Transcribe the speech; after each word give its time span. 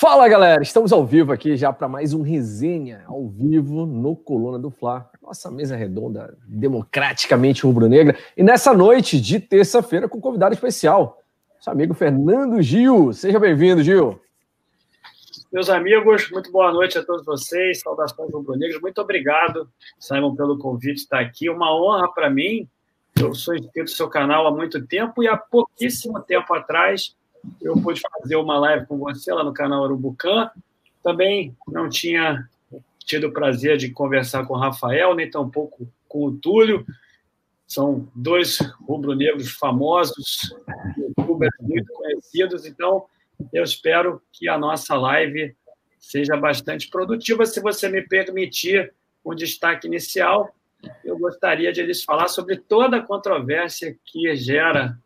Fala 0.00 0.28
galera, 0.28 0.62
estamos 0.62 0.92
ao 0.92 1.04
vivo 1.04 1.32
aqui 1.32 1.56
já 1.56 1.72
para 1.72 1.88
mais 1.88 2.14
um 2.14 2.22
resenha 2.22 3.02
ao 3.08 3.26
vivo 3.26 3.84
no 3.84 4.14
Coluna 4.14 4.56
do 4.56 4.70
Fla. 4.70 5.10
Nossa 5.20 5.50
mesa 5.50 5.74
redonda, 5.74 6.38
democraticamente 6.46 7.64
rubro-negra. 7.64 8.16
E 8.36 8.44
nessa 8.44 8.72
noite 8.72 9.20
de 9.20 9.40
terça-feira 9.40 10.08
com 10.08 10.18
um 10.18 10.20
convidado 10.20 10.54
especial, 10.54 11.20
nosso 11.56 11.68
amigo 11.68 11.94
Fernando 11.94 12.62
Gil. 12.62 13.12
Seja 13.12 13.40
bem-vindo, 13.40 13.82
Gil. 13.82 14.20
Meus 15.52 15.68
amigos, 15.68 16.30
muito 16.30 16.52
boa 16.52 16.70
noite 16.70 16.96
a 16.96 17.04
todos 17.04 17.26
vocês. 17.26 17.80
Saudações 17.80 18.32
rubro-negras. 18.32 18.80
Muito 18.80 19.00
obrigado, 19.00 19.68
Simon, 19.98 20.36
pelo 20.36 20.58
convite 20.58 20.94
de 20.94 21.00
estar 21.00 21.18
aqui. 21.18 21.50
Uma 21.50 21.74
honra 21.74 22.06
para 22.14 22.30
mim. 22.30 22.68
Eu 23.20 23.34
sou 23.34 23.52
inscrito 23.52 23.90
no 23.90 23.96
seu 23.96 24.08
canal 24.08 24.46
há 24.46 24.52
muito 24.52 24.80
tempo 24.86 25.24
e 25.24 25.26
há 25.26 25.36
pouquíssimo 25.36 26.20
tempo 26.20 26.54
atrás 26.54 27.16
eu 27.60 27.74
pude 27.80 28.00
fazer 28.00 28.36
uma 28.36 28.58
live 28.58 28.86
com 28.86 28.98
você 28.98 29.32
lá 29.32 29.44
no 29.44 29.52
canal 29.52 29.84
Urubucan. 29.84 30.50
Também 31.02 31.56
não 31.66 31.88
tinha 31.88 32.48
tido 33.04 33.28
o 33.28 33.32
prazer 33.32 33.76
de 33.76 33.90
conversar 33.90 34.46
com 34.46 34.54
o 34.54 34.58
Rafael, 34.58 35.14
nem 35.14 35.30
tampouco 35.30 35.90
com 36.08 36.26
o 36.26 36.36
Túlio. 36.36 36.84
São 37.66 38.08
dois 38.14 38.58
rubro-negros 38.86 39.50
famosos, 39.50 40.54
youtubers 40.96 41.54
muito 41.60 41.92
conhecidos, 41.92 42.64
então 42.64 43.04
eu 43.52 43.62
espero 43.62 44.22
que 44.32 44.48
a 44.48 44.58
nossa 44.58 44.96
live 44.96 45.54
seja 45.98 46.36
bastante 46.36 46.88
produtiva. 46.88 47.44
Se 47.44 47.60
você 47.60 47.88
me 47.88 48.02
permitir 48.02 48.92
um 49.24 49.34
destaque 49.34 49.86
inicial, 49.86 50.54
eu 51.04 51.18
gostaria 51.18 51.72
de 51.72 51.82
lhes 51.82 52.04
falar 52.04 52.28
sobre 52.28 52.56
toda 52.56 52.98
a 52.98 53.02
controvérsia 53.02 53.96
que 54.04 54.34
gera 54.36 54.98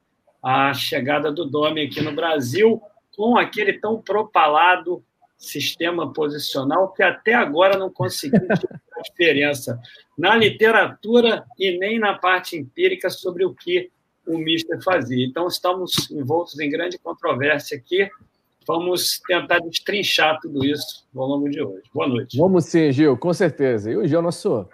a 0.42 0.74
chegada 0.74 1.30
do 1.30 1.45
Domi 1.45 1.82
aqui 1.82 2.01
no 2.01 2.12
Brasil, 2.12 2.83
com 3.16 3.37
aquele 3.37 3.74
tão 3.74 4.00
propalado 4.00 5.05
sistema 5.38 6.12
posicional 6.12 6.92
que 6.92 7.02
até 7.02 7.34
agora 7.34 7.77
não 7.77 7.91
conseguiu 7.91 8.41
diferença 9.03 9.81
na 10.16 10.36
literatura 10.36 11.44
e 11.58 11.78
nem 11.78 11.98
na 11.98 12.14
parte 12.14 12.56
empírica 12.56 13.11
sobre 13.11 13.44
o 13.44 13.55
que 13.55 13.91
o 14.27 14.39
Mister 14.39 14.81
fazia. 14.83 15.25
Então, 15.27 15.48
estamos 15.48 16.11
envoltos 16.11 16.59
em 16.61 16.70
grande 16.70 16.98
controvérsia 16.98 17.77
aqui. 17.77 18.09
Vamos 18.66 19.20
tentar 19.27 19.59
destrinchar 19.59 20.38
tudo 20.41 20.64
isso 20.64 21.05
ao 21.16 21.27
longo 21.27 21.50
de 21.50 21.61
hoje. 21.61 21.83
Boa 21.92 22.06
noite. 22.06 22.38
Vamos 22.38 22.66
sim, 22.66 22.92
Gil, 22.92 23.16
com 23.16 23.33
certeza. 23.33 23.91
E 23.91 23.97
o 23.97 24.06
Gil 24.06 24.22
nosso 24.22 24.69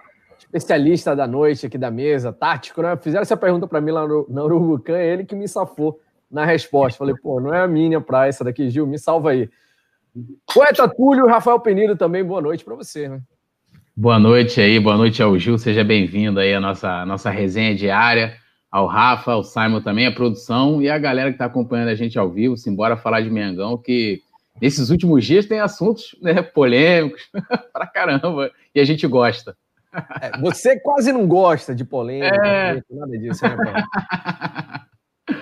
especialista 0.48 1.14
da 1.14 1.26
noite 1.26 1.66
aqui 1.66 1.76
da 1.76 1.90
mesa, 1.90 2.32
tático, 2.32 2.82
né? 2.82 2.96
Fizeram 2.96 3.22
essa 3.22 3.36
pergunta 3.36 3.66
para 3.66 3.80
mim 3.80 3.90
lá 3.90 4.06
no, 4.08 4.26
na 4.28 4.42
Urubucan, 4.44 4.96
é 4.96 5.12
ele 5.12 5.24
que 5.24 5.34
me 5.34 5.46
safou 5.46 6.00
na 6.30 6.44
resposta. 6.44 6.98
Falei, 6.98 7.14
pô, 7.22 7.40
não 7.40 7.52
é 7.52 7.60
a 7.60 7.68
minha 7.68 8.00
praia 8.00 8.30
essa 8.30 8.42
daqui, 8.42 8.70
Gil, 8.70 8.86
me 8.86 8.98
salva 8.98 9.30
aí. 9.30 9.48
Poeta 10.52 10.88
Túlio 10.88 11.26
Rafael 11.26 11.60
Penido 11.60 11.96
também, 11.96 12.24
boa 12.24 12.40
noite 12.40 12.64
para 12.64 12.74
você, 12.74 13.08
né? 13.08 13.20
Boa 13.94 14.18
noite 14.18 14.60
aí, 14.60 14.80
boa 14.80 14.96
noite 14.96 15.22
ao 15.22 15.38
Gil, 15.38 15.58
seja 15.58 15.84
bem-vindo 15.84 16.40
aí 16.40 16.54
à 16.54 16.60
nossa, 16.60 17.04
nossa 17.04 17.30
resenha 17.30 17.74
diária, 17.74 18.36
ao 18.70 18.86
Rafa, 18.86 19.32
ao 19.32 19.44
Simon 19.44 19.80
também, 19.80 20.06
a 20.06 20.12
produção 20.12 20.80
e 20.80 20.88
a 20.88 20.98
galera 20.98 21.30
que 21.30 21.34
está 21.34 21.44
acompanhando 21.44 21.88
a 21.88 21.94
gente 21.94 22.18
ao 22.18 22.30
vivo, 22.30 22.56
simbora 22.56 22.96
falar 22.96 23.20
de 23.20 23.30
Mengão, 23.30 23.76
que 23.76 24.22
nesses 24.60 24.90
últimos 24.90 25.24
dias 25.24 25.46
tem 25.46 25.60
assuntos 25.60 26.16
né, 26.22 26.42
polêmicos 26.42 27.28
pra 27.72 27.86
caramba, 27.86 28.50
e 28.74 28.80
a 28.80 28.84
gente 28.84 29.06
gosta. 29.06 29.56
É, 30.20 30.38
você 30.40 30.78
quase 30.78 31.12
não 31.12 31.26
gosta 31.26 31.74
de 31.74 31.84
polêmica, 31.84 32.46
é... 32.46 32.82
nada 32.90 33.18
disso, 33.18 33.44
né, 33.44 33.56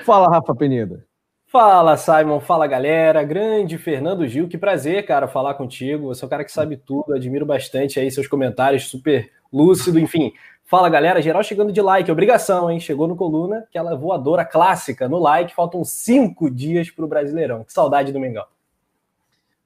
Fala, 0.04 0.28
Rafa 0.28 0.54
Penida. 0.54 1.04
Fala, 1.48 1.96
Simon. 1.96 2.40
Fala, 2.40 2.66
galera. 2.66 3.22
Grande 3.22 3.78
Fernando 3.78 4.26
Gil. 4.26 4.48
Que 4.48 4.58
prazer, 4.58 5.06
cara, 5.06 5.28
falar 5.28 5.54
contigo. 5.54 6.08
Você 6.08 6.24
é 6.24 6.26
um 6.26 6.28
cara 6.28 6.44
que 6.44 6.52
sabe 6.52 6.76
tudo. 6.76 7.14
Admiro 7.14 7.46
bastante 7.46 8.00
aí 8.00 8.10
seus 8.10 8.26
comentários, 8.26 8.88
super 8.88 9.30
lúcido. 9.52 9.98
Enfim, 9.98 10.32
fala, 10.64 10.88
galera. 10.88 11.22
Geral 11.22 11.42
chegando 11.42 11.72
de 11.72 11.80
like. 11.80 12.10
Obrigação, 12.10 12.70
hein? 12.70 12.80
Chegou 12.80 13.06
no 13.06 13.16
Coluna, 13.16 13.64
aquela 13.68 13.94
voadora 13.94 14.44
clássica 14.44 15.08
no 15.08 15.18
like. 15.18 15.54
Faltam 15.54 15.84
cinco 15.84 16.50
dias 16.50 16.90
para 16.90 17.04
o 17.04 17.08
Brasileirão. 17.08 17.62
Que 17.64 17.72
saudade 17.72 18.12
do 18.12 18.20
Mengão. 18.20 18.44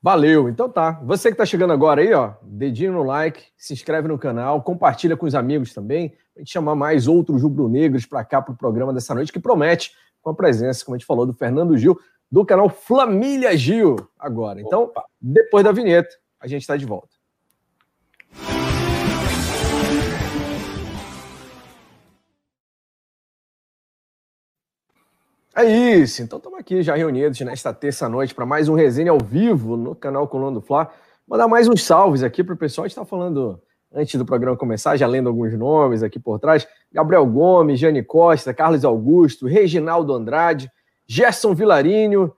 Valeu, 0.02 0.48
então 0.48 0.68
tá. 0.68 0.92
Você 1.04 1.28
que 1.28 1.34
está 1.34 1.44
chegando 1.44 1.74
agora 1.74 2.00
aí, 2.00 2.12
ó, 2.14 2.32
dedinho 2.42 2.92
no 2.92 3.02
like, 3.02 3.44
se 3.56 3.74
inscreve 3.74 4.08
no 4.08 4.18
canal, 4.18 4.62
compartilha 4.62 5.14
com 5.14 5.26
os 5.26 5.34
amigos 5.34 5.74
também, 5.74 6.14
para 6.34 6.40
gente 6.40 6.52
chamar 6.52 6.74
mais 6.74 7.06
outros 7.06 7.42
rubro-negros 7.42 8.06
para 8.06 8.24
cá 8.24 8.40
para 8.40 8.54
o 8.54 8.56
programa 8.56 8.94
dessa 8.94 9.14
noite, 9.14 9.30
que 9.30 9.38
promete 9.38 9.92
com 10.22 10.30
a 10.30 10.34
presença, 10.34 10.84
como 10.84 10.94
a 10.94 10.98
gente 10.98 11.06
falou, 11.06 11.26
do 11.26 11.34
Fernando 11.34 11.76
Gil, 11.76 11.98
do 12.32 12.46
canal 12.46 12.70
Família 12.70 13.54
Gil 13.56 13.96
agora. 14.18 14.60
Então, 14.60 14.90
depois 15.20 15.64
da 15.64 15.72
vinheta, 15.72 16.14
a 16.40 16.46
gente 16.46 16.62
está 16.62 16.78
de 16.78 16.86
volta. 16.86 17.19
É 25.52 25.64
isso, 25.64 26.22
então 26.22 26.36
estamos 26.36 26.60
aqui 26.60 26.80
já 26.80 26.94
reunidos 26.94 27.40
nesta 27.40 27.74
terça-noite 27.74 28.32
para 28.32 28.46
mais 28.46 28.68
um 28.68 28.74
resenha 28.74 29.10
ao 29.10 29.18
vivo 29.18 29.76
no 29.76 29.96
canal 29.96 30.28
Coluna 30.28 30.52
do 30.52 30.60
Fla. 30.60 30.88
Mandar 31.26 31.48
mais 31.48 31.66
uns 31.66 31.82
salves 31.82 32.22
aqui 32.22 32.44
para 32.44 32.54
o 32.54 32.56
pessoal. 32.56 32.84
Gente 32.84 32.92
está 32.92 33.04
falando 33.04 33.60
antes 33.92 34.14
do 34.14 34.24
programa 34.24 34.56
começar, 34.56 34.96
já 34.96 35.08
lendo 35.08 35.28
alguns 35.28 35.52
nomes 35.58 36.04
aqui 36.04 36.20
por 36.20 36.38
trás: 36.38 36.68
Gabriel 36.92 37.26
Gomes, 37.26 37.80
Jane 37.80 38.00
Costa, 38.04 38.54
Carlos 38.54 38.84
Augusto, 38.84 39.48
Reginaldo 39.48 40.14
Andrade, 40.14 40.70
Gerson 41.04 41.52
Vilarinho, 41.52 42.32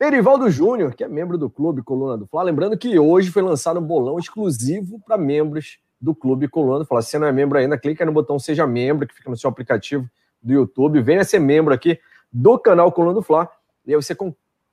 Erivaldo 0.00 0.50
Júnior, 0.50 0.96
que 0.96 1.04
é 1.04 1.08
membro 1.08 1.38
do 1.38 1.48
Clube 1.48 1.80
Coluna 1.80 2.18
do 2.18 2.26
Fla. 2.26 2.42
Lembrando 2.42 2.76
que 2.76 2.98
hoje 2.98 3.30
foi 3.30 3.40
lançado 3.40 3.78
um 3.78 3.84
bolão 3.84 4.18
exclusivo 4.18 5.00
para 5.06 5.16
membros 5.16 5.78
do 6.00 6.12
Clube 6.12 6.48
Coluna 6.48 6.80
do 6.80 6.84
Fla. 6.84 7.02
Se 7.02 7.10
você 7.10 7.20
não 7.20 7.28
é 7.28 7.32
membro 7.32 7.56
ainda, 7.56 7.78
clica 7.78 8.04
no 8.04 8.10
botão 8.10 8.36
Seja 8.36 8.66
Membro, 8.66 9.06
que 9.06 9.14
fica 9.14 9.30
no 9.30 9.36
seu 9.36 9.48
aplicativo 9.48 10.10
do 10.42 10.52
YouTube. 10.52 11.00
Venha 11.00 11.22
ser 11.22 11.38
membro 11.38 11.72
aqui 11.72 12.00
do 12.32 12.58
canal 12.58 12.92
Coluna 12.92 13.14
do 13.14 13.22
Fla. 13.22 13.48
E 13.86 13.94
aí 13.94 13.96
você 13.96 14.16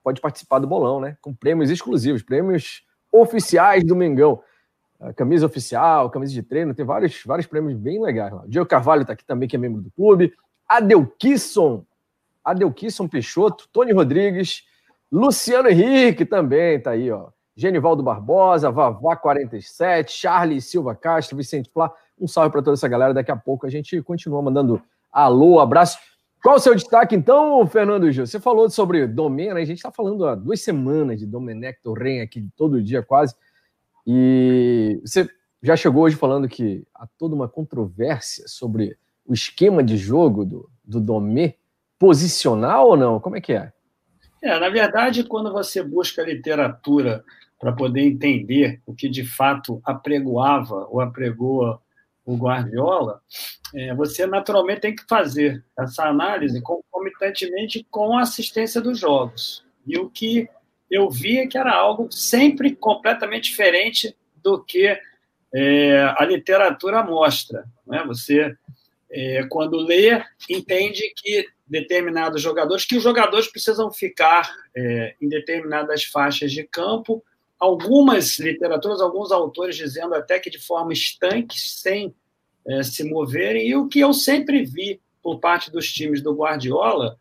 pode 0.04 0.22
participar 0.22 0.60
do 0.60 0.68
bolão, 0.68 1.00
né? 1.00 1.18
Com 1.22 1.34
prêmios 1.34 1.70
exclusivos, 1.70 2.22
prêmios 2.22 2.84
oficiais 3.12 3.84
do 3.84 3.96
Mengão. 3.96 4.42
A 5.00 5.14
camisa 5.14 5.46
oficial, 5.46 6.10
camisa 6.10 6.34
de 6.34 6.42
treino, 6.42 6.74
tem 6.74 6.86
vários, 6.86 7.22
vários 7.26 7.48
prêmios 7.48 7.78
bem 7.78 8.02
legais 8.02 8.34
lá. 8.34 8.44
Diego 8.48 8.68
Carvalho 8.68 9.02
está 9.02 9.14
aqui 9.14 9.26
também, 9.26 9.48
que 9.48 9.56
é 9.56 9.60
membro 9.60 9.82
do 9.82 9.92
clube. 9.92 10.34
Adelkisson, 10.68 11.86
Adelkisson 12.44 13.08
Peixoto, 13.08 13.68
Tony 13.72 13.92
Rodrigues, 13.92 14.64
Luciano 15.12 15.70
Henrique 15.70 16.26
também 16.26 16.78
está 16.78 16.92
aí, 16.92 17.12
ó. 17.12 17.30
Genivaldo 17.56 18.04
Barbosa, 18.04 18.70
Vavá 18.70 19.16
47, 19.16 20.12
Charles 20.12 20.66
Silva 20.66 20.94
Castro, 20.94 21.38
Vicente 21.38 21.70
Flá. 21.74 21.92
Um 22.20 22.28
salve 22.28 22.52
para 22.52 22.62
toda 22.62 22.76
essa 22.76 22.88
galera. 22.88 23.14
Daqui 23.14 23.32
a 23.32 23.36
pouco 23.36 23.66
a 23.66 23.70
gente 23.70 24.02
continua 24.02 24.42
mandando 24.42 24.82
alô, 25.12 25.60
abraço. 25.60 25.98
Qual 26.46 26.58
o 26.58 26.60
seu 26.60 26.76
destaque, 26.76 27.16
então, 27.16 27.66
Fernando 27.66 28.12
Gil? 28.12 28.28
Você 28.28 28.40
falou 28.40 28.70
sobre 28.70 29.08
Domena, 29.08 29.60
a 29.60 29.66
gente 29.66 29.78
está 29.78 29.92
falando 29.92 30.28
há 30.28 30.36
duas 30.36 30.62
semanas 30.62 31.18
de 31.18 31.26
Domenech 31.26 31.82
Torren 31.82 32.22
aqui 32.22 32.48
todo 32.56 32.84
dia 32.84 33.02
quase, 33.02 33.34
e 34.06 35.02
você 35.04 35.28
já 35.60 35.76
chegou 35.76 36.04
hoje 36.04 36.16
falando 36.16 36.48
que 36.48 36.86
há 36.94 37.08
toda 37.18 37.34
uma 37.34 37.50
controvérsia 37.50 38.48
sobre 38.48 38.96
o 39.26 39.34
esquema 39.34 39.84
de 39.84 39.98
jogo 39.98 40.46
do, 40.46 40.70
do 40.84 41.02
Domé, 41.02 41.56
posicional 41.98 42.90
ou 42.90 42.96
não? 42.96 43.20
Como 43.20 43.36
é 43.36 43.42
que 43.42 43.54
é? 43.54 43.74
É, 44.40 44.60
na 44.60 44.70
verdade, 44.70 45.24
quando 45.24 45.52
você 45.52 45.82
busca 45.82 46.22
literatura 46.22 47.24
para 47.60 47.72
poder 47.72 48.02
entender 48.02 48.84
o 48.86 48.94
que 48.94 49.10
de 49.10 49.26
fato 49.26 49.82
apregoava 49.84 50.86
ou 50.92 51.02
apregoa 51.02 51.82
o 52.26 52.36
Guardiola, 52.36 53.22
é, 53.74 53.94
você 53.94 54.26
naturalmente 54.26 54.82
tem 54.82 54.96
que 54.96 55.06
fazer 55.08 55.64
essa 55.78 56.06
análise 56.06 56.62
concomitantemente 56.62 57.86
com 57.90 58.18
a 58.18 58.22
assistência 58.22 58.82
dos 58.82 58.98
jogos. 59.00 59.64
E 59.86 59.98
o 59.98 60.10
que 60.10 60.50
eu 60.90 61.10
vi 61.10 61.38
é 61.38 61.48
que 61.48 61.58
era 61.58 61.74
algo 61.74 62.12
sempre 62.12 62.76
completamente 62.76 63.50
diferente 63.50 64.16
do 64.36 64.64
que 64.64 64.98
é, 65.54 66.16
a 66.18 66.26
literatura 66.26 67.04
mostra. 67.04 67.66
Né? 67.86 68.04
Você, 68.08 68.56
é, 69.12 69.44
quando 69.50 69.78
lê, 69.78 70.24
entende 70.50 71.14
que 71.16 71.48
determinados 71.68 72.42
jogadores, 72.42 72.86
que 72.86 72.98
os 72.98 73.04
jogadores 73.04 73.48
precisam 73.48 73.92
ficar 73.92 74.52
é, 74.76 75.16
em 75.22 75.28
determinadas 75.28 76.04
faixas 76.04 76.52
de 76.52 76.64
campo 76.64 77.24
algumas 77.60 78.38
literaturas, 78.38 79.02
alguns 79.02 79.32
autores 79.32 79.76
dizendo 79.76 80.14
até 80.14 80.40
que 80.40 80.50
de 80.50 80.60
forma 80.60 80.94
estanque, 80.94 81.60
sem 81.60 82.14
é, 82.68 82.84
se 82.84 83.04
moverem. 83.04 83.68
E 83.68 83.76
o 83.76 83.88
que 83.88 84.00
eu 84.00 84.14
sempre 84.14 84.64
vi 84.64 85.02
por 85.22 85.40
parte 85.40 85.72
dos 85.72 85.92
times 85.92 86.22
do 86.22 86.36
Guardiola 86.36 87.18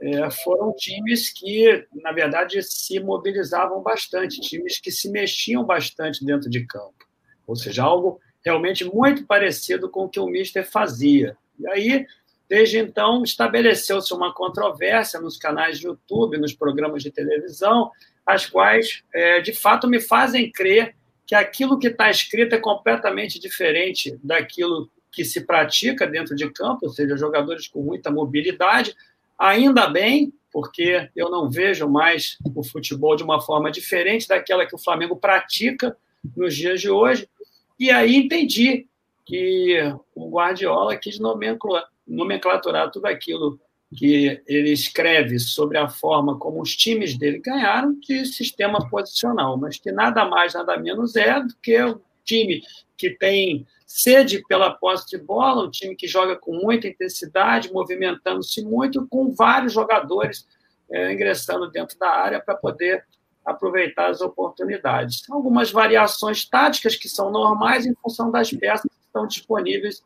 é, 0.00 0.30
foram 0.30 0.72
times 0.74 1.30
que, 1.30 1.86
na 2.02 2.12
verdade, 2.12 2.62
se 2.62 2.98
mobilizavam 3.00 3.82
bastante, 3.82 4.40
times 4.40 4.78
que 4.78 4.90
se 4.90 5.10
mexiam 5.10 5.64
bastante 5.64 6.24
dentro 6.24 6.50
de 6.50 6.64
campo. 6.66 7.06
Ou 7.46 7.56
seja, 7.56 7.82
algo 7.82 8.20
realmente 8.44 8.84
muito 8.84 9.26
parecido 9.26 9.88
com 9.88 10.04
o 10.04 10.08
que 10.08 10.20
o 10.20 10.26
Mister 10.26 10.68
fazia. 10.68 11.36
E 11.58 11.68
aí 11.68 12.06
Desde 12.48 12.78
então, 12.78 13.22
estabeleceu-se 13.22 14.12
uma 14.12 14.32
controvérsia 14.32 15.20
nos 15.20 15.36
canais 15.36 15.78
de 15.78 15.86
YouTube, 15.86 16.36
nos 16.36 16.52
programas 16.52 17.02
de 17.02 17.10
televisão, 17.10 17.90
as 18.24 18.46
quais, 18.46 19.02
é, 19.14 19.40
de 19.40 19.52
fato, 19.52 19.88
me 19.88 20.00
fazem 20.00 20.50
crer 20.50 20.94
que 21.26 21.34
aquilo 21.34 21.78
que 21.78 21.88
está 21.88 22.10
escrito 22.10 22.54
é 22.54 22.58
completamente 22.58 23.38
diferente 23.38 24.18
daquilo 24.22 24.90
que 25.10 25.24
se 25.24 25.46
pratica 25.46 26.06
dentro 26.06 26.34
de 26.34 26.50
campo, 26.50 26.80
ou 26.86 26.90
seja, 26.90 27.16
jogadores 27.16 27.68
com 27.68 27.82
muita 27.82 28.10
mobilidade. 28.10 28.94
Ainda 29.38 29.86
bem, 29.86 30.32
porque 30.52 31.08
eu 31.14 31.30
não 31.30 31.50
vejo 31.50 31.88
mais 31.88 32.36
o 32.54 32.62
futebol 32.62 33.16
de 33.16 33.22
uma 33.22 33.40
forma 33.40 33.70
diferente 33.70 34.28
daquela 34.28 34.66
que 34.66 34.74
o 34.74 34.78
Flamengo 34.78 35.16
pratica 35.16 35.96
nos 36.36 36.54
dias 36.54 36.80
de 36.80 36.90
hoje. 36.90 37.28
E 37.78 37.90
aí 37.90 38.16
entendi 38.16 38.86
que 39.24 39.78
o 40.14 40.30
Guardiola 40.30 40.96
quis 40.96 41.18
nomenclaturar 42.06 42.90
tudo 42.90 43.06
aquilo 43.06 43.58
que 43.94 44.42
ele 44.46 44.70
escreve 44.70 45.38
sobre 45.38 45.78
a 45.78 45.88
forma 45.88 46.38
como 46.38 46.60
os 46.60 46.76
times 46.76 47.16
dele 47.16 47.38
ganharam 47.38 47.98
de 48.00 48.24
sistema 48.26 48.88
posicional, 48.88 49.56
mas 49.56 49.78
que 49.78 49.92
nada 49.92 50.24
mais, 50.24 50.54
nada 50.54 50.76
menos 50.76 51.16
é 51.16 51.40
do 51.40 51.54
que 51.62 51.80
o 51.82 52.00
time 52.24 52.62
que 52.96 53.10
tem 53.10 53.66
sede 53.86 54.42
pela 54.48 54.70
posse 54.72 55.08
de 55.08 55.18
bola, 55.18 55.66
um 55.66 55.70
time 55.70 55.94
que 55.94 56.08
joga 56.08 56.36
com 56.36 56.52
muita 56.52 56.88
intensidade, 56.88 57.72
movimentando-se 57.72 58.64
muito, 58.64 59.06
com 59.06 59.32
vários 59.32 59.72
jogadores 59.72 60.46
é, 60.90 61.12
ingressando 61.12 61.70
dentro 61.70 61.98
da 61.98 62.08
área 62.08 62.40
para 62.40 62.56
poder 62.56 63.04
aproveitar 63.44 64.10
as 64.10 64.20
oportunidades. 64.20 65.22
Algumas 65.30 65.70
variações 65.70 66.44
táticas 66.48 66.96
que 66.96 67.08
são 67.08 67.30
normais 67.30 67.86
em 67.86 67.94
função 67.94 68.30
das 68.30 68.50
peças 68.50 68.82
que 68.90 69.06
estão 69.06 69.26
disponíveis 69.26 70.02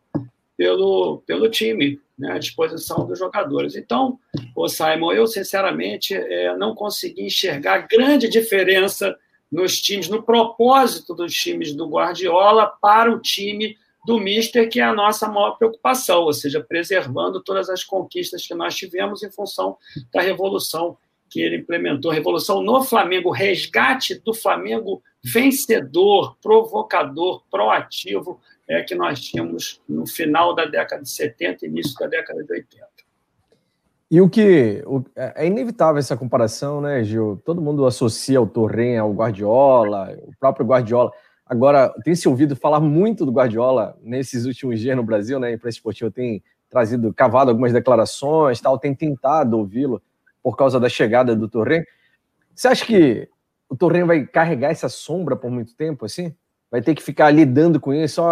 pelo, 0.58 1.22
pelo 1.24 1.48
time, 1.48 2.00
né, 2.18 2.32
à 2.32 2.38
disposição 2.38 3.06
dos 3.06 3.16
jogadores. 3.16 3.76
Então, 3.76 4.18
o 4.56 4.68
Simon, 4.68 5.12
eu 5.12 5.24
sinceramente 5.28 6.14
é, 6.14 6.56
não 6.56 6.74
consegui 6.74 7.26
enxergar 7.26 7.86
grande 7.86 8.28
diferença 8.28 9.16
nos 9.50 9.80
times, 9.80 10.08
no 10.08 10.20
propósito 10.20 11.14
dos 11.14 11.32
times 11.32 11.72
do 11.72 11.88
Guardiola 11.88 12.66
para 12.66 13.10
o 13.10 13.20
time 13.20 13.78
do 14.04 14.18
Mister, 14.18 14.68
que 14.68 14.80
é 14.80 14.82
a 14.82 14.92
nossa 14.92 15.28
maior 15.28 15.52
preocupação, 15.52 16.22
ou 16.22 16.32
seja, 16.32 16.60
preservando 16.60 17.40
todas 17.40 17.70
as 17.70 17.84
conquistas 17.84 18.44
que 18.44 18.54
nós 18.54 18.74
tivemos 18.74 19.22
em 19.22 19.30
função 19.30 19.76
da 20.12 20.20
revolução 20.20 20.96
que 21.30 21.40
ele 21.40 21.58
implementou, 21.58 22.10
revolução 22.10 22.62
no 22.62 22.82
Flamengo, 22.82 23.30
resgate 23.30 24.18
do 24.24 24.34
Flamengo 24.34 25.02
vencedor, 25.22 26.36
provocador, 26.42 27.42
proativo, 27.50 28.40
é 28.68 28.82
que 28.82 28.94
nós 28.94 29.20
tínhamos 29.20 29.80
no 29.88 30.06
final 30.06 30.54
da 30.54 30.66
década 30.66 31.02
de 31.02 31.10
70 31.10 31.64
e 31.64 31.68
início 31.68 31.98
da 31.98 32.06
década 32.06 32.44
de 32.44 32.52
80. 32.52 32.86
E 34.10 34.20
o 34.20 34.28
que 34.28 34.82
o, 34.86 35.04
é 35.14 35.46
inevitável 35.46 35.98
essa 35.98 36.16
comparação, 36.16 36.80
né, 36.80 37.04
Gil? 37.04 37.40
Todo 37.44 37.60
mundo 37.60 37.84
associa 37.86 38.40
o 38.40 38.46
Torren 38.46 38.96
ao 38.96 39.12
Guardiola, 39.12 40.16
o 40.22 40.32
próprio 40.38 40.66
Guardiola. 40.66 41.10
Agora, 41.44 41.94
tem 42.04 42.14
se 42.14 42.28
ouvido 42.28 42.56
falar 42.56 42.80
muito 42.80 43.26
do 43.26 43.32
Guardiola 43.32 43.98
nesses 44.02 44.46
últimos 44.46 44.80
dias 44.80 44.96
no 44.96 45.02
Brasil, 45.02 45.38
né? 45.38 45.48
A 45.48 45.52
imprensa 45.52 45.76
esportiva 45.76 46.10
tem 46.10 46.42
trazido, 46.70 47.12
cavado 47.12 47.50
algumas 47.50 47.72
declarações, 47.72 48.60
tal, 48.60 48.78
tem 48.78 48.94
tentado 48.94 49.58
ouvi-lo 49.58 50.02
por 50.42 50.56
causa 50.56 50.78
da 50.78 50.88
chegada 50.88 51.34
do 51.36 51.48
Torren. 51.48 51.84
Você 52.54 52.68
acha 52.68 52.84
que 52.84 53.28
o 53.68 53.76
Torren 53.76 54.04
vai 54.04 54.26
carregar 54.26 54.70
essa 54.70 54.88
sombra 54.88 55.36
por 55.36 55.50
muito 55.50 55.74
tempo, 55.74 56.06
assim? 56.06 56.34
Vai 56.70 56.82
ter 56.82 56.94
que 56.94 57.02
ficar 57.02 57.30
lidando 57.30 57.80
com 57.80 57.94
isso? 57.94 58.22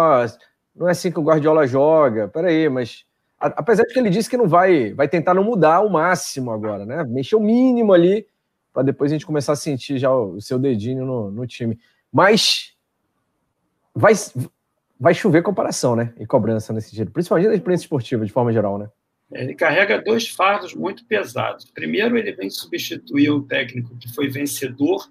Não 0.75 0.87
é 0.87 0.91
assim 0.91 1.11
que 1.11 1.19
o 1.19 1.23
Guardiola 1.23 1.65
joga. 1.65 2.27
Peraí, 2.27 2.69
mas 2.69 3.05
apesar 3.39 3.83
de 3.83 3.93
que 3.93 3.99
ele 3.99 4.09
disse 4.09 4.29
que 4.29 4.37
não 4.37 4.47
vai, 4.47 4.93
vai 4.93 5.07
tentar 5.07 5.33
não 5.33 5.43
mudar 5.43 5.81
o 5.81 5.89
máximo 5.89 6.51
agora, 6.51 6.85
né? 6.85 7.03
Mexer 7.03 7.35
o 7.35 7.39
mínimo 7.39 7.93
ali 7.93 8.27
para 8.73 8.83
depois 8.83 9.11
a 9.11 9.15
gente 9.15 9.25
começar 9.25 9.53
a 9.53 9.55
sentir 9.55 9.97
já 9.97 10.13
o, 10.13 10.39
seu 10.39 10.59
dedinho 10.59 11.03
no, 11.03 11.31
no 11.31 11.47
time. 11.47 11.79
Mas 12.11 12.75
vai, 13.93 14.13
vai 14.99 15.15
chover 15.15 15.41
comparação, 15.41 15.95
né? 15.95 16.13
E 16.19 16.27
cobrança 16.27 16.71
nesse 16.71 16.91
sentido, 16.91 17.09
principalmente 17.11 17.49
da 17.49 17.55
imprensa 17.55 17.83
esportiva, 17.83 18.23
de 18.23 18.31
forma 18.31 18.53
geral, 18.53 18.77
né? 18.77 18.87
Ele 19.31 19.55
carrega 19.55 20.01
dois 20.01 20.29
fardos 20.29 20.73
muito 20.73 21.03
pesados. 21.05 21.65
Primeiro, 21.71 22.17
ele 22.17 22.31
vem 22.31 22.49
substituir 22.49 23.29
o 23.29 23.41
técnico 23.41 23.97
que 23.97 24.13
foi 24.13 24.29
vencedor, 24.29 25.09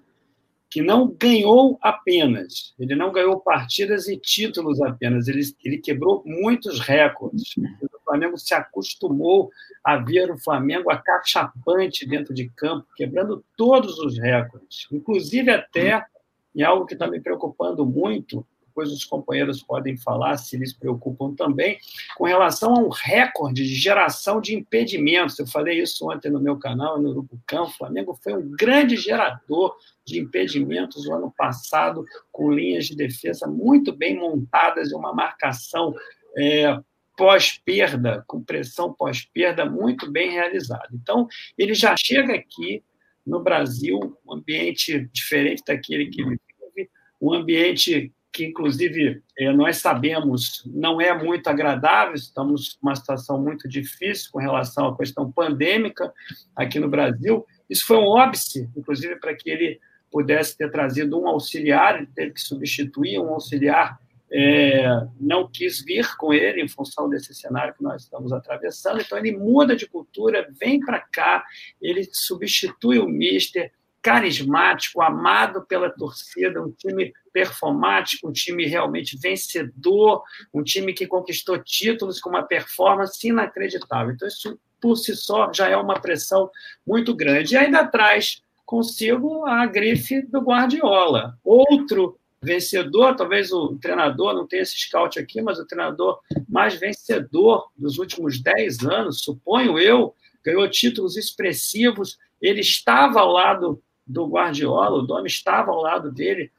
que 0.69 0.81
não 0.81 1.07
ganhou 1.07 1.77
apenas, 1.81 2.73
ele 2.77 2.95
não 2.95 3.11
ganhou 3.11 3.39
partidas 3.39 4.07
e 4.07 4.17
títulos 4.17 4.81
apenas, 4.81 5.27
ele, 5.27 5.41
ele 5.63 5.77
quebrou 5.77 6.23
muitos 6.25 6.79
recordes. 6.79 7.55
O 7.57 7.99
Flamengo 8.03 8.37
se 8.37 8.53
acostumou 8.53 9.49
a 9.83 9.97
ver 9.97 10.29
o 10.29 10.37
Flamengo 10.37 10.91
acachapante 10.91 12.05
dentro 12.05 12.33
de 12.33 12.49
campo, 12.49 12.85
quebrando 12.95 13.43
todos 13.55 13.97
os 13.99 14.17
recordes, 14.17 14.87
inclusive 14.91 15.49
até, 15.51 16.05
em 16.53 16.63
algo 16.63 16.85
que 16.85 16.93
está 16.93 17.07
me 17.07 17.21
preocupando 17.21 17.85
muito, 17.85 18.45
depois 18.77 18.91
os 18.91 19.03
companheiros 19.03 19.63
podem 19.63 19.97
falar 19.97 20.37
se 20.37 20.55
eles 20.55 20.71
preocupam 20.71 21.33
também, 21.33 21.79
com 22.15 22.25
relação 22.25 22.75
a 22.75 22.79
um 22.79 22.89
recorde 22.89 23.63
de 23.63 23.73
geração 23.73 24.39
de 24.39 24.53
impedimentos. 24.53 25.39
Eu 25.39 25.47
falei 25.47 25.81
isso 25.81 26.07
ontem 26.07 26.29
no 26.29 26.39
meu 26.39 26.57
canal, 26.57 27.01
no 27.01 27.27
Campo. 27.47 27.71
O 27.71 27.77
Flamengo 27.77 28.19
foi 28.21 28.35
um 28.35 28.51
grande 28.51 28.95
gerador 28.95 29.75
de 30.05 30.19
impedimentos 30.19 31.07
no 31.07 31.15
ano 31.15 31.33
passado, 31.35 32.05
com 32.31 32.51
linhas 32.51 32.85
de 32.85 32.95
defesa 32.95 33.47
muito 33.47 33.91
bem 33.91 34.15
montadas 34.15 34.91
e 34.91 34.95
uma 34.95 35.11
marcação 35.11 35.95
é, 36.37 36.79
pós-perda, 37.17 38.23
com 38.27 38.43
pressão 38.43 38.93
pós-perda 38.93 39.65
muito 39.65 40.11
bem 40.11 40.31
realizada. 40.31 40.89
Então, 40.93 41.27
ele 41.57 41.73
já 41.73 41.95
chega 41.97 42.35
aqui 42.35 42.83
no 43.25 43.41
Brasil, 43.41 43.99
um 44.23 44.35
ambiente 44.35 45.09
diferente 45.11 45.63
daquele 45.65 46.05
que 46.05 46.21
ele 46.21 46.39
vive, 46.75 46.89
um 47.19 47.33
ambiente 47.33 48.13
que 48.31 48.45
inclusive 48.45 49.21
é, 49.37 49.51
nós 49.51 49.77
sabemos 49.77 50.63
não 50.65 51.01
é 51.01 51.11
muito 51.17 51.47
agradável, 51.47 52.13
estamos 52.13 52.77
numa 52.81 52.95
situação 52.95 53.41
muito 53.41 53.67
difícil 53.67 54.29
com 54.31 54.39
relação 54.39 54.87
à 54.87 54.97
questão 54.97 55.31
pandêmica 55.31 56.13
aqui 56.55 56.79
no 56.79 56.89
Brasil. 56.89 57.45
Isso 57.69 57.85
foi 57.85 57.97
um 57.97 58.05
óbice, 58.05 58.69
inclusive, 58.75 59.15
para 59.17 59.35
que 59.35 59.49
ele 59.49 59.79
pudesse 60.11 60.57
ter 60.57 60.71
trazido 60.71 61.19
um 61.19 61.27
auxiliar, 61.27 61.97
ele 61.97 62.09
teve 62.15 62.33
que 62.33 62.41
substituir 62.41 63.19
um 63.19 63.29
auxiliar, 63.29 63.99
é, 64.31 64.85
não 65.19 65.49
quis 65.49 65.83
vir 65.83 66.15
com 66.17 66.33
ele 66.33 66.61
em 66.61 66.67
função 66.67 67.09
desse 67.09 67.33
cenário 67.33 67.73
que 67.73 67.83
nós 67.83 68.03
estamos 68.03 68.31
atravessando, 68.33 69.01
então 69.01 69.17
ele 69.17 69.31
muda 69.35 69.75
de 69.75 69.87
cultura, 69.87 70.47
vem 70.59 70.79
para 70.79 70.99
cá, 70.99 71.45
ele 71.81 72.07
substitui 72.11 72.99
o 72.99 73.07
Mister, 73.07 73.71
carismático, 74.01 75.01
amado 75.01 75.65
pela 75.65 75.89
torcida, 75.89 76.61
um 76.61 76.71
time 76.71 77.13
performático, 77.33 78.29
um 78.29 78.31
time 78.31 78.65
realmente 78.65 79.17
vencedor, 79.17 80.23
um 80.53 80.63
time 80.63 80.93
que 80.93 81.05
conquistou 81.07 81.61
títulos 81.61 82.19
com 82.19 82.29
uma 82.29 82.43
performance 82.43 83.27
inacreditável. 83.27 84.13
Então, 84.13 84.27
isso 84.27 84.59
por 84.79 84.95
si 84.95 85.15
só 85.15 85.51
já 85.51 85.67
é 85.67 85.75
uma 85.75 85.99
pressão 85.99 86.49
muito 86.85 87.15
grande. 87.15 87.53
E 87.53 87.57
ainda 87.57 87.85
traz 87.85 88.41
consigo 88.65 89.45
a 89.45 89.65
grife 89.65 90.21
do 90.23 90.41
Guardiola. 90.41 91.37
Outro 91.43 92.19
vencedor, 92.41 93.15
talvez 93.15 93.51
o 93.51 93.77
treinador, 93.81 94.33
não 94.33 94.47
tenha 94.47 94.61
esse 94.61 94.77
scout 94.77 95.17
aqui, 95.17 95.41
mas 95.41 95.59
o 95.59 95.65
treinador 95.65 96.19
mais 96.47 96.75
vencedor 96.75 97.69
dos 97.75 97.97
últimos 97.97 98.39
10 98.39 98.79
anos, 98.85 99.21
suponho 99.21 99.79
eu, 99.79 100.13
ganhou 100.43 100.69
títulos 100.69 101.17
expressivos. 101.17 102.17
Ele 102.41 102.61
estava 102.61 103.19
ao 103.19 103.31
lado 103.31 103.81
do 104.07 104.25
Guardiola, 104.25 104.97
o 104.97 105.01
Dome 105.01 105.27
estava 105.27 105.71
ao 105.71 105.81
lado 105.81 106.11
dele 106.11 106.51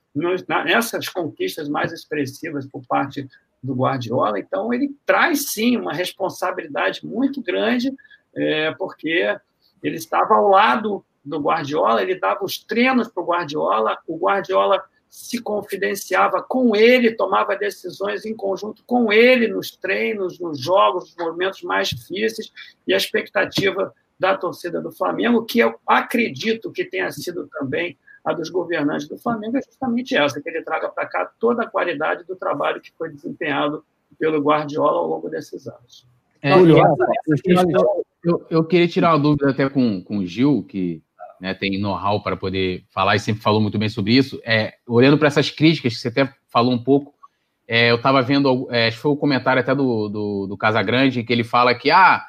nessas 0.65 1.09
conquistas 1.09 1.69
mais 1.69 1.93
expressivas 1.93 2.67
por 2.67 2.85
parte 2.87 3.29
do 3.63 3.75
Guardiola. 3.75 4.39
Então, 4.39 4.73
ele 4.73 4.95
traz 5.07 5.51
sim 5.51 5.77
uma 5.77 5.93
responsabilidade 5.93 7.05
muito 7.07 7.41
grande, 7.41 7.93
é, 8.35 8.73
porque 8.73 9.37
ele 9.83 9.97
estava 9.97 10.35
ao 10.35 10.49
lado 10.49 11.05
do 11.25 11.39
Guardiola, 11.41 12.03
ele 12.03 12.19
dava 12.19 12.45
os 12.45 12.59
treinos 12.59 13.09
para 13.09 13.23
o 13.23 13.27
Guardiola, 13.27 13.99
o 14.07 14.17
Guardiola 14.17 14.83
se 15.09 15.41
confidenciava 15.41 16.43
com 16.43 16.77
ele, 16.77 17.15
tomava 17.15 17.57
decisões 17.57 18.27
em 18.27 18.35
conjunto 18.35 18.83
com 18.87 19.13
ele 19.13 19.49
nos 19.49 19.71
treinos, 19.71 20.39
nos 20.39 20.61
jogos, 20.61 21.15
nos 21.17 21.27
momentos 21.27 21.63
mais 21.63 21.89
difíceis, 21.89 22.53
e 22.87 22.93
a 22.93 22.97
expectativa 22.97 23.95
da 24.19 24.37
torcida 24.37 24.81
do 24.81 24.91
Flamengo, 24.91 25.45
que 25.45 25.61
eu 25.61 25.79
acredito 25.87 26.73
que 26.73 26.85
tenha 26.85 27.11
sido 27.11 27.47
também 27.49 27.97
a 28.25 28.33
dos 28.33 28.51
governantes 28.51 29.09
do 29.09 29.17
Flamengo, 29.17 29.57
é 29.57 29.63
justamente 29.63 30.17
essa, 30.17 30.41
que 30.41 30.49
ele 30.49 30.63
traga 30.63 30.89
para 30.89 31.07
cá 31.07 31.31
toda 31.39 31.63
a 31.63 31.67
qualidade 31.67 32.25
do 32.25 32.37
trabalho 32.37 32.81
que 32.81 32.93
foi 32.99 33.11
desempenhado 33.11 33.85
pelo 34.19 34.41
Guardiola 34.41 34.99
ao 34.99 35.07
longo 35.07 35.29
desses 35.31 35.67
anos. 35.67 36.07
É, 36.43 36.53
eu, 36.53 36.67
eu, 38.25 38.47
eu, 38.51 38.65
queria 38.65 38.89
tirar 38.89 39.13
uma 39.13 39.19
dúvida 39.19 39.51
até 39.51 39.69
com, 39.69 40.03
com 40.03 40.19
o 40.19 40.27
Gil, 40.27 40.65
que 40.69 41.03
né, 41.41 41.55
tem 41.55 41.81
know-how 41.81 42.23
para 42.23 42.37
poder 42.37 42.85
falar 42.91 43.17
e 43.17 43.21
sempre 43.21 43.43
falou 43.43 43.61
muito 43.61 43.79
bem 43.79 43.89
sobre 43.89 44.13
isso. 44.13 44.41
É, 44.45 44.75
olhando 44.87 45.19
para 45.19 45.29
essas 45.29 45.51
críticas, 45.51 45.95
que 45.95 46.01
você 46.01 46.09
até 46.09 46.33
falou 46.49 46.73
um 46.73 46.83
pouco, 46.83 47.15
é, 47.67 47.91
eu 47.91 47.97
estava 47.97 48.23
vendo, 48.23 48.67
é, 48.71 48.89
acho 48.89 48.97
que 48.97 49.03
foi 49.03 49.11
o 49.11 49.15
um 49.15 49.19
comentário 49.19 49.61
até 49.61 49.75
do, 49.75 50.09
do, 50.09 50.47
do 50.47 50.57
Casagrande, 50.57 51.23
que 51.23 51.33
ele 51.33 51.45
fala 51.45 51.75
que 51.75 51.91
ah, 51.91 52.25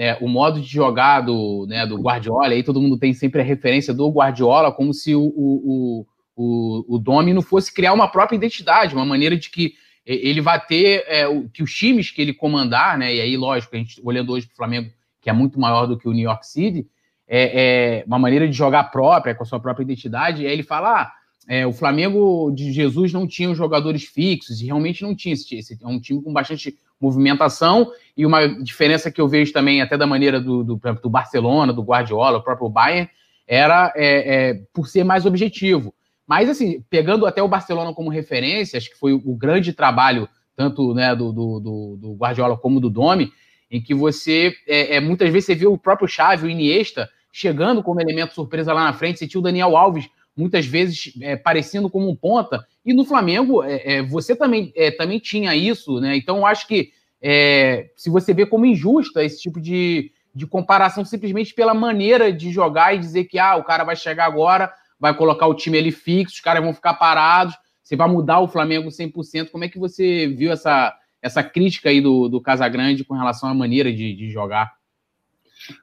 é, 0.00 0.16
o 0.18 0.26
modo 0.26 0.62
de 0.62 0.66
jogar 0.66 1.20
do, 1.20 1.66
né, 1.68 1.86
do 1.86 2.00
Guardiola, 2.00 2.48
aí 2.48 2.62
todo 2.62 2.80
mundo 2.80 2.96
tem 2.96 3.12
sempre 3.12 3.42
a 3.42 3.44
referência 3.44 3.92
do 3.92 4.08
Guardiola, 4.08 4.72
como 4.72 4.94
se 4.94 5.14
o, 5.14 5.20
o, 5.20 6.06
o, 6.34 6.96
o 6.96 6.98
Domi 6.98 7.34
não 7.34 7.42
fosse 7.42 7.70
criar 7.70 7.92
uma 7.92 8.08
própria 8.08 8.34
identidade, 8.34 8.94
uma 8.94 9.04
maneira 9.04 9.36
de 9.36 9.50
que 9.50 9.74
ele 10.06 10.40
vai 10.40 10.58
ter 10.58 11.04
é, 11.06 11.26
que 11.52 11.62
os 11.62 11.70
times 11.74 12.10
que 12.10 12.22
ele 12.22 12.32
comandar, 12.32 12.96
né? 12.96 13.14
E 13.14 13.20
aí, 13.20 13.36
lógico, 13.36 13.76
a 13.76 13.78
gente 13.78 14.00
olhando 14.02 14.32
hoje 14.32 14.46
para 14.46 14.54
o 14.54 14.56
Flamengo, 14.56 14.90
que 15.20 15.28
é 15.28 15.34
muito 15.34 15.60
maior 15.60 15.84
do 15.84 15.98
que 15.98 16.08
o 16.08 16.12
New 16.12 16.24
York 16.24 16.46
City, 16.46 16.88
é, 17.28 17.98
é, 17.98 18.04
uma 18.06 18.18
maneira 18.18 18.48
de 18.48 18.56
jogar 18.56 18.84
própria, 18.84 19.34
com 19.34 19.42
a 19.42 19.46
sua 19.46 19.60
própria 19.60 19.84
identidade. 19.84 20.42
E 20.42 20.46
aí 20.46 20.52
ele 20.54 20.62
fala: 20.62 21.02
ah, 21.02 21.12
é, 21.46 21.66
o 21.66 21.74
Flamengo 21.74 22.50
de 22.50 22.72
Jesus 22.72 23.12
não 23.12 23.26
tinha 23.26 23.54
jogadores 23.54 24.04
fixos, 24.04 24.62
e 24.62 24.64
realmente 24.64 25.02
não 25.02 25.14
tinha. 25.14 25.34
Esse, 25.34 25.78
é 25.78 25.86
um 25.86 26.00
time 26.00 26.22
com 26.22 26.32
bastante 26.32 26.74
movimentação, 27.00 27.90
e 28.16 28.26
uma 28.26 28.46
diferença 28.46 29.10
que 29.10 29.20
eu 29.20 29.26
vejo 29.26 29.52
também, 29.52 29.80
até 29.80 29.96
da 29.96 30.06
maneira 30.06 30.40
do, 30.40 30.62
do, 30.62 30.76
do 30.76 31.10
Barcelona, 31.10 31.72
do 31.72 31.82
Guardiola, 31.82 32.38
o 32.38 32.42
próprio 32.42 32.68
Bayern, 32.68 33.08
era 33.46 33.92
é, 33.96 34.50
é, 34.50 34.54
por 34.72 34.86
ser 34.86 35.02
mais 35.02 35.24
objetivo. 35.26 35.94
Mas, 36.26 36.48
assim, 36.48 36.84
pegando 36.88 37.26
até 37.26 37.42
o 37.42 37.48
Barcelona 37.48 37.92
como 37.92 38.08
referência, 38.10 38.76
acho 38.76 38.90
que 38.90 38.98
foi 38.98 39.12
o 39.12 39.34
grande 39.34 39.72
trabalho, 39.72 40.28
tanto 40.54 40.94
né, 40.94 41.16
do, 41.16 41.32
do, 41.32 41.96
do 41.96 42.14
Guardiola 42.14 42.56
como 42.56 42.78
do 42.78 42.88
Domi, 42.88 43.32
em 43.70 43.80
que 43.80 43.94
você, 43.94 44.54
é, 44.68 44.96
é, 44.96 45.00
muitas 45.00 45.30
vezes, 45.30 45.46
você 45.46 45.54
viu 45.54 45.72
o 45.72 45.78
próprio 45.78 46.06
Xavi, 46.06 46.46
o 46.46 46.50
Iniesta, 46.50 47.08
chegando 47.32 47.82
como 47.82 48.00
elemento 48.00 48.34
surpresa 48.34 48.72
lá 48.72 48.84
na 48.84 48.92
frente, 48.92 49.18
você 49.18 49.26
tinha 49.26 49.40
o 49.40 49.42
Daniel 49.42 49.76
Alves, 49.76 50.08
muitas 50.36 50.66
vezes, 50.66 51.12
é, 51.20 51.36
parecendo 51.36 51.88
como 51.90 52.08
um 52.08 52.14
ponta, 52.14 52.64
e 52.84 52.94
no 52.94 53.04
Flamengo, 53.04 53.62
é, 53.62 53.96
é, 53.96 54.02
você 54.02 54.34
também, 54.34 54.72
é, 54.74 54.90
também 54.90 55.18
tinha 55.18 55.54
isso, 55.54 56.00
né? 56.00 56.16
Então, 56.16 56.38
eu 56.38 56.46
acho 56.46 56.66
que 56.66 56.92
se 57.96 58.08
você 58.08 58.32
vê 58.32 58.46
como 58.46 58.64
injusta 58.64 59.22
esse 59.22 59.42
tipo 59.42 59.60
de, 59.60 60.10
de 60.34 60.46
comparação 60.46 61.04
simplesmente 61.04 61.52
pela 61.52 61.74
maneira 61.74 62.32
de 62.32 62.50
jogar 62.50 62.94
e 62.94 62.98
dizer 62.98 63.24
que 63.24 63.38
ah, 63.38 63.56
o 63.56 63.64
cara 63.64 63.84
vai 63.84 63.94
chegar 63.94 64.24
agora, 64.24 64.72
vai 64.98 65.14
colocar 65.14 65.46
o 65.46 65.54
time 65.54 65.76
ali 65.76 65.92
fixo, 65.92 66.36
os 66.36 66.40
caras 66.40 66.62
vão 66.62 66.72
ficar 66.72 66.94
parados, 66.94 67.54
você 67.82 67.94
vai 67.94 68.08
mudar 68.08 68.40
o 68.40 68.48
Flamengo 68.48 68.88
100%. 68.88 69.50
Como 69.50 69.64
é 69.64 69.68
que 69.68 69.78
você 69.78 70.28
viu 70.28 70.50
essa, 70.50 70.96
essa 71.20 71.42
crítica 71.42 71.90
aí 71.90 72.00
do, 72.00 72.28
do 72.28 72.40
Casagrande 72.40 73.04
com 73.04 73.14
relação 73.14 73.50
à 73.50 73.54
maneira 73.54 73.92
de, 73.92 74.14
de 74.14 74.30
jogar? 74.30 74.72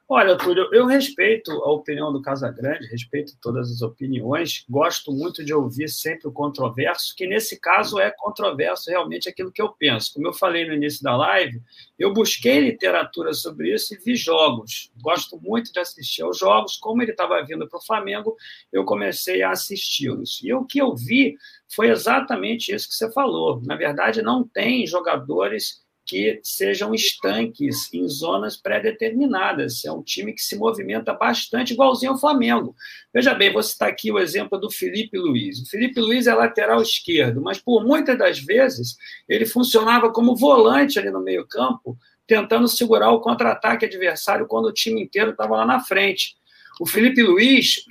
Olha, 0.08 0.36
Túlio, 0.36 0.68
eu 0.72 0.86
respeito 0.86 1.50
a 1.50 1.70
opinião 1.70 2.12
do 2.12 2.22
Casagrande, 2.22 2.86
respeito 2.86 3.34
todas 3.40 3.70
as 3.70 3.82
opiniões, 3.82 4.64
gosto 4.68 5.12
muito 5.12 5.44
de 5.44 5.52
ouvir 5.52 5.88
sempre 5.88 6.26
o 6.28 6.32
controverso, 6.32 7.14
que 7.16 7.26
nesse 7.26 7.60
caso 7.60 7.98
é 7.98 8.10
controverso 8.10 8.90
realmente 8.90 9.28
aquilo 9.28 9.52
que 9.52 9.60
eu 9.60 9.70
penso. 9.70 10.14
Como 10.14 10.26
eu 10.26 10.32
falei 10.32 10.66
no 10.66 10.74
início 10.74 11.02
da 11.02 11.16
live, 11.16 11.60
eu 11.98 12.12
busquei 12.12 12.60
literatura 12.60 13.32
sobre 13.32 13.74
isso 13.74 13.94
e 13.94 13.98
vi 13.98 14.16
jogos. 14.16 14.90
Gosto 15.00 15.38
muito 15.40 15.72
de 15.72 15.80
assistir 15.80 16.22
aos 16.22 16.38
jogos. 16.38 16.76
Como 16.76 17.02
ele 17.02 17.10
estava 17.10 17.42
vindo 17.44 17.68
para 17.68 17.78
o 17.78 17.84
Flamengo, 17.84 18.36
eu 18.72 18.84
comecei 18.84 19.42
a 19.42 19.50
assisti-los. 19.50 20.40
E 20.42 20.52
o 20.52 20.64
que 20.64 20.80
eu 20.80 20.94
vi 20.94 21.36
foi 21.68 21.90
exatamente 21.90 22.74
isso 22.74 22.88
que 22.88 22.94
você 22.94 23.10
falou. 23.12 23.60
Na 23.64 23.76
verdade, 23.76 24.22
não 24.22 24.46
tem 24.46 24.86
jogadores 24.86 25.86
que 26.08 26.40
sejam 26.42 26.94
estanques 26.94 27.92
em 27.92 28.08
zonas 28.08 28.56
pré-determinadas. 28.56 29.84
É 29.84 29.92
um 29.92 30.02
time 30.02 30.32
que 30.32 30.40
se 30.40 30.56
movimenta 30.56 31.12
bastante, 31.12 31.74
igualzinho 31.74 32.12
ao 32.12 32.18
Flamengo. 32.18 32.74
Veja 33.12 33.34
bem, 33.34 33.52
vou 33.52 33.62
citar 33.62 33.90
aqui 33.90 34.10
o 34.10 34.18
exemplo 34.18 34.58
do 34.58 34.70
Felipe 34.70 35.18
Luiz. 35.18 35.60
O 35.60 35.66
Felipe 35.68 36.00
Luiz 36.00 36.26
é 36.26 36.34
lateral 36.34 36.80
esquerdo, 36.80 37.42
mas 37.42 37.58
por 37.58 37.84
muitas 37.84 38.16
das 38.16 38.38
vezes 38.38 38.96
ele 39.28 39.44
funcionava 39.44 40.10
como 40.10 40.34
volante 40.34 40.98
ali 40.98 41.10
no 41.10 41.22
meio-campo, 41.22 41.98
tentando 42.26 42.66
segurar 42.66 43.10
o 43.10 43.20
contra-ataque 43.20 43.84
adversário 43.84 44.46
quando 44.46 44.66
o 44.66 44.72
time 44.72 45.02
inteiro 45.02 45.32
estava 45.32 45.56
lá 45.56 45.66
na 45.66 45.80
frente. 45.80 46.36
O 46.80 46.86
Felipe 46.86 47.22
Luiz, 47.22 47.84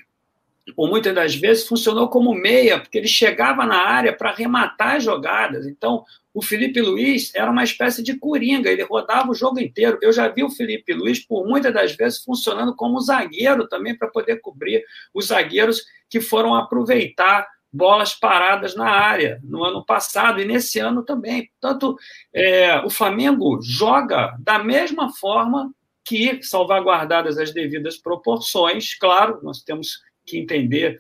por 0.75 0.89
muitas 0.89 1.13
das 1.13 1.35
vezes, 1.35 1.67
funcionou 1.67 2.09
como 2.09 2.33
meia, 2.33 2.79
porque 2.79 2.97
ele 2.97 3.07
chegava 3.07 3.65
na 3.65 3.81
área 3.83 4.15
para 4.15 4.29
arrematar 4.29 4.95
as 4.97 5.03
jogadas. 5.03 5.65
Então, 5.65 6.03
o 6.33 6.41
Felipe 6.41 6.81
Luiz 6.81 7.33
era 7.33 7.49
uma 7.49 7.63
espécie 7.63 8.03
de 8.03 8.17
coringa, 8.17 8.69
ele 8.69 8.83
rodava 8.83 9.31
o 9.31 9.33
jogo 9.33 9.59
inteiro. 9.59 9.97
Eu 10.01 10.11
já 10.11 10.27
vi 10.27 10.43
o 10.43 10.49
Felipe 10.49 10.93
Luiz, 10.93 11.25
por 11.25 11.47
muitas 11.47 11.73
das 11.73 11.95
vezes, 11.95 12.23
funcionando 12.23 12.75
como 12.75 12.99
zagueiro 12.99 13.67
também, 13.67 13.97
para 13.97 14.07
poder 14.07 14.39
cobrir 14.41 14.83
os 15.13 15.27
zagueiros 15.27 15.83
que 16.09 16.21
foram 16.21 16.53
aproveitar 16.53 17.47
bolas 17.71 18.13
paradas 18.13 18.75
na 18.75 18.89
área 18.89 19.39
no 19.43 19.63
ano 19.63 19.85
passado 19.85 20.39
e 20.41 20.45
nesse 20.45 20.79
ano 20.79 21.03
também. 21.03 21.49
Portanto, 21.59 21.97
é, 22.33 22.79
o 22.79 22.89
Flamengo 22.89 23.59
joga 23.61 24.35
da 24.39 24.59
mesma 24.59 25.11
forma 25.13 25.71
que, 26.05 26.41
salvaguardadas 26.41 27.37
as 27.37 27.53
devidas 27.53 27.97
proporções, 27.97 28.97
claro, 28.97 29.39
nós 29.43 29.61
temos 29.61 30.01
que 30.27 30.37
entender 30.37 30.99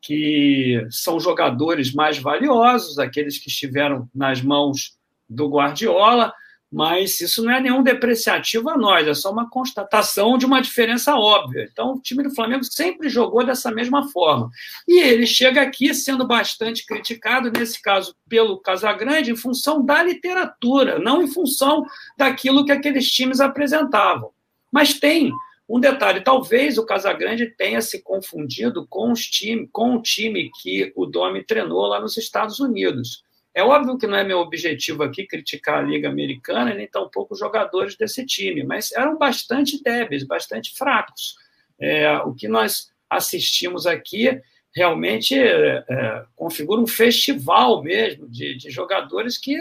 que 0.00 0.86
são 0.90 1.18
jogadores 1.18 1.92
mais 1.92 2.18
valiosos, 2.18 2.98
aqueles 2.98 3.38
que 3.38 3.48
estiveram 3.48 4.08
nas 4.14 4.40
mãos 4.40 4.96
do 5.28 5.48
Guardiola, 5.48 6.32
mas 6.70 7.20
isso 7.20 7.42
não 7.42 7.52
é 7.52 7.60
nenhum 7.60 7.82
depreciativo 7.82 8.68
a 8.68 8.76
nós, 8.76 9.08
é 9.08 9.14
só 9.14 9.32
uma 9.32 9.48
constatação 9.48 10.36
de 10.36 10.44
uma 10.44 10.60
diferença 10.60 11.16
óbvia. 11.16 11.66
Então, 11.70 11.94
o 11.94 12.00
time 12.00 12.22
do 12.22 12.34
Flamengo 12.34 12.62
sempre 12.62 13.08
jogou 13.08 13.44
dessa 13.44 13.70
mesma 13.70 14.08
forma. 14.10 14.50
E 14.86 15.00
ele 15.00 15.26
chega 15.26 15.62
aqui 15.62 15.94
sendo 15.94 16.26
bastante 16.26 16.84
criticado, 16.84 17.50
nesse 17.50 17.80
caso, 17.80 18.14
pelo 18.28 18.58
Casagrande, 18.58 19.32
em 19.32 19.36
função 19.36 19.84
da 19.84 20.02
literatura, 20.02 20.98
não 20.98 21.22
em 21.22 21.28
função 21.28 21.84
daquilo 22.18 22.66
que 22.66 22.72
aqueles 22.72 23.10
times 23.10 23.40
apresentavam. 23.40 24.30
Mas 24.70 24.92
tem 24.92 25.32
um 25.68 25.78
detalhe, 25.78 26.22
talvez 26.22 26.78
o 26.78 26.86
Casagrande 26.86 27.46
tenha 27.46 27.82
se 27.82 28.02
confundido 28.02 28.86
com, 28.86 29.12
os 29.12 29.26
time, 29.26 29.68
com 29.70 29.96
o 29.96 30.02
time 30.02 30.50
que 30.62 30.90
o 30.96 31.04
Domi 31.04 31.44
treinou 31.44 31.86
lá 31.86 32.00
nos 32.00 32.16
Estados 32.16 32.58
Unidos. 32.58 33.22
É 33.54 33.62
óbvio 33.62 33.98
que 33.98 34.06
não 34.06 34.16
é 34.16 34.24
meu 34.24 34.38
objetivo 34.38 35.02
aqui 35.02 35.26
criticar 35.26 35.78
a 35.78 35.82
Liga 35.82 36.08
Americana, 36.08 36.72
nem 36.72 36.86
tampouco 36.86 37.34
os 37.34 37.40
jogadores 37.40 37.96
desse 37.96 38.24
time, 38.24 38.62
mas 38.62 38.92
eram 38.92 39.18
bastante 39.18 39.82
débeis, 39.82 40.24
bastante 40.24 40.74
fracos. 40.74 41.34
É, 41.78 42.16
o 42.18 42.34
que 42.34 42.48
nós 42.48 42.90
assistimos 43.10 43.86
aqui 43.86 44.40
realmente 44.74 45.38
é, 45.38 45.84
é, 45.88 46.24
configura 46.34 46.80
um 46.80 46.86
festival 46.86 47.82
mesmo 47.82 48.28
de, 48.28 48.56
de 48.56 48.70
jogadores 48.70 49.36
que, 49.36 49.56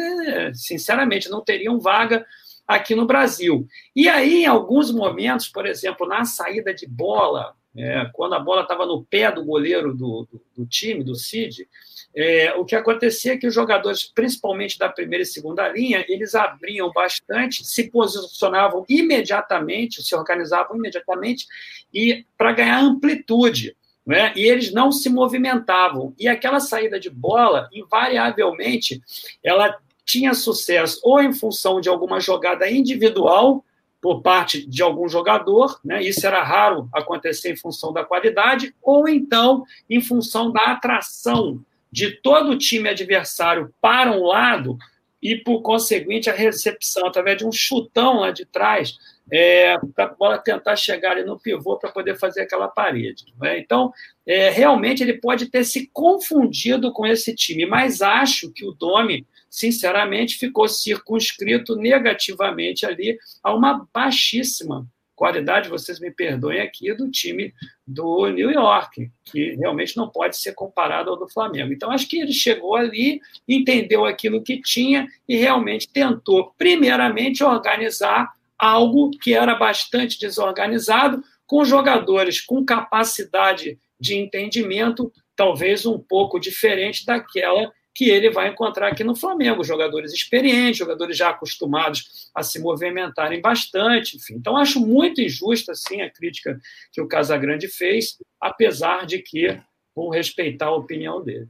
sinceramente, 0.54 1.30
não 1.30 1.44
teriam 1.44 1.80
vaga 1.80 2.26
aqui 2.68 2.94
no 2.94 3.06
Brasil. 3.06 3.68
E 3.96 4.10
aí, 4.10 4.44
em 4.44 4.46
alguns 4.46 4.92
momentos, 4.92 5.48
por 5.48 5.66
exemplo, 5.66 6.08
na 6.08 6.26
saída 6.26 6.74
de 6.74 6.86
bola, 6.86 7.56
é, 7.76 8.10
quando 8.12 8.34
a 8.34 8.40
bola 8.40 8.64
estava 8.64 8.86
no 8.86 9.06
pé 9.06 9.32
do 9.32 9.46
goleiro 9.46 9.94
do, 9.94 10.28
do, 10.30 10.42
do 10.58 10.66
time, 10.66 11.04
do 11.04 11.16
Cid, 11.16 11.68
é, 12.16 12.52
o 12.56 12.66
que 12.66 12.76
acontecia 12.76 13.34
é 13.34 13.38
que 13.38 13.46
os 13.46 13.54
jogadores, 13.54 14.04
principalmente 14.04 14.80
da 14.80 14.90
primeira 14.90 15.22
e 15.22 15.28
segunda 15.28 15.70
linha, 15.70 16.04
eles 16.10 16.34
abriam 16.34 16.92
bastante, 16.92 17.64
se 17.64 17.92
posicionavam 17.92 18.84
imediatamente, 18.90 20.02
se 20.02 20.16
organizavam 20.16 20.76
imediatamente 20.76 21.46
e 21.94 22.26
para 22.36 22.54
ganhar 22.54 22.80
amplitude. 22.80 23.78
Né? 24.04 24.34
E 24.36 24.46
eles 24.46 24.74
não 24.74 24.92
se 24.92 25.10
movimentavam. 25.10 26.16
E 26.18 26.28
aquela 26.28 26.60
saída 26.60 27.00
de 27.00 27.10
bola, 27.10 27.70
invariavelmente, 27.72 29.02
ela 29.44 29.78
tinha 30.08 30.34
sucesso 30.34 31.00
ou 31.04 31.22
em 31.22 31.34
função 31.34 31.82
de 31.82 31.90
alguma 31.90 32.20
jogada 32.22 32.70
individual 32.72 33.64
por 34.02 34.22
parte 34.22 34.66
de 34.66 34.82
algum 34.82 35.10
jogador, 35.10 35.80
né? 35.84 36.02
isso 36.02 36.26
era 36.26 36.42
raro 36.42 36.88
acontecer 36.94 37.52
em 37.52 37.58
função 37.58 37.92
da 37.92 38.06
qualidade, 38.06 38.74
ou 38.82 39.08
então 39.08 39.66
em 39.90 40.00
função 40.00 40.52
da 40.52 40.62
atração 40.72 41.62
de 41.92 42.12
todo 42.12 42.52
o 42.52 42.58
time 42.58 42.88
adversário 42.88 43.74
para 43.82 44.12
um 44.12 44.24
lado 44.24 44.78
e, 45.22 45.36
por 45.36 45.62
conseguinte, 45.62 46.30
a 46.30 46.34
recepção 46.34 47.08
através 47.08 47.38
de 47.38 47.46
um 47.46 47.52
chutão 47.52 48.20
lá 48.20 48.32
de 48.32 48.46
trás 48.46 48.98
é, 49.32 49.76
para 49.96 50.06
a 50.06 50.14
bola 50.14 50.38
tentar 50.38 50.76
chegar 50.76 51.12
ali 51.12 51.24
no 51.24 51.40
pivô 51.40 51.78
para 51.78 51.92
poder 51.92 52.18
fazer 52.18 52.42
aquela 52.42 52.68
parede. 52.68 53.26
Né? 53.42 53.60
Então, 53.60 53.92
é, 54.26 54.50
realmente, 54.50 55.02
ele 55.02 55.16
pode 55.16 55.48
ter 55.48 55.66
se 55.66 55.90
confundido 55.92 56.94
com 56.94 57.06
esse 57.06 57.34
time, 57.36 57.66
mas 57.66 58.02
acho 58.02 58.52
que 58.52 58.66
o 58.66 58.72
Domi 58.72 59.26
sinceramente, 59.58 60.38
ficou 60.38 60.68
circunscrito 60.68 61.76
negativamente 61.76 62.86
ali 62.86 63.18
a 63.42 63.56
uma 63.56 63.88
baixíssima 63.92 64.88
qualidade, 65.16 65.68
vocês 65.68 66.00
me 66.00 66.12
perdoem 66.12 66.62
aqui, 66.62 66.94
do 66.94 67.10
time 67.10 67.52
do 67.88 68.28
New 68.28 68.52
York, 68.52 69.10
que 69.26 69.56
realmente 69.56 69.98
não 69.98 70.08
pode 70.10 70.38
ser 70.38 70.54
comparado 70.54 71.10
ao 71.10 71.18
do 71.18 71.28
Flamengo. 71.28 71.74
Então, 71.74 71.90
acho 71.90 72.08
que 72.08 72.20
ele 72.20 72.34
chegou 72.34 72.76
ali, 72.76 73.20
entendeu 73.48 74.06
aquilo 74.06 74.44
que 74.44 74.62
tinha 74.62 75.08
e 75.28 75.36
realmente 75.36 75.90
tentou, 75.90 76.54
primeiramente, 76.56 77.44
organizar 77.44 78.32
algo 78.60 79.10
que 79.10 79.34
era 79.34 79.56
bastante 79.56 80.20
desorganizado, 80.20 81.24
com 81.48 81.66
jogadores 81.66 82.40
com 82.40 82.64
capacidade 82.64 83.80
de 84.00 84.16
entendimento 84.16 85.12
talvez 85.36 85.84
um 85.86 85.98
pouco 85.98 86.40
diferente 86.40 87.04
daquela 87.06 87.72
que 87.98 88.12
ele 88.12 88.30
vai 88.30 88.50
encontrar 88.50 88.90
aqui 88.90 89.04
no 89.04 89.16
Flamengo. 89.16 89.64
Jogadores 89.64 90.14
experientes, 90.14 90.78
jogadores 90.78 91.18
já 91.18 91.30
acostumados 91.30 92.30
a 92.34 92.44
se 92.44 92.62
movimentarem 92.62 93.42
bastante. 93.42 94.18
Enfim. 94.18 94.36
Então, 94.36 94.56
acho 94.56 94.80
muito 94.80 95.20
injusta 95.20 95.72
assim, 95.72 96.04
a 96.04 96.10
crítica 96.10 96.60
que 96.94 97.02
o 97.02 97.08
Casagrande 97.08 97.68
fez, 97.68 98.20
apesar 98.40 99.08
de 99.08 99.18
que 99.18 99.60
vou 99.96 100.12
respeitar 100.12 100.68
a 100.68 100.76
opinião 100.76 101.24
dele. 101.24 101.48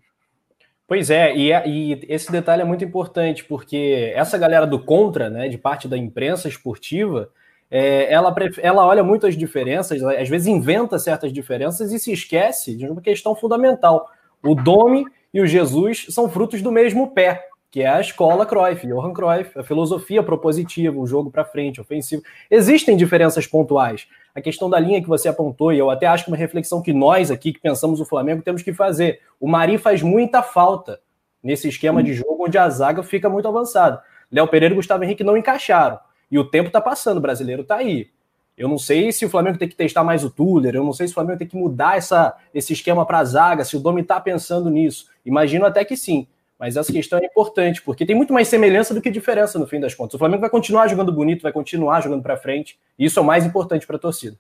Pois 0.88 1.10
é, 1.10 1.36
e, 1.36 1.52
é, 1.52 1.68
e, 1.68 2.00
esse 2.08 2.32
detalhe 2.32 2.62
é 2.62 2.66
muito 2.66 2.86
importante, 2.86 3.44
porque 3.44 4.14
essa 4.16 4.38
galera 4.38 4.66
do 4.66 4.80
contra, 4.80 5.30
né, 5.30 5.50
de 5.50 5.58
parte 5.58 5.86
da 5.86 5.98
imprensa 5.98 6.48
esportiva, 6.48 7.30
é, 7.70 8.10
ela, 8.10 8.34
ela 8.62 8.88
olha 8.88 9.04
muito 9.04 9.28
as 9.28 9.36
diferenças, 9.36 10.02
às 10.02 10.30
vezes 10.30 10.48
inventa 10.48 10.98
certas 10.98 11.34
diferenças 11.34 11.92
e 11.92 12.00
se 12.00 12.14
esquece 12.14 12.74
de 12.78 12.86
uma 12.88 13.02
questão 13.02 13.36
fundamental. 13.36 14.10
O 14.42 14.56
Domi 14.56 15.04
e 15.38 15.40
o 15.40 15.46
Jesus 15.46 16.08
são 16.10 16.28
frutos 16.28 16.64
do 16.64 16.72
mesmo 16.72 17.12
pé, 17.12 17.46
que 17.70 17.84
é 17.84 17.88
a 17.88 18.02
escola 18.02 18.44
Cruyff, 18.44 18.88
Johan 18.88 19.14
Cruyff, 19.14 19.52
a 19.60 19.62
filosofia 19.62 20.24
propositiva, 20.24 20.98
o 20.98 21.06
jogo 21.06 21.30
para 21.30 21.46
frente, 21.46 21.80
ofensivo. 21.80 22.24
Existem 22.50 22.98
diferenças 22.98 23.46
pontuais. 23.46 24.08
A 24.34 24.42
questão 24.42 24.68
da 24.68 24.80
linha 24.80 25.00
que 25.00 25.08
você 25.08 25.28
apontou, 25.28 25.72
e 25.72 25.78
eu 25.78 25.92
até 25.92 26.08
acho 26.08 26.24
que 26.24 26.32
uma 26.32 26.38
reflexão 26.38 26.82
que 26.82 26.92
nós 26.92 27.30
aqui 27.30 27.54
que 27.54 27.60
pensamos 27.60 28.00
o 28.00 28.06
Flamengo 28.06 28.42
temos 28.42 28.64
que 28.64 28.74
fazer. 28.74 29.20
O 29.40 29.48
Mari 29.48 29.78
faz 29.78 30.02
muita 30.02 30.42
falta 30.42 31.00
nesse 31.44 31.68
esquema 31.68 32.02
de 32.02 32.16
jogo 32.16 32.46
onde 32.48 32.58
a 32.58 32.68
zaga 32.68 33.04
fica 33.04 33.30
muito 33.30 33.48
avançada. 33.48 34.02
Léo 34.32 34.48
Pereira 34.48 34.74
e 34.74 34.76
Gustavo 34.76 35.04
Henrique 35.04 35.24
não 35.24 35.38
encaixaram. 35.38 36.00
E 36.32 36.40
o 36.40 36.46
tempo 36.46 36.70
está 36.70 36.82
passando, 36.82 37.18
o 37.18 37.22
brasileiro 37.22 37.62
está 37.62 37.76
aí. 37.76 38.10
Eu 38.58 38.68
não 38.68 38.80
sei 38.80 39.12
se 39.12 39.24
o 39.24 39.30
Flamengo 39.30 39.60
tem 39.60 39.70
que 39.70 39.76
testar 39.76 40.04
mais 40.04 40.24
o 40.24 40.32
Tuller, 40.32 40.74
eu 40.74 40.84
não 40.84 40.92
sei 40.92 41.06
se 41.06 41.12
o 41.12 41.14
Flamengo 41.14 41.38
tem 41.38 41.48
que 41.48 41.56
mudar 41.56 41.96
essa, 41.96 42.36
esse 42.52 42.74
esquema 42.74 43.06
para 43.06 43.20
a 43.20 43.24
zaga, 43.24 43.64
se 43.64 43.78
o 43.78 43.80
Domi 43.80 44.02
está 44.02 44.20
pensando 44.20 44.68
nisso. 44.72 45.06
Imagino 45.28 45.66
até 45.66 45.84
que 45.84 45.98
sim. 45.98 46.28
Mas 46.60 46.76
essa 46.76 46.92
questão 46.92 47.20
é 47.20 47.26
importante, 47.26 47.84
porque 47.84 48.06
tem 48.06 48.16
muito 48.16 48.34
mais 48.34 48.48
semelhança 48.48 48.94
do 48.94 49.02
que 49.02 49.12
diferença 49.12 49.60
no 49.60 49.68
fim 49.68 49.80
das 49.80 49.94
contas. 49.94 50.16
O 50.16 50.18
Flamengo 50.18 50.42
vai 50.42 50.50
continuar 50.50 50.88
jogando 50.88 51.12
bonito, 51.12 51.44
vai 51.44 51.52
continuar 51.52 52.02
jogando 52.02 52.24
para 52.24 52.36
frente, 52.36 52.80
e 52.98 53.06
isso 53.06 53.20
é 53.20 53.22
o 53.22 53.26
mais 53.26 53.46
importante 53.46 53.86
para 53.86 53.98
a 53.98 54.00
torcida. 54.00 54.36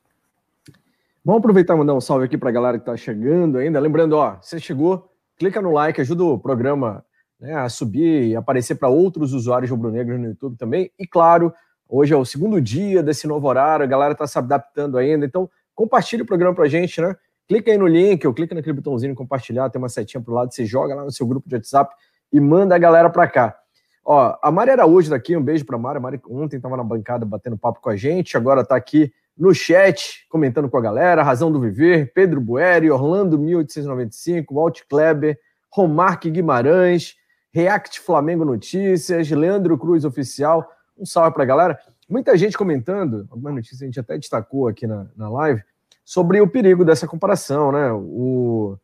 Vamos 1.23 1.39
aproveitar 1.39 1.75
e 1.75 1.77
mandar 1.77 1.93
um 1.93 2.01
salve 2.01 2.25
aqui 2.25 2.37
para 2.37 2.49
a 2.49 2.51
galera 2.51 2.77
que 2.79 2.81
está 2.81 2.97
chegando 2.97 3.59
ainda. 3.59 3.79
Lembrando, 3.79 4.13
ó, 4.13 4.37
você 4.41 4.59
chegou, 4.59 5.11
clica 5.37 5.61
no 5.61 5.71
like, 5.71 6.01
ajuda 6.01 6.23
o 6.23 6.39
programa 6.39 7.05
né, 7.39 7.53
a 7.53 7.69
subir 7.69 8.29
e 8.29 8.35
aparecer 8.35 8.75
para 8.75 8.87
outros 8.87 9.33
usuários 9.33 9.69
rubro-negros 9.69 10.19
no 10.19 10.27
YouTube 10.27 10.57
também. 10.57 10.89
E 10.97 11.05
claro, 11.05 11.53
Hoje 11.89 12.13
é 12.13 12.17
o 12.17 12.25
segundo 12.25 12.59
dia 12.61 13.01
desse 13.01 13.27
novo 13.27 13.47
horário, 13.47 13.83
a 13.83 13.87
galera 13.87 14.11
está 14.11 14.27
se 14.27 14.37
adaptando 14.37 14.97
ainda. 14.97 15.25
Então, 15.25 15.49
compartilhe 15.73 16.21
o 16.21 16.25
programa 16.25 16.53
para 16.53 16.65
a 16.65 16.69
gente, 16.69 16.99
né? 16.99 17.15
Clica 17.47 17.71
aí 17.71 17.77
no 17.77 17.87
link 17.87 18.25
ou 18.27 18.33
clica 18.33 18.53
naquele 18.53 18.73
botãozinho 18.73 19.15
compartilhar, 19.15 19.69
tem 19.69 19.79
uma 19.79 19.89
setinha 19.89 20.21
pro 20.21 20.33
lado, 20.33 20.53
você 20.53 20.65
joga 20.65 20.93
lá 20.93 21.05
no 21.05 21.11
seu 21.11 21.25
grupo 21.25 21.47
de 21.47 21.55
WhatsApp 21.55 21.95
e 22.31 22.39
manda 22.39 22.75
a 22.75 22.77
galera 22.77 23.09
para 23.09 23.27
cá. 23.27 23.57
Ó, 24.03 24.37
a 24.41 24.51
Mari 24.51 24.71
Araújo 24.71 25.09
daqui, 25.09 25.35
um 25.35 25.41
beijo 25.41 25.65
para 25.65 25.75
a 25.75 25.79
Mari. 25.79 25.97
A 25.97 25.99
Mari 25.99 26.21
ontem 26.29 26.57
estava 26.57 26.77
na 26.77 26.83
bancada 26.83 27.25
batendo 27.25 27.57
papo 27.57 27.81
com 27.81 27.89
a 27.89 27.95
gente, 27.95 28.37
agora 28.37 28.61
está 28.61 28.75
aqui 28.75 29.11
no 29.37 29.53
chat 29.53 30.25
comentando 30.29 30.69
com 30.69 30.77
a 30.77 30.81
galera. 30.81 31.23
Razão 31.23 31.51
do 31.51 31.59
Viver, 31.59 32.11
Pedro 32.13 32.41
Bueri, 32.41 32.89
Orlando 32.89 33.37
1895, 33.37 34.53
Walt 34.53 34.81
Kleber, 34.89 35.37
Romarque 35.69 36.31
Guimarães, 36.31 37.15
React 37.53 37.99
Flamengo 37.99 38.45
Notícias, 38.45 39.29
Leandro 39.29 39.77
Cruz 39.77 40.05
Oficial. 40.05 40.67
Um 40.97 41.05
salve 41.05 41.33
para 41.33 41.43
a 41.43 41.45
galera. 41.45 41.79
Muita 42.09 42.37
gente 42.37 42.57
comentando, 42.57 43.27
alguma 43.29 43.51
notícia 43.51 43.83
a 43.83 43.87
gente 43.87 43.99
até 43.99 44.17
destacou 44.17 44.67
aqui 44.67 44.87
na, 44.87 45.07
na 45.15 45.29
live, 45.29 45.61
sobre 46.07 46.39
o 46.39 46.47
perigo 46.47 46.85
dessa 46.85 47.05
comparação, 47.05 47.69
né? 47.69 47.91
O, 47.91 48.77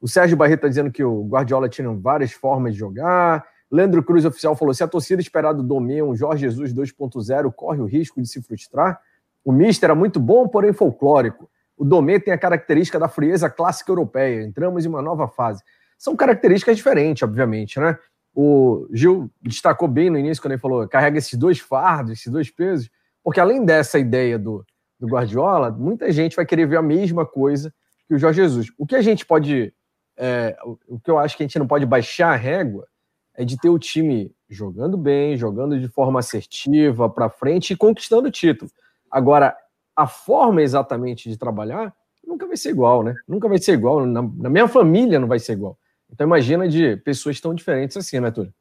o 0.00 0.06
Sérgio 0.06 0.36
Barreto 0.36 0.58
está 0.58 0.68
dizendo 0.68 0.92
que 0.92 1.02
o 1.02 1.24
Guardiola 1.24 1.68
tinha 1.68 1.90
várias 1.90 2.30
formas 2.30 2.74
de 2.74 2.78
jogar. 2.78 3.44
Leandro 3.68 4.00
Cruz 4.00 4.24
Oficial 4.24 4.54
falou: 4.54 4.72
se 4.72 4.84
a 4.84 4.86
torcida 4.86 5.20
esperar 5.20 5.52
do 5.52 5.64
Domê 5.64 6.00
um 6.00 6.14
Jorge 6.14 6.42
Jesus 6.42 6.72
2.0 6.72 7.52
corre 7.52 7.80
o 7.80 7.84
risco 7.84 8.22
de 8.22 8.28
se 8.28 8.40
frustrar. 8.40 9.00
O 9.44 9.50
Mister 9.50 9.88
era 9.88 9.94
muito 9.96 10.20
bom, 10.20 10.46
porém 10.46 10.72
folclórico. 10.72 11.50
O 11.76 11.84
Domê 11.84 12.20
tem 12.20 12.32
a 12.32 12.38
característica 12.38 12.96
da 12.96 13.08
frieza 13.08 13.50
clássica 13.50 13.90
europeia. 13.90 14.44
Entramos 14.44 14.84
em 14.84 14.88
uma 14.88 15.02
nova 15.02 15.26
fase. 15.26 15.64
São 15.98 16.14
características 16.14 16.76
diferentes, 16.76 17.24
obviamente, 17.24 17.80
né? 17.80 17.98
O 18.32 18.86
Gil 18.92 19.28
destacou 19.42 19.88
bem 19.88 20.10
no 20.10 20.18
início, 20.18 20.40
quando 20.40 20.52
ele 20.52 20.60
falou, 20.60 20.86
carrega 20.86 21.18
esses 21.18 21.36
dois 21.36 21.58
fardos, 21.58 22.12
esses 22.12 22.30
dois 22.30 22.48
pesos, 22.52 22.88
porque 23.24 23.40
além 23.40 23.64
dessa 23.64 23.98
ideia 23.98 24.38
do, 24.38 24.64
do 24.98 25.06
Guardiola, 25.06 25.70
muita 25.70 26.10
gente 26.10 26.36
vai 26.36 26.44
querer 26.44 26.66
ver 26.66 26.78
a 26.78 26.82
mesma 26.82 27.24
coisa 27.24 27.72
que 28.06 28.14
o 28.14 28.18
Jorge 28.18 28.42
Jesus. 28.42 28.68
O 28.76 28.86
que 28.86 28.96
a 28.96 29.02
gente 29.02 29.24
pode, 29.24 29.72
é, 30.16 30.56
o 30.86 30.98
que 30.98 31.10
eu 31.10 31.18
acho 31.18 31.36
que 31.36 31.42
a 31.42 31.46
gente 31.46 31.58
não 31.58 31.66
pode 31.66 31.86
baixar 31.86 32.32
a 32.32 32.36
régua 32.36 32.86
é 33.34 33.44
de 33.44 33.56
ter 33.56 33.68
o 33.68 33.78
time 33.78 34.34
jogando 34.48 34.96
bem, 34.96 35.36
jogando 35.36 35.78
de 35.78 35.88
forma 35.88 36.18
assertiva, 36.18 37.08
para 37.08 37.28
frente 37.28 37.72
e 37.72 37.76
conquistando 37.76 38.28
o 38.28 38.30
título. 38.30 38.70
Agora, 39.10 39.56
a 39.94 40.06
forma 40.06 40.62
exatamente 40.62 41.28
de 41.28 41.36
trabalhar 41.36 41.94
nunca 42.26 42.46
vai 42.46 42.56
ser 42.56 42.70
igual, 42.70 43.02
né? 43.02 43.14
Nunca 43.26 43.48
vai 43.48 43.58
ser 43.58 43.72
igual. 43.72 44.04
Na, 44.06 44.22
na 44.22 44.50
minha 44.50 44.68
família 44.68 45.18
não 45.18 45.28
vai 45.28 45.38
ser 45.38 45.52
igual. 45.52 45.78
Então 46.10 46.26
imagina 46.26 46.68
de 46.68 46.96
pessoas 46.98 47.40
tão 47.40 47.54
diferentes 47.54 47.96
assim, 47.96 48.20
né, 48.20 48.30
Túlio? 48.30 48.52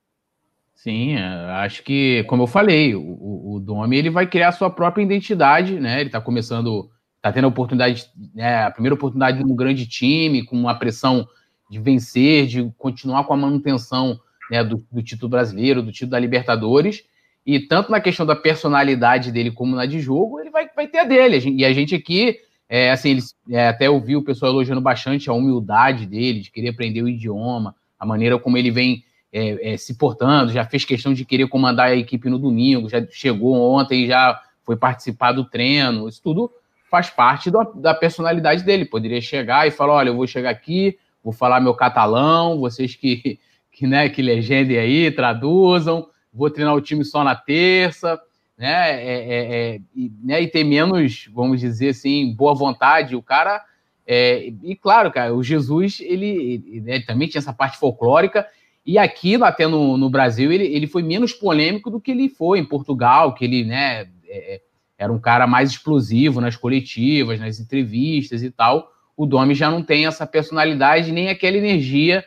Sim, 0.77 1.15
é, 1.15 1.23
acho 1.63 1.81
que, 1.81 2.23
como 2.25 2.43
eu 2.43 2.47
falei, 2.47 2.93
o, 2.93 3.55
o 3.55 3.59
Domi 3.59 3.97
ele 3.97 4.11
vai 4.11 4.27
criar 4.27 4.49
a 4.49 4.51
sua 4.51 4.69
própria 4.69 5.01
identidade, 5.01 5.79
né? 5.79 5.99
Ele 5.99 6.09
está 6.09 6.21
começando, 6.21 6.87
está 7.15 7.31
tendo 7.31 7.45
a 7.45 7.47
oportunidade, 7.47 8.05
né, 8.35 8.63
a 8.63 8.69
primeira 8.69 8.93
oportunidade 8.93 9.43
num 9.43 9.55
grande 9.55 9.87
time, 9.87 10.45
com 10.45 10.55
uma 10.55 10.75
pressão 10.75 11.27
de 11.67 11.79
vencer, 11.79 12.45
de 12.45 12.71
continuar 12.77 13.23
com 13.23 13.33
a 13.33 13.37
manutenção 13.37 14.19
né, 14.51 14.63
do, 14.63 14.85
do, 14.91 15.01
título 15.01 15.31
brasileiro, 15.31 15.81
do 15.81 15.91
título 15.91 16.11
da 16.11 16.19
Libertadores. 16.19 17.03
E 17.43 17.59
tanto 17.59 17.91
na 17.91 17.99
questão 17.99 18.23
da 18.23 18.35
personalidade 18.35 19.31
dele 19.31 19.49
como 19.49 19.75
na 19.75 19.87
de 19.87 19.99
jogo, 19.99 20.39
ele 20.39 20.51
vai, 20.51 20.69
vai 20.75 20.87
ter 20.87 20.99
a 20.99 21.03
dele. 21.05 21.55
E 21.57 21.65
a 21.65 21.73
gente 21.73 21.95
aqui 21.95 22.37
é, 22.69 22.91
assim, 22.91 23.09
eles 23.09 23.35
é, 23.49 23.67
até 23.67 23.89
ouvi 23.89 24.15
o 24.15 24.23
pessoal 24.23 24.51
elogiando 24.51 24.81
bastante 24.81 25.27
a 25.27 25.33
humildade 25.33 26.05
dele, 26.05 26.41
de 26.41 26.51
querer 26.51 26.69
aprender 26.69 27.01
o 27.01 27.09
idioma, 27.09 27.75
a 27.97 28.05
maneira 28.05 28.37
como 28.37 28.57
ele 28.59 28.69
vem 28.69 29.03
é, 29.37 29.73
é, 29.73 29.77
se 29.77 29.95
portando, 29.95 30.51
já 30.51 30.65
fez 30.65 30.85
questão 30.85 31.13
de 31.13 31.25
querer 31.25 31.47
comandar 31.47 31.87
a 31.87 31.95
equipe 31.95 32.29
no 32.29 32.39
domingo, 32.39 32.89
já 32.89 33.05
chegou 33.09 33.55
ontem 33.55 34.07
já 34.07 34.41
foi 34.63 34.75
participar 34.75 35.31
do 35.31 35.45
treino. 35.45 36.07
Isso 36.07 36.21
tudo 36.23 36.51
faz 36.89 37.09
parte 37.09 37.51
do, 37.51 37.63
da 37.75 37.93
personalidade 37.93 38.63
dele. 38.63 38.85
Poderia 38.85 39.21
chegar 39.21 39.67
e 39.67 39.71
falar: 39.71 39.93
olha, 39.93 40.09
eu 40.09 40.15
vou 40.15 40.27
chegar 40.27 40.49
aqui, 40.49 40.97
vou 41.23 41.33
falar 41.33 41.59
meu 41.59 41.73
catalão, 41.73 42.59
vocês 42.59 42.95
que, 42.95 43.39
que, 43.71 43.85
né, 43.85 44.09
que 44.09 44.21
legendem 44.21 44.77
aí, 44.77 45.11
traduzam, 45.11 46.07
vou 46.33 46.49
treinar 46.49 46.75
o 46.75 46.81
time 46.81 47.05
só 47.05 47.23
na 47.23 47.35
terça 47.35 48.19
né? 48.57 48.91
É, 48.91 49.13
é, 49.13 49.55
é, 49.75 49.81
e, 49.95 50.11
né? 50.23 50.41
e 50.41 50.47
ter 50.47 50.63
menos, 50.63 51.29
vamos 51.31 51.61
dizer 51.61 51.89
assim, 51.89 52.33
boa 52.33 52.55
vontade. 52.55 53.15
O 53.15 53.21
cara. 53.21 53.63
É, 54.09 54.51
e 54.63 54.75
claro, 54.75 55.11
cara, 55.11 55.35
o 55.35 55.43
Jesus, 55.43 55.99
ele, 55.99 56.63
ele 56.71 56.81
né, 56.81 57.01
também 57.01 57.27
tinha 57.27 57.39
essa 57.39 57.53
parte 57.53 57.77
folclórica. 57.77 58.47
E 58.87 58.97
aqui, 58.97 59.35
até 59.43 59.67
no, 59.67 59.97
no 59.97 60.09
Brasil, 60.09 60.49
ele, 60.49 60.63
ele 60.63 60.87
foi 60.87 61.03
menos 61.03 61.33
polêmico 61.33 61.89
do 61.89 61.99
que 61.99 62.09
ele 62.09 62.29
foi 62.29 62.59
em 62.59 62.65
Portugal, 62.65 63.33
que 63.33 63.43
ele, 63.43 63.65
né, 63.65 64.07
é, 64.25 64.55
é, 64.55 64.61
era 64.97 65.11
um 65.11 65.19
cara 65.19 65.45
mais 65.45 65.71
explosivo 65.71 66.39
nas 66.39 66.55
coletivas, 66.55 67.37
nas 67.37 67.59
entrevistas 67.59 68.41
e 68.41 68.49
tal. 68.49 68.89
O 69.17 69.25
Domi 69.25 69.53
já 69.53 69.69
não 69.69 69.83
tem 69.83 70.05
essa 70.05 70.25
personalidade, 70.25 71.11
nem 71.11 71.27
aquela 71.27 71.57
energia 71.57 72.23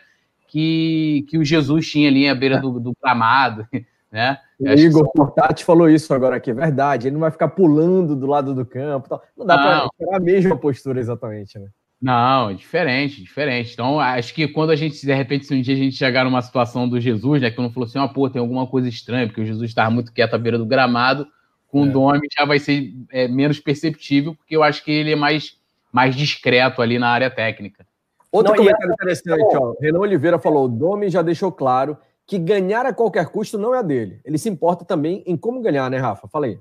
que, 0.49 1.25
que 1.31 1.38
o 1.38 1.44
Jesus 1.44 1.90
tinha 1.90 2.11
ali 2.11 2.29
à 2.29 2.35
beira 2.35 2.61
do, 2.61 2.79
do 2.79 2.92
gramado. 3.03 3.66
Né? 4.12 4.37
O 4.59 4.68
Igor 4.68 5.05
que... 5.05 5.12
Portati 5.16 5.64
falou 5.64 5.88
isso 5.88 6.12
agora 6.12 6.35
aqui, 6.35 6.51
é 6.51 6.53
verdade. 6.53 7.07
Ele 7.07 7.12
não 7.12 7.20
vai 7.20 7.31
ficar 7.31 7.46
pulando 7.46 8.16
do 8.16 8.27
lado 8.27 8.53
do 8.53 8.66
campo. 8.66 9.09
Tal. 9.09 9.23
Não 9.37 9.46
dá 9.46 9.57
para 9.57 10.16
a 10.16 10.18
mesma 10.18 10.57
postura 10.57 10.99
exatamente, 10.99 11.57
né? 11.61 11.68
Não, 12.00 12.54
diferente, 12.54 13.22
diferente. 13.22 13.74
Então, 13.74 14.00
acho 14.00 14.32
que 14.32 14.48
quando 14.48 14.70
a 14.70 14.76
gente, 14.76 15.04
de 15.04 15.12
repente, 15.12 15.44
se 15.44 15.54
um 15.54 15.60
dia 15.60 15.74
a 15.74 15.78
gente 15.78 15.94
chegar 15.94 16.24
numa 16.24 16.40
situação 16.40 16.88
do 16.88 16.98
Jesus, 16.98 17.42
né, 17.42 17.50
que 17.50 17.60
não 17.60 17.70
falou 17.70 17.86
assim, 17.86 17.98
ó, 17.98 18.06
oh, 18.06 18.08
pô, 18.08 18.30
tem 18.30 18.40
alguma 18.40 18.66
coisa 18.66 18.88
estranha, 18.88 19.26
porque 19.26 19.42
o 19.42 19.44
Jesus 19.44 19.68
estava 19.68 19.90
muito 19.90 20.12
quieto 20.12 20.34
à 20.34 20.38
beira 20.38 20.56
do 20.56 20.64
gramado, 20.64 21.26
com 21.68 21.80
é. 21.80 21.82
o 21.82 21.92
nome 21.92 22.26
já 22.36 22.46
vai 22.46 22.58
ser 22.58 22.94
é, 23.10 23.28
menos 23.28 23.60
perceptível, 23.60 24.34
porque 24.34 24.56
eu 24.56 24.62
acho 24.62 24.82
que 24.82 24.90
ele 24.90 25.12
é 25.12 25.16
mais, 25.16 25.58
mais 25.92 26.16
discreto 26.16 26.80
ali 26.80 26.98
na 26.98 27.08
área 27.08 27.30
técnica. 27.30 27.86
Outro 28.32 28.52
não, 28.52 28.58
comentário 28.58 28.92
interessante, 28.92 29.56
ó. 29.56 29.74
Renan 29.80 29.98
Oliveira 29.98 30.38
falou: 30.38 30.66
o 30.66 30.68
Domi 30.68 31.10
já 31.10 31.20
deixou 31.20 31.50
claro 31.50 31.98
que 32.26 32.38
ganhar 32.38 32.86
a 32.86 32.94
qualquer 32.94 33.26
custo 33.26 33.58
não 33.58 33.74
é 33.74 33.78
a 33.78 33.82
dele. 33.82 34.20
Ele 34.24 34.38
se 34.38 34.48
importa 34.48 34.84
também 34.84 35.22
em 35.26 35.36
como 35.36 35.60
ganhar, 35.60 35.90
né, 35.90 35.98
Rafa? 35.98 36.28
Fala 36.28 36.46
aí. 36.46 36.58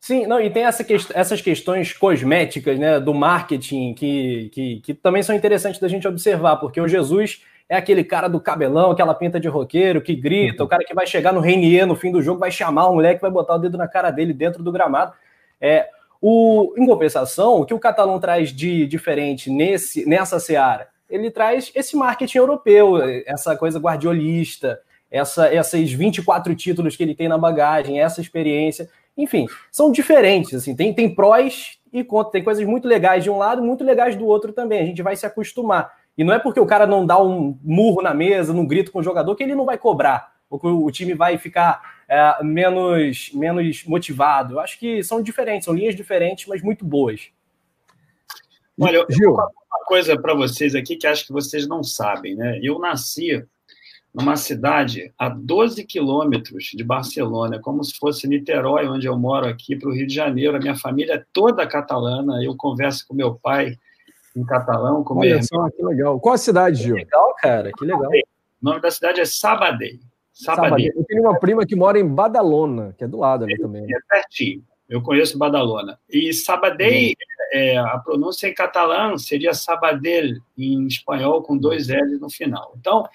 Sim, 0.00 0.26
não, 0.26 0.40
e 0.40 0.48
tem 0.48 0.64
essa 0.64 0.82
que, 0.82 0.96
essas 1.14 1.42
questões 1.42 1.92
cosméticas, 1.92 2.78
né, 2.78 2.98
do 2.98 3.12
marketing 3.12 3.92
que, 3.92 4.50
que, 4.52 4.80
que 4.80 4.94
também 4.94 5.22
são 5.22 5.36
interessantes 5.36 5.78
da 5.78 5.88
gente 5.88 6.08
observar, 6.08 6.56
porque 6.56 6.80
o 6.80 6.88
Jesus 6.88 7.44
é 7.68 7.76
aquele 7.76 8.02
cara 8.02 8.26
do 8.26 8.40
cabelão, 8.40 8.90
aquela 8.90 9.14
pinta 9.14 9.38
de 9.38 9.46
roqueiro 9.46 10.00
que 10.00 10.16
grita, 10.16 10.64
o 10.64 10.68
cara 10.68 10.82
que 10.84 10.94
vai 10.94 11.06
chegar 11.06 11.32
no 11.32 11.40
Renier 11.40 11.86
no 11.86 11.94
fim 11.94 12.10
do 12.10 12.22
jogo, 12.22 12.40
vai 12.40 12.50
chamar 12.50 12.88
o 12.88 12.94
moleque, 12.94 13.20
vai 13.20 13.30
botar 13.30 13.56
o 13.56 13.58
dedo 13.58 13.76
na 13.76 13.86
cara 13.86 14.10
dele 14.10 14.32
dentro 14.32 14.62
do 14.62 14.72
gramado. 14.72 15.12
É, 15.60 15.88
o, 16.20 16.74
em 16.76 16.86
compensação, 16.86 17.60
o 17.60 17.66
que 17.66 17.74
o 17.74 17.78
Catalão 17.78 18.18
traz 18.18 18.50
de 18.50 18.86
diferente 18.86 19.50
nesse, 19.50 20.08
nessa 20.08 20.40
seara 20.40 20.88
ele 21.10 21.30
traz 21.30 21.72
esse 21.74 21.96
marketing 21.96 22.38
europeu, 22.38 22.98
essa 23.26 23.56
coisa 23.56 23.80
guardiolista, 23.80 24.80
essa, 25.10 25.52
esses 25.52 25.92
24 25.92 26.54
títulos 26.54 26.96
que 26.96 27.02
ele 27.02 27.16
tem 27.16 27.28
na 27.28 27.36
bagagem, 27.36 28.00
essa 28.00 28.20
experiência. 28.20 28.88
Enfim, 29.16 29.46
são 29.70 29.92
diferentes, 29.92 30.54
assim, 30.54 30.74
tem, 30.74 30.94
tem 30.94 31.14
prós 31.14 31.78
e 31.92 32.04
contras, 32.04 32.32
tem 32.32 32.44
coisas 32.44 32.64
muito 32.64 32.86
legais 32.86 33.24
de 33.24 33.30
um 33.30 33.38
lado, 33.38 33.62
muito 33.62 33.84
legais 33.84 34.16
do 34.16 34.26
outro 34.26 34.52
também. 34.52 34.80
A 34.80 34.86
gente 34.86 35.02
vai 35.02 35.16
se 35.16 35.26
acostumar. 35.26 35.92
E 36.16 36.24
não 36.24 36.34
é 36.34 36.38
porque 36.38 36.60
o 36.60 36.66
cara 36.66 36.86
não 36.86 37.06
dá 37.06 37.20
um 37.20 37.58
murro 37.62 38.02
na 38.02 38.14
mesa, 38.14 38.52
não 38.52 38.66
grita 38.66 38.90
com 38.90 39.00
o 39.00 39.02
jogador, 39.02 39.34
que 39.34 39.42
ele 39.42 39.54
não 39.54 39.64
vai 39.64 39.78
cobrar, 39.78 40.34
ou 40.48 40.58
que 40.58 40.66
o 40.66 40.90
time 40.90 41.14
vai 41.14 41.38
ficar 41.38 41.80
é, 42.08 42.42
menos, 42.42 43.30
menos 43.32 43.84
motivado. 43.84 44.54
Eu 44.54 44.60
acho 44.60 44.78
que 44.78 45.02
são 45.02 45.22
diferentes, 45.22 45.64
são 45.64 45.74
linhas 45.74 45.96
diferentes, 45.96 46.46
mas 46.46 46.62
muito 46.62 46.84
boas. 46.84 47.30
Olha, 48.78 48.96
eu 48.96 49.06
vou 49.06 49.36
falar 49.36 49.48
uma 49.48 49.86
coisa 49.86 50.20
para 50.20 50.34
vocês 50.34 50.74
aqui 50.74 50.96
que 50.96 51.06
acho 51.06 51.26
que 51.26 51.32
vocês 51.32 51.66
não 51.66 51.82
sabem, 51.82 52.34
né? 52.34 52.58
Eu 52.62 52.78
nasci 52.78 53.44
numa 54.12 54.36
cidade 54.36 55.12
a 55.16 55.28
12 55.28 55.84
quilômetros 55.84 56.70
de 56.74 56.82
Barcelona, 56.82 57.60
como 57.60 57.82
se 57.84 57.96
fosse 57.96 58.26
Niterói, 58.26 58.86
onde 58.86 59.06
eu 59.06 59.16
moro 59.18 59.46
aqui, 59.46 59.76
para 59.76 59.88
o 59.88 59.92
Rio 59.92 60.06
de 60.06 60.14
Janeiro. 60.14 60.56
A 60.56 60.60
minha 60.60 60.76
família 60.76 61.14
é 61.14 61.24
toda 61.32 61.66
catalana. 61.66 62.42
Eu 62.42 62.56
converso 62.56 63.06
com 63.06 63.14
meu 63.14 63.34
pai 63.34 63.76
em 64.36 64.44
catalão. 64.44 65.04
Com 65.04 65.18
Olha 65.18 65.42
só, 65.42 65.70
que 65.70 65.82
legal. 65.82 66.18
Qual 66.18 66.34
a 66.34 66.38
cidade, 66.38 66.82
Gil? 66.82 66.96
Que 66.96 67.04
legal, 67.04 67.34
cara, 67.38 67.70
que 67.72 67.84
legal. 67.84 68.10
O 68.10 68.12
nome 68.60 68.80
da 68.80 68.90
cidade 68.90 69.20
é 69.20 69.24
Sabadell. 69.24 69.98
Sabadell. 70.32 70.92
Eu 70.96 71.04
tenho 71.04 71.22
uma 71.22 71.38
prima 71.38 71.64
que 71.64 71.76
mora 71.76 71.98
em 71.98 72.06
Badalona, 72.06 72.94
que 72.98 73.04
é 73.04 73.08
do 73.08 73.18
lado 73.18 73.44
ali 73.44 73.58
também. 73.58 73.84
É 73.84 73.98
pertinho. 74.08 74.62
Eu 74.88 75.00
conheço 75.02 75.38
Badalona. 75.38 75.98
E 76.08 76.32
Sabadell, 76.32 77.10
hum. 77.10 77.14
é, 77.52 77.78
a 77.78 77.96
pronúncia 77.98 78.48
em 78.48 78.54
catalão 78.54 79.16
seria 79.16 79.54
Sabadell, 79.54 80.34
em 80.58 80.86
espanhol, 80.86 81.42
com 81.42 81.56
dois 81.56 81.88
L 81.88 82.18
no 82.18 82.28
final. 82.28 82.74
Então, 82.76 83.06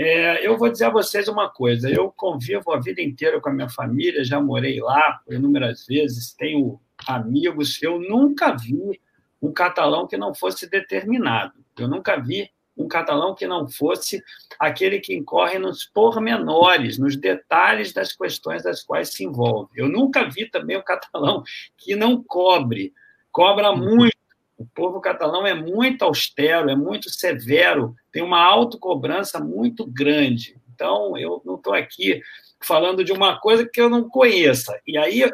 é, 0.00 0.46
eu 0.46 0.56
vou 0.56 0.70
dizer 0.70 0.84
a 0.84 0.90
vocês 0.90 1.26
uma 1.26 1.48
coisa: 1.48 1.90
eu 1.90 2.12
convivo 2.12 2.72
a 2.72 2.78
vida 2.78 3.02
inteira 3.02 3.40
com 3.40 3.48
a 3.48 3.52
minha 3.52 3.68
família, 3.68 4.22
já 4.22 4.40
morei 4.40 4.80
lá 4.80 5.20
por 5.24 5.34
inúmeras 5.34 5.84
vezes, 5.88 6.32
tenho 6.32 6.80
amigos. 7.04 7.82
Eu 7.82 7.98
nunca 7.98 8.56
vi 8.56 9.00
um 9.42 9.52
catalão 9.52 10.06
que 10.06 10.16
não 10.16 10.32
fosse 10.32 10.70
determinado. 10.70 11.54
Eu 11.76 11.88
nunca 11.88 12.16
vi 12.16 12.48
um 12.76 12.86
catalão 12.86 13.34
que 13.34 13.44
não 13.44 13.68
fosse 13.68 14.22
aquele 14.56 15.00
que 15.00 15.12
incorre 15.12 15.58
nos 15.58 15.84
pormenores, 15.84 16.96
nos 16.96 17.16
detalhes 17.16 17.92
das 17.92 18.12
questões 18.12 18.62
das 18.62 18.84
quais 18.84 19.08
se 19.08 19.24
envolve. 19.24 19.72
Eu 19.74 19.88
nunca 19.88 20.30
vi 20.30 20.48
também 20.48 20.78
um 20.78 20.82
catalão 20.86 21.42
que 21.76 21.96
não 21.96 22.22
cobre, 22.22 22.92
cobra 23.32 23.72
uhum. 23.72 23.96
muito. 23.96 24.17
O 24.58 24.66
povo 24.66 25.00
catalão 25.00 25.46
é 25.46 25.54
muito 25.54 26.02
austero, 26.02 26.68
é 26.68 26.74
muito 26.74 27.08
severo, 27.08 27.94
tem 28.10 28.22
uma 28.22 28.42
autocobrança 28.42 29.38
muito 29.38 29.86
grande. 29.86 30.56
Então, 30.74 31.16
eu 31.16 31.40
não 31.44 31.54
estou 31.54 31.72
aqui 31.72 32.20
falando 32.60 33.04
de 33.04 33.12
uma 33.12 33.38
coisa 33.38 33.64
que 33.64 33.80
eu 33.80 33.88
não 33.88 34.08
conheça. 34.08 34.78
E 34.84 34.98
aí, 34.98 35.30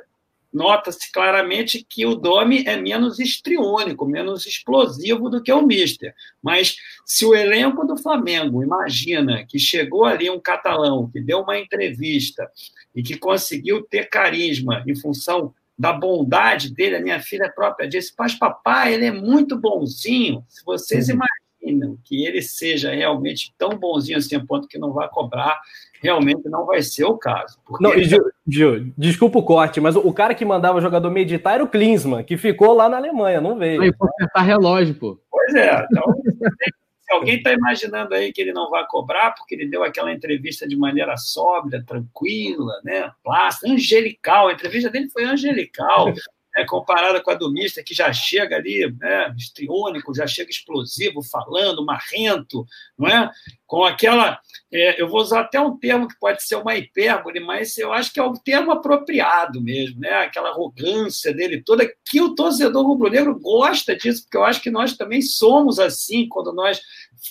nota-se 0.52 1.10
claramente 1.10 1.84
que 1.88 2.06
o 2.06 2.14
Domi 2.14 2.64
é 2.66 2.76
menos 2.76 3.18
estriônico, 3.18 4.06
menos 4.06 4.46
explosivo 4.46 5.28
do 5.28 5.42
que 5.42 5.52
o 5.52 5.66
Mister. 5.66 6.14
Mas 6.42 6.76
se 7.04 7.24
o 7.26 7.34
elenco 7.34 7.84
do 7.84 7.96
Flamengo 7.96 8.62
imagina 8.62 9.44
que 9.48 9.58
chegou 9.58 10.04
ali 10.04 10.30
um 10.30 10.38
catalão 10.38 11.10
que 11.10 11.20
deu 11.20 11.40
uma 11.40 11.58
entrevista 11.58 12.48
e 12.94 13.02
que 13.02 13.16
conseguiu 13.16 13.82
ter 13.82 14.08
carisma 14.08 14.84
em 14.86 14.94
função 14.94 15.52
da 15.78 15.92
bondade 15.92 16.72
dele, 16.72 16.96
a 16.96 17.02
minha 17.02 17.20
filha 17.20 17.52
própria 17.54 17.88
disse, 17.88 18.12
mas 18.18 18.34
papai, 18.34 18.94
ele 18.94 19.06
é 19.06 19.12
muito 19.12 19.58
bonzinho. 19.58 20.44
Se 20.48 20.64
vocês 20.64 21.08
uhum. 21.08 21.16
imaginam 21.62 21.98
que 22.04 22.24
ele 22.24 22.42
seja 22.42 22.92
realmente 22.92 23.52
tão 23.58 23.70
bonzinho 23.70 24.18
assim, 24.18 24.36
a 24.36 24.44
ponto 24.44 24.68
que 24.68 24.78
não 24.78 24.92
vai 24.92 25.08
cobrar 25.08 25.60
realmente 26.04 26.48
não 26.50 26.66
vai 26.66 26.82
ser 26.82 27.04
o 27.04 27.16
caso. 27.16 27.58
Não, 27.80 27.92
Gil, 27.98 28.22
Gil, 28.46 28.92
desculpa 28.96 29.38
o 29.38 29.42
corte, 29.42 29.80
mas 29.80 29.96
o 29.96 30.12
cara 30.12 30.34
que 30.34 30.44
mandava 30.44 30.78
o 30.78 30.80
jogador 30.80 31.10
meditar 31.10 31.54
era 31.54 31.64
o 31.64 31.68
Klinsmann, 31.68 32.22
que 32.22 32.36
ficou 32.36 32.74
lá 32.74 32.90
na 32.90 32.98
Alemanha, 32.98 33.40
não 33.40 33.56
veio. 33.56 33.80
Aí 33.80 33.92
consertar 33.92 34.42
relógio, 34.42 34.94
pô. 34.94 35.18
Pois 35.30 35.54
é, 35.54 35.86
então, 35.90 36.04
se 37.04 37.12
alguém 37.12 37.36
está 37.36 37.52
imaginando 37.52 38.14
aí 38.14 38.32
que 38.32 38.40
ele 38.40 38.52
não 38.52 38.70
vai 38.70 38.84
cobrar, 38.86 39.32
porque 39.32 39.54
ele 39.54 39.68
deu 39.68 39.84
aquela 39.84 40.12
entrevista 40.12 40.66
de 40.66 40.74
maneira 40.74 41.16
sóbria, 41.16 41.84
tranquila, 41.84 42.80
né, 42.82 43.12
plástica, 43.22 43.68
angelical, 43.68 44.48
a 44.48 44.52
entrevista 44.54 44.88
dele 44.90 45.10
foi 45.10 45.24
angelical, 45.24 46.12
né, 46.56 46.64
comparada 46.66 47.20
com 47.20 47.30
a 47.30 47.34
do 47.34 47.52
Mister, 47.52 47.84
que 47.84 47.92
já 47.92 48.10
chega 48.12 48.56
ali, 48.56 48.90
né, 48.98 49.34
histriônico, 49.36 50.14
já 50.14 50.26
chega 50.26 50.50
explosivo, 50.50 51.22
falando, 51.22 51.84
marrento, 51.84 52.66
não 52.98 53.06
é? 53.06 53.30
Com 53.74 53.82
aquela. 53.82 54.38
É, 54.72 55.02
eu 55.02 55.08
vou 55.08 55.20
usar 55.20 55.40
até 55.40 55.60
um 55.60 55.76
termo 55.76 56.06
que 56.06 56.16
pode 56.20 56.44
ser 56.44 56.54
uma 56.54 56.76
hipérbole, 56.76 57.40
mas 57.40 57.76
eu 57.76 57.92
acho 57.92 58.12
que 58.12 58.20
é 58.20 58.22
o 58.22 58.34
termo 58.34 58.70
apropriado 58.70 59.60
mesmo, 59.60 59.98
né? 59.98 60.10
Aquela 60.10 60.50
arrogância 60.50 61.34
dele 61.34 61.60
toda, 61.60 61.84
que 62.08 62.20
o 62.20 62.36
torcedor 62.36 62.86
rubro-negro 62.86 63.36
gosta 63.40 63.96
disso, 63.96 64.22
porque 64.22 64.36
eu 64.36 64.44
acho 64.44 64.62
que 64.62 64.70
nós 64.70 64.96
também 64.96 65.20
somos 65.20 65.80
assim 65.80 66.28
quando 66.28 66.52
nós 66.52 66.80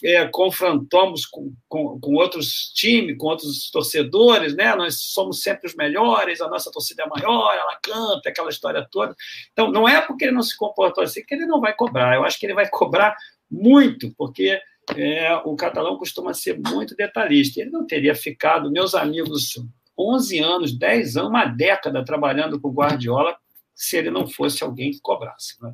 é, 0.03 0.27
confrontamos 0.27 1.25
com, 1.25 1.53
com, 1.69 1.97
com, 1.97 2.13
outros 2.15 2.73
times, 2.75 3.17
com 3.17 3.27
outros 3.27 3.71
torcedores, 3.71 4.53
né? 4.53 4.75
Nós 4.75 4.95
somos 4.95 5.41
sempre 5.41 5.67
os 5.67 5.75
melhores, 5.75 6.41
a 6.41 6.49
nossa 6.49 6.69
torcida 6.69 7.03
é 7.03 7.07
maior, 7.07 7.55
ela 7.55 7.79
canta, 7.81 8.27
aquela 8.27 8.49
história 8.49 8.85
toda. 8.91 9.15
Então, 9.53 9.71
não 9.71 9.87
é 9.87 10.01
porque 10.01 10.25
ele 10.25 10.33
não 10.33 10.43
se 10.43 10.57
comportou 10.57 11.05
assim 11.05 11.23
que 11.25 11.35
ele 11.35 11.45
não 11.45 11.61
vai 11.61 11.73
cobrar. 11.73 12.15
Eu 12.15 12.25
acho 12.25 12.37
que 12.37 12.45
ele 12.45 12.53
vai 12.53 12.67
cobrar 12.67 13.15
muito, 13.49 14.13
porque 14.17 14.59
é, 14.95 15.35
o 15.45 15.55
catalão 15.55 15.97
costuma 15.97 16.33
ser 16.33 16.59
muito 16.59 16.95
detalhista. 16.95 17.61
Ele 17.61 17.69
não 17.69 17.85
teria 17.85 18.15
ficado, 18.15 18.71
meus 18.71 18.93
amigos, 18.93 19.55
11 19.97 20.39
anos, 20.39 20.77
10 20.77 21.17
anos, 21.17 21.29
uma 21.29 21.45
década 21.45 22.03
trabalhando 22.03 22.59
com 22.59 22.69
o 22.69 22.73
Guardiola, 22.73 23.35
se 23.73 23.97
ele 23.97 24.11
não 24.11 24.27
fosse 24.27 24.63
alguém 24.63 24.91
que 24.91 24.99
cobrasse. 25.01 25.61
Né? 25.61 25.73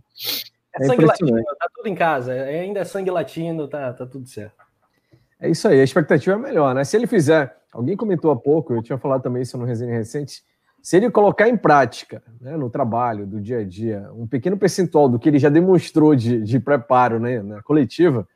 É, 0.77 0.83
é 0.83 0.87
sangue 0.87 1.05
latino, 1.05 1.43
tá 1.43 1.67
tudo 1.73 1.87
em 1.87 1.95
casa. 1.95 2.33
É, 2.33 2.61
ainda 2.61 2.79
é 2.81 2.85
sangue 2.85 3.11
latino, 3.11 3.67
tá, 3.67 3.93
tá 3.93 4.05
tudo 4.05 4.27
certo. 4.27 4.57
É 5.39 5.49
isso 5.49 5.67
aí, 5.67 5.79
a 5.79 5.83
expectativa 5.83 6.35
é 6.35 6.39
melhor, 6.39 6.75
né? 6.75 6.83
Se 6.83 6.97
ele 6.97 7.07
fizer, 7.07 7.55
alguém 7.71 7.95
comentou 7.95 8.29
há 8.29 8.35
pouco, 8.35 8.73
eu 8.73 8.83
tinha 8.83 8.97
falado 8.97 9.21
também 9.21 9.41
isso 9.41 9.57
no 9.57 9.63
resenha 9.63 9.93
recente, 9.93 10.43
se 10.81 10.97
ele 10.97 11.09
colocar 11.09 11.47
em 11.47 11.57
prática, 11.57 12.23
né, 12.39 12.55
no 12.55 12.69
trabalho, 12.69 13.27
do 13.27 13.39
dia 13.39 13.59
a 13.59 13.63
dia, 13.63 14.09
um 14.13 14.25
pequeno 14.25 14.57
percentual 14.57 15.09
do 15.09 15.19
que 15.19 15.27
ele 15.27 15.39
já 15.39 15.49
demonstrou 15.49 16.15
de, 16.15 16.41
de 16.41 16.59
preparo 16.59 17.19
né, 17.19 17.41
na 17.41 17.61
coletiva, 17.61 18.27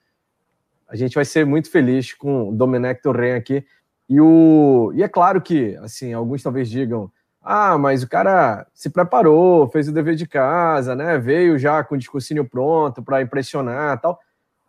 a 0.87 0.95
gente 0.95 1.15
vai 1.15 1.25
ser 1.25 1.45
muito 1.45 1.69
feliz 1.69 2.13
com 2.13 2.49
o 2.49 2.51
Domenech 2.51 3.01
Torren 3.01 3.35
aqui. 3.35 3.65
E, 4.09 4.19
o, 4.19 4.91
e 4.95 5.01
é 5.03 5.07
claro 5.07 5.41
que, 5.41 5.75
assim, 5.77 6.13
alguns 6.13 6.43
talvez 6.43 6.69
digam, 6.69 7.11
ah, 7.41 7.77
mas 7.77 8.03
o 8.03 8.09
cara 8.09 8.65
se 8.73 8.89
preparou, 8.89 9.67
fez 9.69 9.89
o 9.89 9.91
dever 9.91 10.15
de 10.15 10.25
casa, 10.25 10.95
né? 10.95 11.17
Veio 11.17 11.57
já 11.59 11.83
com 11.83 11.95
o 11.95 11.97
discursinho 11.97 12.47
pronto 12.47 13.03
para 13.03 13.21
impressionar 13.21 13.99
tal. 13.99 14.17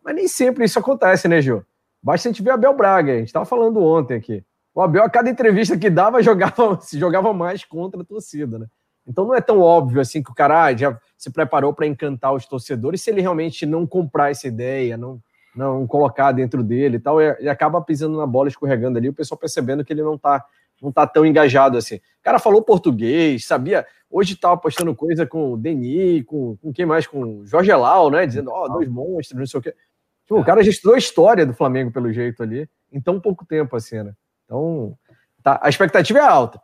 Mas 0.04 0.14
nem 0.14 0.26
sempre 0.26 0.64
isso 0.64 0.78
acontece, 0.78 1.28
né, 1.28 1.40
Gil? 1.40 1.64
Basta 2.02 2.28
a 2.28 2.32
gente 2.32 2.42
ver 2.42 2.50
Abel 2.50 2.76
Braga, 2.76 3.12
a 3.12 3.18
gente 3.18 3.28
estava 3.28 3.44
falando 3.44 3.82
ontem 3.82 4.16
aqui. 4.16 4.44
O 4.74 4.82
Abel, 4.82 5.04
a 5.04 5.08
cada 5.08 5.30
entrevista 5.30 5.78
que 5.78 5.88
dava, 5.88 6.20
jogava, 6.22 6.80
se 6.80 6.98
jogava 6.98 7.32
mais 7.32 7.64
contra 7.64 8.02
a 8.02 8.04
torcida, 8.04 8.58
né? 8.58 8.66
Então 9.06 9.24
não 9.26 9.34
é 9.34 9.40
tão 9.40 9.60
óbvio 9.60 10.00
assim 10.00 10.22
que 10.22 10.30
o 10.30 10.34
cara 10.34 10.64
ah, 10.64 10.76
já 10.76 10.98
se 11.16 11.30
preparou 11.30 11.72
para 11.72 11.86
encantar 11.86 12.34
os 12.34 12.46
torcedores 12.46 13.02
se 13.02 13.10
ele 13.10 13.20
realmente 13.20 13.66
não 13.66 13.86
comprar 13.86 14.30
essa 14.30 14.48
ideia, 14.48 14.96
não, 14.96 15.20
não 15.54 15.86
colocar 15.86 16.32
dentro 16.32 16.62
dele 16.62 16.96
e 16.96 17.00
tal, 17.00 17.20
e 17.20 17.48
acaba 17.48 17.80
pisando 17.80 18.16
na 18.18 18.26
bola, 18.26 18.48
escorregando 18.48 18.98
ali, 18.98 19.08
o 19.08 19.14
pessoal 19.14 19.38
percebendo 19.38 19.84
que 19.84 19.92
ele 19.92 20.02
não 20.02 20.14
está 20.14 20.44
não 20.82 20.92
tá 20.92 21.06
tão 21.06 21.24
engajado 21.24 21.78
assim. 21.78 21.96
O 21.96 22.22
cara 22.22 22.38
falou 22.38 22.62
português, 22.62 23.46
sabia. 23.46 23.86
Hoje 24.10 24.36
tava 24.36 24.56
postando 24.56 24.94
coisa 24.94 25.26
com 25.26 25.52
o 25.52 25.56
Denis, 25.56 26.24
com, 26.26 26.56
com 26.56 26.72
quem 26.72 26.84
mais? 26.84 27.06
Com 27.06 27.38
o 27.38 27.46
Jorge 27.46 27.70
Elau, 27.70 28.10
né? 28.10 28.26
Dizendo, 28.26 28.50
ó, 28.50 28.64
oh, 28.64 28.68
dois 28.68 28.88
monstros, 28.88 29.38
não 29.38 29.46
sei 29.46 29.60
o 29.60 29.62
quê. 29.62 29.74
Tipo, 30.24 30.40
o 30.40 30.44
cara 30.44 30.62
já 30.62 30.70
estudou 30.70 30.94
a 30.94 30.98
história 30.98 31.44
do 31.46 31.54
Flamengo, 31.54 31.90
pelo 31.90 32.12
jeito 32.12 32.42
ali, 32.42 32.68
em 32.92 33.00
tão 33.00 33.20
pouco 33.20 33.44
tempo, 33.44 33.76
assim, 33.76 34.02
né? 34.02 34.14
Então, 34.44 34.96
tá, 35.42 35.58
a 35.62 35.68
expectativa 35.68 36.18
é 36.18 36.22
alta. 36.22 36.60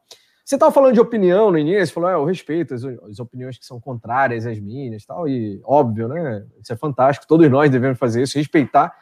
Você 0.50 0.56
estava 0.56 0.72
falando 0.72 0.94
de 0.94 1.00
opinião 1.00 1.52
no 1.52 1.58
início, 1.58 1.94
falou, 1.94 2.08
ah, 2.10 2.14
eu 2.14 2.24
respeito 2.24 2.74
as, 2.74 2.84
as, 2.84 3.20
opiniões 3.20 3.56
que 3.56 3.64
são 3.64 3.78
contrárias 3.80 4.44
às 4.46 4.58
minhas 4.58 5.06
tal, 5.06 5.28
e 5.28 5.60
óbvio, 5.64 6.08
né? 6.08 6.44
Isso 6.60 6.72
é 6.72 6.76
fantástico, 6.76 7.24
todos 7.24 7.48
nós 7.48 7.70
devemos 7.70 7.98
fazer 7.98 8.22
isso, 8.22 8.36
respeitar 8.36 8.92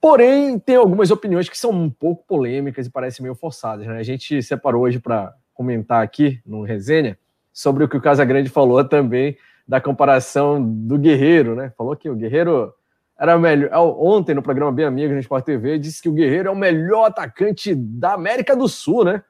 Porém, 0.00 0.58
tem 0.58 0.76
algumas 0.76 1.10
opiniões 1.10 1.48
que 1.48 1.56
são 1.56 1.70
um 1.70 1.88
pouco 1.88 2.22
polêmicas 2.26 2.86
e 2.86 2.90
parecem 2.90 3.22
meio 3.22 3.34
forçadas. 3.34 3.86
Né? 3.86 3.98
A 3.98 4.02
gente 4.02 4.42
separou 4.42 4.82
hoje 4.82 4.98
para 4.98 5.32
comentar 5.54 6.02
aqui 6.02 6.42
no 6.44 6.62
resenha 6.62 7.18
sobre 7.50 7.82
o 7.82 7.88
que 7.88 7.96
o 7.96 8.00
Casagrande 8.00 8.50
falou 8.50 8.84
também 8.84 9.38
da 9.66 9.80
comparação 9.80 10.62
do 10.62 10.98
Guerreiro, 10.98 11.54
né? 11.54 11.72
Falou 11.76 11.96
que 11.96 12.10
o 12.10 12.14
Guerreiro 12.14 12.74
era 13.18 13.38
melhor. 13.38 13.70
É, 13.72 13.78
ontem, 13.78 14.34
no 14.34 14.42
programa 14.42 14.70
Bem 14.70 14.84
Amigos 14.84 15.14
no 15.14 15.20
Sport 15.20 15.44
TV, 15.44 15.78
disse 15.78 16.02
que 16.02 16.08
o 16.08 16.12
Guerreiro 16.12 16.48
é 16.48 16.52
o 16.52 16.56
melhor 16.56 17.06
atacante 17.06 17.74
da 17.74 18.12
América 18.12 18.54
do 18.54 18.68
Sul, 18.68 19.04
né? 19.04 19.22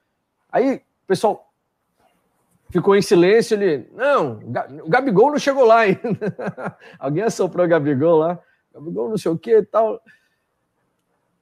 Aí, 0.50 0.82
pessoal 1.08 1.48
ficou 2.70 2.94
em 2.94 3.02
silêncio. 3.02 3.54
Ele, 3.54 3.88
não, 3.92 4.40
o 4.84 4.88
Gabigol 4.88 5.30
não 5.30 5.38
chegou 5.38 5.64
lá 5.64 5.80
ainda. 5.80 5.98
Alguém 6.98 7.24
assoprou 7.24 7.64
o 7.64 7.68
Gabigol 7.68 8.18
lá. 8.18 8.38
Gabigol 8.72 9.08
não 9.08 9.18
sei 9.18 9.32
o 9.32 9.38
que 9.38 9.56
e 9.56 9.64
tal. 9.64 10.00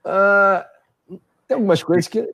Uh, 0.04 1.18
tem 1.46 1.56
algumas 1.56 1.82
coisas 1.82 2.08
que. 2.08 2.32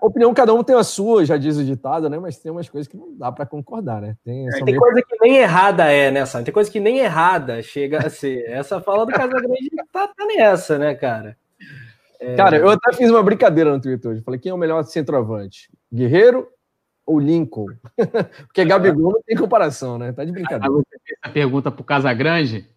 Opinião, 0.00 0.32
cada 0.32 0.54
um 0.54 0.62
tem 0.62 0.76
a 0.76 0.84
sua, 0.84 1.24
já 1.24 1.36
diz 1.36 1.56
o 1.56 1.64
ditado, 1.64 2.08
né? 2.08 2.16
Mas 2.16 2.38
tem 2.38 2.52
umas 2.52 2.68
coisas 2.68 2.86
que 2.86 2.96
não 2.96 3.12
dá 3.16 3.32
para 3.32 3.44
concordar, 3.44 4.00
né? 4.00 4.16
Tem, 4.24 4.46
é, 4.46 4.64
tem 4.64 4.76
coisa 4.76 5.02
que 5.02 5.16
nem 5.20 5.38
errada 5.38 5.90
é, 5.90 6.12
né, 6.12 6.24
Sam? 6.24 6.44
Tem 6.44 6.54
coisa 6.54 6.70
que 6.70 6.78
nem 6.78 7.00
errada 7.00 7.60
chega 7.60 8.06
a 8.06 8.08
ser. 8.08 8.48
Essa 8.48 8.80
fala 8.80 9.04
do 9.04 9.10
Casagrande 9.10 9.70
tá, 9.92 10.06
tá 10.06 10.26
nessa, 10.26 10.78
né, 10.78 10.94
cara? 10.94 11.36
É... 12.20 12.36
Cara, 12.36 12.56
eu 12.56 12.70
até 12.70 12.92
fiz 12.92 13.10
uma 13.10 13.22
brincadeira 13.22 13.72
no 13.72 13.80
Twitter 13.80 14.12
hoje. 14.12 14.22
Falei, 14.22 14.38
quem 14.38 14.50
é 14.50 14.54
o 14.54 14.58
melhor 14.58 14.84
centroavante? 14.84 15.68
Guerreiro 15.92 16.48
ou 17.06 17.18
Lincoln? 17.18 17.66
Porque 18.46 18.64
Gabigol 18.64 19.12
não 19.12 19.22
tem 19.22 19.36
comparação, 19.36 19.98
né? 19.98 20.12
Tá 20.12 20.24
de 20.24 20.32
brincadeira. 20.32 20.72
você 20.72 20.98
fez 21.04 21.18
essa 21.22 21.32
pergunta 21.32 21.70
pro 21.70 21.84
Casagrande? 21.84 22.68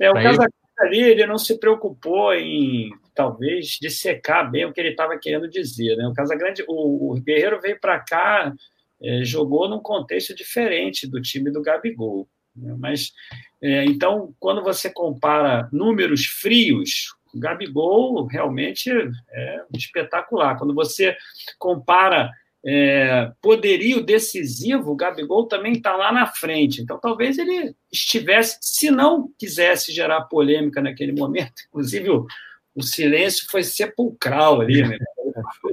É, 0.00 0.10
o 0.10 0.14
Casagrande 0.14 0.54
ali, 0.78 1.00
ele 1.00 1.26
não 1.26 1.38
se 1.38 1.58
preocupou 1.58 2.34
em, 2.34 2.90
talvez, 3.14 3.78
dissecar 3.80 4.50
bem 4.50 4.64
o 4.64 4.72
que 4.72 4.80
ele 4.80 4.90
estava 4.90 5.18
querendo 5.18 5.48
dizer, 5.48 5.96
né? 5.96 6.06
O 6.08 6.12
Casagrande, 6.12 6.64
o, 6.66 7.12
o 7.12 7.20
Guerreiro 7.20 7.60
veio 7.60 7.78
para 7.78 8.00
cá, 8.00 8.52
é, 9.00 9.24
jogou 9.24 9.68
num 9.68 9.80
contexto 9.80 10.34
diferente 10.34 11.06
do 11.06 11.20
time 11.20 11.50
do 11.50 11.62
Gabigol. 11.62 12.28
Né? 12.54 12.74
Mas, 12.78 13.12
é, 13.60 13.84
então, 13.84 14.34
quando 14.38 14.62
você 14.62 14.90
compara 14.90 15.68
números 15.72 16.26
frios, 16.26 17.14
o 17.34 17.38
Gabigol 17.38 18.26
realmente 18.26 18.90
é 19.30 19.62
espetacular. 19.74 20.58
Quando 20.58 20.74
você 20.74 21.16
compara 21.58 22.30
é, 22.64 23.32
poderio 23.40 24.02
decisivo, 24.02 24.92
o 24.92 24.96
Gabigol 24.96 25.46
também 25.46 25.72
está 25.72 25.96
lá 25.96 26.12
na 26.12 26.26
frente. 26.26 26.80
Então, 26.80 26.98
talvez 26.98 27.38
ele 27.38 27.74
estivesse, 27.90 28.58
se 28.60 28.90
não 28.90 29.30
quisesse 29.38 29.92
gerar 29.92 30.22
polêmica 30.22 30.80
naquele 30.80 31.12
momento, 31.12 31.54
inclusive 31.68 32.10
o, 32.10 32.26
o 32.74 32.82
silêncio 32.82 33.46
foi 33.50 33.62
sepulcral 33.62 34.60
ali, 34.60 34.86
né? 34.86 34.98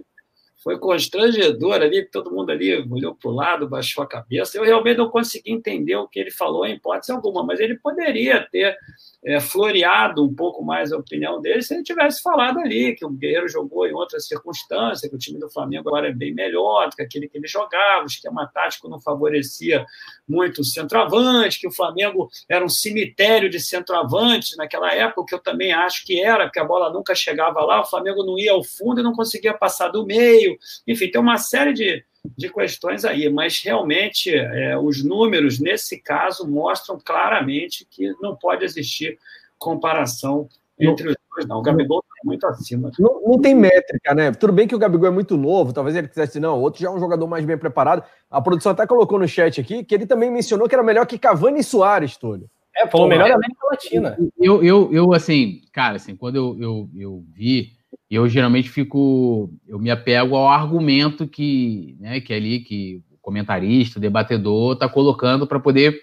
foi 0.61 0.77
constrangedor 0.77 1.75
ali, 1.75 2.05
todo 2.05 2.31
mundo 2.31 2.51
ali 2.51 2.75
olhou 2.89 3.15
para 3.15 3.29
o 3.29 3.33
lado, 3.33 3.69
baixou 3.69 4.03
a 4.03 4.07
cabeça. 4.07 4.57
Eu 4.57 4.63
realmente 4.63 4.97
não 4.97 5.09
consegui 5.09 5.51
entender 5.51 5.95
o 5.95 6.07
que 6.07 6.19
ele 6.19 6.31
falou 6.31 6.65
em 6.65 6.75
hipótese 6.75 7.11
alguma, 7.11 7.43
mas 7.43 7.59
ele 7.59 7.77
poderia 7.77 8.45
ter 8.51 8.77
é, 9.23 9.39
floreado 9.39 10.23
um 10.23 10.33
pouco 10.33 10.63
mais 10.63 10.91
a 10.91 10.97
opinião 10.97 11.41
dele 11.41 11.61
se 11.61 11.73
ele 11.73 11.83
tivesse 11.83 12.21
falado 12.21 12.59
ali 12.59 12.95
que 12.95 13.05
o 13.05 13.09
Guerreiro 13.09 13.49
jogou 13.49 13.85
em 13.85 13.93
outra 13.93 14.19
circunstância, 14.19 15.09
que 15.09 15.15
o 15.15 15.19
time 15.19 15.39
do 15.39 15.49
Flamengo 15.49 15.89
agora 15.89 16.09
é 16.09 16.13
bem 16.13 16.33
melhor 16.33 16.89
do 16.89 16.95
que 16.95 17.01
aquele 17.01 17.27
que 17.27 17.37
ele 17.37 17.47
jogava, 17.47 18.03
o 18.03 18.07
esquema 18.07 18.49
tático 18.53 18.87
não 18.87 18.99
favorecia 18.99 19.85
muito 20.27 20.61
o 20.61 20.63
centroavante, 20.63 21.59
que 21.59 21.67
o 21.67 21.71
Flamengo 21.71 22.29
era 22.47 22.63
um 22.63 22.69
cemitério 22.69 23.49
de 23.49 23.59
centroavantes 23.59 24.55
naquela 24.55 24.93
época, 24.93 25.25
que 25.27 25.35
eu 25.35 25.39
também 25.39 25.73
acho 25.73 26.05
que 26.05 26.21
era, 26.21 26.45
porque 26.45 26.59
a 26.59 26.65
bola 26.65 26.91
nunca 26.91 27.13
chegava 27.13 27.61
lá, 27.61 27.81
o 27.81 27.85
Flamengo 27.85 28.23
não 28.23 28.37
ia 28.37 28.51
ao 28.51 28.63
fundo 28.63 29.01
e 29.01 29.03
não 29.03 29.13
conseguia 29.13 29.53
passar 29.53 29.89
do 29.89 30.05
meio. 30.05 30.48
Enfim, 30.87 31.11
tem 31.11 31.19
uma 31.19 31.37
série 31.37 31.73
de, 31.73 32.03
de 32.37 32.51
questões 32.51 33.05
aí, 33.05 33.29
mas 33.29 33.61
realmente 33.61 34.33
é, 34.33 34.77
os 34.77 35.03
números, 35.03 35.59
nesse 35.59 36.01
caso, 36.01 36.47
mostram 36.47 36.99
claramente 37.03 37.85
que 37.89 38.13
não 38.21 38.35
pode 38.35 38.63
existir 38.63 39.17
comparação 39.57 40.47
entre 40.79 41.09
os 41.09 41.15
dois, 41.35 41.47
não. 41.47 41.59
O 41.59 41.61
Gabigol 41.61 41.99
está 41.99 42.21
muito 42.23 42.47
acima. 42.47 42.91
Não, 42.97 43.21
não, 43.21 43.39
tem 43.39 43.53
métrica, 43.53 44.15
né? 44.15 44.31
Tudo 44.31 44.53
bem 44.53 44.67
que 44.67 44.75
o 44.75 44.79
Gabigol 44.79 45.07
é 45.07 45.11
muito 45.11 45.35
novo, 45.37 45.73
talvez 45.73 45.95
ele 45.95 46.07
quisesse, 46.07 46.39
não, 46.39 46.59
outro 46.59 46.81
já 46.81 46.87
é 46.87 46.91
um 46.91 46.99
jogador 46.99 47.27
mais 47.27 47.43
bem 47.43 47.57
preparado. 47.57 48.03
A 48.31 48.41
produção 48.41 48.71
até 48.71 48.87
colocou 48.87 49.19
no 49.19 49.27
chat 49.27 49.59
aqui 49.59 49.83
que 49.83 49.93
ele 49.93 50.05
também 50.05 50.31
mencionou 50.31 50.67
que 50.67 50.75
era 50.75 50.83
melhor 50.83 51.05
que 51.05 51.19
Cavani 51.19 51.59
e 51.59 51.63
Soares, 51.63 52.15
Túlio. 52.15 52.49
É, 52.75 52.87
falou 52.87 53.07
melhor 53.07 53.27
da 53.27 53.35
América 53.35 53.67
Latina. 53.69 54.17
Eu, 54.39 54.63
eu, 54.63 54.93
eu, 54.93 55.13
assim, 55.13 55.61
cara, 55.73 55.97
assim, 55.97 56.15
quando 56.15 56.37
eu, 56.37 56.57
eu, 56.59 56.89
eu 56.95 57.23
vi 57.33 57.73
eu 58.09 58.27
geralmente 58.27 58.69
fico, 58.69 59.51
eu 59.67 59.79
me 59.79 59.91
apego 59.91 60.35
ao 60.35 60.49
argumento 60.49 61.27
que, 61.27 61.95
né, 61.99 62.19
que 62.19 62.33
é 62.33 62.37
ali 62.37 62.59
que 62.59 63.03
o 63.11 63.17
comentarista, 63.21 63.99
o 63.99 64.01
debatedor 64.01 64.73
está 64.73 64.89
colocando 64.89 65.45
para 65.45 65.59
poder 65.59 65.99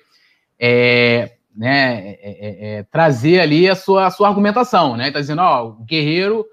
é, 0.59 1.37
né, 1.55 2.11
é, 2.11 2.18
é, 2.20 2.79
é, 2.79 2.83
trazer 2.85 3.40
ali 3.40 3.68
a 3.68 3.75
sua, 3.75 4.07
a 4.07 4.11
sua 4.11 4.29
argumentação, 4.29 4.96
né? 4.96 5.09
Está 5.09 5.20
dizendo, 5.20 5.42
ó, 5.42 5.68
o 5.68 5.85
Guerreiro 5.85 6.44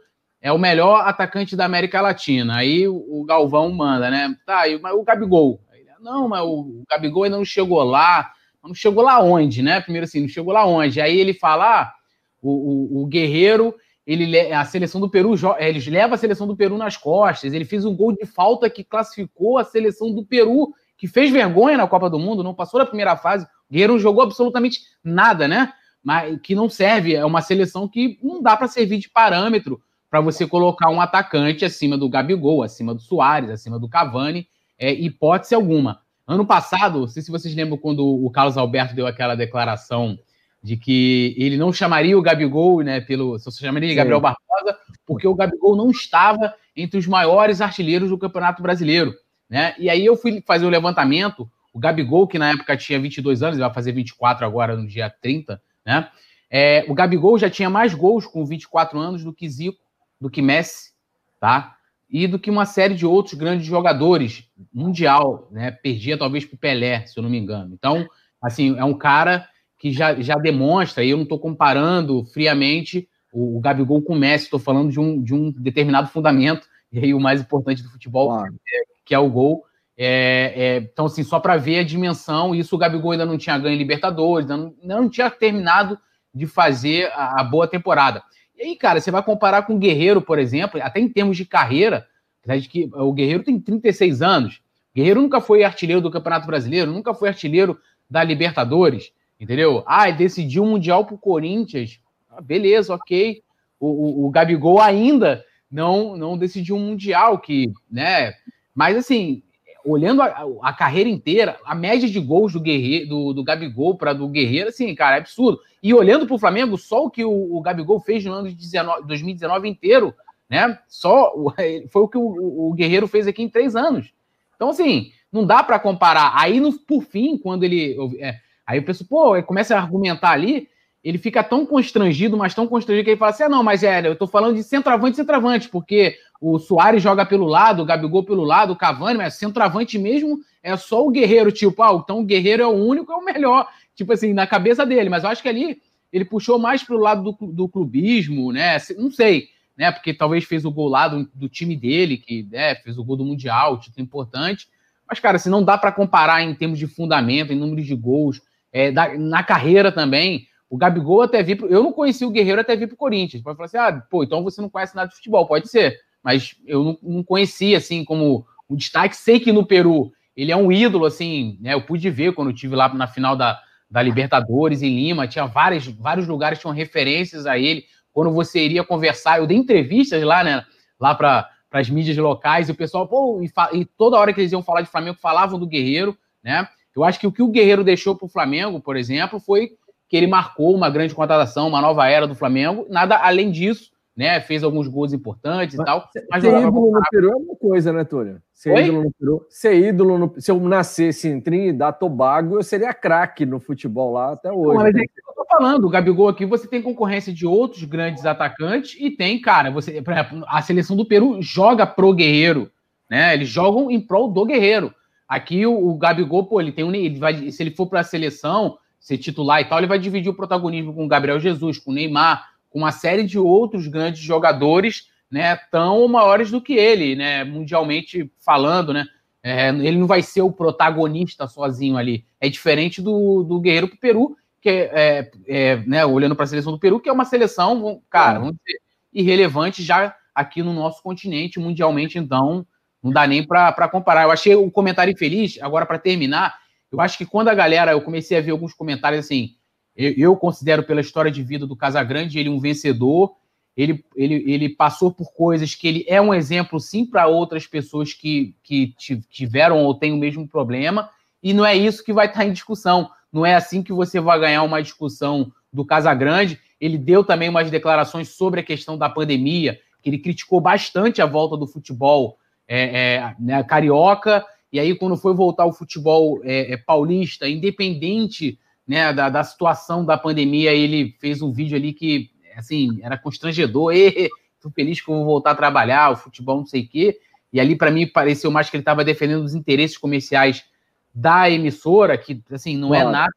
é 0.42 0.52
o 0.52 0.58
melhor 0.58 1.08
atacante 1.08 1.56
da 1.56 1.66
América 1.66 2.02
Latina. 2.02 2.58
Aí 2.58 2.88
o, 2.88 3.24
Galvão 3.26 3.72
manda, 3.72 4.10
né? 4.10 4.36
Tá, 4.46 4.68
e, 4.68 4.80
mas 4.80 4.94
o 4.94 5.04
Gabigol. 5.04 5.62
Não, 6.00 6.28
mas 6.28 6.42
o, 6.42 6.60
o 6.60 6.84
Gabigol 6.90 7.24
ainda 7.24 7.38
não 7.38 7.46
chegou 7.46 7.82
lá. 7.84 8.32
Não 8.62 8.74
chegou 8.74 9.04
lá 9.04 9.22
onde, 9.22 9.62
né? 9.62 9.80
Primeiro 9.82 10.06
assim, 10.06 10.22
não 10.22 10.28
chegou 10.28 10.54
lá 10.54 10.66
onde. 10.66 11.00
Aí 11.00 11.18
ele 11.18 11.34
fala, 11.34 11.82
ah, 11.82 11.94
o, 12.42 13.00
o, 13.00 13.04
o 13.04 13.08
Guerreiro 13.08 13.74
ele 14.06 14.38
a 14.52 14.66
seleção 14.66 15.00
do 15.00 15.10
Peru 15.10 15.34
é, 15.58 15.70
ele 15.70 15.90
leva 15.90 16.16
a 16.16 16.18
seleção 16.18 16.46
do 16.46 16.56
Peru 16.56 16.78
nas 16.78 16.98
costas. 16.98 17.54
Ele 17.54 17.66
fez 17.66 17.86
um 17.86 17.96
gol 17.96 18.14
de 18.14 18.26
falta 18.26 18.70
que 18.70 18.84
classificou 18.84 19.58
a 19.58 19.64
seleção 19.64 20.14
do 20.14 20.26
Peru, 20.26 20.74
que 20.98 21.08
fez 21.08 21.32
vergonha 21.32 21.78
na 21.78 21.88
Copa 21.88 22.10
do 22.10 22.20
Mundo, 22.20 22.44
não 22.44 22.54
passou 22.54 22.80
da 22.80 22.86
primeira 22.86 23.16
fase. 23.16 23.46
O 23.70 23.74
Guerreiro 23.74 23.94
não 23.94 24.00
jogou 24.00 24.24
absolutamente 24.24 24.82
nada, 25.04 25.48
né? 25.48 25.74
Mas 26.04 26.40
que 26.42 26.54
não 26.54 26.70
serve, 26.70 27.16
é 27.16 27.26
uma 27.26 27.42
seleção 27.42 27.88
que 27.88 28.20
não 28.22 28.42
dá 28.42 28.58
para 28.58 28.68
servir 28.68 28.98
de 28.98 29.10
parâmetro 29.10 29.82
para 30.10 30.22
você 30.22 30.46
colocar 30.46 30.90
um 30.90 31.02
atacante 31.02 31.66
acima 31.66 31.98
do 31.98 32.10
Gabigol, 32.10 32.62
acima 32.62 32.94
do 32.94 33.02
Soares, 33.02 33.50
acima 33.50 33.80
do 33.80 33.90
Cavani, 33.90 34.48
é, 34.78 34.94
hipótese 34.94 35.56
alguma. 35.56 36.02
Ano 36.28 36.46
passado, 36.46 37.00
não 37.00 37.08
sei 37.08 37.24
se 37.24 37.32
vocês 37.32 37.56
lembram 37.56 37.78
quando 37.78 38.06
o 38.06 38.30
Carlos 38.30 38.58
Alberto 38.58 38.94
deu 38.94 39.08
aquela 39.08 39.36
declaração 39.36 40.18
de 40.64 40.78
que 40.78 41.36
ele 41.38 41.58
não 41.58 41.74
chamaria 41.74 42.18
o 42.18 42.22
Gabigol, 42.22 42.82
né, 42.82 43.02
pelo, 43.02 43.38
só 43.38 43.52
chamaria 43.52 43.90
de 43.90 43.96
Gabriel 43.96 44.22
Barbosa, 44.22 44.80
porque 45.06 45.28
o 45.28 45.36
Gabigol 45.36 45.76
não 45.76 45.92
estava 45.92 46.56
entre 46.76 46.98
os 46.98 47.06
maiores 47.06 47.60
artilheiros 47.60 48.10
do 48.10 48.18
Campeonato 48.18 48.64
Brasileiro, 48.64 49.14
né? 49.50 49.76
E 49.78 49.90
aí 49.90 50.06
eu 50.06 50.16
fui 50.16 50.42
fazer 50.48 50.66
o 50.66 50.70
levantamento, 50.70 51.52
o 51.74 51.80
Gabigol, 51.80 52.28
que 52.28 52.40
na 52.40 52.52
época 52.52 52.78
tinha 52.78 53.00
22 53.00 53.44
anos, 53.44 53.60
vai 53.60 53.74
fazer 53.74 53.92
24 53.92 54.46
agora 54.46 54.78
no 54.78 54.88
dia 54.88 55.10
30, 55.10 55.62
né? 55.86 56.10
É, 56.50 56.86
o 56.88 56.94
Gabigol 56.94 57.38
já 57.38 57.50
tinha 57.50 57.70
mais 57.70 57.94
gols 57.94 58.26
com 58.26 58.46
24 58.46 58.98
anos 58.98 59.24
do 59.24 59.34
que 59.34 59.50
Zico, 59.50 59.84
do 60.22 60.30
que 60.30 60.42
Messi, 60.42 60.92
tá? 61.40 61.76
E 62.10 62.26
do 62.26 62.40
que 62.40 62.50
uma 62.50 62.66
série 62.66 62.94
de 62.94 63.06
outros 63.06 63.34
grandes 63.34 63.66
jogadores 63.66 64.48
mundial, 64.74 65.50
né? 65.52 65.72
Perdia 65.72 66.18
talvez 66.18 66.46
para 66.46 66.56
o 66.56 66.60
Pelé, 66.60 67.06
se 67.06 67.20
eu 67.20 67.24
não 67.24 67.30
me 67.30 67.38
engano. 67.38 67.74
Então, 67.74 68.08
assim, 68.42 68.78
é 68.78 68.86
um 68.86 68.94
cara 68.94 69.50
que 69.84 69.92
já, 69.92 70.16
já 70.16 70.38
demonstra, 70.38 71.04
e 71.04 71.10
eu 71.10 71.18
não 71.18 71.24
estou 71.24 71.38
comparando 71.38 72.24
friamente 72.28 73.06
o, 73.34 73.58
o, 73.58 73.60
Gabigol 73.60 74.02
com 74.02 74.14
o 74.14 74.18
Messi, 74.18 74.46
estou 74.46 74.58
falando 74.58 74.90
de 74.90 74.98
um, 74.98 75.22
de 75.22 75.34
um 75.34 75.52
determinado 75.52 76.08
fundamento, 76.08 76.66
e 76.90 77.00
aí 77.00 77.14
o 77.14 77.20
mais 77.20 77.42
importante 77.42 77.84
do 77.84 77.90
futebol, 77.90 78.30
claro. 78.30 78.54
é, 78.54 78.84
que 79.04 79.14
é 79.14 79.20
o 79.20 79.30
gol. 79.30 79.66
É, 79.98 80.54
é, 80.56 80.78
então, 80.78 81.08
assim, 81.08 81.22
só 81.22 81.38
para 81.38 81.58
ver 81.58 81.80
a 81.80 81.84
dimensão, 81.84 82.56
isso 82.56 82.74
o 82.74 82.80
Gabigol 82.80 83.12
ainda 83.12 83.26
não 83.26 83.38
tinha 83.38 83.58
ganho 83.58 83.76
em 83.76 83.78
Libertadores, 83.78 84.50
ainda 84.50 84.64
não, 84.64 84.76
ainda 84.82 85.02
não 85.02 85.10
tinha 85.10 85.30
terminado 85.30 86.00
de 86.34 86.48
fazer 86.48 87.12
a, 87.14 87.42
a, 87.42 87.44
boa 87.44 87.68
temporada. 87.68 88.24
E 88.56 88.64
aí, 88.64 88.78
cara, 88.78 89.02
você 89.02 89.12
vai 89.12 89.22
comparar 89.22 89.64
com 89.64 89.76
o 89.76 89.80
Guerreiro, 89.80 90.22
por 90.22 90.40
exemplo, 90.40 90.82
até 90.82 91.02
em 91.02 91.10
termos 91.10 91.36
de 91.36 91.44
carreira, 91.44 92.08
de 92.48 92.70
que 92.70 92.90
o 92.94 93.12
Guerreiro 93.12 93.44
tem 93.44 93.60
36 93.60 94.22
anos. 94.22 94.62
O 94.94 94.96
Guerreiro 94.96 95.22
nunca 95.22 95.42
foi 95.42 95.62
artilheiro 95.62 96.00
do 96.00 96.10
Campeonato 96.10 96.48
Brasileiro, 96.48 96.90
nunca 96.90 97.14
foi 97.14 97.28
artilheiro 97.28 97.78
da 98.10 98.24
Libertadores. 98.24 99.12
Entendeu? 99.44 99.84
Ah, 99.86 100.10
decidiu 100.10 100.64
o 100.64 100.68
Mundial 100.68 101.06
pro 101.06 101.18
Corinthians. 101.18 102.00
Ah, 102.32 102.40
beleza, 102.40 102.96
ok. 102.96 103.44
O, 103.78 103.88
o, 103.88 104.26
o, 104.26 104.30
Gabigol 104.30 104.80
ainda 104.80 105.44
não 105.70 106.16
não 106.16 106.38
decidiu 106.38 106.78
um 106.78 106.88
Mundial, 106.88 107.38
que, 107.40 107.70
né? 107.92 108.36
Mas 108.74 108.96
assim, 108.96 109.44
olhando 109.86 110.22
a, 110.22 110.46
a 110.62 110.72
carreira 110.72 111.10
inteira, 111.10 111.60
a 111.66 111.76
média 111.76 112.08
de 112.08 112.22
gols 112.22 112.54
do 112.54 112.62
Guerreiro, 112.62 113.10
do, 113.10 113.34
do 113.34 113.44
Gabigol 113.44 113.98
para 113.98 114.14
do 114.14 114.30
Guerreiro, 114.30 114.70
assim, 114.70 114.96
cara, 114.96 115.18
é 115.18 115.20
absurdo. 115.20 115.60
E 115.82 115.94
olhando 115.94 116.26
para 116.26 116.36
o 116.36 116.40
Flamengo, 116.40 116.78
só 116.78 117.04
o 117.04 117.10
que 117.10 117.26
o, 117.26 117.58
o, 117.58 117.60
Gabigol 117.60 118.00
fez 118.00 118.24
no 118.24 118.32
ano 118.32 118.48
de 118.48 118.56
19, 118.56 119.06
2019 119.06 119.68
inteiro, 119.68 120.16
né? 120.50 120.80
Só 120.88 121.34
foi 121.92 122.02
o 122.02 122.08
que 122.08 122.18
o, 122.18 122.70
o 122.70 122.74
Guerreiro 122.74 123.10
fez 123.10 123.28
aqui 123.28 123.44
em 123.44 123.50
três 123.50 123.76
anos. 123.76 124.14
Então, 124.56 124.70
assim, 124.70 125.12
não 125.30 125.46
dá 125.46 125.62
para 125.62 125.80
comparar. 125.80 126.32
Aí, 126.34 126.62
no, 126.62 126.72
por 126.72 127.04
fim, 127.04 127.38
quando 127.38 127.66
ele. 127.66 127.98
É, 128.20 128.40
Aí 128.66 128.80
o 128.80 128.86
pessoal, 128.86 129.08
pô, 129.10 129.44
começa 129.44 129.76
a 129.76 129.80
argumentar 129.80 130.32
ali, 130.32 130.68
ele 131.04 131.18
fica 131.18 131.44
tão 131.44 131.66
constrangido, 131.66 132.38
mas 132.38 132.56
tão 132.56 132.66
constrangido 132.68 133.04
que 133.04 133.12
ele 133.12 133.20
fala 133.20 133.32
assim: 133.32 133.44
ah, 133.44 133.50
não, 133.50 133.64
mas 133.64 133.84
é, 133.84 134.08
eu 134.08 134.16
tô 134.16 134.26
falando 134.26 134.56
de 134.56 134.64
centroavante 134.64 135.18
centroavante, 135.18 135.68
porque 135.68 136.18
o 136.40 136.58
Soares 136.60 137.04
joga 137.04 137.26
pelo 137.26 137.46
lado, 137.46 137.82
o 137.82 137.86
Gabigol 137.86 138.24
pelo 138.24 138.44
lado, 138.44 138.74
o 138.74 138.76
Cavani, 138.76 139.18
mas 139.18 139.36
centroavante 139.36 139.98
mesmo 139.98 140.40
é 140.62 140.76
só 140.78 141.06
o 141.06 141.12
Guerreiro, 141.12 141.52
tipo, 141.52 141.84
ah, 141.84 142.00
então 142.02 142.20
o 142.20 142.26
Guerreiro 142.26 142.64
é 142.64 142.68
o 142.68 142.72
único, 142.72 143.12
é 143.12 143.16
o 143.16 143.24
melhor, 143.24 143.68
tipo 143.96 144.14
assim, 144.14 144.34
na 144.34 144.48
cabeça 144.48 144.86
dele, 144.86 145.10
mas 145.10 145.24
eu 145.24 145.30
acho 145.30 145.42
que 145.42 145.50
ali 145.50 145.82
ele 146.12 146.24
puxou 146.24 146.60
mais 146.60 146.84
pro 146.84 146.98
lado 146.98 147.24
do, 147.24 147.48
do 147.48 147.68
clubismo, 147.68 148.54
né? 148.54 148.78
Não 148.98 149.12
sei, 149.12 149.48
né? 149.76 149.92
Porque 149.92 150.14
talvez 150.14 150.44
fez 150.44 150.64
o 150.64 150.72
gol 150.72 150.88
lá 150.88 151.08
do, 151.08 151.28
do 151.34 151.50
time 151.50 151.76
dele, 151.76 152.18
que 152.18 152.48
né, 152.52 152.76
fez 152.76 152.98
o 153.00 153.04
gol 153.04 153.18
do 153.18 153.26
Mundial, 153.26 153.80
título 153.80 154.04
importante. 154.04 154.68
Mas, 155.10 155.20
cara, 155.20 155.38
se 155.38 155.44
assim, 155.44 155.50
não 155.50 155.64
dá 155.64 155.78
para 155.78 155.92
comparar 155.92 156.44
em 156.44 156.54
termos 156.54 156.78
de 156.78 156.88
fundamento, 156.88 157.52
em 157.52 157.56
número 157.56 157.82
de 157.82 157.96
gols, 157.96 158.42
é, 158.74 158.92
da, 158.92 159.16
na 159.18 159.44
carreira 159.44 159.92
também, 159.92 160.48
o 160.68 160.76
Gabigol 160.76 161.22
até 161.22 161.44
vir. 161.44 161.56
Pro... 161.56 161.68
Eu 161.68 161.84
não 161.84 161.94
conheci 161.94 162.26
o 162.26 162.32
Guerreiro 162.32 162.60
até 162.60 162.76
vir 162.76 162.88
pro 162.88 162.98
Corinthians. 162.98 163.44
Pode 163.44 163.56
falar 163.56 163.68
assim, 163.68 163.78
ah, 163.78 164.04
pô, 164.10 164.24
então 164.24 164.44
você 164.44 164.60
não 164.60 164.70
conhece 164.70 164.96
nada 164.96 165.10
de 165.10 165.16
futebol. 165.16 165.48
Pode 165.48 165.70
ser. 165.70 166.00
Mas 166.24 166.56
eu 166.66 166.84
não, 166.84 166.98
não 167.04 167.24
conhecia, 167.24 167.78
assim, 167.78 168.04
como 168.04 168.46
um 168.68 168.76
destaque. 168.76 169.16
Sei 169.16 169.40
que 169.40 169.52
no 169.52 169.66
Peru 169.66 170.12
ele 170.36 170.52
é 170.52 170.58
um 170.58 170.72
ídolo, 170.72 171.06
assim, 171.06 171.60
né? 171.62 171.76
Eu 171.76 171.84
pude 171.84 172.10
ver 172.10 172.34
quando 172.34 172.50
eu 172.50 172.56
tive 172.56 172.76
lá 172.76 172.92
na 172.92 173.06
final 173.06 173.36
da, 173.36 173.62
da 173.88 174.02
Libertadores 174.02 174.82
em 174.82 174.96
Lima, 174.96 175.28
tinha 175.28 175.46
várias, 175.46 175.86
vários 175.86 176.28
lugares 176.28 176.58
tinham 176.58 176.74
referências 176.74 177.46
a 177.46 177.60
ele. 177.60 177.84
Quando 178.12 178.32
você 178.32 178.66
iria 178.66 178.84
conversar, 178.84 179.38
eu 179.38 179.46
dei 179.46 179.58
entrevistas 179.58 180.24
lá, 180.24 180.44
né? 180.44 180.66
Lá 181.00 181.14
para 181.14 181.50
as 181.72 181.88
mídias 181.88 182.18
locais, 182.18 182.68
e 182.68 182.72
o 182.72 182.76
pessoal, 182.76 183.08
pô, 183.08 183.42
e, 183.44 183.80
e, 183.80 183.86
toda 183.86 184.18
hora 184.18 184.34
que 184.34 184.42
eles 184.42 184.52
iam 184.52 184.64
falar 184.64 184.82
de 184.82 184.90
Flamengo, 184.90 185.18
falavam 185.22 185.60
do 185.60 185.68
Guerreiro, 185.68 186.18
né? 186.44 186.68
Eu 186.96 187.04
acho 187.04 187.20
que 187.20 187.28
o 187.28 187.32
que 187.32 187.42
o 187.42 187.48
Guerreiro 187.48 187.84
deixou 187.84 188.16
para 188.16 188.26
o 188.26 188.30
Flamengo, 188.30 188.80
por 188.80 188.96
exemplo, 188.96 189.40
foi 189.40 189.72
que 190.08 190.18
ele 190.18 190.28
marcou 190.28 190.76
uma 190.76 190.90
grande 190.90 191.16
contratação, 191.16 191.68
uma 191.68 191.82
nova 191.82 192.08
era 192.08 192.28
do 192.28 192.36
Flamengo. 192.36 192.86
Nada 192.88 193.18
além 193.18 193.50
disso, 193.50 193.92
né? 194.16 194.40
Fez 194.40 194.64
alguns 194.64 194.88
gols 194.88 195.12
importantes 195.12 195.74
e 195.74 195.84
tal. 195.84 196.08
Mas 196.30 196.44
ser 196.44 196.56
ídolo 196.56 196.92
no 196.92 197.02
Peru 197.10 197.32
é 197.32 197.36
uma 197.36 197.56
coisa, 197.56 197.92
né, 197.92 198.04
Túlio? 198.04 198.40
Ser 198.54 198.74
Oi? 198.74 198.84
ídolo 198.84 199.04
no 199.06 199.12
Peru. 199.20 199.46
Ser 199.50 199.74
ídolo 199.74 200.18
no... 200.20 200.34
Se 200.38 200.52
eu 200.52 200.60
nascesse 200.60 201.28
em 201.28 201.42
Trinidad 201.42 201.98
Tobago, 201.98 202.58
eu 202.58 202.64
seria 202.64 202.94
craque 202.94 203.44
no 203.44 203.60
futebol 203.60 204.14
lá 204.14 204.34
até 204.34 204.52
hoje. 204.52 204.78
Não, 204.78 204.84
mas 204.84 204.96
é 204.96 205.00
que 205.00 205.20
eu 205.28 205.34
tô 205.36 205.46
falando. 205.50 205.86
O 205.86 205.90
Gabigol 205.90 206.28
aqui, 206.28 206.46
você 206.46 206.68
tem 206.68 206.80
concorrência 206.80 207.34
de 207.34 207.48
outros 207.48 207.84
grandes 207.84 208.24
atacantes 208.24 208.96
e 209.00 209.10
tem, 209.10 209.42
cara, 209.42 209.72
você, 209.72 210.00
por 210.00 210.14
exemplo, 210.14 210.46
a 210.48 210.62
seleção 210.62 210.96
do 210.96 211.08
Peru 211.08 211.42
joga 211.42 211.88
pro 211.88 212.14
Guerreiro, 212.14 212.70
né? 213.10 213.34
Eles 213.34 213.50
jogam 213.50 213.90
em 213.90 214.00
prol 214.00 214.32
do 214.32 214.46
Guerreiro. 214.46 214.94
Aqui 215.28 215.66
o, 215.66 215.90
o 215.90 215.96
Gabigol, 215.96 216.46
pô, 216.46 216.60
ele 216.60 216.72
tem 216.72 216.84
um, 216.84 216.94
ele 216.94 217.18
vai, 217.18 217.52
se 217.52 217.64
ele 217.64 217.72
for 217.72 217.88
para 217.88 218.02
a 218.02 218.04
seleção, 218.04 218.78
ser 219.00 219.18
titular 219.18 219.62
e 219.62 219.66
tal, 219.66 219.80
ele 219.80 219.88
vai 219.88 220.00
dividir 220.00 220.30
o 220.30 220.36
protagonismo 220.36 220.94
com 220.94 221.06
o 221.06 221.08
Gabriel 221.08 221.40
Jesus, 221.40 221.78
com 221.78 221.92
o 221.92 221.94
Neymar, 221.94 222.50
com 222.70 222.80
uma 222.80 222.92
série 222.92 223.24
de 223.24 223.38
outros 223.38 223.88
grandes 223.88 224.22
jogadores, 224.22 225.10
né, 225.30 225.56
tão 225.72 226.08
maiores 226.08 226.50
do 226.50 226.62
que 226.62 226.74
ele, 226.74 227.16
né, 227.16 227.44
mundialmente 227.44 228.32
falando, 228.40 228.94
né, 228.94 229.06
é, 229.44 229.70
ele 229.70 229.98
não 229.98 230.08
vai 230.08 230.22
ser 230.22 230.42
o 230.42 230.52
protagonista 230.52 231.48
sozinho 231.48 231.98
ali. 231.98 232.26
É 232.40 232.48
diferente 232.48 233.02
do, 233.02 233.44
do 233.44 233.60
Guerreiro 233.60 233.90
pro 233.90 233.98
Peru, 233.98 234.38
que 234.62 234.70
é, 234.70 234.90
é, 234.94 235.32
é 235.48 235.76
né, 235.86 236.06
olhando 236.06 236.36
para 236.36 236.46
a 236.46 236.48
seleção 236.48 236.72
do 236.72 236.80
Peru, 236.80 237.00
que 237.00 237.10
é 237.10 237.14
uma 237.14 237.26
seleção, 237.26 238.02
cara, 238.10 238.40
vamos 238.40 238.56
dizer, 238.56 238.80
irrelevante 239.12 239.84
já 239.84 240.16
aqui 240.34 240.64
no 240.64 240.74
nosso 240.74 241.04
continente, 241.04 241.60
mundialmente, 241.60 242.18
então 242.18 242.66
não 243.04 243.12
dá 243.12 243.28
nem 243.28 243.46
para 243.46 243.90
comparar. 243.90 244.24
Eu 244.24 244.32
achei 244.32 244.56
o 244.56 244.72
comentário 244.72 245.12
infeliz, 245.12 245.58
agora 245.62 245.86
para 245.86 246.00
terminar, 246.00 246.58
eu 246.92 247.02
acho 247.02 247.18
que 247.18 247.26
quando 247.26 247.50
a 247.50 247.54
galera, 247.54 247.92
eu 247.92 248.02
comecei 248.02 248.38
a 248.38 248.42
ver 248.42 248.52
alguns 248.52 248.74
comentários 248.74 249.26
assim, 249.26 249.56
eu, 249.96 250.14
eu 250.16 250.36
considero 250.38 250.84
pela 250.84 251.02
história 251.02 251.30
de 251.30 251.44
vida 251.44 251.68
do 251.68 251.76
Casagrande 251.76 252.40
ele 252.40 252.50
um 252.50 252.60
vencedor, 252.60 253.36
ele, 253.76 254.06
ele, 254.16 254.36
ele 254.52 254.70
passou 254.70 255.12
por 255.12 255.34
coisas 255.34 255.76
que 255.76 255.88
ele 255.88 256.06
é 256.08 256.22
um 256.22 256.34
exemplo 256.34 256.80
sim 256.80 257.06
para 257.06 257.28
outras 257.28 257.66
pessoas 257.66 258.14
que, 258.14 258.56
que 258.64 258.94
tiveram 259.30 259.84
ou 259.84 259.96
têm 259.96 260.14
o 260.14 260.18
mesmo 260.18 260.48
problema, 260.48 261.10
e 261.42 261.54
não 261.54 261.66
é 261.66 261.76
isso 261.76 262.04
que 262.04 262.14
vai 262.14 262.28
estar 262.28 262.46
em 262.46 262.54
discussão. 262.54 263.10
Não 263.32 263.46
é 263.46 263.56
assim 263.56 263.84
que 263.84 263.92
você 263.92 264.20
vai 264.20 264.40
ganhar 264.40 264.64
uma 264.64 264.82
discussão 264.82 265.52
do 265.74 265.84
Casagrande. 265.84 266.60
Ele 266.80 266.98
deu 266.98 267.24
também 267.24 267.50
umas 267.50 267.70
declarações 267.70 268.30
sobre 268.30 268.62
a 268.62 268.64
questão 268.64 268.98
da 268.98 269.10
pandemia, 269.10 269.80
que 270.02 270.10
ele 270.10 270.20
criticou 270.20 270.62
bastante 270.62 271.22
a 271.22 271.26
volta 271.26 271.58
do 271.58 271.68
futebol 271.68 272.38
é, 272.76 273.16
é, 273.16 273.36
né, 273.40 273.64
carioca 273.64 274.46
e 274.74 274.80
aí, 274.80 274.96
quando 274.96 275.16
foi 275.16 275.36
voltar 275.36 275.64
ao 275.64 275.72
futebol 275.72 276.42
é, 276.44 276.74
é, 276.74 276.78
paulista, 276.78 277.48
independente 277.48 278.58
né, 278.88 279.14
da, 279.14 279.30
da 279.30 279.44
situação 279.44 280.04
da 280.04 280.18
pandemia, 280.18 280.74
ele 280.74 281.16
fez 281.22 281.44
um 281.44 281.54
vídeo 281.54 281.78
ali 281.78 281.94
que, 281.94 282.32
assim, 282.58 283.00
era 283.04 283.16
constrangedor. 283.16 283.94
Estou 283.94 284.72
feliz 284.72 285.00
que 285.00 285.12
eu 285.12 285.14
vou 285.14 285.26
voltar 285.26 285.52
a 285.52 285.56
trabalhar, 285.56 286.10
o 286.10 286.16
futebol 286.16 286.58
não 286.58 286.66
sei 286.66 286.82
o 286.82 286.90
quê. 286.90 287.20
E 287.54 287.60
ali, 287.60 287.76
para 287.76 287.92
mim, 287.92 288.08
pareceu 288.08 288.50
mais 288.50 288.68
que 288.68 288.76
ele 288.76 288.82
estava 288.82 289.06
defendendo 289.06 289.44
os 289.44 289.54
interesses 289.54 289.96
comerciais 289.96 290.66
da 291.14 291.48
emissora, 291.48 292.18
que, 292.18 292.42
assim, 292.52 292.76
não 292.76 292.96
é 292.96 293.04
nada, 293.04 293.32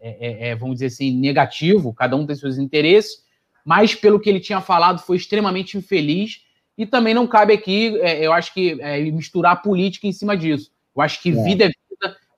é, 0.00 0.48
é, 0.48 0.56
vamos 0.56 0.76
dizer 0.76 0.86
assim, 0.86 1.14
negativo, 1.14 1.92
cada 1.92 2.16
um 2.16 2.24
tem 2.24 2.34
seus 2.34 2.56
interesses, 2.56 3.22
mas 3.62 3.94
pelo 3.94 4.18
que 4.18 4.30
ele 4.30 4.40
tinha 4.40 4.62
falado, 4.62 5.00
foi 5.00 5.18
extremamente 5.18 5.76
infeliz. 5.76 6.46
E 6.78 6.86
também 6.86 7.12
não 7.12 7.26
cabe 7.26 7.52
aqui, 7.52 7.98
é, 8.00 8.24
eu 8.24 8.32
acho 8.32 8.54
que, 8.54 8.80
é, 8.80 9.00
misturar 9.10 9.60
política 9.60 10.06
em 10.06 10.12
cima 10.12 10.36
disso. 10.36 10.70
Eu 10.94 11.02
acho 11.02 11.20
que 11.20 11.30
é. 11.30 11.42
vida 11.42 11.64
é 11.64 11.70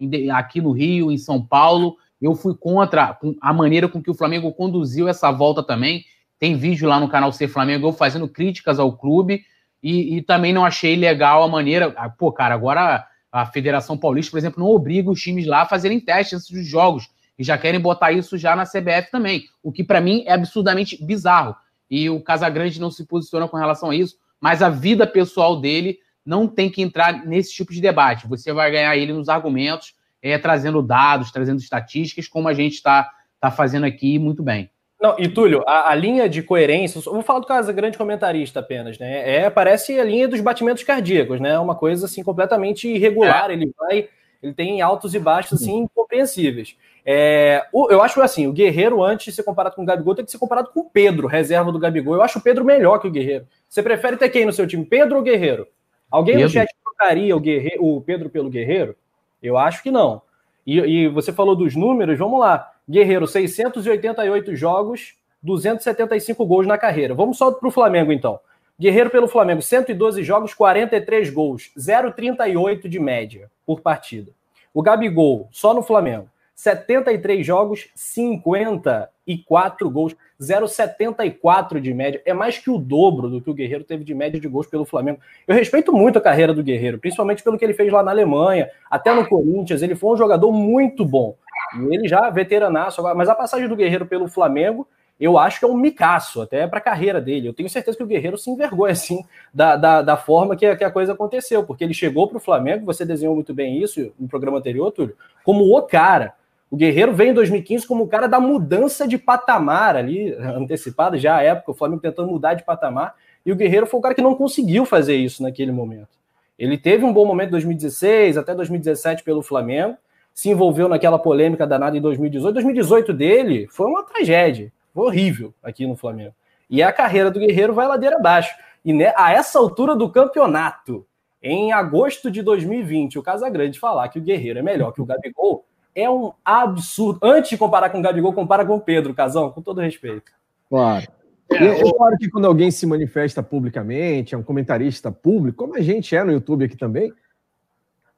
vida 0.00 0.34
aqui 0.34 0.62
no 0.62 0.72
Rio, 0.72 1.12
em 1.12 1.18
São 1.18 1.44
Paulo. 1.44 1.98
Eu 2.20 2.34
fui 2.34 2.54
contra 2.54 3.18
a 3.40 3.52
maneira 3.52 3.86
com 3.86 4.02
que 4.02 4.10
o 4.10 4.14
Flamengo 4.14 4.50
conduziu 4.52 5.08
essa 5.08 5.30
volta 5.30 5.62
também. 5.62 6.06
Tem 6.38 6.56
vídeo 6.56 6.88
lá 6.88 6.98
no 6.98 7.08
canal 7.08 7.30
Ser 7.32 7.48
Flamengo 7.48 7.88
eu 7.88 7.92
fazendo 7.92 8.26
críticas 8.26 8.78
ao 8.78 8.96
clube 8.96 9.44
e, 9.82 10.16
e 10.16 10.22
também 10.22 10.54
não 10.54 10.64
achei 10.64 10.96
legal 10.96 11.42
a 11.42 11.48
maneira. 11.48 11.92
Ah, 11.96 12.08
pô, 12.08 12.32
cara, 12.32 12.54
agora 12.54 13.06
a 13.30 13.44
Federação 13.44 13.96
Paulista, 13.96 14.30
por 14.30 14.38
exemplo, 14.38 14.64
não 14.64 14.70
obriga 14.70 15.10
os 15.10 15.20
times 15.20 15.46
lá 15.46 15.62
a 15.62 15.66
fazerem 15.66 16.00
testes 16.00 16.38
antes 16.38 16.50
dos 16.50 16.66
jogos 16.66 17.10
e 17.38 17.44
já 17.44 17.56
querem 17.56 17.80
botar 17.80 18.10
isso 18.12 18.36
já 18.36 18.56
na 18.56 18.64
CBF 18.64 19.10
também, 19.10 19.44
o 19.62 19.72
que 19.72 19.84
para 19.84 20.00
mim 20.00 20.24
é 20.26 20.32
absurdamente 20.32 21.02
bizarro. 21.02 21.54
E 21.90 22.08
o 22.08 22.20
Casagrande 22.20 22.80
não 22.80 22.90
se 22.90 23.04
posiciona 23.06 23.48
com 23.48 23.56
relação 23.56 23.90
a 23.90 23.96
isso, 23.96 24.16
mas 24.40 24.62
a 24.62 24.68
vida 24.68 25.06
pessoal 25.06 25.60
dele 25.60 25.98
não 26.24 26.46
tem 26.46 26.70
que 26.70 26.82
entrar 26.82 27.26
nesse 27.26 27.52
tipo 27.52 27.72
de 27.72 27.80
debate. 27.80 28.26
Você 28.28 28.52
vai 28.52 28.70
ganhar 28.70 28.96
ele 28.96 29.12
nos 29.12 29.28
argumentos, 29.28 29.94
é, 30.22 30.38
trazendo 30.38 30.82
dados, 30.82 31.30
trazendo 31.30 31.60
estatísticas, 31.60 32.28
como 32.28 32.48
a 32.48 32.54
gente 32.54 32.74
está 32.74 33.10
tá 33.40 33.50
fazendo 33.50 33.84
aqui 33.86 34.18
muito 34.18 34.42
bem. 34.42 34.70
Não, 35.00 35.16
e 35.18 35.28
Túlio, 35.28 35.64
a, 35.66 35.90
a, 35.90 35.94
linha 35.94 36.28
de 36.28 36.42
coerência, 36.42 37.00
vou 37.00 37.22
falar 37.22 37.40
do 37.40 37.46
caso 37.46 37.72
grande 37.72 37.96
comentarista 37.96 38.60
apenas, 38.60 38.98
né? 38.98 39.44
É, 39.44 39.48
parece 39.48 39.98
a 39.98 40.04
linha 40.04 40.28
dos 40.28 40.42
batimentos 40.42 40.82
cardíacos, 40.82 41.40
né? 41.40 41.58
Uma 41.58 41.74
coisa 41.74 42.04
assim 42.04 42.22
completamente 42.22 42.86
irregular. 42.86 43.48
É. 43.48 43.54
Ele 43.54 43.72
vai, 43.78 44.08
ele 44.42 44.54
tem 44.54 44.80
altos 44.80 45.14
e 45.14 45.18
baixos 45.18 45.60
assim 45.60 45.80
incompreensíveis. 45.80 46.76
É, 47.04 47.66
eu 47.90 48.02
acho 48.02 48.20
assim, 48.22 48.46
o 48.46 48.52
Guerreiro, 48.52 49.02
antes 49.02 49.26
de 49.26 49.32
ser 49.32 49.42
comparado 49.42 49.74
com 49.74 49.82
o 49.82 49.84
Gabigol, 49.84 50.14
tem 50.14 50.24
que 50.24 50.30
ser 50.30 50.38
comparado 50.38 50.70
com 50.72 50.80
o 50.80 50.90
Pedro, 50.90 51.26
reserva 51.26 51.72
do 51.72 51.78
Gabigol. 51.78 52.14
Eu 52.14 52.22
acho 52.22 52.38
o 52.38 52.42
Pedro 52.42 52.64
melhor 52.64 52.98
que 52.98 53.08
o 53.08 53.10
Guerreiro. 53.10 53.46
Você 53.68 53.82
prefere 53.82 54.16
ter 54.16 54.28
quem 54.28 54.46
no 54.46 54.52
seu 54.52 54.66
time, 54.66 54.84
Pedro 54.84 55.16
ou 55.16 55.22
Guerreiro? 55.22 55.66
Alguém 56.10 56.36
Pedro. 56.36 56.48
no 56.48 56.52
chat 56.52 56.68
trocaria 56.82 57.36
o, 57.36 57.40
Guerreiro, 57.40 57.84
o 57.84 58.00
Pedro 58.00 58.30
pelo 58.30 58.50
Guerreiro? 58.50 58.96
Eu 59.42 59.56
acho 59.56 59.82
que 59.82 59.90
não. 59.90 60.22
E, 60.66 60.78
e, 60.78 61.08
você 61.08 61.32
falou 61.32 61.56
dos 61.56 61.74
números, 61.74 62.18
vamos 62.18 62.40
lá. 62.40 62.72
Guerreiro, 62.88 63.26
688 63.26 64.54
jogos, 64.56 65.14
275 65.42 66.44
gols 66.46 66.66
na 66.66 66.76
carreira. 66.76 67.14
Vamos 67.14 67.38
só 67.38 67.50
para 67.50 67.68
o 67.68 67.72
Flamengo, 67.72 68.12
então. 68.12 68.38
Guerreiro 68.78 69.10
pelo 69.10 69.28
Flamengo, 69.28 69.60
112 69.60 70.22
jogos, 70.22 70.54
43 70.54 71.30
gols, 71.30 71.70
0,38 71.78 72.88
de 72.88 72.98
média 72.98 73.50
por 73.70 73.80
partida. 73.82 74.32
O 74.74 74.82
Gabigol, 74.82 75.48
só 75.52 75.72
no 75.72 75.80
Flamengo, 75.80 76.28
73 76.56 77.46
jogos, 77.46 77.86
54 77.94 79.88
gols, 79.88 80.16
0,74 80.40 81.80
de 81.80 81.94
média. 81.94 82.20
É 82.26 82.34
mais 82.34 82.58
que 82.58 82.68
o 82.68 82.78
dobro 82.78 83.30
do 83.30 83.40
que 83.40 83.48
o 83.48 83.54
Guerreiro 83.54 83.84
teve 83.84 84.02
de 84.02 84.12
média 84.12 84.40
de 84.40 84.48
gols 84.48 84.66
pelo 84.66 84.84
Flamengo. 84.84 85.20
Eu 85.46 85.54
respeito 85.54 85.92
muito 85.92 86.18
a 86.18 86.20
carreira 86.20 86.52
do 86.52 86.64
Guerreiro, 86.64 86.98
principalmente 86.98 87.44
pelo 87.44 87.56
que 87.56 87.64
ele 87.64 87.74
fez 87.74 87.92
lá 87.92 88.02
na 88.02 88.10
Alemanha, 88.10 88.68
até 88.90 89.14
no 89.14 89.24
Corinthians. 89.24 89.82
Ele 89.82 89.94
foi 89.94 90.14
um 90.14 90.16
jogador 90.16 90.50
muito 90.50 91.04
bom. 91.04 91.36
E 91.76 91.94
ele 91.94 92.08
já 92.08 92.28
veteranaço, 92.28 93.00
mas 93.14 93.28
a 93.28 93.36
passagem 93.36 93.68
do 93.68 93.76
Guerreiro 93.76 94.04
pelo 94.04 94.26
Flamengo, 94.26 94.84
eu 95.20 95.38
acho 95.38 95.58
que 95.58 95.64
é 95.64 95.68
um 95.68 95.76
micaço, 95.76 96.40
até 96.40 96.66
para 96.66 96.78
a 96.78 96.82
carreira 96.82 97.20
dele. 97.20 97.48
Eu 97.48 97.52
tenho 97.52 97.68
certeza 97.68 97.96
que 97.96 98.02
o 98.02 98.06
Guerreiro 98.06 98.38
se 98.38 98.50
envergonha, 98.50 98.92
assim, 98.92 99.22
da, 99.52 99.76
da, 99.76 100.02
da 100.02 100.16
forma 100.16 100.56
que, 100.56 100.74
que, 100.76 100.84
a 100.84 100.90
coisa 100.90 101.12
aconteceu, 101.12 101.62
porque 101.62 101.84
ele 101.84 101.92
chegou 101.92 102.26
para 102.26 102.38
o 102.38 102.40
Flamengo, 102.40 102.86
você 102.86 103.04
desenhou 103.04 103.34
muito 103.34 103.52
bem 103.52 103.82
isso 103.82 104.12
no 104.18 104.28
programa 104.28 104.58
anterior, 104.58 104.90
Túlio, 104.90 105.14
como 105.44 105.76
o 105.76 105.82
cara 105.82 106.34
o 106.70 106.76
Guerreiro 106.76 107.12
veio 107.12 107.32
em 107.32 107.34
2015 107.34 107.84
como 107.84 108.04
o 108.04 108.06
cara 108.06 108.28
da 108.28 108.38
mudança 108.38 109.06
de 109.08 109.18
patamar 109.18 109.96
ali, 109.96 110.32
antecipada 110.34 111.18
já 111.18 111.36
a 111.36 111.42
época, 111.42 111.72
o 111.72 111.74
Flamengo 111.74 112.00
tentando 112.00 112.30
mudar 112.30 112.54
de 112.54 112.64
patamar, 112.64 113.16
e 113.44 113.50
o 113.50 113.56
Guerreiro 113.56 113.86
foi 113.86 113.98
o 113.98 114.02
cara 114.02 114.14
que 114.14 114.22
não 114.22 114.36
conseguiu 114.36 114.84
fazer 114.84 115.16
isso 115.16 115.42
naquele 115.42 115.72
momento. 115.72 116.08
Ele 116.56 116.78
teve 116.78 117.04
um 117.04 117.12
bom 117.12 117.26
momento 117.26 117.48
em 117.48 117.52
2016, 117.52 118.38
até 118.38 118.54
2017 118.54 119.24
pelo 119.24 119.42
Flamengo, 119.42 119.96
se 120.32 120.48
envolveu 120.48 120.88
naquela 120.88 121.18
polêmica 121.18 121.66
danada 121.66 121.96
em 121.96 122.00
2018. 122.00 122.52
2018 122.52 123.12
dele 123.12 123.66
foi 123.70 123.86
uma 123.86 124.04
tragédia, 124.04 124.70
horrível 124.94 125.54
aqui 125.62 125.86
no 125.86 125.96
Flamengo. 125.96 126.34
E 126.68 126.82
a 126.82 126.92
carreira 126.92 127.30
do 127.30 127.40
Guerreiro 127.40 127.74
vai 127.74 127.86
ladeira 127.86 128.16
abaixo. 128.16 128.54
E 128.84 128.92
né, 128.92 129.12
a 129.16 129.32
essa 129.32 129.58
altura 129.58 129.96
do 129.96 130.08
campeonato, 130.10 131.06
em 131.42 131.72
agosto 131.72 132.30
de 132.30 132.42
2020, 132.42 133.18
o 133.18 133.22
Casagrande 133.22 133.78
falar 133.78 134.08
que 134.08 134.18
o 134.18 134.22
Guerreiro 134.22 134.58
é 134.58 134.62
melhor 134.62 134.92
que 134.92 135.02
o 135.02 135.04
Gabigol, 135.04 135.64
é 135.94 136.08
um 136.08 136.32
absurdo. 136.44 137.18
Antes 137.22 137.50
de 137.50 137.58
comparar 137.58 137.90
com 137.90 137.98
o 137.98 138.02
Gabigol, 138.02 138.32
compara 138.32 138.64
com 138.64 138.76
o 138.76 138.80
Pedro, 138.80 139.14
Casão, 139.14 139.50
com 139.50 139.60
todo 139.60 139.80
respeito. 139.80 140.32
Claro. 140.68 141.06
É, 141.50 141.56
é, 141.56 141.80
é 141.80 141.92
claro 141.92 142.16
que 142.16 142.30
quando 142.30 142.46
alguém 142.46 142.70
se 142.70 142.86
manifesta 142.86 143.42
publicamente, 143.42 144.34
é 144.34 144.38
um 144.38 144.42
comentarista 144.42 145.10
público, 145.10 145.64
como 145.64 145.76
a 145.76 145.80
gente 145.80 146.14
é 146.14 146.22
no 146.22 146.30
YouTube 146.30 146.64
aqui 146.64 146.76
também, 146.76 147.12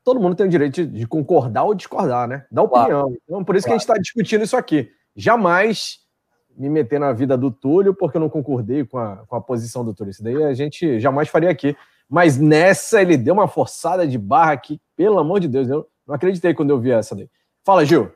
todo 0.04 0.20
mundo 0.20 0.36
tem 0.36 0.46
o 0.46 0.50
direito 0.50 0.86
de, 0.86 1.06
concordar 1.06 1.64
ou 1.64 1.74
discordar, 1.74 2.28
né? 2.28 2.44
Da 2.50 2.62
opinião. 2.62 3.02
Claro. 3.02 3.22
Então, 3.24 3.44
por 3.44 3.56
isso 3.56 3.64
claro. 3.64 3.64
que 3.64 3.70
a 3.70 3.78
gente 3.78 3.88
está 3.88 3.94
discutindo 4.00 4.44
isso 4.44 4.56
aqui. 4.56 4.90
Jamais 5.16 6.01
me 6.56 6.68
meter 6.68 6.98
na 7.00 7.12
vida 7.12 7.36
do 7.36 7.50
Túlio 7.50 7.94
porque 7.94 8.16
eu 8.16 8.20
não 8.20 8.28
concordei 8.28 8.84
com 8.84 8.98
a, 8.98 9.16
com 9.26 9.36
a 9.36 9.40
posição 9.40 9.84
do 9.84 9.94
Túlio. 9.94 10.10
Isso 10.10 10.22
daí 10.22 10.42
a 10.42 10.54
gente 10.54 11.00
jamais 11.00 11.28
faria 11.28 11.50
aqui. 11.50 11.76
Mas 12.08 12.38
nessa 12.38 13.00
ele 13.00 13.16
deu 13.16 13.34
uma 13.34 13.48
forçada 13.48 14.06
de 14.06 14.18
barra 14.18 14.52
aqui, 14.52 14.80
pelo 14.96 15.18
amor 15.18 15.40
de 15.40 15.48
Deus, 15.48 15.68
eu 15.68 15.86
não 16.06 16.14
acreditei 16.14 16.52
quando 16.52 16.70
eu 16.70 16.78
vi 16.78 16.90
essa 16.90 17.14
daí. 17.14 17.28
Fala, 17.64 17.84
Gil. 17.84 18.12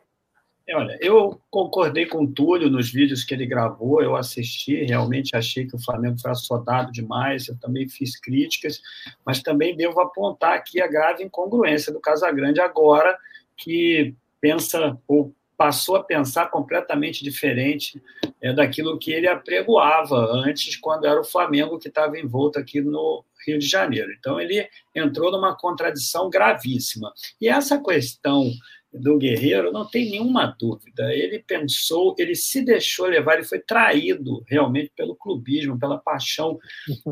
É, 0.68 0.76
olha, 0.76 0.98
eu 1.00 1.40
concordei 1.48 2.06
com 2.06 2.24
o 2.24 2.26
Túlio 2.26 2.68
nos 2.68 2.90
vídeos 2.90 3.22
que 3.22 3.32
ele 3.32 3.46
gravou, 3.46 4.02
eu 4.02 4.16
assisti, 4.16 4.84
realmente 4.84 5.36
achei 5.36 5.64
que 5.64 5.76
o 5.76 5.82
Flamengo 5.82 6.18
foi 6.20 6.32
assodado 6.32 6.90
demais, 6.90 7.46
eu 7.46 7.56
também 7.60 7.88
fiz 7.88 8.18
críticas, 8.18 8.80
mas 9.24 9.40
também 9.40 9.76
devo 9.76 10.00
apontar 10.00 10.54
aqui 10.54 10.80
a 10.80 10.88
grave 10.88 11.22
incongruência 11.22 11.92
do 11.92 12.00
Casagrande 12.00 12.60
agora, 12.60 13.16
que 13.56 14.12
pensa 14.40 14.98
ou 15.06 15.32
passou 15.56 15.96
a 15.96 16.04
pensar 16.04 16.50
completamente 16.50 17.24
diferente 17.24 18.02
é, 18.42 18.52
daquilo 18.52 18.98
que 18.98 19.10
ele 19.10 19.26
apregoava 19.26 20.16
antes, 20.32 20.76
quando 20.76 21.06
era 21.06 21.20
o 21.20 21.24
Flamengo 21.24 21.78
que 21.78 21.88
estava 21.88 22.18
envolto 22.18 22.58
aqui 22.58 22.80
no 22.80 23.24
Rio 23.46 23.58
de 23.58 23.66
Janeiro. 23.66 24.12
Então, 24.18 24.40
ele 24.40 24.68
entrou 24.94 25.30
numa 25.30 25.56
contradição 25.56 26.28
gravíssima. 26.28 27.12
E 27.40 27.48
essa 27.48 27.82
questão 27.82 28.50
do 28.92 29.18
Guerreiro, 29.18 29.72
não 29.72 29.88
tem 29.88 30.10
nenhuma 30.10 30.56
dúvida. 30.58 31.12
Ele 31.12 31.38
pensou, 31.38 32.14
ele 32.18 32.34
se 32.34 32.64
deixou 32.64 33.06
levar, 33.06 33.34
ele 33.34 33.44
foi 33.44 33.58
traído 33.58 34.42
realmente 34.46 34.90
pelo 34.96 35.16
clubismo, 35.16 35.78
pela 35.78 35.98
paixão 35.98 36.58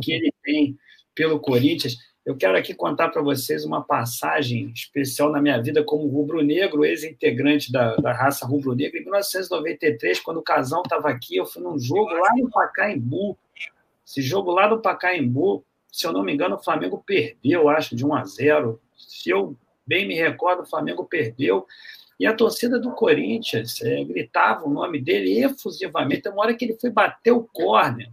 que 0.03 0.13
ele 0.13 0.33
tem 0.43 0.77
pelo 1.15 1.39
Corinthians. 1.39 1.97
Eu 2.25 2.35
quero 2.35 2.57
aqui 2.57 2.72
contar 2.72 3.11
para 3.11 3.20
vocês 3.20 3.66
uma 3.66 3.85
passagem 3.85 4.70
especial 4.75 5.31
na 5.31 5.43
minha 5.43 5.61
vida 5.61 5.85
como 5.85 6.09
rubro-negro, 6.09 6.83
ex-integrante 6.83 7.70
da, 7.70 7.97
da 7.97 8.14
raça 8.14 8.47
rubro-negra. 8.47 8.99
Em 8.99 9.03
1993, 9.03 10.20
quando 10.20 10.39
o 10.39 10.43
Casão 10.43 10.81
estava 10.83 11.11
aqui, 11.11 11.37
eu 11.37 11.45
fui 11.45 11.62
num 11.62 11.79
jogo 11.79 12.14
lá 12.14 12.31
no 12.35 12.49
Pacaembu. 12.49 13.37
Esse 14.07 14.22
jogo 14.22 14.53
lá 14.53 14.66
no 14.66 14.81
Pacaembu, 14.81 15.62
se 15.93 16.07
eu 16.07 16.12
não 16.14 16.22
me 16.22 16.33
engano, 16.33 16.57
o 16.57 16.62
Flamengo 16.62 17.03
perdeu, 17.07 17.68
acho, 17.68 17.95
de 17.95 18.07
1 18.07 18.14
a 18.14 18.25
0. 18.25 18.81
Se 18.97 19.29
eu 19.29 19.55
bem 19.87 20.09
me 20.09 20.14
recordo, 20.14 20.62
o 20.62 20.66
Flamengo 20.66 21.05
perdeu. 21.05 21.66
E 22.18 22.27
a 22.27 22.33
torcida 22.33 22.79
do 22.79 22.93
Corinthians 22.93 23.83
é, 23.83 24.03
gritava 24.03 24.64
o 24.64 24.70
nome 24.70 24.99
dele 24.99 25.45
efusivamente. 25.45 26.27
Uma 26.31 26.45
hora 26.45 26.55
que 26.55 26.64
ele 26.64 26.79
foi 26.81 26.89
bater 26.89 27.33
o 27.33 27.45
córner 27.45 28.11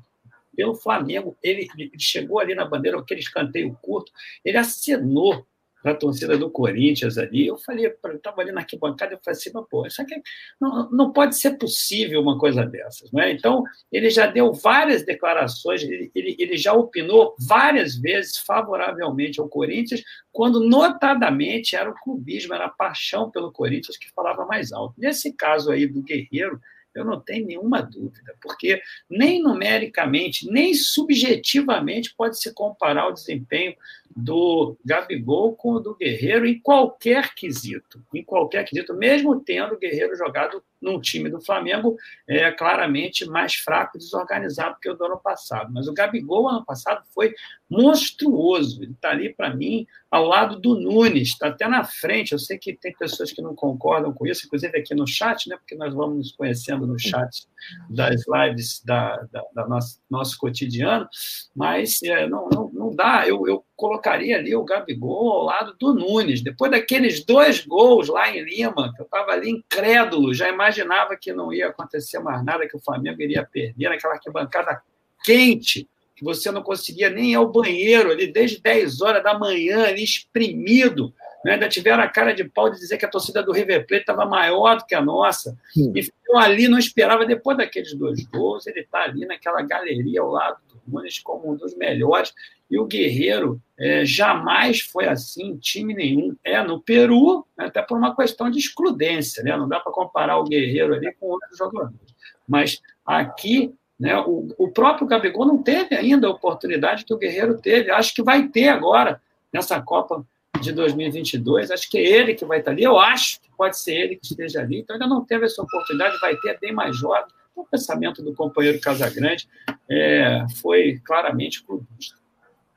pelo 0.61 0.75
Flamengo, 0.75 1.35
ele, 1.41 1.67
ele 1.75 1.91
chegou 1.97 2.39
ali 2.39 2.53
na 2.53 2.65
bandeira, 2.65 2.99
aquele 2.99 3.19
escanteio 3.19 3.75
curto, 3.81 4.11
ele 4.45 4.57
acenou 4.57 5.43
para 5.81 5.93
a 5.93 5.95
torcida 5.95 6.37
do 6.37 6.51
Corinthians 6.51 7.17
ali. 7.17 7.47
Eu 7.47 7.57
falei, 7.57 7.87
eu 7.87 8.13
estava 8.13 8.41
ali 8.41 8.51
na 8.51 8.61
arquibancada, 8.61 9.15
eu 9.15 9.19
falei 9.25 9.35
assim, 9.35 9.49
mas, 9.51 9.65
pô, 9.67 9.87
isso 9.87 9.99
aqui 9.99 10.21
não, 10.59 10.87
não 10.91 11.11
pode 11.11 11.35
ser 11.35 11.57
possível 11.57 12.21
uma 12.21 12.37
coisa 12.37 12.63
dessas. 12.63 13.11
Né? 13.11 13.31
Então, 13.31 13.63
ele 13.91 14.11
já 14.11 14.27
deu 14.27 14.53
várias 14.53 15.03
declarações, 15.03 15.81
ele, 15.81 16.11
ele, 16.13 16.35
ele 16.37 16.57
já 16.57 16.73
opinou 16.73 17.35
várias 17.39 17.95
vezes 17.95 18.37
favoravelmente 18.37 19.39
ao 19.39 19.49
Corinthians, 19.49 20.03
quando 20.31 20.59
notadamente 20.59 21.75
era 21.75 21.89
o 21.89 21.99
clubismo, 22.03 22.53
era 22.53 22.65
a 22.65 22.69
paixão 22.69 23.31
pelo 23.31 23.51
Corinthians 23.51 23.97
que 23.97 24.11
falava 24.13 24.45
mais 24.45 24.71
alto. 24.71 24.93
Nesse 24.95 25.33
caso 25.33 25.71
aí 25.71 25.87
do 25.87 26.03
Guerreiro, 26.03 26.61
eu 26.93 27.05
não 27.05 27.19
tenho 27.19 27.47
nenhuma 27.47 27.81
dúvida, 27.81 28.35
porque 28.41 28.81
nem 29.09 29.41
numericamente, 29.41 30.49
nem 30.49 30.73
subjetivamente 30.73 32.13
pode 32.15 32.39
se 32.39 32.53
comparar 32.53 33.07
o 33.07 33.13
desempenho 33.13 33.75
do 34.15 34.77
Gabigol 34.85 35.55
com 35.55 35.73
o 35.73 35.79
do 35.79 35.95
Guerreiro 35.95 36.45
em 36.45 36.59
qualquer 36.59 37.33
quesito, 37.33 38.03
em 38.13 38.23
qualquer 38.23 38.65
quesito, 38.65 38.93
mesmo 38.93 39.39
tendo 39.39 39.75
o 39.75 39.79
Guerreiro 39.79 40.15
jogado 40.15 40.63
num 40.81 40.99
time 40.99 41.29
do 41.29 41.39
Flamengo 41.39 41.95
é 42.27 42.51
claramente 42.51 43.25
mais 43.25 43.55
fraco, 43.55 43.97
desorganizado 43.97 44.77
que 44.81 44.89
o 44.89 44.95
do 44.95 45.05
ano 45.05 45.19
passado. 45.19 45.71
Mas 45.73 45.87
o 45.87 45.93
Gabigol 45.93 46.49
ano 46.49 46.65
passado 46.65 47.03
foi 47.13 47.33
monstruoso. 47.69 48.81
Ele 48.83 48.91
está 48.91 49.11
ali 49.11 49.33
para 49.33 49.53
mim 49.55 49.85
ao 50.09 50.25
lado 50.25 50.59
do 50.59 50.75
Nunes, 50.75 51.29
está 51.29 51.47
até 51.47 51.67
na 51.67 51.83
frente. 51.83 52.33
Eu 52.33 52.39
sei 52.39 52.57
que 52.57 52.73
tem 52.73 52.93
pessoas 52.93 53.31
que 53.31 53.41
não 53.41 53.55
concordam 53.55 54.11
com 54.11 54.27
isso, 54.27 54.45
inclusive 54.45 54.77
aqui 54.77 54.93
no 54.93 55.07
chat, 55.07 55.47
né? 55.47 55.55
Porque 55.55 55.75
nós 55.75 55.93
vamos 55.93 56.17
nos 56.17 56.31
conhecendo 56.33 56.85
no 56.85 56.99
chat 56.99 57.47
das 57.89 58.23
lives 58.27 58.83
da, 58.83 59.17
da, 59.31 59.43
da 59.53 59.67
nosso, 59.67 60.01
nosso 60.09 60.37
cotidiano, 60.37 61.07
mas 61.55 62.01
é, 62.03 62.27
não, 62.27 62.49
não, 62.49 62.69
não 62.73 62.95
dá. 62.95 63.27
Eu, 63.27 63.47
eu 63.47 63.63
colocaria 63.75 64.37
ali 64.37 64.55
o 64.55 64.63
Gabigol 64.63 65.31
ao 65.31 65.45
lado 65.45 65.75
do 65.79 65.93
Nunes. 65.93 66.41
Depois 66.41 66.71
daqueles 66.71 67.25
dois 67.25 67.65
gols 67.65 68.07
lá 68.07 68.29
em 68.29 68.43
Lima, 68.43 68.93
que 68.95 69.01
eu 69.01 69.05
estava 69.05 69.31
ali 69.31 69.49
incrédulo, 69.49 70.33
já 70.33 70.49
imaginava 70.49 71.17
que 71.17 71.33
não 71.33 71.51
ia 71.51 71.67
acontecer 71.67 72.19
mais 72.19 72.43
nada, 72.45 72.67
que 72.67 72.77
o 72.77 72.81
Flamengo 72.81 73.21
iria 73.21 73.43
perder 73.43 73.89
naquela 73.89 74.13
arquibancada 74.13 74.81
quente, 75.23 75.87
que 76.15 76.23
você 76.23 76.51
não 76.51 76.61
conseguia 76.61 77.09
nem 77.09 77.31
ir 77.31 77.35
ao 77.35 77.51
banheiro 77.51 78.11
ali 78.11 78.27
desde 78.27 78.61
10 78.61 79.01
horas 79.01 79.23
da 79.23 79.37
manhã, 79.37 79.85
ali 79.85 80.03
exprimido. 80.03 81.13
Né? 81.43 81.53
Ainda 81.53 81.67
tiveram 81.67 82.03
a 82.03 82.07
cara 82.07 82.33
de 82.33 82.43
pau 82.43 82.69
de 82.69 82.77
dizer 82.77 82.97
que 82.97 83.05
a 83.05 83.09
torcida 83.09 83.41
do 83.41 83.51
River 83.51 83.87
Plate 83.87 84.03
estava 84.03 84.25
maior 84.25 84.77
do 84.77 84.85
que 84.85 84.93
a 84.93 85.01
nossa. 85.01 85.57
Sim. 85.73 85.91
E 85.95 86.03
ficou 86.03 86.37
ali, 86.37 86.67
não 86.67 86.77
esperava, 86.77 87.25
depois 87.25 87.57
daqueles 87.57 87.93
dois 87.95 88.23
gols, 88.25 88.67
ele 88.67 88.81
está 88.81 89.03
ali 89.03 89.25
naquela 89.25 89.61
galeria 89.63 90.21
ao 90.21 90.29
lado 90.29 90.57
do 90.69 90.81
Nunes 90.87 91.19
como 91.19 91.51
um 91.51 91.55
dos 91.55 91.75
melhores. 91.75 92.33
E 92.71 92.79
o 92.79 92.85
Guerreiro 92.85 93.61
é, 93.77 94.05
jamais 94.05 94.79
foi 94.79 95.05
assim, 95.05 95.57
time 95.57 95.93
nenhum. 95.93 96.33
É, 96.41 96.63
no 96.63 96.79
Peru, 96.79 97.45
até 97.57 97.81
por 97.81 97.97
uma 97.97 98.15
questão 98.15 98.49
de 98.49 98.59
excludência, 98.59 99.43
né? 99.43 99.57
não 99.57 99.67
dá 99.67 99.81
para 99.81 99.91
comparar 99.91 100.37
o 100.37 100.45
Guerreiro 100.45 100.95
ali 100.95 101.13
com 101.19 101.27
outros 101.27 101.57
jogadores. 101.57 101.99
Mas 102.47 102.81
aqui, 103.05 103.73
né, 103.99 104.17
o, 104.19 104.47
o 104.57 104.69
próprio 104.69 105.05
Gabigol 105.05 105.45
não 105.45 105.61
teve 105.61 105.95
ainda 105.95 106.27
a 106.27 106.31
oportunidade 106.31 107.03
que 107.03 107.13
o 107.13 107.17
Guerreiro 107.17 107.59
teve. 107.59 107.91
Acho 107.91 108.15
que 108.15 108.23
vai 108.23 108.47
ter 108.47 108.69
agora, 108.69 109.21
nessa 109.51 109.81
Copa 109.81 110.25
de 110.61 110.71
2022. 110.71 111.71
Acho 111.71 111.89
que 111.89 111.97
é 111.97 112.03
ele 112.03 112.35
que 112.35 112.45
vai 112.45 112.59
estar 112.59 112.71
ali. 112.71 112.83
Eu 112.83 112.97
acho 112.97 113.41
que 113.41 113.49
pode 113.57 113.77
ser 113.77 113.95
ele 113.95 114.15
que 114.15 114.27
esteja 114.27 114.61
ali. 114.61 114.79
Então, 114.79 114.93
ainda 114.93 115.07
não 115.07 115.25
teve 115.25 115.45
essa 115.45 115.61
oportunidade, 115.61 116.17
vai 116.19 116.37
ter, 116.37 116.57
bem 116.57 116.71
mais 116.71 116.95
jovem. 116.95 117.33
O 117.53 117.65
pensamento 117.65 118.23
do 118.23 118.33
companheiro 118.33 118.79
Casagrande 118.79 119.47
é, 119.89 120.45
foi 120.61 121.01
claramente 121.03 121.61
clubista. 121.63 122.20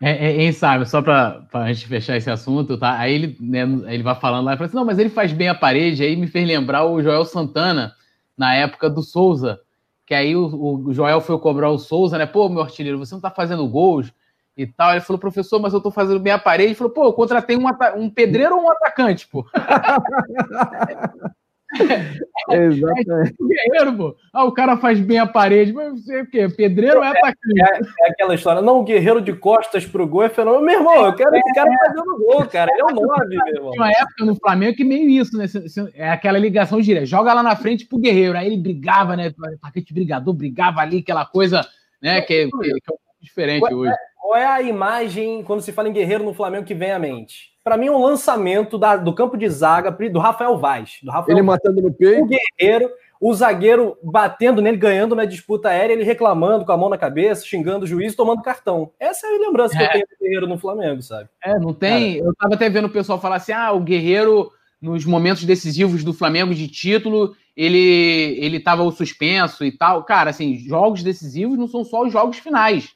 É, 0.07 0.45
é, 0.45 0.53
sabe, 0.53 0.87
só 0.87 1.01
para 1.01 1.47
a 1.55 1.73
gente 1.73 1.87
fechar 1.89 2.15
esse 2.19 2.31
assunto, 2.31 2.77
tá? 2.77 2.99
Aí 2.99 3.15
ele, 3.15 3.39
né, 3.41 3.63
ele 3.87 4.03
vai 4.03 4.15
falando 4.15 4.45
lá 4.45 4.53
e 4.53 4.57
fala 4.59 4.67
assim: 4.67 4.77
não, 4.77 4.85
mas 4.85 4.99
ele 4.99 5.09
faz 5.09 5.33
bem 5.33 5.49
a 5.49 5.55
parede. 5.55 6.03
Aí 6.03 6.15
me 6.15 6.27
fez 6.27 6.47
lembrar 6.47 6.85
o 6.85 7.03
Joel 7.03 7.25
Santana, 7.25 7.95
na 8.37 8.55
época 8.55 8.91
do 8.91 9.03
Souza, 9.03 9.61
que 10.05 10.13
aí 10.13 10.37
o, 10.37 10.45
o 10.89 10.93
Joel 10.93 11.23
foi 11.23 11.39
cobrar 11.39 11.71
o 11.71 11.79
Souza, 11.79 12.19
né? 12.19 12.27
Pô, 12.27 12.51
meu 12.51 12.61
artilheiro, 12.61 12.99
você 12.99 13.15
não 13.15 13.23
tá 13.23 13.31
fazendo 13.31 13.67
gols 13.67 14.13
e 14.55 14.67
tal. 14.67 14.93
Ele 14.93 15.01
falou, 15.01 15.19
professor, 15.19 15.59
mas 15.59 15.73
eu 15.73 15.81
tô 15.81 15.91
fazendo 15.91 16.21
bem 16.21 16.35
a 16.35 16.39
parede. 16.39 16.69
Ele 16.69 16.75
falou, 16.75 16.93
pô, 16.93 17.05
eu 17.05 17.13
contratei 17.15 17.57
um, 17.57 17.65
um 17.97 18.11
pedreiro 18.11 18.57
ou 18.57 18.65
um 18.65 18.71
atacante, 18.71 19.27
pô? 19.27 19.47
Exatamente. 22.51 23.35
É, 23.41 23.71
guerreiro, 23.71 23.97
pô. 23.97 24.17
Ah, 24.33 24.45
o 24.45 24.53
cara 24.53 24.77
faz 24.77 25.01
bem 25.01 25.19
a 25.19 25.27
parede, 25.27 25.73
mas 25.73 26.05
você 26.05 26.19
é 26.19 26.23
o 26.23 26.27
quê? 26.27 26.49
Pedreiro 26.49 27.03
é, 27.03 27.07
é 27.07 27.11
atacante? 27.11 27.61
É, 27.61 27.81
é, 28.07 28.11
aquela 28.11 28.35
história, 28.35 28.63
não, 28.63 28.81
o 28.81 28.85
guerreiro 28.85 29.21
de 29.21 29.33
costas 29.33 29.87
pro 29.87 30.07
gol 30.07 30.25
é 30.25 30.29
fenômeno. 30.29 30.65
Meu 30.65 30.79
irmão, 30.79 31.07
eu 31.07 31.15
quero 31.15 31.35
esse 31.35 31.55
cara 31.55 31.73
é. 31.73 31.79
fazendo 31.79 32.19
gol, 32.19 32.47
cara. 32.47 32.71
Ele 32.73 32.81
é 32.81 32.85
o 32.85 32.95
9, 32.95 33.27
meu 33.29 33.47
irmão. 33.55 33.71
Tem 33.71 33.81
uma 33.81 33.91
época 33.91 34.25
no 34.25 34.37
Flamengo 34.37 34.77
que 34.77 34.85
meio 34.85 35.09
isso, 35.09 35.37
né? 35.37 35.47
É 35.95 36.11
aquela 36.11 36.39
ligação 36.39 36.81
direta. 36.81 37.07
Joga 37.07 37.33
lá 37.33 37.43
na 37.43 37.57
frente 37.57 37.87
pro 37.87 37.99
guerreiro. 37.99 38.37
Aí 38.37 38.47
ele 38.47 38.59
brigava, 38.59 39.17
né? 39.17 39.33
Paquete 39.61 39.95
brigador, 39.95 40.35
brigava 40.35 40.81
ali, 40.81 40.99
aquela 40.99 41.25
coisa, 41.25 41.67
né? 42.03 42.21
Que, 42.21 42.47
que, 42.47 42.51
que 42.51 42.71
é 42.71 42.75
um 42.75 42.79
pouco 42.87 43.03
diferente 43.21 43.73
hoje. 43.73 43.95
Qual 44.21 44.37
é 44.37 44.47
a 44.47 44.63
imagem, 44.63 45.43
quando 45.45 45.61
se 45.61 45.73
fala 45.73 45.89
em 45.89 45.93
guerreiro 45.93 46.25
no 46.25 46.35
Flamengo, 46.35 46.65
que 46.65 46.75
vem 46.75 46.93
à 46.93 46.99
mente? 46.99 47.54
Para 47.65 47.79
mim, 47.79 47.87
é 47.87 47.91
um 47.91 48.03
lançamento 48.03 48.77
da, 48.77 48.95
do 48.95 49.15
campo 49.15 49.39
de 49.39 49.49
zaga 49.49 49.91
do 49.91 50.19
Rafael 50.19 50.59
Vaz. 50.59 50.99
Do 51.03 51.11
Rafael 51.11 51.35
ele 51.35 51.47
Vaz. 51.47 51.59
matando 51.65 51.81
no 51.81 51.95
peito. 51.95 52.23
O 52.23 52.29
guerreiro, 52.29 52.91
o 53.19 53.33
zagueiro 53.33 53.97
batendo 54.03 54.61
nele, 54.61 54.77
ganhando 54.77 55.17
na 55.17 55.25
disputa 55.25 55.71
aérea, 55.71 55.95
ele 55.95 56.05
reclamando 56.05 56.67
com 56.67 56.73
a 56.73 56.77
mão 56.77 56.91
na 56.91 56.99
cabeça, 56.99 57.47
xingando 57.47 57.87
o 57.87 57.89
juiz, 57.89 58.15
tomando 58.15 58.43
cartão. 58.43 58.93
Essa 59.01 59.27
é 59.27 59.35
a 59.35 59.39
lembrança 59.39 59.75
é. 59.77 59.79
que 59.79 59.83
eu 59.83 59.89
é. 59.89 59.93
tenho 59.93 60.07
do 60.07 60.17
Guerreiro 60.21 60.47
no 60.47 60.59
Flamengo, 60.59 61.01
sabe? 61.01 61.31
É, 61.43 61.59
não 61.59 61.73
tem. 61.73 62.19
Cara. 62.19 62.29
Eu 62.29 62.35
tava 62.35 62.55
até 62.55 62.69
vendo 62.69 62.85
o 62.85 62.93
pessoal 62.93 63.19
falar 63.19 63.37
assim: 63.37 63.53
ah, 63.53 63.73
o 63.73 63.81
Guerreiro, 63.81 64.51
nos 64.79 65.07
momentos 65.07 65.45
decisivos 65.45 66.05
do 66.05 66.13
Flamengo 66.13 66.55
de 66.55 66.69
título, 66.69 67.35
ele 67.57 68.37
ele 68.43 68.61
tava 68.61 68.83
o 68.83 68.93
suspenso 68.93 69.65
e 69.65 69.73
tal. 69.73 70.05
Cara, 70.05 70.29
assim, 70.29 70.59
jogos 70.59 71.03
decisivos 71.03 71.57
não 71.57 71.67
são 71.67 71.83
só 71.83 72.03
os 72.03 72.13
jogos 72.13 72.37
finais. 72.37 72.93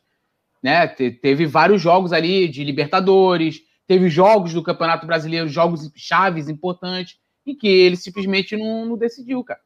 Né? 0.62 0.86
Te, 0.88 1.10
teve 1.10 1.46
vários 1.46 1.80
jogos 1.80 2.12
ali 2.12 2.48
de 2.48 2.62
Libertadores 2.64 3.66
teve 3.88 4.10
jogos 4.10 4.52
do 4.52 4.62
Campeonato 4.62 5.06
Brasileiro, 5.06 5.48
jogos 5.48 5.90
chaves 5.96 6.48
importantes, 6.48 7.18
e 7.44 7.54
que 7.54 7.66
ele 7.66 7.96
simplesmente 7.96 8.54
não, 8.54 8.84
não 8.84 8.98
decidiu, 8.98 9.42
cara. 9.42 9.60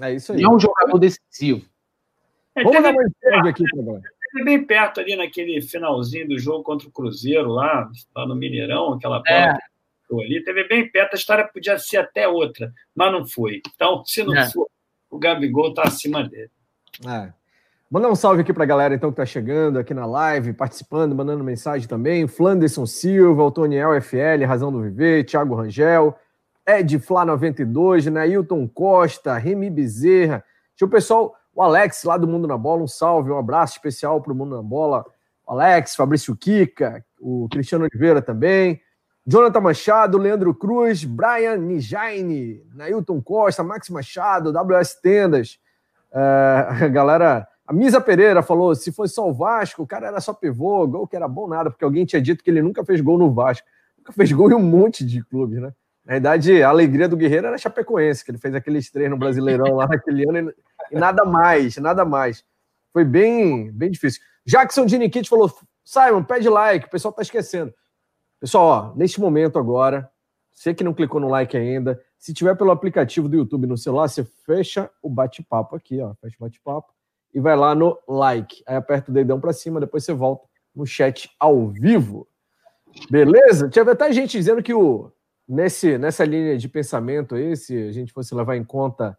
É 0.00 0.14
isso 0.14 0.32
aí. 0.32 0.40
Não 0.40 0.52
é 0.52 0.54
um 0.56 0.58
jogador 0.58 0.98
decisivo. 0.98 1.64
É, 2.56 2.64
Vamos 2.64 2.82
dar 2.82 2.92
mais 2.92 3.46
aqui 3.46 3.62
para 3.62 4.00
Teve 4.32 4.44
bem 4.44 4.64
perto 4.64 5.00
ali 5.00 5.16
naquele 5.16 5.60
finalzinho 5.60 6.28
do 6.28 6.38
jogo 6.38 6.62
contra 6.62 6.88
o 6.88 6.90
Cruzeiro, 6.90 7.50
lá, 7.50 7.90
lá 8.14 8.26
no 8.26 8.34
Mineirão, 8.34 8.94
aquela 8.94 9.18
bola 9.18 9.28
é. 9.28 9.58
que 10.08 10.24
ali. 10.24 10.42
Teve 10.42 10.66
bem 10.66 10.90
perto, 10.90 11.14
a 11.14 11.16
história 11.16 11.46
podia 11.46 11.78
ser 11.78 11.98
até 11.98 12.26
outra, 12.26 12.72
mas 12.94 13.12
não 13.12 13.26
foi. 13.26 13.60
Então, 13.74 14.04
se 14.04 14.22
não 14.22 14.34
é. 14.36 14.48
for, 14.48 14.68
o 15.10 15.18
Gabigol 15.18 15.70
está 15.70 15.82
acima 15.82 16.26
dele. 16.26 16.50
É. 17.06 17.32
Mandar 17.92 18.08
um 18.08 18.14
salve 18.14 18.42
aqui 18.42 18.52
para 18.52 18.62
a 18.62 18.66
galera 18.68 18.94
então 18.94 19.10
que 19.10 19.14
está 19.14 19.26
chegando 19.26 19.76
aqui 19.76 19.92
na 19.92 20.06
live, 20.06 20.52
participando, 20.52 21.12
mandando 21.12 21.42
mensagem 21.42 21.88
também. 21.88 22.28
Flanderson 22.28 22.86
Silva, 22.86 23.42
Otoniel 23.42 24.00
FL, 24.00 24.44
Razão 24.46 24.70
do 24.70 24.80
Viver, 24.80 25.24
Thiago 25.24 25.56
Rangel, 25.56 26.16
Ed 26.64 27.00
Flá 27.00 27.24
92, 27.24 28.06
Nailton 28.06 28.68
Costa, 28.68 29.36
Remy 29.36 29.68
Bezerra. 29.70 30.44
Tinha 30.76 30.86
o 30.86 30.90
pessoal, 30.90 31.34
o 31.52 31.60
Alex 31.60 32.04
lá 32.04 32.16
do 32.16 32.28
Mundo 32.28 32.46
na 32.46 32.56
Bola, 32.56 32.84
um 32.84 32.86
salve, 32.86 33.32
um 33.32 33.36
abraço 33.36 33.72
especial 33.72 34.22
para 34.22 34.32
o 34.32 34.36
Mundo 34.36 34.54
na 34.54 34.62
Bola. 34.62 35.04
O 35.44 35.50
Alex, 35.50 35.96
Fabrício 35.96 36.36
Kika, 36.36 37.04
o 37.20 37.48
Cristiano 37.50 37.86
Oliveira 37.86 38.22
também. 38.22 38.80
Jonathan 39.26 39.60
Machado, 39.62 40.16
Leandro 40.16 40.54
Cruz, 40.54 41.02
Brian 41.02 41.56
Nijaine, 41.56 42.62
Nailton 42.72 43.20
Costa, 43.20 43.64
Max 43.64 43.90
Machado, 43.90 44.52
WS 44.52 44.94
Tendas. 45.02 45.58
Uh, 46.12 46.84
a 46.86 46.88
galera 46.88 47.49
a 47.70 47.72
Misa 47.72 48.00
Pereira 48.00 48.42
falou: 48.42 48.74
se 48.74 48.90
fosse 48.90 49.14
só 49.14 49.28
o 49.28 49.32
Vasco, 49.32 49.84
o 49.84 49.86
cara 49.86 50.08
era 50.08 50.20
só 50.20 50.34
pivô, 50.34 50.84
gol 50.88 51.06
que 51.06 51.14
era 51.14 51.28
bom 51.28 51.46
nada, 51.46 51.70
porque 51.70 51.84
alguém 51.84 52.04
tinha 52.04 52.20
dito 52.20 52.42
que 52.42 52.50
ele 52.50 52.60
nunca 52.60 52.84
fez 52.84 53.00
gol 53.00 53.16
no 53.16 53.32
Vasco. 53.32 53.64
Nunca 53.96 54.12
fez 54.12 54.32
gol 54.32 54.50
em 54.50 54.54
um 54.54 54.60
monte 54.60 55.06
de 55.06 55.22
clubes, 55.22 55.60
né? 55.60 55.72
Na 56.04 56.14
verdade, 56.14 56.64
a 56.64 56.68
alegria 56.68 57.08
do 57.08 57.16
Guerreiro 57.16 57.46
era 57.46 57.56
Chapecoense, 57.56 58.24
que 58.24 58.32
ele 58.32 58.38
fez 58.38 58.56
aqueles 58.56 58.90
três 58.90 59.08
no 59.08 59.16
Brasileirão 59.16 59.76
lá 59.76 59.86
naquele 59.88 60.28
ano 60.28 60.52
e, 60.90 60.98
nada 60.98 61.24
mais, 61.24 61.76
nada 61.76 62.04
mais. 62.04 62.44
Foi 62.92 63.04
bem, 63.04 63.70
bem 63.70 63.92
difícil. 63.92 64.20
Jackson 64.44 64.84
de 64.84 64.98
Nikit 64.98 65.28
falou: 65.28 65.48
Simon, 65.84 66.24
pede 66.24 66.48
like, 66.48 66.88
o 66.88 66.90
pessoal 66.90 67.14
tá 67.14 67.22
esquecendo. 67.22 67.72
Pessoal, 68.40 68.64
ó, 68.64 68.96
neste 68.96 69.20
momento 69.20 69.60
agora, 69.60 70.10
você 70.50 70.74
que 70.74 70.82
não 70.82 70.92
clicou 70.92 71.20
no 71.20 71.28
like 71.28 71.56
ainda, 71.56 72.02
se 72.18 72.34
tiver 72.34 72.56
pelo 72.56 72.72
aplicativo 72.72 73.28
do 73.28 73.36
YouTube 73.36 73.68
no 73.68 73.78
celular, 73.78 74.08
você 74.08 74.24
fecha 74.44 74.90
o 75.00 75.08
bate-papo 75.08 75.76
aqui, 75.76 76.00
ó, 76.00 76.14
fecha 76.20 76.34
o 76.36 76.44
bate-papo 76.44 76.92
e 77.32 77.40
vai 77.40 77.56
lá 77.56 77.74
no 77.74 77.98
like. 78.08 78.62
Aí 78.66 78.76
aperta 78.76 79.10
o 79.10 79.14
dedão 79.14 79.40
para 79.40 79.52
cima, 79.52 79.80
depois 79.80 80.04
você 80.04 80.12
volta 80.12 80.46
no 80.74 80.86
chat 80.86 81.30
ao 81.38 81.68
vivo. 81.68 82.26
Beleza? 83.10 83.68
Tinha 83.68 83.84
até 83.84 84.12
gente 84.12 84.36
dizendo 84.36 84.62
que 84.62 84.74
o, 84.74 85.10
nesse, 85.48 85.98
nessa 85.98 86.24
linha 86.24 86.56
de 86.56 86.68
pensamento 86.68 87.34
aí, 87.34 87.56
se 87.56 87.88
a 87.88 87.92
gente 87.92 88.12
fosse 88.12 88.34
levar 88.34 88.56
em 88.56 88.64
conta 88.64 89.16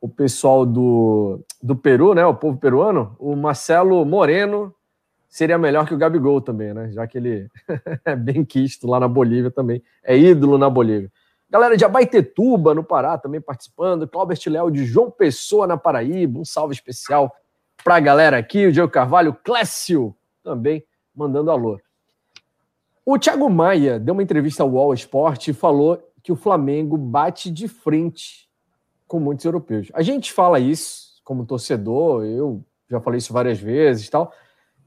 o 0.00 0.08
pessoal 0.08 0.66
do, 0.66 1.40
do 1.62 1.74
Peru, 1.74 2.14
né, 2.14 2.26
o 2.26 2.34
povo 2.34 2.58
peruano, 2.58 3.16
o 3.18 3.34
Marcelo 3.34 4.04
Moreno 4.04 4.74
seria 5.28 5.56
melhor 5.56 5.86
que 5.86 5.94
o 5.94 5.98
Gabigol 5.98 6.40
também, 6.40 6.74
né? 6.74 6.92
Já 6.92 7.06
que 7.06 7.18
ele 7.18 7.48
é 8.04 8.14
bem 8.14 8.44
quisto 8.44 8.86
lá 8.86 9.00
na 9.00 9.08
Bolívia 9.08 9.50
também, 9.50 9.82
é 10.02 10.16
ídolo 10.16 10.58
na 10.58 10.68
Bolívia. 10.68 11.10
Galera 11.50 11.76
de 11.76 11.84
Abaitetuba, 11.84 12.74
no 12.74 12.84
Pará, 12.84 13.16
também 13.16 13.40
participando. 13.40 14.08
Claubert 14.08 14.40
Léo 14.46 14.70
de 14.70 14.84
João 14.84 15.10
Pessoa, 15.10 15.66
na 15.66 15.76
Paraíba. 15.76 16.38
Um 16.38 16.44
salve 16.44 16.74
especial 16.74 17.32
para 17.84 17.96
a 17.96 18.00
galera 18.00 18.38
aqui, 18.38 18.66
o 18.66 18.72
Diego 18.72 18.90
Carvalho, 18.90 19.36
Clécio 19.44 20.16
também 20.42 20.82
mandando 21.14 21.50
alô. 21.50 21.78
O 23.04 23.18
Thiago 23.18 23.50
Maia 23.50 24.00
deu 24.00 24.14
uma 24.14 24.22
entrevista 24.22 24.62
ao 24.62 24.70
Wall 24.70 24.94
Sport 24.94 25.48
e 25.48 25.52
falou 25.52 26.02
que 26.22 26.32
o 26.32 26.36
Flamengo 26.36 26.96
bate 26.96 27.50
de 27.50 27.68
frente 27.68 28.48
com 29.06 29.20
muitos 29.20 29.44
europeus. 29.44 29.88
A 29.92 30.00
gente 30.00 30.32
fala 30.32 30.58
isso 30.58 31.20
como 31.22 31.44
torcedor, 31.44 32.24
eu 32.24 32.64
já 32.90 32.98
falei 33.00 33.18
isso 33.18 33.32
várias 33.32 33.60
vezes, 33.60 34.08
tal. 34.08 34.32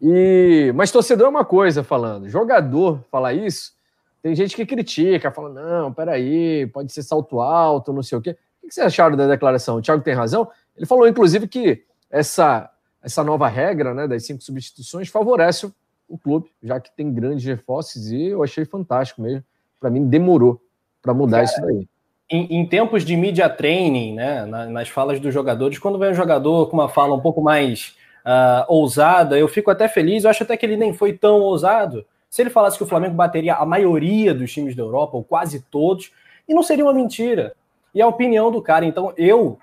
E 0.01 0.71
mas 0.75 0.91
torcedor 0.91 1.27
é 1.27 1.29
uma 1.29 1.45
coisa 1.45 1.83
falando, 1.83 2.27
jogador 2.27 3.03
falar 3.11 3.33
isso, 3.33 3.73
tem 4.21 4.35
gente 4.35 4.55
que 4.55 4.65
critica, 4.65 5.31
fala 5.31 5.49
não, 5.49 5.93
peraí, 5.93 6.65
pode 6.67 6.91
ser 6.91 7.03
salto 7.03 7.39
alto, 7.39 7.93
não 7.93 8.01
sei 8.01 8.17
o 8.17 8.21
quê. 8.21 8.35
O 8.63 8.67
que 8.67 8.73
vocês 8.73 8.85
acharam 8.85 9.15
da 9.15 9.27
declaração? 9.27 9.77
O 9.77 9.81
Thiago 9.81 10.03
tem 10.03 10.13
razão. 10.13 10.49
Ele 10.75 10.85
falou 10.85 11.07
inclusive 11.07 11.47
que 11.47 11.83
essa 12.09 12.69
essa 13.07 13.23
nova 13.23 13.47
regra 13.47 13.93
né, 13.93 14.05
das 14.05 14.25
cinco 14.25 14.43
substituições 14.43 15.07
favorece 15.07 15.71
o, 16.09 16.17
clube, 16.17 16.49
já 16.61 16.79
que 16.79 16.93
tem 16.95 17.11
grandes 17.11 17.45
reforços, 17.45 18.11
e 18.11 18.27
eu 18.27 18.43
achei 18.43 18.65
fantástico 18.65 19.21
mesmo. 19.21 19.43
Para 19.79 19.89
mim, 19.89 20.05
demorou 20.07 20.61
para 21.01 21.13
mudar 21.13 21.37
Cara, 21.37 21.45
isso 21.45 21.61
daí. 21.61 21.87
Em, 22.29 22.59
em, 22.59 22.65
tempos 22.67 23.05
de 23.05 23.15
media 23.15 23.49
training, 23.49 24.15
né, 24.15 24.45
nas 24.45 24.89
falas 24.89 25.19
dos 25.19 25.33
jogadores, 25.33 25.79
quando 25.79 25.97
vem 25.97 26.11
um 26.11 26.15
jogador 26.15 26.69
com 26.69 26.75
uma 26.75 26.89
fala 26.89 27.15
um 27.15 27.21
pouco 27.21 27.41
mais 27.41 27.95
uh, 28.25 28.65
ousada, 28.67 29.37
eu 29.39 29.47
fico 29.47 29.71
até 29.71 29.87
feliz. 29.87 30.23
Eu 30.23 30.29
acho 30.29 30.43
até 30.43 30.57
que 30.57 30.65
ele 30.65 30.75
nem 30.75 30.93
foi 30.93 31.13
tão 31.13 31.39
ousado. 31.39 32.05
Se 32.29 32.41
ele 32.41 32.49
falasse 32.49 32.77
que 32.77 32.83
o 32.83 32.87
Flamengo 32.87 33.15
bateria 33.15 33.55
a 33.55 33.65
maioria 33.65 34.33
dos 34.33 34.51
times 34.51 34.75
da 34.75 34.83
Europa, 34.83 35.15
ou 35.15 35.23
quase 35.23 35.61
todos, 35.71 36.11
e 36.47 36.53
não 36.53 36.63
seria 36.63 36.83
uma 36.83 36.93
mentira. 36.93 37.53
E 37.93 38.01
a 38.01 38.07
opinião 38.07 38.51
do 38.51 38.61
cara. 38.61 38.85
Então, 38.85 39.13
eu, 39.15 39.57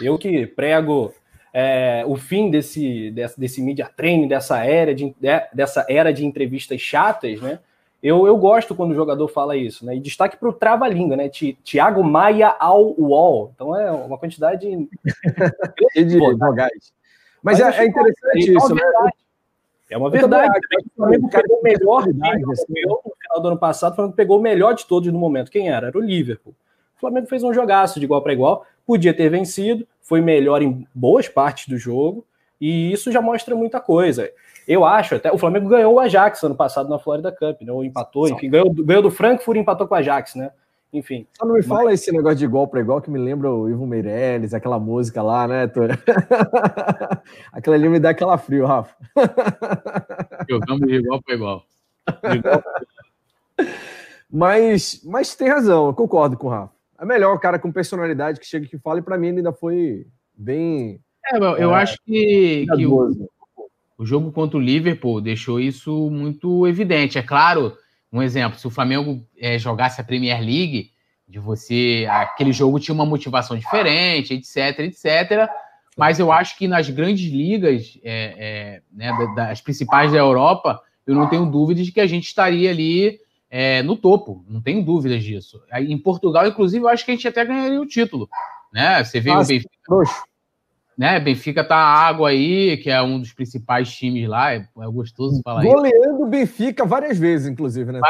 eu 0.00 0.18
que 0.18 0.46
prego 0.46 1.14
é, 1.52 2.04
o 2.06 2.16
fim 2.16 2.50
desse, 2.50 3.10
desse, 3.10 3.40
desse 3.40 3.62
media 3.62 3.90
training, 3.96 4.28
dessa 4.28 4.64
era 4.64 4.94
de, 4.94 5.14
dessa 5.52 5.86
era 5.88 6.12
de 6.12 6.24
entrevistas 6.24 6.80
chatas, 6.80 7.40
né? 7.40 7.58
Eu, 8.00 8.26
eu 8.28 8.36
gosto 8.36 8.76
quando 8.76 8.92
o 8.92 8.94
jogador 8.94 9.26
fala 9.26 9.56
isso, 9.56 9.84
né? 9.84 9.96
E 9.96 10.00
destaque 10.00 10.36
para 10.36 10.48
o 10.48 10.52
trava-língua, 10.52 11.16
né? 11.16 11.28
Tiago 11.28 12.04
Maia 12.04 12.54
ao 12.58 12.94
UOL. 12.98 13.50
Então 13.54 13.78
é 13.78 13.90
uma 13.90 14.16
quantidade 14.16 14.68
de 15.96 16.18
vogais. 16.36 16.92
Mas, 17.42 17.58
Mas 17.58 17.76
é, 17.76 17.82
é, 17.82 17.86
interessante 17.86 18.54
isso, 18.54 18.74
né? 18.74 18.82
É 19.90 19.96
uma 19.96 20.10
verdade. 20.10 20.48
O 20.92 20.96
Flamengo 20.96 21.28
pegou 21.28 21.58
o 21.58 21.62
melhor 21.62 22.04
time 22.04 22.52
assim. 22.52 22.86
no 22.86 23.14
final 23.20 23.42
do 23.42 23.48
ano 23.48 23.58
passado, 23.58 23.92
o 23.92 23.96
Flamengo 23.96 24.16
pegou 24.16 24.38
o 24.38 24.42
melhor 24.42 24.74
de 24.74 24.86
todos 24.86 25.12
no 25.12 25.18
momento. 25.18 25.50
Quem 25.50 25.68
era? 25.68 25.88
Era 25.88 25.98
o 25.98 26.00
Liverpool. 26.00 26.54
O 26.96 27.00
Flamengo 27.00 27.26
fez 27.26 27.42
um 27.42 27.54
jogaço 27.54 27.98
de 27.98 28.04
igual 28.04 28.22
para 28.22 28.32
igual, 28.32 28.66
podia 28.88 29.12
ter 29.12 29.28
vencido, 29.28 29.86
foi 30.00 30.22
melhor 30.22 30.62
em 30.62 30.88
boas 30.94 31.28
partes 31.28 31.68
do 31.68 31.76
jogo, 31.76 32.24
e 32.58 32.90
isso 32.90 33.12
já 33.12 33.20
mostra 33.20 33.54
muita 33.54 33.78
coisa. 33.80 34.30
Eu 34.66 34.82
acho, 34.82 35.16
até 35.16 35.30
o 35.30 35.36
Flamengo 35.36 35.68
ganhou 35.68 35.92
o 35.92 36.00
Ajax 36.00 36.42
ano 36.42 36.54
passado 36.54 36.88
na 36.88 36.98
Florida 36.98 37.30
Cup, 37.30 37.60
né? 37.60 37.70
Ou 37.70 37.84
empatou, 37.84 38.26
enfim, 38.26 38.48
ganhou, 38.48 38.72
ganhou 38.72 39.02
do 39.02 39.10
Frankfurt 39.10 39.58
e 39.58 39.60
empatou 39.60 39.86
com 39.86 39.94
o 39.94 39.98
Ajax, 39.98 40.34
né? 40.36 40.50
Enfim. 40.90 41.26
Só 41.36 41.44
não 41.44 41.54
me 41.54 41.62
fala 41.62 41.84
mas... 41.84 42.00
esse 42.00 42.10
negócio 42.10 42.38
de 42.38 42.46
igual 42.46 42.66
para 42.66 42.80
igual 42.80 43.02
que 43.02 43.10
me 43.10 43.18
lembra 43.18 43.52
o 43.52 43.68
Ivo 43.68 43.86
Meirelles, 43.86 44.54
aquela 44.54 44.78
música 44.78 45.20
lá, 45.20 45.46
né, 45.46 45.64
aquela 47.52 47.76
ali 47.76 47.90
me 47.90 48.00
dá 48.00 48.08
aquela 48.08 48.38
frio, 48.38 48.64
Rafa. 48.64 48.96
Jogamos 50.48 50.88
de 50.88 50.94
igual 50.94 51.22
para 51.22 51.34
igual. 51.34 51.62
Mas, 54.30 55.02
mas 55.04 55.34
tem 55.34 55.48
razão, 55.48 55.88
eu 55.88 55.94
concordo 55.94 56.38
com 56.38 56.46
o 56.46 56.50
Rafa. 56.50 56.77
É 57.00 57.04
melhor 57.04 57.34
o 57.34 57.38
cara 57.38 57.58
com 57.58 57.70
personalidade 57.70 58.40
que 58.40 58.46
chega 58.46 58.66
e 58.66 58.68
que 58.68 58.78
fala, 58.78 58.98
e 58.98 59.02
para 59.02 59.16
mim 59.16 59.28
ele 59.28 59.38
ainda 59.38 59.52
foi 59.52 60.06
bem. 60.34 61.00
É, 61.32 61.36
eu 61.36 61.72
é, 61.72 61.82
acho 61.82 61.96
que, 62.04 62.66
que 62.74 62.86
o, 62.86 63.28
o, 63.96 64.04
jogo 64.04 64.32
contra 64.32 64.56
o 64.56 64.60
Liverpool 64.60 65.20
deixou 65.20 65.60
isso 65.60 66.10
muito 66.10 66.66
evidente. 66.66 67.18
É 67.18 67.22
claro, 67.22 67.76
um 68.12 68.22
exemplo: 68.22 68.58
se 68.58 68.66
o 68.66 68.70
Flamengo 68.70 69.24
é, 69.38 69.58
jogasse 69.58 70.00
a 70.00 70.04
Premier 70.04 70.40
League, 70.40 70.90
de 71.28 71.38
você. 71.38 72.06
aquele 72.10 72.52
jogo 72.52 72.80
tinha 72.80 72.94
uma 72.94 73.06
motivação 73.06 73.56
diferente, 73.56 74.34
etc, 74.34 74.80
etc. 74.80 75.48
Mas 75.96 76.18
eu 76.18 76.32
acho 76.32 76.56
que 76.56 76.66
nas 76.66 76.88
grandes 76.88 77.30
ligas, 77.30 77.98
é, 78.02 78.34
é 78.38 78.82
né, 78.92 79.12
das 79.36 79.60
principais 79.60 80.12
da 80.12 80.18
Europa, 80.18 80.80
eu 81.06 81.14
não 81.14 81.28
tenho 81.28 81.46
dúvidas 81.46 81.84
de 81.84 81.92
que 81.92 82.00
a 82.00 82.06
gente 82.06 82.24
estaria 82.24 82.70
ali 82.70 83.18
é, 83.50 83.82
no 83.82 83.96
topo, 83.96 84.44
não 84.48 84.60
tenho 84.60 84.84
dúvidas 84.84 85.24
disso. 85.24 85.62
Em 85.72 85.98
Portugal, 85.98 86.46
inclusive, 86.46 86.84
eu 86.84 86.88
acho 86.88 87.04
que 87.04 87.10
a 87.10 87.14
gente 87.14 87.28
até 87.28 87.44
ganharia 87.44 87.80
o 87.80 87.86
título. 87.86 88.28
Né? 88.72 89.02
Você 89.02 89.20
vê 89.20 89.30
Nossa, 89.30 89.52
o 89.52 89.54
Benfica. 89.54 90.28
Né? 90.96 91.20
Benfica 91.20 91.64
tá 91.64 91.76
água 91.76 92.30
aí, 92.30 92.76
que 92.78 92.90
é 92.90 93.00
um 93.00 93.20
dos 93.20 93.32
principais 93.32 93.90
times 93.94 94.28
lá, 94.28 94.52
é, 94.52 94.56
é 94.56 94.86
gostoso 94.86 95.40
falar 95.44 95.64
isso. 95.64 95.72
Goleando 95.72 96.24
o 96.24 96.26
Benfica 96.26 96.84
várias 96.84 97.18
vezes, 97.18 97.46
inclusive, 97.46 97.92
né? 97.92 98.00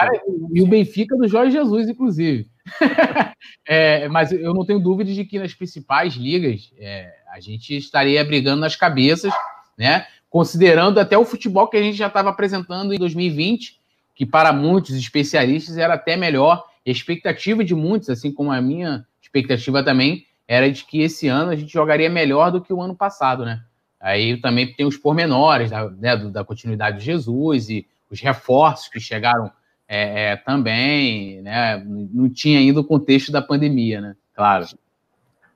E 0.54 0.62
o 0.62 0.66
Benfica 0.66 1.14
do 1.14 1.28
Jorge 1.28 1.52
Jesus, 1.52 1.88
inclusive. 1.88 2.46
é, 3.68 4.08
mas 4.08 4.32
eu 4.32 4.54
não 4.54 4.64
tenho 4.64 4.80
dúvidas 4.80 5.14
de 5.14 5.24
que 5.24 5.38
nas 5.38 5.54
principais 5.54 6.14
ligas 6.14 6.72
é, 6.78 7.12
a 7.30 7.40
gente 7.40 7.76
estaria 7.76 8.24
brigando 8.24 8.60
nas 8.60 8.74
cabeças, 8.74 9.32
né? 9.76 10.06
Considerando 10.30 10.98
até 10.98 11.16
o 11.16 11.24
futebol 11.24 11.68
que 11.68 11.76
a 11.76 11.82
gente 11.82 11.96
já 11.96 12.06
estava 12.06 12.30
apresentando 12.30 12.92
em 12.92 12.98
2020, 12.98 13.77
que 14.18 14.26
para 14.26 14.52
muitos 14.52 14.96
especialistas 14.96 15.78
era 15.78 15.94
até 15.94 16.16
melhor. 16.16 16.66
E 16.84 16.90
a 16.90 16.92
expectativa 16.92 17.64
de 17.64 17.72
muitos, 17.72 18.10
assim 18.10 18.32
como 18.32 18.50
a 18.50 18.60
minha 18.60 19.06
expectativa 19.22 19.80
também, 19.80 20.26
era 20.48 20.68
de 20.68 20.84
que 20.84 21.00
esse 21.00 21.28
ano 21.28 21.52
a 21.52 21.56
gente 21.56 21.72
jogaria 21.72 22.10
melhor 22.10 22.50
do 22.50 22.60
que 22.60 22.72
o 22.72 22.82
ano 22.82 22.96
passado, 22.96 23.44
né? 23.44 23.60
Aí 24.00 24.36
também 24.40 24.74
tem 24.74 24.84
os 24.84 24.96
pormenores 24.96 25.70
da, 25.70 25.88
né, 25.88 26.16
da 26.16 26.44
continuidade 26.44 26.98
de 26.98 27.04
Jesus 27.04 27.70
e 27.70 27.86
os 28.10 28.20
reforços 28.20 28.88
que 28.88 28.98
chegaram 28.98 29.52
é, 29.86 30.32
é, 30.32 30.36
também, 30.36 31.40
né? 31.42 31.80
Não 31.86 32.28
tinha 32.28 32.58
ainda 32.58 32.80
o 32.80 32.84
contexto 32.84 33.30
da 33.30 33.40
pandemia, 33.40 34.00
né? 34.00 34.16
Claro. 34.34 34.66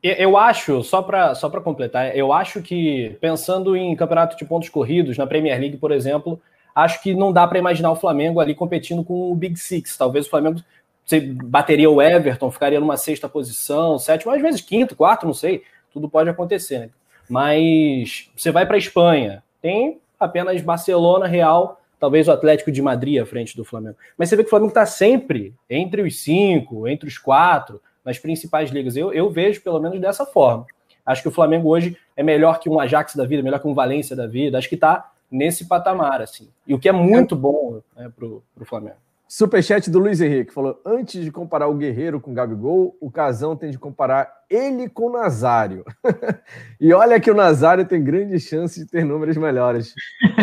Eu 0.00 0.36
acho, 0.36 0.84
só 0.84 1.02
para 1.02 1.34
só 1.34 1.48
completar, 1.48 2.16
eu 2.16 2.32
acho 2.32 2.62
que 2.62 3.16
pensando 3.20 3.76
em 3.76 3.94
campeonato 3.96 4.36
de 4.36 4.44
pontos 4.44 4.68
corridos, 4.68 5.18
na 5.18 5.26
Premier 5.26 5.58
League, 5.58 5.76
por 5.78 5.90
exemplo, 5.90 6.40
acho 6.74 7.02
que 7.02 7.14
não 7.14 7.32
dá 7.32 7.46
para 7.46 7.58
imaginar 7.58 7.90
o 7.90 7.96
Flamengo 7.96 8.40
ali 8.40 8.54
competindo 8.54 9.04
com 9.04 9.30
o 9.30 9.34
Big 9.34 9.58
Six. 9.58 9.96
Talvez 9.96 10.26
o 10.26 10.30
Flamengo 10.30 10.62
você 11.04 11.20
bateria 11.20 11.90
o 11.90 12.00
Everton, 12.00 12.50
ficaria 12.50 12.80
numa 12.80 12.96
sexta 12.96 13.28
posição, 13.28 13.98
sétima, 13.98 14.34
às 14.34 14.40
vezes 14.40 14.60
quinto, 14.60 14.96
quarto, 14.96 15.26
não 15.26 15.34
sei. 15.34 15.62
Tudo 15.92 16.08
pode 16.08 16.30
acontecer, 16.30 16.78
né? 16.78 16.90
Mas 17.28 18.30
você 18.36 18.50
vai 18.50 18.66
para 18.66 18.76
a 18.76 18.78
Espanha, 18.78 19.42
tem 19.60 20.00
apenas 20.18 20.60
Barcelona, 20.62 21.26
Real, 21.26 21.80
talvez 21.98 22.28
o 22.28 22.32
Atlético 22.32 22.70
de 22.72 22.80
Madrid 22.80 23.20
à 23.20 23.26
frente 23.26 23.56
do 23.56 23.64
Flamengo. 23.64 23.96
Mas 24.16 24.28
você 24.28 24.36
vê 24.36 24.42
que 24.42 24.48
o 24.48 24.50
Flamengo 24.50 24.70
está 24.70 24.86
sempre 24.86 25.54
entre 25.68 26.02
os 26.02 26.20
cinco, 26.20 26.88
entre 26.88 27.08
os 27.08 27.18
quatro, 27.18 27.80
nas 28.04 28.18
principais 28.18 28.70
ligas. 28.70 28.96
Eu, 28.96 29.12
eu 29.12 29.30
vejo 29.30 29.60
pelo 29.62 29.80
menos 29.80 30.00
dessa 30.00 30.24
forma. 30.24 30.66
Acho 31.04 31.22
que 31.22 31.28
o 31.28 31.32
Flamengo 31.32 31.68
hoje 31.68 31.96
é 32.16 32.22
melhor 32.22 32.58
que 32.60 32.68
um 32.68 32.78
Ajax 32.78 33.16
da 33.16 33.26
vida, 33.26 33.42
melhor 33.42 33.60
que 33.60 33.68
um 33.68 33.74
Valência 33.74 34.14
da 34.14 34.26
vida. 34.26 34.56
Acho 34.56 34.68
que 34.68 34.76
está 34.76 35.11
nesse 35.32 35.64
patamar, 35.66 36.20
assim. 36.20 36.48
E 36.66 36.74
o 36.74 36.78
que 36.78 36.88
é 36.88 36.92
muito 36.92 37.34
bom 37.34 37.80
né, 37.96 38.12
para 38.14 38.26
o 38.26 38.64
Flamengo. 38.64 38.96
Superchat 39.34 39.90
do 39.90 39.98
Luiz 39.98 40.20
Henrique 40.20 40.52
falou: 40.52 40.78
antes 40.84 41.24
de 41.24 41.32
comparar 41.32 41.66
o 41.66 41.74
Guerreiro 41.74 42.20
com 42.20 42.32
o 42.32 42.34
Gabigol, 42.34 42.94
o 43.00 43.10
Casão 43.10 43.56
tem 43.56 43.70
de 43.70 43.78
comparar 43.78 44.30
ele 44.50 44.90
com 44.90 45.06
o 45.06 45.12
Nazário. 45.12 45.86
e 46.78 46.92
olha 46.92 47.18
que 47.18 47.30
o 47.30 47.34
Nazário 47.34 47.86
tem 47.86 48.04
grande 48.04 48.38
chance 48.38 48.78
de 48.78 48.86
ter 48.86 49.06
números 49.06 49.38
melhores. 49.38 49.94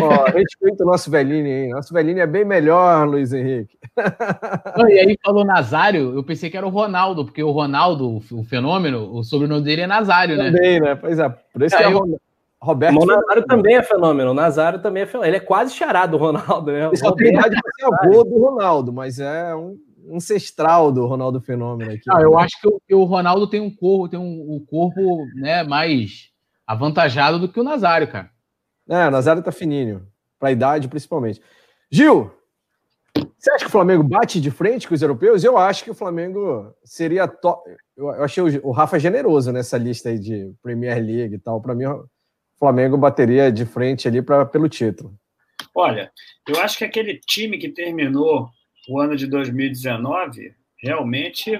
Ó, 0.02 0.24
respeita 0.34 0.82
o 0.82 0.86
nosso 0.88 1.08
velhinho 1.08 1.46
aí. 1.46 1.68
Nosso 1.68 1.94
velhinho 1.94 2.18
é 2.18 2.26
bem 2.26 2.44
melhor, 2.44 3.06
Luiz 3.06 3.32
Henrique. 3.32 3.78
e 3.96 4.98
aí 4.98 5.16
falou 5.24 5.44
Nazário, 5.44 6.12
eu 6.12 6.24
pensei 6.24 6.50
que 6.50 6.56
era 6.56 6.66
o 6.66 6.70
Ronaldo, 6.70 7.24
porque 7.24 7.44
o 7.44 7.52
Ronaldo, 7.52 8.20
o 8.32 8.42
fenômeno, 8.42 9.16
o 9.16 9.22
sobrenome 9.22 9.62
dele 9.62 9.82
é 9.82 9.86
Nazário, 9.86 10.36
né? 10.36 10.50
Também, 10.50 10.80
né? 10.80 10.96
Pois 10.96 11.16
é. 11.16 11.28
Por 11.28 11.62
isso 11.62 11.76
é, 11.76 11.78
que 11.78 11.84
é 11.84 11.92
eu... 11.92 12.20
Roberto. 12.62 13.00
O 13.00 13.06
Nazário 13.06 13.46
também 13.46 13.76
é 13.76 13.82
fenômeno. 13.82 14.30
O 14.32 14.34
Nazário 14.34 14.82
também 14.82 15.02
é 15.02 15.06
fenômeno. 15.06 15.30
Ele 15.30 15.42
é 15.42 15.46
quase 15.46 15.74
charado 15.74 16.18
do 16.18 16.22
Ronaldo, 16.22 16.70
né? 16.70 16.94
Só 16.94 17.12
tem 17.12 17.32
idade 17.32 17.54
ser 17.54 17.86
avô 17.86 18.22
do 18.22 18.38
Ronaldo, 18.38 18.92
mas 18.92 19.18
é 19.18 19.54
um 19.54 19.78
ancestral 20.12 20.92
do 20.92 21.06
Ronaldo 21.06 21.40
Fenômeno 21.40 21.92
aqui. 21.92 22.02
Ah, 22.10 22.20
eu 22.20 22.38
acho 22.38 22.60
que 22.60 22.68
o, 22.68 22.80
que 22.86 22.94
o, 22.94 23.04
Ronaldo 23.04 23.48
tem 23.48 23.60
um 23.60 23.74
corpo, 23.74 24.08
tem 24.08 24.18
um, 24.18 24.56
um, 24.56 24.66
corpo 24.68 25.24
né, 25.36 25.62
mais 25.62 26.30
avantajado 26.66 27.38
do 27.38 27.48
que 27.48 27.60
o 27.60 27.64
Nazário, 27.64 28.10
cara. 28.10 28.30
É, 28.88 29.06
o 29.06 29.10
Nazário 29.10 29.42
tá 29.42 29.52
fininho, 29.52 30.06
para 30.38 30.48
a 30.48 30.52
idade 30.52 30.88
principalmente. 30.88 31.40
Gil, 31.90 32.30
você 33.38 33.52
acha 33.52 33.64
que 33.64 33.68
o 33.68 33.72
Flamengo 33.72 34.02
bate 34.02 34.40
de 34.40 34.50
frente 34.50 34.86
com 34.86 34.94
os 34.94 35.02
europeus? 35.02 35.44
Eu 35.44 35.56
acho 35.56 35.84
que 35.84 35.90
o 35.90 35.94
Flamengo 35.94 36.74
seria 36.84 37.26
top. 37.26 37.70
Eu 37.96 38.10
achei 38.22 38.42
o 38.62 38.70
Rafa 38.70 38.98
generoso 38.98 39.52
nessa 39.52 39.78
lista 39.78 40.08
aí 40.08 40.18
de 40.18 40.52
Premier 40.62 41.02
League 41.02 41.34
e 41.34 41.38
tal. 41.38 41.60
Para 41.60 41.74
mim, 41.74 41.84
Flamengo 42.60 42.98
bateria 42.98 43.50
de 43.50 43.64
frente 43.64 44.06
ali 44.06 44.20
pra, 44.20 44.44
pelo 44.44 44.68
título? 44.68 45.18
Olha, 45.74 46.12
eu 46.46 46.60
acho 46.60 46.76
que 46.76 46.84
aquele 46.84 47.18
time 47.18 47.56
que 47.56 47.70
terminou 47.70 48.50
o 48.86 49.00
ano 49.00 49.16
de 49.16 49.26
2019 49.26 50.54
realmente 50.82 51.58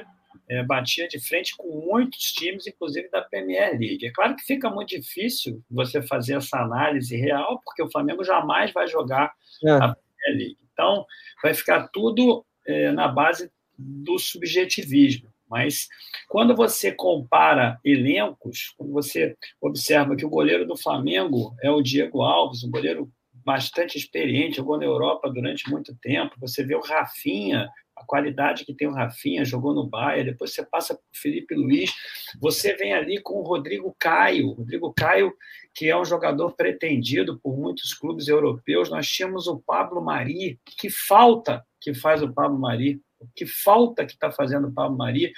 é, 0.49 0.63
batia 0.63 1.09
de 1.09 1.19
frente 1.19 1.57
com 1.57 1.87
muitos 1.87 2.33
times, 2.33 2.67
inclusive 2.67 3.09
da 3.09 3.23
Premier 3.23 3.71
League. 3.79 4.05
É 4.05 4.11
claro 4.11 4.37
que 4.37 4.43
fica 4.45 4.69
muito 4.69 4.91
difícil 4.91 5.63
você 5.71 6.03
fazer 6.03 6.35
essa 6.35 6.59
análise 6.59 7.17
real, 7.17 7.61
porque 7.65 7.83
o 7.83 7.91
Flamengo 7.91 8.23
jamais 8.23 8.71
vai 8.73 8.87
jogar 8.87 9.33
é. 9.65 9.71
a 9.71 9.95
Premier 9.95 10.37
League. 10.37 10.59
Então, 10.73 11.07
vai 11.43 11.55
ficar 11.55 11.89
tudo 11.89 12.45
é, 12.67 12.93
na 12.93 13.09
base 13.09 13.51
do 13.79 14.19
subjetivismo. 14.19 15.30
Mas 15.51 15.89
quando 16.29 16.55
você 16.55 16.93
compara 16.93 17.79
elencos, 17.85 18.73
quando 18.77 18.93
você 18.93 19.37
observa 19.61 20.15
que 20.15 20.25
o 20.25 20.31
goleiro 20.31 20.67
do 20.67 20.77
Flamengo 20.77 21.55
é 21.63 21.71
o 21.71 21.83
Diego 21.83 22.23
Alves, 22.23 22.63
um 22.63 22.71
goleiro 22.71 23.11
bastante 23.45 23.99
experiente, 23.99 24.59
jogou 24.59 24.79
na 24.79 24.85
Europa 24.85 25.29
durante 25.31 25.69
muito 25.69 25.95
tempo, 25.97 26.37
você 26.39 26.63
vê 26.63 26.75
o 26.75 26.81
Rafinha, 26.81 27.69
a 27.97 28.05
qualidade 28.05 28.65
que 28.65 28.75
tem 28.75 28.89
o 28.89 28.95
Rafinha, 28.95 29.45
jogou 29.45 29.75
no 29.75 29.87
Bayern, 29.87 30.31
depois 30.31 30.55
você 30.55 30.65
passa 30.65 30.95
para 30.95 31.03
o 31.03 31.21
Felipe 31.21 31.55
Luiz, 31.55 31.93
você 32.41 32.75
vem 32.75 32.95
ali 32.95 33.21
com 33.21 33.35
o 33.35 33.43
Rodrigo 33.43 33.95
Caio, 33.99 34.53
Rodrigo 34.53 34.93
Caio, 34.95 35.33
que 35.75 35.89
é 35.89 35.97
um 35.97 36.05
jogador 36.05 36.55
pretendido 36.55 37.39
por 37.41 37.57
muitos 37.57 37.95
clubes 37.95 38.27
europeus, 38.27 38.91
nós 38.91 39.07
tínhamos 39.09 39.47
o 39.47 39.59
Pablo 39.59 40.03
Mari, 40.03 40.59
que 40.65 40.89
falta 40.89 41.65
que 41.81 41.95
faz 41.95 42.23
o 42.23 42.33
Pablo 42.33 42.59
Mari, 42.59 43.01
que 43.35 43.47
falta 43.47 44.05
que 44.05 44.13
está 44.13 44.31
fazendo 44.31 44.69
o 44.69 44.73
Pablo 44.73 44.97
Mari. 44.97 45.33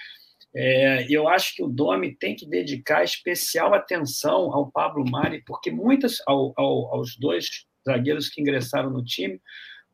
É, 0.55 1.07
eu 1.09 1.29
acho 1.29 1.55
que 1.55 1.63
o 1.63 1.69
Domi 1.69 2.15
tem 2.15 2.37
que 2.37 2.47
dedicar 2.47 3.03
especial 3.03 3.73
atenção 3.73 4.53
ao 4.53 4.71
Pablo 4.71 5.05
Mari, 5.09 5.43
porque 5.47 5.71
muitas, 5.71 6.19
ao, 6.27 6.53
ao, 6.57 6.95
aos 6.95 7.17
dois 7.17 7.65
zagueiros 7.87 8.29
que 8.29 8.41
ingressaram 8.41 8.91
no 8.91 9.05
time, 9.05 9.41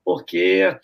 porque 0.08 0.74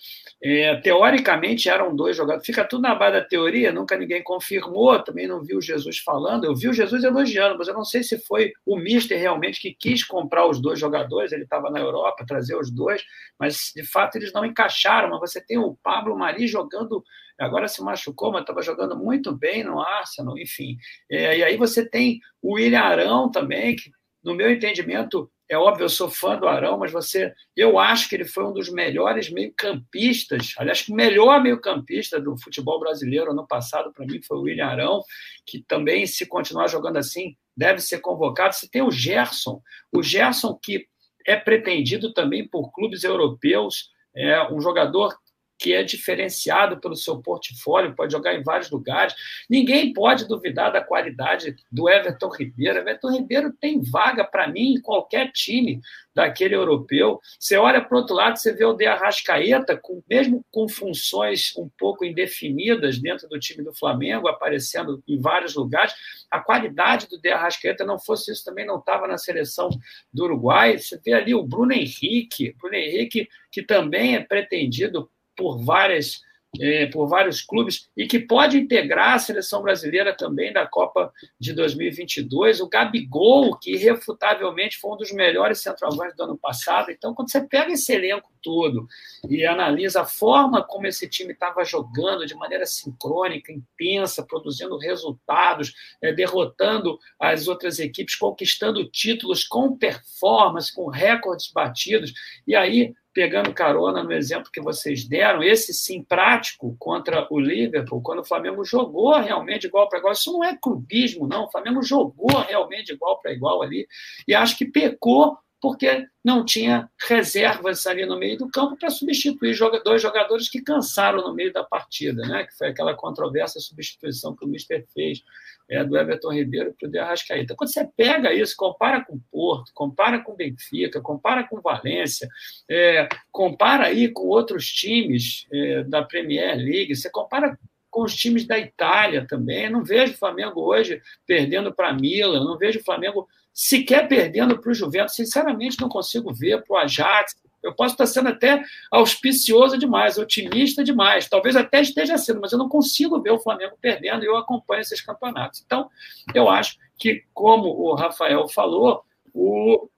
é, 0.43 0.77
teoricamente 0.83 1.71
eram 1.71 1.97
dois 1.97 2.15
jogadores. 2.15 2.45
Fica 2.45 2.63
tudo 2.63 2.83
na 2.83 2.95
base 2.95 3.15
da 3.15 3.25
teoria, 3.25 3.73
nunca 3.73 3.97
ninguém 3.97 4.23
confirmou, 4.23 5.03
também 5.03 5.27
não 5.27 5.43
viu 5.43 5.63
Jesus 5.63 5.97
falando. 5.97 6.45
Eu 6.45 6.55
vi 6.55 6.69
o 6.69 6.75
Jesus 6.75 7.03
elogiando, 7.03 7.57
mas 7.57 7.67
eu 7.67 7.73
não 7.73 7.87
sei 7.87 8.03
se 8.03 8.19
foi 8.19 8.53
o 8.67 8.77
Mister 8.77 9.19
realmente 9.19 9.63
que 9.63 9.73
quis 9.73 10.05
comprar 10.05 10.47
os 10.47 10.61
dois 10.61 10.79
jogadores. 10.79 11.33
Ele 11.33 11.45
estava 11.45 11.71
na 11.71 11.81
Europa, 11.81 12.27
trazer 12.29 12.55
os 12.55 12.71
dois, 12.71 13.03
mas 13.41 13.73
de 13.75 13.83
fato 13.83 14.17
eles 14.17 14.31
não 14.31 14.45
encaixaram. 14.45 15.09
Mas 15.09 15.21
você 15.21 15.41
tem 15.41 15.57
o 15.57 15.75
Pablo 15.83 16.19
Mari 16.19 16.47
jogando 16.47 17.03
agora 17.39 17.67
se 17.67 17.83
machucou, 17.83 18.31
mas 18.31 18.43
estava 18.43 18.61
jogando 18.61 18.95
muito 18.95 19.35
bem 19.35 19.65
no 19.65 19.81
Arsenal, 19.81 20.37
enfim. 20.37 20.77
É, 21.11 21.39
e 21.39 21.43
aí 21.43 21.57
você 21.57 21.89
tem 21.89 22.21
o 22.43 22.57
William 22.57 22.83
Arão 22.83 23.31
também, 23.31 23.75
que, 23.75 23.91
no 24.23 24.35
meu 24.35 24.51
entendimento, 24.51 25.31
é 25.49 25.59
óbvio, 25.59 25.85
eu 25.85 25.89
sou 25.89 26.09
fã 26.09 26.37
do 26.39 26.49
Arão, 26.49 26.79
mas 26.79 26.91
você, 26.91 27.33
eu 27.55 27.79
acho 27.79 28.09
que 28.09 28.15
ele 28.15 28.25
foi 28.25 28.45
um 28.45 28.53
dos 28.53 28.71
melhores 28.71 29.31
meio-campistas, 29.31 30.55
aliás, 30.57 30.89
o 30.89 30.95
melhor 30.95 31.43
meio-campista 31.43 32.19
do 32.21 32.37
futebol 32.39 32.81
brasileiro 32.81 33.31
ano 33.31 33.47
passado, 33.47 33.93
para 33.93 34.07
mim, 34.07 34.23
foi 34.23 34.39
o 34.39 34.43
William 34.43 34.67
Arão, 34.67 35.03
que 35.45 35.63
também, 35.63 36.07
se 36.07 36.27
continuar 36.27 36.69
jogando 36.69 36.97
assim, 36.97 37.37
deve 37.57 37.81
ser 37.81 38.01
convocado. 38.01 38.55
Você 38.55 38.69
tem 38.69 38.83
o 38.83 38.91
Gerson, 38.91 39.61
o 39.93 40.03
Gerson 40.03 40.59
que 40.61 40.87
é 41.27 41.37
pretendido 41.37 42.13
também 42.13 42.47
por 42.47 42.73
clubes 42.73 43.05
europeus, 43.05 43.91
é 44.17 44.51
um 44.53 44.61
jogador 44.61 45.15
que 45.59 45.73
é 45.73 45.83
diferenciado 45.83 46.79
pelo 46.79 46.97
seu 46.97 47.21
portfólio, 47.21 47.95
pode 47.95 48.13
jogar 48.13 48.35
em 48.35 48.43
vários 48.43 48.71
lugares. 48.71 49.15
Ninguém 49.49 49.93
pode 49.93 50.27
duvidar 50.27 50.73
da 50.73 50.83
qualidade 50.83 51.57
do 51.71 51.89
Everton 51.89 52.29
Ribeiro. 52.29 52.79
Everton 52.79 53.11
Ribeiro 53.11 53.53
tem 53.53 53.83
vaga 53.83 54.25
para 54.25 54.49
mim 54.49 54.75
em 54.75 54.81
qualquer 54.81 55.31
time 55.33 55.81
daquele 56.15 56.55
europeu. 56.55 57.21
Você 57.39 57.57
olha 57.57 57.81
para 57.81 57.97
o 57.97 58.01
outro 58.01 58.15
lado, 58.15 58.39
você 58.39 58.53
vê 58.53 58.65
o 58.65 58.75
De 58.75 58.87
Arrascaeta, 58.87 59.77
com, 59.77 60.03
mesmo 60.09 60.45
com 60.51 60.69
funções 60.69 61.53
um 61.57 61.69
pouco 61.77 62.05
indefinidas 62.05 62.99
dentro 62.99 63.29
do 63.29 63.39
time 63.39 63.65
do 63.65 63.75
Flamengo, 63.75 64.29
aparecendo 64.29 65.03
em 65.09 65.19
vários 65.21 65.55
lugares. 65.55 65.95
A 66.31 66.39
qualidade 66.41 67.09
do 67.09 67.19
De 67.19 67.31
Arrascaeta 67.31 67.85
não 67.85 67.99
fosse 67.99 68.31
isso, 68.31 68.45
também 68.45 68.67
não 68.67 68.79
estava 68.79 69.09
na 69.09 69.19
seleção 69.19 69.69
do 70.13 70.25
Uruguai. 70.25 70.79
Você 70.79 71.01
vê 71.05 71.13
ali 71.13 71.35
o 71.35 71.43
Bruno 71.43 71.73
Henrique, 71.73 72.55
Bruno 72.59 72.77
Henrique, 72.77 73.29
que 73.51 73.63
também 73.63 74.15
é 74.15 74.21
pretendido 74.21 75.11
por 75.37 75.59
várias 75.63 76.23
é, 76.61 76.87
por 76.87 77.07
vários 77.07 77.43
clubes 77.43 77.89
e 77.97 78.07
que 78.07 78.19
pode 78.19 78.59
integrar 78.59 79.15
a 79.15 79.19
seleção 79.19 79.63
brasileira 79.63 80.17
também 80.17 80.53
da 80.53 80.67
Copa 80.67 81.13
de 81.39 81.53
2022. 81.53 82.61
O 82.61 82.69
Gabigol, 82.69 83.57
que 83.59 83.73
irrefutavelmente 83.73 84.79
foi 84.79 84.93
um 84.93 84.97
dos 84.97 85.13
melhores 85.13 85.61
centroavantes 85.61 86.17
do 86.17 86.25
ano 86.25 86.39
passado. 86.39 86.91
Então, 86.91 87.15
quando 87.15 87.31
você 87.31 87.41
pega 87.41 87.73
esse 87.73 87.93
elenco 87.93 88.31
todo 88.43 88.87
e 89.29 89.45
analisa 89.45 90.03
a 90.03 90.07
forma 90.07 90.63
como 90.63 90.87
esse 90.87 91.09
time 91.09 91.33
estava 91.33 91.65
jogando 91.65 92.27
de 92.27 92.35
maneira 92.35 92.67
sincrônica, 92.67 93.53
intensa, 93.53 94.25
produzindo 94.25 94.77
resultados, 94.77 95.75
é, 96.03 96.13
derrotando 96.13 96.99
as 97.19 97.49
outras 97.49 97.79
equipes, 97.79 98.15
conquistando 98.15 98.85
títulos 98.89 99.45
com 99.45 99.77
performance, 99.77 100.75
com 100.75 100.89
recordes 100.89 101.51
batidos, 101.51 102.13
e 102.47 102.55
aí 102.55 102.95
pegando 103.15 103.55
carona 103.55 104.03
no 104.03 104.13
exemplo 104.13 104.51
que 104.53 104.61
vocês 104.61 105.05
deram, 105.05 105.43
esse 105.43 105.73
sim 105.73 106.03
prático 106.03 106.77
contra 106.79 107.27
o 107.31 107.39
Liverpool, 107.39 108.03
quando 108.03 108.19
o 108.19 108.25
Flamengo 108.25 108.65
jogou 108.65 109.17
realmente 109.19 109.69
igual 109.69 109.89
para 109.89 110.01
igual. 110.01 110.13
Isso 110.13 110.33
não 110.33 110.43
é 110.43 110.59
clubismo, 110.61 111.27
não. 111.27 111.45
O 111.45 111.51
Flamengo 111.51 111.81
jogou 111.83 112.37
realmente 112.41 112.93
igual 112.93 113.21
para 113.21 113.33
igual 113.33 113.63
ali 113.63 113.87
e 114.27 114.35
acho 114.35 114.59
que 114.59 114.67
pecou 114.67 115.39
porque 115.65 116.07
não 116.23 116.45
tinha 116.45 116.91
reservas 117.09 117.87
ali 117.87 118.05
no 118.05 118.19
meio 118.19 118.37
do 118.37 118.51
campo 118.51 118.77
para 118.77 118.91
substituir 118.91 119.57
dois 119.83 120.03
jogadores 120.03 120.47
que 120.47 120.61
cansaram 120.61 121.23
no 121.23 121.35
meio 121.35 121.51
da 121.55 121.65
partida, 121.65 122.21
né? 122.29 122.45
que 122.45 122.55
foi 122.55 122.69
aquela 122.69 122.93
controversa 122.93 123.59
substituição 123.59 124.37
que 124.37 124.45
o 124.45 124.49
Mister 124.49 124.85
fez 124.93 125.23
é, 125.71 125.83
do 125.83 125.97
Everton 125.97 126.35
Ribeiro 126.35 126.75
para 126.79 126.87
o 126.87 126.91
De 126.91 126.99
Arrascaeta. 126.99 127.55
Quando 127.57 127.73
você 127.73 127.89
pega 127.97 128.35
isso, 128.35 128.55
compara 128.59 129.03
com 129.03 129.19
Porto, 129.33 129.73
compara 129.73 130.21
com 130.21 130.37
Benfica, 130.37 131.01
compara 131.01 131.45
com 131.45 131.63
Valência, 131.63 132.29
é, 132.71 133.09
compara 133.33 133.87
aí 133.87 134.09
com 134.09 134.27
outros 134.27 134.67
times 134.67 135.47
é, 135.51 135.83
da 135.85 136.03
Premier 136.03 136.57
League, 136.59 136.95
você 136.95 137.09
compara 137.09 137.59
com 137.95 138.03
os 138.03 138.13
times 138.13 138.45
da 138.45 138.59
Itália 138.59 139.25
também. 139.25 139.67
Eu 139.67 139.71
não 139.71 139.85
vejo 139.85 140.15
o 140.15 140.17
Flamengo 140.17 140.61
hoje 140.61 141.01
perdendo 141.25 141.73
para 141.73 141.93
Milan, 141.93 142.43
não 142.43 142.59
vejo 142.59 142.81
o 142.81 142.85
Flamengo 142.85 143.29
sequer 143.53 144.09
perdendo 144.09 144.59
para 144.59 144.73
o 144.73 144.75
Juventus. 144.75 145.15
Sinceramente, 145.15 145.81
não 145.81 145.89
consigo 145.89 146.35
ver 146.35 146.65
para 146.65 146.75
o 146.75 146.77
Ajax, 146.77 147.37
Eu 147.63 147.73
posso 147.73 147.95
estar 147.95 148.07
sendo 148.07 148.31
até 148.31 148.63
auspicioso 148.91 149.79
demais, 149.79 150.19
otimista 150.19 150.83
demais, 150.83 151.29
talvez 151.29 151.55
até 151.55 151.81
esteja 151.81 152.19
sendo, 152.19 152.41
mas 152.41 152.51
eu 152.51 152.59
não 152.59 152.69
consigo 152.69 153.23
ver 153.23 153.31
o 153.31 153.39
Flamengo 153.39 153.79
perdendo 153.81 154.25
e 154.25 154.27
eu 154.27 154.37
acompanho 154.37 154.83
esses 154.83 155.01
campeonatos. 155.01 155.63
Então, 155.65 155.89
eu 156.35 156.51
acho 156.51 156.77
que, 156.99 157.23
como 157.33 157.69
o 157.69 157.95
Rafael 157.95 158.49
falou, 158.49 159.05
o 159.33 159.89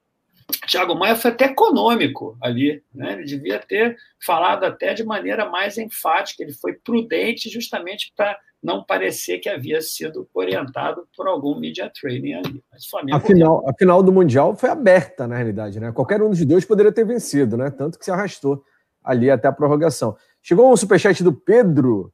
Thiago 0.69 0.95
Maia 0.95 1.15
foi 1.15 1.31
até 1.31 1.45
econômico 1.45 2.37
ali, 2.41 2.83
né? 2.93 3.13
ele 3.13 3.23
devia 3.23 3.59
ter 3.59 3.97
falado 4.25 4.63
até 4.65 4.93
de 4.93 5.03
maneira 5.03 5.49
mais 5.49 5.77
enfática, 5.77 6.43
ele 6.43 6.53
foi 6.53 6.73
prudente 6.73 7.49
justamente 7.49 8.13
para 8.15 8.37
não 8.61 8.83
parecer 8.83 9.39
que 9.39 9.49
havia 9.49 9.81
sido 9.81 10.27
orientado 10.33 11.07
por 11.15 11.27
algum 11.27 11.57
media 11.57 11.89
training 11.89 12.33
ali. 12.33 12.63
Mas 12.71 12.85
Flamengo... 12.85 13.17
a, 13.17 13.19
final, 13.19 13.69
a 13.69 13.73
final 13.73 14.03
do 14.03 14.11
Mundial 14.11 14.55
foi 14.55 14.69
aberta, 14.69 15.27
na 15.27 15.35
realidade, 15.35 15.79
né? 15.79 15.91
Qualquer 15.91 16.21
um 16.21 16.29
dos 16.29 16.43
dois 16.43 16.65
poderia 16.65 16.91
ter 16.91 17.05
vencido, 17.05 17.55
né? 17.55 17.69
Tanto 17.69 17.99
que 17.99 18.05
se 18.05 18.11
arrastou 18.11 18.63
ali 19.03 19.29
até 19.29 19.47
a 19.47 19.53
prorrogação. 19.53 20.17
Chegou 20.41 20.71
um 20.71 20.75
superchat 20.75 21.23
do 21.23 21.31
Pedro. 21.31 22.11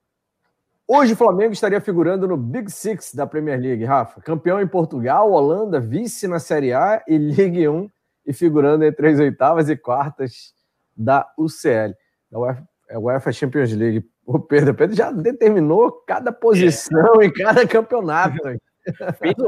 Hoje 0.87 1.13
o 1.13 1.17
Flamengo 1.17 1.53
estaria 1.53 1.79
figurando 1.79 2.27
no 2.27 2.35
Big 2.35 2.69
Six 2.69 3.15
da 3.15 3.25
Premier 3.25 3.59
League, 3.59 3.85
Rafa. 3.85 4.21
Campeão 4.21 4.61
em 4.61 4.67
Portugal, 4.67 5.31
Holanda, 5.31 5.79
vice 5.79 6.27
na 6.27 6.39
Série 6.39 6.73
A 6.73 7.01
e 7.07 7.17
Ligue 7.17 7.67
1 7.67 7.89
e 8.25 8.33
figurando 8.33 8.83
entre 8.83 9.09
as 9.09 9.19
oitavas 9.19 9.69
e 9.69 9.75
quartas 9.75 10.53
da 10.95 11.27
UCL, 11.37 11.93
da 12.31 12.39
UEFA, 12.39 12.63
UEFA 12.95 13.31
Champions 13.31 13.71
League. 13.73 14.05
O 14.25 14.39
Pedro, 14.39 14.73
Pedro 14.73 14.95
já 14.95 15.11
determinou 15.11 15.91
cada 16.07 16.31
posição 16.31 17.21
é. 17.21 17.25
em 17.25 17.33
cada 17.33 17.67
campeonato. 17.67 18.37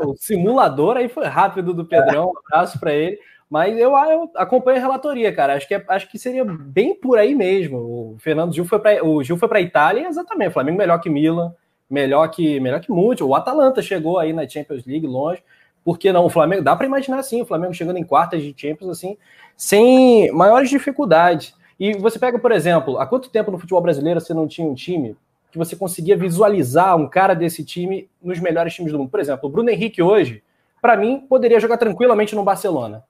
o 0.06 0.16
simulador 0.16 0.98
aí 0.98 1.08
foi 1.08 1.26
rápido 1.26 1.74
do 1.74 1.86
Pedrão, 1.86 2.28
um 2.28 2.40
abraço 2.48 2.80
para 2.80 2.94
ele. 2.94 3.20
Mas 3.50 3.78
eu, 3.78 3.96
eu, 3.96 4.32
acompanho 4.36 4.78
a 4.78 4.82
relatoria, 4.82 5.32
cara. 5.34 5.54
Acho 5.54 5.68
que, 5.68 5.76
é, 5.76 5.86
acho 5.88 6.10
que 6.10 6.18
seria 6.18 6.44
bem 6.44 6.96
por 6.96 7.18
aí 7.18 7.36
mesmo. 7.36 7.78
O 7.78 8.18
Fernando 8.20 8.54
Gil 8.54 8.66
foi 8.66 8.80
para 8.80 9.06
o 9.06 9.24
Gil 9.24 9.38
foi 9.38 9.48
para 9.48 9.62
Itália, 9.62 10.08
exatamente. 10.08 10.50
O 10.50 10.54
Flamengo 10.54 10.78
melhor 10.78 11.00
que 11.00 11.10
Milan, 11.10 11.54
melhor 11.90 12.28
que 12.30 12.60
melhor 12.60 12.82
que 12.82 12.92
muito. 12.92 13.26
O 13.26 13.36
Atalanta 13.36 13.82
chegou 13.82 14.18
aí 14.18 14.34
na 14.34 14.48
Champions 14.48 14.86
League 14.86 15.06
longe. 15.06 15.44
Por 15.86 16.00
que 16.00 16.12
não? 16.12 16.26
O 16.26 16.30
Flamengo 16.32 16.64
dá 16.64 16.76
para 16.76 16.88
imaginar 16.88 17.20
assim, 17.20 17.44
o 17.44 17.46
Flamengo 17.46 17.72
chegando 17.72 17.98
em 17.98 18.04
quartas 18.04 18.42
de 18.42 18.56
Champions 18.58 18.90
assim, 18.90 19.16
sem 19.56 20.32
maiores 20.32 20.68
dificuldades. 20.68 21.54
E 21.80 21.94
você 21.94 22.18
pega, 22.18 22.40
por 22.40 22.52
exemplo, 22.52 22.98
há 22.98 23.06
quanto 23.06 23.30
tempo 23.30 23.52
no 23.52 23.60
futebol 23.60 23.82
brasileiro 23.82 24.20
você 24.20 24.34
não 24.34 24.48
tinha 24.48 24.68
um 24.68 24.74
time 24.74 25.16
que 25.52 25.58
você 25.60 25.76
conseguia 25.76 26.18
visualizar 26.18 26.98
um 26.98 27.08
cara 27.08 27.36
desse 27.36 27.64
time 27.64 28.10
nos 28.22 28.40
melhores 28.40 28.74
times 28.74 28.92
do 28.92 28.98
mundo? 28.98 29.12
Por 29.12 29.20
exemplo, 29.20 29.48
o 29.48 29.52
Bruno 29.52 29.70
Henrique 29.70 30.02
hoje, 30.02 30.42
para 30.82 30.98
mim, 30.98 31.24
poderia 31.30 31.60
jogar 31.60 31.78
tranquilamente 31.78 32.36
no 32.36 32.44
Barcelona. 32.44 33.04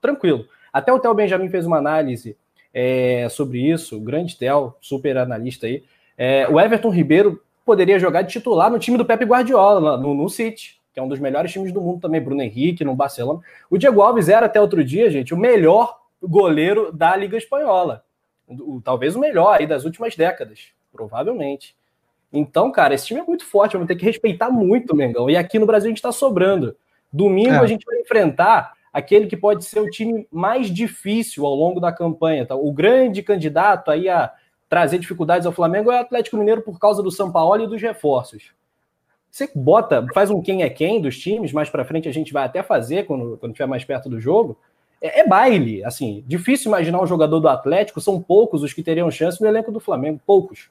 Tranquilo. 0.00 0.46
Até 0.72 0.92
o 0.92 0.98
Theo 0.98 1.14
Benjamin 1.14 1.50
fez 1.50 1.66
uma 1.66 1.76
análise 1.76 2.36
é, 2.72 3.28
sobre 3.28 3.58
isso, 3.70 4.00
grande 4.00 4.36
Theo, 4.36 4.74
super 4.80 5.18
analista 5.18 5.66
aí. 5.66 5.84
É, 6.16 6.48
o 6.48 6.58
Everton 6.58 6.90
Ribeiro 6.90 7.42
poderia 7.66 7.98
jogar 7.98 8.22
de 8.22 8.32
titular 8.32 8.70
no 8.70 8.78
time 8.78 8.96
do 8.96 9.04
Pepe 9.04 9.24
Guardiola, 9.24 9.96
no, 9.96 10.14
no 10.14 10.28
City, 10.28 10.80
que 10.94 11.00
é 11.00 11.02
um 11.02 11.08
dos 11.08 11.18
melhores 11.18 11.52
times 11.52 11.72
do 11.72 11.80
mundo 11.80 12.00
também, 12.00 12.20
Bruno 12.20 12.40
Henrique, 12.40 12.84
no 12.84 12.94
Barcelona. 12.94 13.40
O 13.68 13.76
Diego 13.76 14.00
Alves 14.00 14.28
era 14.28 14.46
até 14.46 14.60
outro 14.60 14.84
dia, 14.84 15.10
gente, 15.10 15.34
o 15.34 15.36
melhor 15.36 15.98
goleiro 16.22 16.92
da 16.92 17.16
Liga 17.16 17.36
Espanhola. 17.36 18.04
O, 18.46 18.80
talvez 18.82 19.16
o 19.16 19.20
melhor 19.20 19.58
aí 19.58 19.66
das 19.66 19.84
últimas 19.84 20.14
décadas, 20.14 20.68
provavelmente. 20.92 21.74
Então, 22.32 22.70
cara, 22.70 22.94
esse 22.94 23.06
time 23.06 23.20
é 23.20 23.24
muito 23.24 23.44
forte, 23.44 23.72
vamos 23.72 23.88
ter 23.88 23.96
que 23.96 24.04
respeitar 24.04 24.50
muito 24.50 24.92
o 24.92 24.96
Mengão. 24.96 25.28
E 25.28 25.36
aqui 25.36 25.58
no 25.58 25.66
Brasil 25.66 25.88
a 25.88 25.90
gente 25.90 25.98
está 25.98 26.12
sobrando. 26.12 26.76
Domingo 27.12 27.54
é. 27.54 27.58
a 27.58 27.66
gente 27.66 27.84
vai 27.84 27.98
enfrentar 27.98 28.74
aquele 28.92 29.26
que 29.26 29.36
pode 29.36 29.64
ser 29.64 29.80
o 29.80 29.90
time 29.90 30.28
mais 30.30 30.68
difícil 30.68 31.44
ao 31.44 31.54
longo 31.56 31.80
da 31.80 31.92
campanha. 31.92 32.46
Tá? 32.46 32.54
O 32.54 32.72
grande 32.72 33.20
candidato 33.20 33.90
aí 33.90 34.08
a 34.08 34.32
trazer 34.68 34.98
dificuldades 34.98 35.44
ao 35.44 35.52
Flamengo 35.52 35.90
é 35.90 35.96
o 35.96 36.00
Atlético 36.00 36.36
Mineiro 36.36 36.62
por 36.62 36.78
causa 36.78 37.02
do 37.02 37.10
São 37.10 37.32
Paulo 37.32 37.64
e 37.64 37.66
dos 37.66 37.82
reforços. 37.82 38.52
Você 39.34 39.50
bota, 39.52 40.06
faz 40.14 40.30
um 40.30 40.40
quem 40.40 40.62
é 40.62 40.70
quem 40.70 41.00
dos 41.00 41.18
times, 41.18 41.52
mais 41.52 41.68
para 41.68 41.84
frente 41.84 42.08
a 42.08 42.12
gente 42.12 42.32
vai 42.32 42.44
até 42.44 42.62
fazer 42.62 43.04
quando, 43.04 43.36
quando 43.36 43.50
estiver 43.50 43.66
mais 43.66 43.82
perto 43.82 44.08
do 44.08 44.20
jogo 44.20 44.56
é, 45.02 45.22
é, 45.22 45.26
baile. 45.26 45.84
Assim, 45.84 46.22
difícil 46.24 46.68
imaginar 46.68 47.02
um 47.02 47.06
jogador 47.06 47.40
do 47.40 47.48
Atlético, 47.48 48.00
são 48.00 48.22
poucos 48.22 48.62
os 48.62 48.72
que 48.72 48.80
teriam 48.80 49.10
chance 49.10 49.40
no 49.40 49.48
elenco 49.48 49.72
do 49.72 49.80
Flamengo, 49.80 50.20
poucos. 50.24 50.70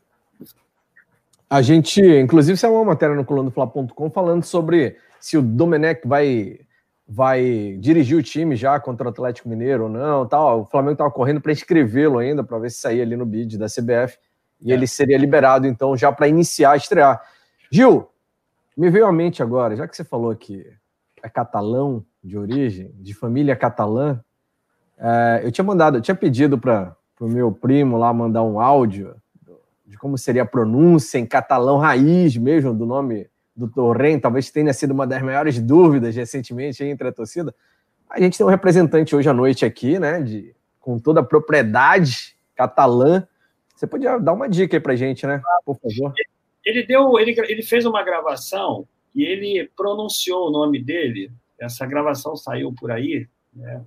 A 1.49 1.61
gente, 1.61 2.01
inclusive, 2.01 2.57
saiu 2.57 2.75
uma 2.75 2.85
matéria 2.85 3.13
no 3.13 3.25
colunofla.com 3.25 4.09
falando 4.09 4.45
sobre 4.45 4.95
se 5.19 5.37
o 5.37 5.41
Domenech 5.41 6.07
vai 6.07 6.61
vai 7.05 7.75
dirigir 7.81 8.17
o 8.17 8.23
time 8.23 8.55
já 8.55 8.79
contra 8.79 9.07
o 9.07 9.09
Atlético 9.09 9.49
Mineiro 9.49 9.83
ou 9.83 9.89
não, 9.89 10.25
tal. 10.25 10.61
O 10.61 10.65
Flamengo 10.67 10.93
estava 10.93 11.11
correndo 11.11 11.41
para 11.41 11.51
inscrevê-lo 11.51 12.17
ainda 12.17 12.45
para 12.45 12.59
ver 12.59 12.71
se 12.71 12.79
saía 12.79 13.03
ali 13.03 13.17
no 13.17 13.25
bid 13.25 13.57
da 13.57 13.65
CBF 13.65 14.17
e 14.61 14.71
é. 14.71 14.73
ele 14.73 14.87
seria 14.87 15.17
liberado 15.17 15.67
então 15.67 15.97
já 15.97 16.13
para 16.13 16.29
iniciar 16.29 16.71
a 16.71 16.77
estrear. 16.77 17.21
Gil, 17.69 18.07
me 18.75 18.89
veio 18.89 19.05
à 19.05 19.11
mente 19.11 19.41
agora, 19.41 19.75
já 19.75 19.87
que 19.87 19.95
você 19.95 20.03
falou 20.03 20.35
que 20.35 20.65
é 21.21 21.29
catalão, 21.29 22.05
de 22.23 22.37
origem, 22.37 22.91
de 22.99 23.13
família 23.13 23.55
catalã, 23.55 24.19
é, 24.97 25.41
eu 25.43 25.51
tinha 25.51 25.65
mandado, 25.65 25.97
eu 25.97 26.01
tinha 26.01 26.15
pedido 26.15 26.57
para 26.57 26.95
o 27.19 27.27
meu 27.27 27.51
primo 27.51 27.97
lá 27.97 28.13
mandar 28.13 28.43
um 28.43 28.59
áudio 28.59 29.15
de 29.85 29.97
como 29.97 30.17
seria 30.17 30.43
a 30.43 30.45
pronúncia 30.45 31.17
em 31.19 31.25
catalão 31.25 31.77
raiz 31.77 32.35
mesmo 32.37 32.73
do 32.73 32.85
nome 32.85 33.29
do 33.55 33.67
Torren, 33.67 34.19
talvez 34.19 34.49
tenha 34.49 34.73
sido 34.73 34.91
uma 34.91 35.05
das 35.05 35.21
maiores 35.21 35.59
dúvidas 35.59 36.15
recentemente 36.15 36.83
entre 36.83 37.07
a 37.07 37.11
torcida. 37.11 37.53
A 38.09 38.19
gente 38.19 38.37
tem 38.37 38.45
um 38.45 38.49
representante 38.49 39.15
hoje 39.15 39.29
à 39.29 39.33
noite 39.33 39.65
aqui, 39.65 39.99
né, 39.99 40.21
de, 40.21 40.55
com 40.79 40.97
toda 40.97 41.19
a 41.19 41.23
propriedade 41.23 42.35
catalã. 42.55 43.27
Você 43.75 43.85
podia 43.85 44.17
dar 44.17 44.33
uma 44.33 44.49
dica 44.49 44.75
aí 44.75 44.79
para 44.81 44.95
gente, 44.95 45.27
né, 45.27 45.41
por 45.63 45.77
favor? 45.77 46.13
Ele 46.65 46.83
deu, 46.83 47.19
ele, 47.19 47.35
ele 47.47 47.61
fez 47.61 47.85
uma 47.85 48.03
gravação 48.03 48.87
e 49.13 49.23
ele 49.23 49.69
pronunciou 49.75 50.47
o 50.47 50.51
nome 50.51 50.81
dele 50.81 51.31
essa 51.63 51.85
gravação 51.85 52.35
saiu 52.35 52.73
por 52.73 52.91
aí, 52.91 53.27
né, 53.53 53.83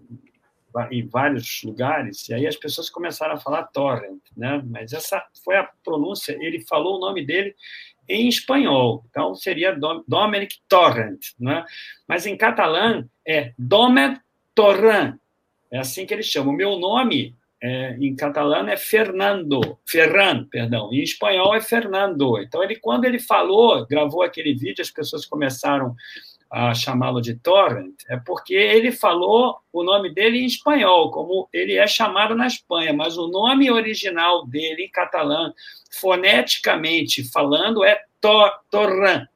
em 0.91 1.07
vários 1.07 1.63
lugares, 1.63 2.29
e 2.29 2.35
aí 2.35 2.47
as 2.47 2.57
pessoas 2.57 2.91
começaram 2.91 3.35
a 3.35 3.39
falar 3.39 3.65
torrent, 3.65 4.21
né? 4.37 4.63
Mas 4.67 4.93
essa 4.93 5.25
foi 5.43 5.57
a 5.57 5.65
pronúncia, 5.83 6.37
ele 6.39 6.61
falou 6.67 6.97
o 6.97 7.01
nome 7.01 7.25
dele 7.25 7.55
em 8.07 8.29
espanhol, 8.29 9.03
então 9.09 9.35
seria 9.35 9.75
Dominic 10.07 10.59
Torrent, 10.69 11.33
né? 11.41 11.65
Mas 12.07 12.27
em 12.27 12.37
catalã 12.37 13.09
é 13.27 13.55
Domet 13.59 14.21
Torrent, 14.55 15.17
é 15.71 15.79
assim 15.79 16.05
que 16.05 16.13
eles 16.13 16.27
chamam. 16.27 16.53
O 16.53 16.57
meu 16.57 16.79
nome 16.79 17.35
é, 17.63 17.97
em 17.99 18.15
catalão 18.15 18.69
é 18.69 18.77
Fernando, 18.77 19.79
Ferran, 19.87 20.45
perdão, 20.45 20.93
em 20.93 21.03
espanhol 21.03 21.55
é 21.55 21.61
Fernando. 21.61 22.39
Então 22.41 22.63
ele, 22.63 22.77
quando 22.77 23.05
ele 23.05 23.19
falou, 23.19 23.87
gravou 23.87 24.23
aquele 24.23 24.55
vídeo, 24.55 24.83
as 24.83 24.91
pessoas 24.91 25.25
começaram 25.25 25.95
a 26.51 26.73
chamá-lo 26.75 27.21
de 27.21 27.35
Torrent 27.35 27.95
é 28.09 28.17
porque 28.17 28.55
ele 28.55 28.93
falou 28.93 29.59
o 29.73 29.83
nome 29.83 30.15
dele 30.15 30.39
em 30.39 30.47
espanhol, 30.47 31.11
como 31.11 31.49
ele 31.53 31.75
é 31.75 31.87
chamado 31.87 32.35
na 32.35 32.47
Espanha, 32.47 32.93
mas 32.93 33.19
o 33.19 33.27
nome 33.27 33.71
original 33.71 34.47
dele 34.47 34.85
em 34.85 34.91
catalão, 34.91 35.53
foneticamente 35.91 37.25
falando, 37.31 37.85
é 37.85 38.01
Tor 38.21 38.51
Torrent, 38.71 39.27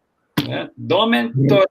né? 0.47 0.71
Domen 0.77 1.33
Torrent. 1.49 1.69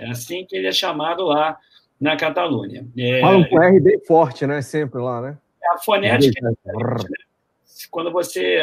É 0.00 0.10
assim 0.10 0.44
que 0.44 0.56
ele 0.56 0.66
é 0.66 0.72
chamado 0.72 1.24
lá 1.24 1.56
na 2.00 2.16
Catalunha. 2.16 2.84
É, 2.98 3.20
Fala 3.20 3.48
com 3.48 3.62
R 3.62 3.80
bem 3.80 4.00
forte, 4.00 4.44
né? 4.44 4.60
Sempre 4.60 5.00
lá, 5.00 5.20
né? 5.20 5.38
A 5.72 5.78
fonética, 5.78 6.38
é 6.40 6.50
né? 6.50 6.54
quando 7.90 8.12
você 8.12 8.60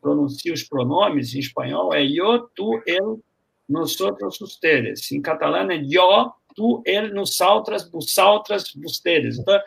pronuncia 0.00 0.52
os 0.52 0.62
pronomes 0.62 1.34
em 1.34 1.38
espanhol, 1.38 1.94
é 1.94 2.02
yo, 2.02 2.48
tu, 2.54 2.82
el, 2.86 3.20
nosotros, 3.68 4.40
ustedes. 4.40 5.10
Em 5.12 5.22
catalão 5.22 5.70
é 5.70 5.76
yo, 5.76 6.32
tu, 6.54 6.82
ele, 6.84 7.12
nosaltras, 7.12 7.88
vosaltras, 7.90 8.72
vocês. 8.74 9.38
Então, 9.38 9.58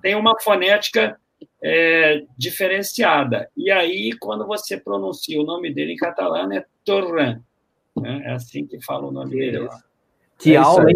tem 0.00 0.14
uma 0.14 0.38
fonética 0.40 1.18
é, 1.62 2.24
diferenciada. 2.36 3.50
E 3.56 3.70
aí, 3.70 4.12
quando 4.18 4.46
você 4.46 4.76
pronuncia 4.76 5.40
o 5.40 5.44
nome 5.44 5.72
dele 5.72 5.94
em 5.94 5.96
catalão, 5.96 6.50
é 6.52 6.64
Torran. 6.84 7.40
Né? 7.96 8.22
É 8.24 8.32
assim 8.32 8.66
que 8.66 8.80
fala 8.82 9.06
o 9.06 9.12
nome 9.12 9.36
dele 9.36 9.58
lá. 9.60 9.82
Que 10.40 10.54
é 10.54 10.56
aula, 10.56 10.86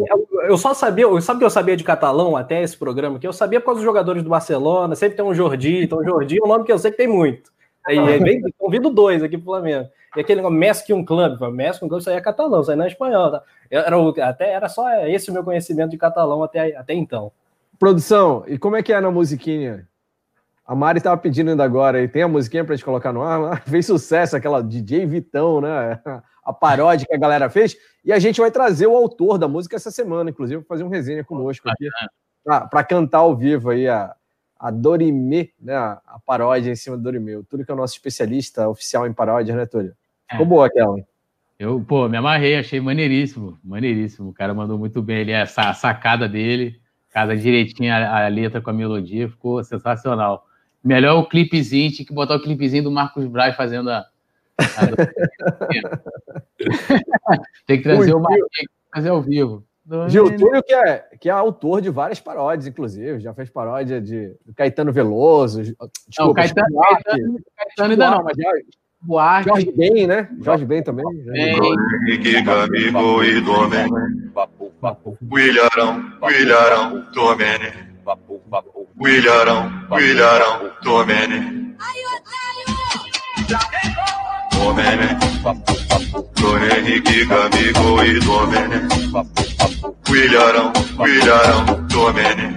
Eu 0.49 0.57
só 0.57 0.73
sabia, 0.73 1.07
sabe 1.21 1.41
que 1.41 1.45
eu 1.45 1.51
sabia 1.51 1.77
de 1.77 1.85
catalão 1.85 2.35
até 2.35 2.63
esse 2.63 2.77
programa? 2.77 3.19
Que 3.19 3.27
eu 3.27 3.33
sabia 3.33 3.61
por 3.61 3.67
causa 3.67 3.79
dos 3.79 3.85
jogadores 3.85 4.23
do 4.23 4.31
Barcelona, 4.31 4.97
sempre 4.97 5.17
tem 5.17 5.25
um 5.25 5.35
Jordi, 5.35 5.85
então 5.85 6.03
Jordi 6.03 6.39
é 6.43 6.45
um 6.45 6.49
nome 6.49 6.65
que 6.65 6.73
eu 6.73 6.79
sei 6.79 6.91
que 6.91 6.97
tem 6.97 7.07
muito. 7.07 7.53
Aí, 7.87 8.19
vem, 8.19 8.41
convido 8.57 8.89
dois 8.89 9.23
aqui 9.23 9.37
pro 9.37 9.53
Flamengo. 9.53 9.87
E 10.17 10.21
aquele 10.21 10.37
negócio, 10.37 10.57
Messi 10.57 10.93
um 10.95 11.05
clube, 11.05 11.37
Messi 11.53 11.85
um 11.85 11.89
clube, 11.89 12.01
isso 12.01 12.09
aí 12.09 12.17
é 12.17 12.21
catalão, 12.23 12.63
isso 12.63 12.71
aí 12.71 12.77
não 12.77 12.85
é 12.85 12.89
espanhol. 12.89 13.31
Tá? 13.31 13.43
Era, 13.71 13.97
até 14.27 14.53
era 14.53 14.69
só 14.69 14.89
esse 15.07 15.29
o 15.31 15.35
meu 15.35 15.45
conhecimento 15.45 15.91
de 15.91 15.99
catalão 15.99 16.43
até, 16.43 16.75
até 16.75 16.95
então. 16.95 17.31
Produção, 17.79 18.45
e 18.47 18.57
como 18.57 18.77
é 18.77 18.83
que 18.83 18.95
é 18.95 19.01
na 19.01 19.11
musiquinha? 19.11 19.87
A 20.67 20.75
Mari 20.75 20.99
estava 20.99 21.19
pedindo 21.19 21.51
ainda 21.51 21.63
agora, 21.63 22.01
e 22.01 22.09
tem 22.09 22.23
a 22.23 22.29
musiquinha 22.29 22.65
para 22.65 22.75
gente 22.75 22.85
colocar 22.85 23.13
no 23.13 23.23
ar? 23.23 23.61
Fez 23.69 23.85
sucesso 23.85 24.35
aquela 24.35 24.63
DJ 24.63 25.05
Vitão, 25.05 25.61
né? 25.61 26.01
A 26.45 26.53
paródia 26.53 27.07
que 27.07 27.15
a 27.15 27.19
galera 27.19 27.49
fez. 27.49 27.77
E 28.05 28.13
a 28.13 28.19
gente 28.19 28.41
vai 28.41 28.51
trazer 28.51 28.87
o 28.87 28.95
autor 28.95 29.39
da 29.39 29.49
música 29.49 29.77
essa 29.77 29.91
semana, 29.91 30.31
inclusive, 30.31 30.63
fazer 30.65 30.85
um 30.85 30.89
resenha 30.89 31.25
conosco 31.25 31.69
aqui, 31.69 31.89
para 32.45 32.85
cantar 32.85 33.19
ao 33.19 33.35
vivo 33.35 33.71
aí 33.71 33.89
a, 33.89 34.15
a 34.59 34.71
Dorimê, 34.71 35.51
né? 35.61 35.75
A, 35.75 36.19
paródia 36.25 36.71
em 36.71 36.77
cima 36.77 36.97
do 36.97 37.03
Dorimê. 37.03 37.37
O 37.37 37.45
Túlio 37.45 37.65
que 37.65 37.71
é 37.71 37.75
o 37.75 37.77
nosso 37.77 37.95
especialista 37.95 38.69
oficial 38.69 39.07
em 39.07 39.13
paródia, 39.13 39.57
né, 39.57 39.67
Túlio? 39.67 39.95
Ficou 40.31 40.47
é. 40.47 40.49
boa 40.49 40.67
aquela. 40.67 40.97
Eu, 41.59 41.81
pô, 41.87 42.09
me 42.09 42.17
amarrei, 42.17 42.57
achei 42.57 42.81
maneiríssimo, 42.81 43.59
maneiríssimo. 43.63 44.31
O 44.31 44.33
cara 44.33 44.53
mandou 44.53 44.79
muito 44.79 45.01
bem 45.01 45.21
ali, 45.21 45.33
essa 45.33 45.73
sacada 45.73 46.29
dele, 46.29 46.81
casa 47.11 47.37
direitinho 47.37 47.93
a, 47.93 48.25
a 48.25 48.29
letra 48.29 48.61
com 48.61 48.71
a 48.71 48.73
melodia, 48.73 49.29
ficou 49.29 49.63
sensacional. 49.63 50.47
Melhor 50.83 51.19
o 51.19 51.29
clipezinho, 51.29 51.91
tinha 51.93 52.07
que 52.07 52.13
botar 52.13 52.35
o 52.37 52.43
clipezinho 52.43 52.85
do 52.85 52.91
Marcos 52.91 53.27
Braz 53.27 53.57
fazendo 53.57 53.91
a. 53.91 54.05
Tem 57.67 57.79
que 57.79 57.83
trazer 57.83 58.15
o 58.15 58.21
Marquinhos, 58.21 58.49
fazer 58.95 59.09
ao 59.09 59.23
vivo. 59.23 59.65
Gil 60.09 60.35
Túlio, 60.37 60.63
que 60.63 60.73
é, 60.73 61.05
que 61.21 61.29
é 61.29 61.33
autor 61.33 61.83
de 61.83 61.91
várias 61.91 62.19
paródias, 62.19 62.67
inclusive, 62.67 63.21
já 63.21 63.35
fez 63.35 63.51
paródia 63.51 64.01
de 64.01 64.35
Caetano 64.57 64.91
Veloso. 64.93 65.63
Desculpa, 65.63 65.91
não, 66.19 66.33
Caetano, 66.33 66.81
Caetano, 66.81 67.39
Caetano 67.57 67.91
ainda 67.91 68.11
não, 68.11 68.25
mas 68.25 68.35
Buarque. 69.05 69.49
Jorge 69.49 69.73
Ben, 69.73 70.07
né? 70.07 70.29
Jorge 70.41 70.65
Ben 70.65 70.83
também. 70.83 71.05
Henrique, 71.35 72.43
Gamigo 72.43 73.23
e 73.23 73.41
Domene. 73.43 73.91
Willarão, 75.31 76.03
Willarão, 76.23 77.07
Domene. 77.13 77.73
Willarão, 78.99 79.71
Willarão, 79.91 80.71
Domene. 80.83 81.75
Domene. 84.65 85.09
Dona 86.41 86.79
Henrique, 86.79 87.27
Gamigo 87.27 88.03
e 88.03 88.19
Domene. 88.21 88.89
Willarão, 90.09 90.73
Willarão, 90.99 91.87
Domene. 91.89 92.57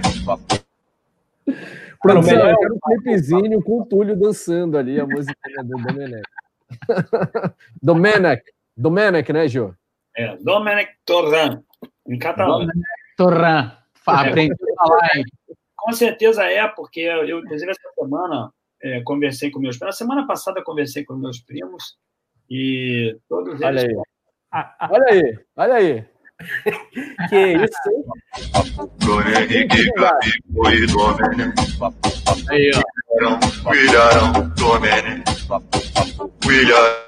Produção, 2.00 2.48
eu 2.48 2.56
quero 2.56 2.74
um 2.74 2.78
clipezinho 2.82 3.62
com 3.62 3.82
o 3.82 3.84
Túlio 3.84 4.18
dançando 4.18 4.78
ali 4.78 4.98
a 4.98 5.06
música 5.06 5.36
do 5.62 5.76
Domenech. 5.82 6.22
Domenech. 7.82 8.42
Domenech, 8.74 9.30
né, 9.30 9.46
Gil? 9.46 9.74
É, 10.16 10.34
Domenech 10.38 10.90
Torran, 11.04 11.60
em 12.08 12.18
catalão. 12.18 12.60
Domenech 12.60 12.88
Torran. 13.18 13.72
Aprendi 14.06 14.54
a 14.54 14.86
falar, 14.86 15.10
hein? 15.14 15.24
Com 15.76 15.92
certeza 15.92 16.44
é, 16.44 16.66
porque 16.68 17.00
eu, 17.00 17.40
inclusive, 17.40 17.70
essa 17.70 17.90
semana 17.98 18.50
é, 18.82 19.02
conversei 19.02 19.50
com 19.50 19.60
meus 19.60 19.76
primos. 19.76 19.94
Na 19.94 19.98
semana 19.98 20.26
passada 20.26 20.62
conversei 20.62 21.04
com 21.04 21.14
meus 21.14 21.40
primos 21.40 21.96
e 22.50 23.16
todos 23.28 23.60
olha 23.60 23.80
eles. 23.80 23.98
Aí. 24.52 24.64
olha 24.90 25.06
aí, 25.10 25.38
olha 25.56 25.74
aí. 25.74 26.04
que 27.28 27.36
isso, 27.36 27.90
hein? 27.90 28.04
Aí, 32.48 32.70
ó. 32.74 33.68
William, 33.68 34.54
Domene. 34.56 35.24
William. 36.46 37.07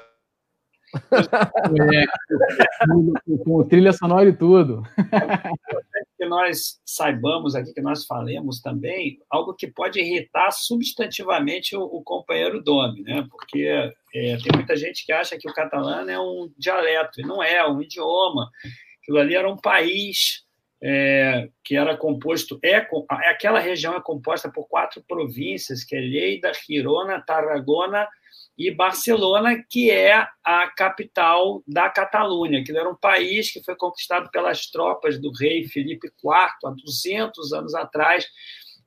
Com 3.45 3.67
trilha 3.67 3.93
sonora 3.93 4.29
e 4.29 4.33
tudo. 4.33 4.83
que 6.17 6.25
nós 6.25 6.79
saibamos 6.85 7.55
aqui, 7.55 7.73
que 7.73 7.81
nós 7.81 8.05
falemos 8.05 8.61
também, 8.61 9.17
algo 9.29 9.55
que 9.55 9.67
pode 9.67 9.99
irritar 9.99 10.51
substantivamente 10.51 11.75
o, 11.75 11.81
o 11.81 12.03
companheiro 12.03 12.61
Domi, 12.61 13.01
né? 13.01 13.25
Porque 13.29 13.67
é, 14.13 14.37
tem 14.37 14.51
muita 14.53 14.75
gente 14.75 15.05
que 15.05 15.11
acha 15.11 15.37
que 15.37 15.49
o 15.49 15.53
catalão 15.53 16.07
é 16.07 16.19
um 16.19 16.51
dialeto, 16.57 17.21
e 17.21 17.23
não 17.23 17.41
é, 17.41 17.55
é 17.55 17.67
um 17.67 17.81
idioma. 17.81 18.49
Aquilo 19.01 19.17
ali 19.17 19.35
era 19.35 19.49
um 19.49 19.57
país 19.57 20.45
é, 20.83 21.49
que 21.63 21.75
era 21.75 21.97
composto, 21.97 22.59
é, 22.63 22.87
aquela 23.29 23.59
região 23.59 23.95
é 23.95 24.01
composta 24.01 24.51
por 24.51 24.67
quatro 24.67 25.03
províncias, 25.07 25.83
que 25.83 25.95
é 25.95 25.99
Lleida, 25.99 26.51
Girona, 26.53 27.21
Tarragona 27.21 28.07
e 28.57 28.69
Barcelona, 28.69 29.63
que 29.69 29.89
é 29.89 30.27
a 30.43 30.67
capital 30.75 31.63
da 31.67 31.89
Catalunha, 31.89 32.63
que 32.63 32.75
era 32.75 32.89
um 32.89 32.95
país 32.95 33.51
que 33.51 33.63
foi 33.63 33.75
conquistado 33.75 34.29
pelas 34.29 34.67
tropas 34.67 35.19
do 35.19 35.31
rei 35.31 35.67
Felipe 35.67 36.07
IV 36.07 36.31
há 36.31 36.69
200 36.69 37.53
anos 37.53 37.73
atrás 37.73 38.27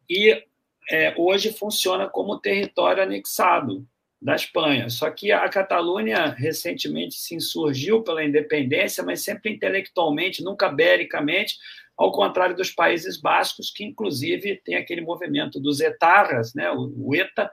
e 0.08 0.42
é, 0.90 1.14
hoje 1.16 1.52
funciona 1.52 2.08
como 2.08 2.38
território 2.38 3.02
anexado 3.02 3.86
da 4.20 4.34
Espanha. 4.34 4.88
Só 4.88 5.10
que 5.10 5.32
a 5.32 5.48
Catalunha 5.48 6.26
recentemente 6.28 7.14
se 7.14 7.34
insurgiu 7.34 8.02
pela 8.02 8.24
independência, 8.24 9.02
mas 9.02 9.22
sempre 9.22 9.52
intelectualmente, 9.52 10.42
nunca 10.42 10.68
bericamente, 10.68 11.56
ao 11.96 12.10
contrário 12.12 12.56
dos 12.56 12.70
Países 12.70 13.20
Bascos, 13.20 13.70
que 13.70 13.84
inclusive 13.84 14.60
tem 14.64 14.76
aquele 14.76 15.00
movimento 15.00 15.60
dos 15.60 15.80
etarras, 15.80 16.54
né, 16.54 16.70
o 16.70 17.14
ETA, 17.14 17.50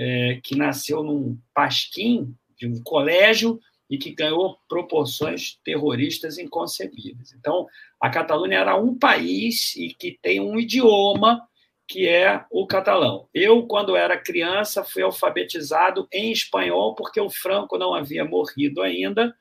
é, 0.00 0.40
que 0.44 0.54
nasceu 0.54 1.02
num 1.02 1.36
pasquim 1.52 2.32
de 2.56 2.68
um 2.68 2.80
colégio 2.84 3.58
e 3.90 3.98
que 3.98 4.14
ganhou 4.14 4.56
proporções 4.68 5.58
terroristas 5.64 6.38
inconcebíveis. 6.38 7.32
Então, 7.32 7.66
a 8.00 8.08
Catalunha 8.08 8.58
era 8.58 8.76
um 8.76 8.96
país 8.96 9.74
e 9.74 9.88
que 9.88 10.16
tem 10.22 10.40
um 10.40 10.58
idioma 10.58 11.42
que 11.88 12.06
é 12.06 12.44
o 12.50 12.66
catalão. 12.66 13.28
Eu, 13.32 13.66
quando 13.66 13.96
era 13.96 14.20
criança, 14.20 14.84
fui 14.84 15.02
alfabetizado 15.02 16.06
em 16.12 16.30
espanhol, 16.30 16.94
porque 16.94 17.18
o 17.18 17.30
Franco 17.30 17.78
não 17.78 17.94
havia 17.94 18.26
morrido 18.26 18.82
ainda 18.82 19.34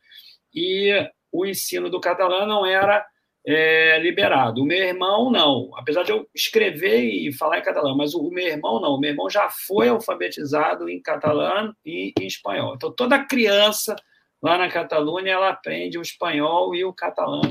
e 0.56 0.92
o 1.30 1.46
ensino 1.46 1.90
do 1.90 2.00
catalão 2.00 2.48
não 2.48 2.66
era 2.66 3.06
é, 3.48 3.98
liberado. 4.00 4.62
O 4.62 4.66
meu 4.66 4.78
irmão, 4.78 5.32
não. 5.32 5.72
Apesar 5.78 6.04
de 6.04 6.12
eu 6.12 6.28
escrever 6.36 7.02
e 7.02 7.32
falar 7.32 7.60
em 7.60 7.64
catalão, 7.64 7.96
mas 7.96 8.14
o 8.14 8.30
meu 8.30 8.46
irmão, 8.46 8.82
não. 8.82 8.96
O 8.96 9.00
meu 9.00 9.12
irmão 9.12 9.30
já 9.30 9.50
foi 9.50 9.88
alfabetizado 9.88 10.90
em 10.90 11.02
catalão 11.02 11.74
e 11.86 12.14
em 12.20 12.28
espanhol. 12.28 12.76
Então, 12.76 12.92
toda 12.92 13.24
criança 13.24 13.96
lá 14.44 14.58
na 14.58 14.70
Catalunha, 14.70 15.32
ela 15.32 15.50
aprende 15.50 15.98
o 15.98 16.02
espanhol 16.02 16.76
e 16.76 16.84
o 16.84 16.94
catalão 16.94 17.42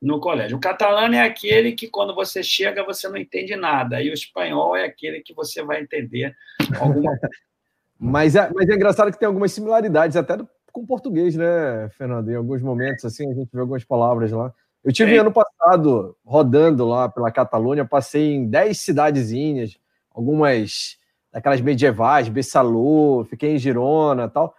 no 0.00 0.18
colégio. 0.18 0.56
O 0.56 0.60
catalão 0.60 1.12
é 1.12 1.22
aquele 1.22 1.72
que, 1.72 1.88
quando 1.88 2.14
você 2.14 2.42
chega, 2.42 2.82
você 2.82 3.08
não 3.08 3.16
entende 3.16 3.54
nada, 3.54 4.02
e 4.02 4.10
o 4.10 4.14
espanhol 4.14 4.74
é 4.74 4.84
aquele 4.84 5.20
que 5.20 5.34
você 5.34 5.62
vai 5.62 5.82
entender 5.82 6.34
alguma 6.80 7.16
coisa. 7.18 7.34
mas, 8.00 8.34
é, 8.34 8.50
mas 8.52 8.68
é 8.68 8.74
engraçado 8.74 9.12
que 9.12 9.18
tem 9.18 9.28
algumas 9.28 9.52
similaridades, 9.52 10.16
até 10.16 10.36
com 10.72 10.80
o 10.80 10.86
português, 10.86 11.36
né, 11.36 11.88
Fernando? 11.96 12.30
Em 12.30 12.34
alguns 12.34 12.60
momentos, 12.60 13.04
assim, 13.04 13.30
a 13.30 13.34
gente 13.34 13.50
vê 13.52 13.60
algumas 13.60 13.84
palavras 13.84 14.32
lá. 14.32 14.52
Eu 14.84 14.92
tive 14.92 15.16
é. 15.16 15.18
ano 15.18 15.32
passado 15.32 16.14
rodando 16.24 16.86
lá 16.86 17.08
pela 17.08 17.32
Catalunha, 17.32 17.86
passei 17.86 18.34
em 18.34 18.46
10 18.46 18.78
cidadezinhas, 18.78 19.78
algumas 20.14 20.98
daquelas 21.32 21.60
medievais, 21.60 22.28
Bessalô, 22.28 23.24
fiquei 23.24 23.54
em 23.54 23.58
Girona 23.58 24.28
tal. 24.28 24.54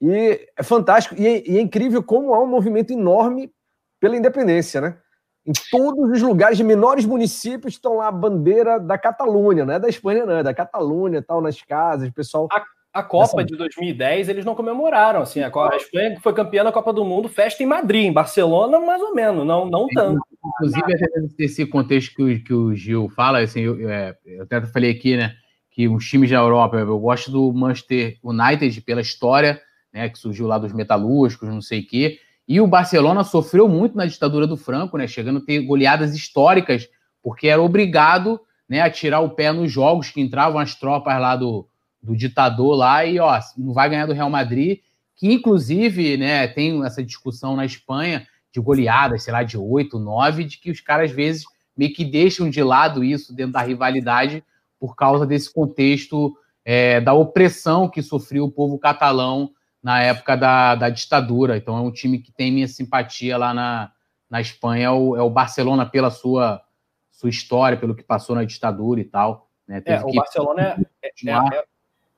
E 0.00 0.48
é 0.56 0.62
fantástico, 0.62 1.14
e 1.18 1.26
é, 1.26 1.50
e 1.50 1.58
é 1.58 1.60
incrível 1.60 2.02
como 2.02 2.34
há 2.34 2.42
um 2.42 2.46
movimento 2.46 2.92
enorme 2.92 3.52
pela 3.98 4.16
independência, 4.16 4.80
né? 4.80 4.98
Em 5.46 5.52
todos 5.70 6.10
os 6.10 6.22
lugares 6.22 6.58
de 6.58 6.64
menores 6.64 7.06
municípios 7.06 7.74
estão 7.74 7.96
lá 7.96 8.08
a 8.08 8.12
bandeira 8.12 8.78
da 8.78 8.98
Catalunha, 8.98 9.64
não 9.64 9.74
é 9.74 9.78
da 9.78 9.88
Espanha, 9.88 10.26
não, 10.26 10.36
é 10.36 10.42
da 10.42 10.54
Catalunha, 10.54 11.22
tal, 11.22 11.40
nas 11.40 11.60
casas, 11.62 12.08
o 12.08 12.12
pessoal. 12.12 12.46
A, 12.52 12.62
a 12.92 13.02
Copa 13.02 13.44
de 13.44 13.56
2010 13.56 14.28
eles 14.28 14.44
não 14.44 14.54
comemoraram, 14.54 15.20
assim, 15.22 15.40
a, 15.40 15.48
a 15.48 15.76
Espanha 15.76 16.18
foi 16.20 16.32
campeã 16.32 16.64
da 16.64 16.72
Copa 16.72 16.92
do 16.92 17.04
Mundo, 17.04 17.28
festa 17.28 17.62
em 17.62 17.66
Madrid, 17.66 18.06
em 18.06 18.12
Barcelona, 18.12 18.80
mais 18.80 19.00
ou 19.00 19.14
menos, 19.14 19.46
não, 19.46 19.66
não 19.66 19.86
tanto. 19.88 20.20
Inclusive, 20.44 21.34
esse 21.38 21.66
contexto 21.66 22.14
que 22.14 22.22
o, 22.22 22.44
que 22.44 22.54
o 22.54 22.74
Gil 22.74 23.08
fala, 23.10 23.38
assim, 23.38 23.60
eu, 23.60 23.88
é, 23.88 24.16
eu 24.26 24.42
até 24.42 24.60
falei 24.62 24.90
aqui, 24.90 25.16
né, 25.16 25.34
que 25.70 25.86
os 25.86 26.04
times 26.08 26.30
da 26.30 26.38
Europa, 26.38 26.76
eu 26.78 26.98
gosto 26.98 27.30
do 27.30 27.52
Manchester 27.52 28.18
United 28.24 28.80
pela 28.80 29.00
história, 29.00 29.60
né, 29.92 30.08
que 30.08 30.18
surgiu 30.18 30.46
lá 30.46 30.58
dos 30.58 30.72
metalúrgicos, 30.72 31.48
não 31.48 31.60
sei 31.60 31.80
o 31.80 31.86
quê, 31.86 32.18
e 32.50 32.60
o 32.60 32.66
Barcelona 32.66 33.22
sofreu 33.22 33.68
muito 33.68 33.96
na 33.96 34.06
ditadura 34.06 34.44
do 34.44 34.56
Franco, 34.56 34.98
né? 34.98 35.06
Chegando 35.06 35.38
a 35.38 35.44
ter 35.44 35.60
goleadas 35.60 36.16
históricas, 36.16 36.88
porque 37.22 37.46
era 37.46 37.62
obrigado 37.62 38.40
né, 38.68 38.80
a 38.80 38.90
tirar 38.90 39.20
o 39.20 39.30
pé 39.30 39.52
nos 39.52 39.70
jogos 39.70 40.10
que 40.10 40.20
entravam 40.20 40.58
as 40.58 40.74
tropas 40.74 41.20
lá 41.20 41.36
do, 41.36 41.68
do 42.02 42.16
ditador 42.16 42.76
lá 42.76 43.04
e 43.04 43.18
ó, 43.18 43.38
não 43.56 43.72
vai 43.72 43.88
ganhar 43.88 44.06
do 44.06 44.12
Real 44.12 44.30
Madrid, 44.30 44.80
que 45.16 45.32
inclusive 45.32 46.16
né, 46.16 46.48
tem 46.48 46.84
essa 46.84 47.02
discussão 47.02 47.56
na 47.56 47.64
Espanha 47.64 48.26
de 48.52 48.60
goleadas, 48.60 49.22
sei 49.22 49.32
lá, 49.32 49.42
de 49.42 49.56
8, 49.56 49.98
9, 49.98 50.44
de 50.44 50.58
que 50.58 50.70
os 50.70 50.80
caras 50.80 51.10
às 51.10 51.16
vezes 51.16 51.44
meio 51.76 51.92
que 51.92 52.04
deixam 52.04 52.50
de 52.50 52.62
lado 52.62 53.04
isso 53.04 53.34
dentro 53.34 53.52
da 53.52 53.62
rivalidade 53.62 54.42
por 54.78 54.96
causa 54.96 55.26
desse 55.26 55.52
contexto 55.52 56.36
é, 56.64 57.00
da 57.00 57.12
opressão 57.12 57.88
que 57.88 58.02
sofreu 58.02 58.44
o 58.44 58.50
povo 58.50 58.78
catalão 58.78 59.50
na 59.82 60.02
época 60.02 60.36
da, 60.36 60.74
da 60.74 60.88
ditadura. 60.88 61.56
Então 61.56 61.76
é 61.76 61.80
um 61.80 61.92
time 61.92 62.18
que 62.18 62.32
tem 62.32 62.52
minha 62.52 62.68
simpatia 62.68 63.36
lá 63.36 63.54
na, 63.54 63.92
na 64.28 64.40
Espanha, 64.40 64.86
é 64.86 64.90
o, 64.90 65.16
é 65.16 65.22
o 65.22 65.30
Barcelona 65.30 65.86
pela 65.86 66.10
sua, 66.10 66.62
sua 67.10 67.30
história, 67.30 67.78
pelo 67.78 67.94
que 67.94 68.02
passou 68.02 68.36
na 68.36 68.44
ditadura 68.44 69.00
e 69.00 69.04
tal. 69.04 69.48
Né? 69.66 69.82
É, 69.84 70.00
o, 70.00 70.12
Barcelona 70.12 70.62
é, 71.02 71.08
é, 71.08 71.30
é, 71.30 71.64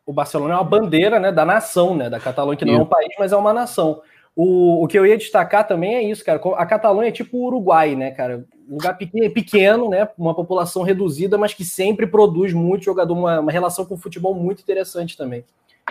o 0.04 0.12
Barcelona 0.12 0.54
é 0.54 0.56
uma 0.56 0.64
bandeira 0.64 1.20
né, 1.20 1.30
da 1.30 1.44
nação, 1.44 1.94
né, 1.94 2.10
da 2.10 2.18
Catalunha, 2.18 2.56
que 2.56 2.64
não 2.64 2.74
é 2.74 2.78
um 2.78 2.86
país, 2.86 3.14
mas 3.18 3.32
é 3.32 3.36
uma 3.36 3.52
nação. 3.52 4.02
O, 4.34 4.82
o 4.82 4.88
que 4.88 4.98
eu 4.98 5.06
ia 5.06 5.16
destacar 5.16 5.66
também 5.66 5.94
é 5.94 6.02
isso, 6.02 6.24
cara. 6.24 6.40
A 6.56 6.66
Catalunha 6.66 7.08
é 7.08 7.12
tipo 7.12 7.36
o 7.36 7.46
Uruguai, 7.46 7.94
né, 7.94 8.10
cara? 8.10 8.44
lugar 8.68 8.96
pequeno, 8.96 9.90
né? 9.90 10.08
Uma 10.16 10.34
população 10.34 10.82
reduzida, 10.82 11.36
mas 11.36 11.52
que 11.52 11.64
sempre 11.64 12.06
produz 12.06 12.52
muito 12.52 12.84
jogador, 12.84 13.12
uma, 13.14 13.40
uma 13.40 13.52
relação 13.52 13.84
com 13.84 13.94
o 13.94 13.98
futebol 13.98 14.34
muito 14.34 14.62
interessante 14.62 15.16
também. 15.16 15.44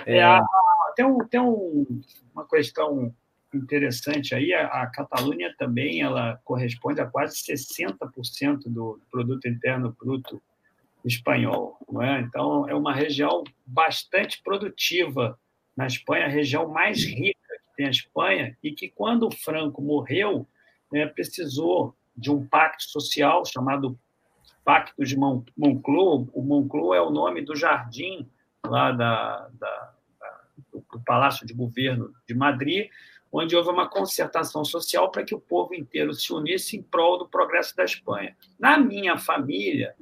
É, 0.05 0.20
é 0.20 0.39
tem, 0.95 1.05
um, 1.05 1.20
tem 1.20 1.39
um, 1.39 2.01
uma 2.34 2.47
questão 2.47 3.14
interessante 3.53 4.34
aí, 4.34 4.53
a, 4.53 4.66
a 4.68 4.88
Catalunha 4.88 5.53
também 5.57 6.01
ela 6.01 6.39
corresponde 6.43 7.01
a 7.01 7.05
quase 7.05 7.36
60% 7.36 8.62
do 8.66 8.99
produto 9.12 9.47
interno 9.47 9.95
bruto 9.99 10.41
espanhol, 11.06 11.78
não 11.89 12.02
é? 12.02 12.22
Então 12.22 12.68
é 12.70 12.76
uma 12.76 12.93
região 12.93 13.43
bastante 13.66 14.41
produtiva 14.43 15.39
na 15.76 15.88
Espanha, 15.88 16.26
a 16.26 16.30
região 16.30 16.68
mais 16.68 17.04
rica 17.04 17.39
que 17.49 17.76
tem 17.78 17.88
a 17.88 17.91
Espanha 17.91 18.58
e 18.62 18.72
que 18.72 18.89
quando 18.89 19.28
o 19.28 19.36
Franco 19.36 19.82
morreu, 19.82 20.47
né, 20.91 21.06
precisou 21.06 21.95
de 22.16 22.30
um 22.30 22.45
pacto 22.45 22.84
social 22.84 23.45
chamado 23.45 23.97
Pacto 24.64 25.04
de 25.04 25.18
Moncloa. 25.18 26.28
O 26.34 26.43
Moncloa 26.43 26.95
é 26.95 27.02
o 27.02 27.10
nome 27.10 27.41
do 27.41 27.56
jardim 27.56 28.30
lá 28.66 28.91
da, 28.91 29.49
da, 29.60 29.91
da 30.20 30.41
do 30.72 31.02
Palácio 31.06 31.45
de 31.45 31.54
Governo 31.54 32.14
de 32.28 32.36
Madrid, 32.36 32.89
onde 33.32 33.56
houve 33.56 33.70
uma 33.70 33.89
concertação 33.89 34.64
social 34.64 35.10
para 35.10 35.24
que 35.24 35.34
o 35.34 35.39
povo 35.39 35.74
inteiro 35.74 36.14
se 36.14 36.34
unisse 36.34 36.78
em 36.78 36.84
prol 36.84 37.18
do 37.18 37.28
progresso 37.28 37.76
da 37.76 37.84
Espanha. 37.84 38.36
Na 38.60 38.78
minha 38.78 39.18
família, 39.18 39.95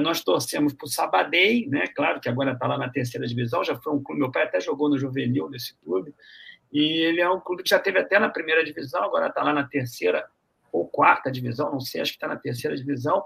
nós 0.00 0.22
torcemos 0.22 0.72
para 0.72 0.86
o 0.86 0.88
Sabadell, 0.88 1.68
né? 1.68 1.86
claro 1.88 2.20
que 2.20 2.28
agora 2.28 2.52
está 2.52 2.66
lá 2.66 2.78
na 2.78 2.88
terceira 2.88 3.26
divisão, 3.26 3.64
já 3.64 3.76
foi 3.76 3.92
um 3.92 4.02
clube, 4.02 4.20
meu 4.20 4.30
pai 4.30 4.44
até 4.44 4.60
jogou 4.60 4.88
no 4.88 4.98
juvenil 4.98 5.48
desse 5.48 5.74
clube, 5.84 6.14
e 6.72 7.04
ele 7.04 7.20
é 7.20 7.30
um 7.30 7.40
clube 7.40 7.62
que 7.62 7.70
já 7.70 7.78
teve 7.78 7.98
até 7.98 8.18
na 8.18 8.28
primeira 8.28 8.64
divisão, 8.64 9.02
agora 9.02 9.28
está 9.28 9.42
lá 9.42 9.52
na 9.52 9.64
terceira 9.64 10.26
ou 10.72 10.88
quarta 10.88 11.30
divisão, 11.30 11.70
não 11.70 11.80
sei, 11.80 12.00
acho 12.00 12.12
que 12.12 12.16
está 12.16 12.26
na 12.26 12.36
terceira 12.36 12.74
divisão, 12.74 13.22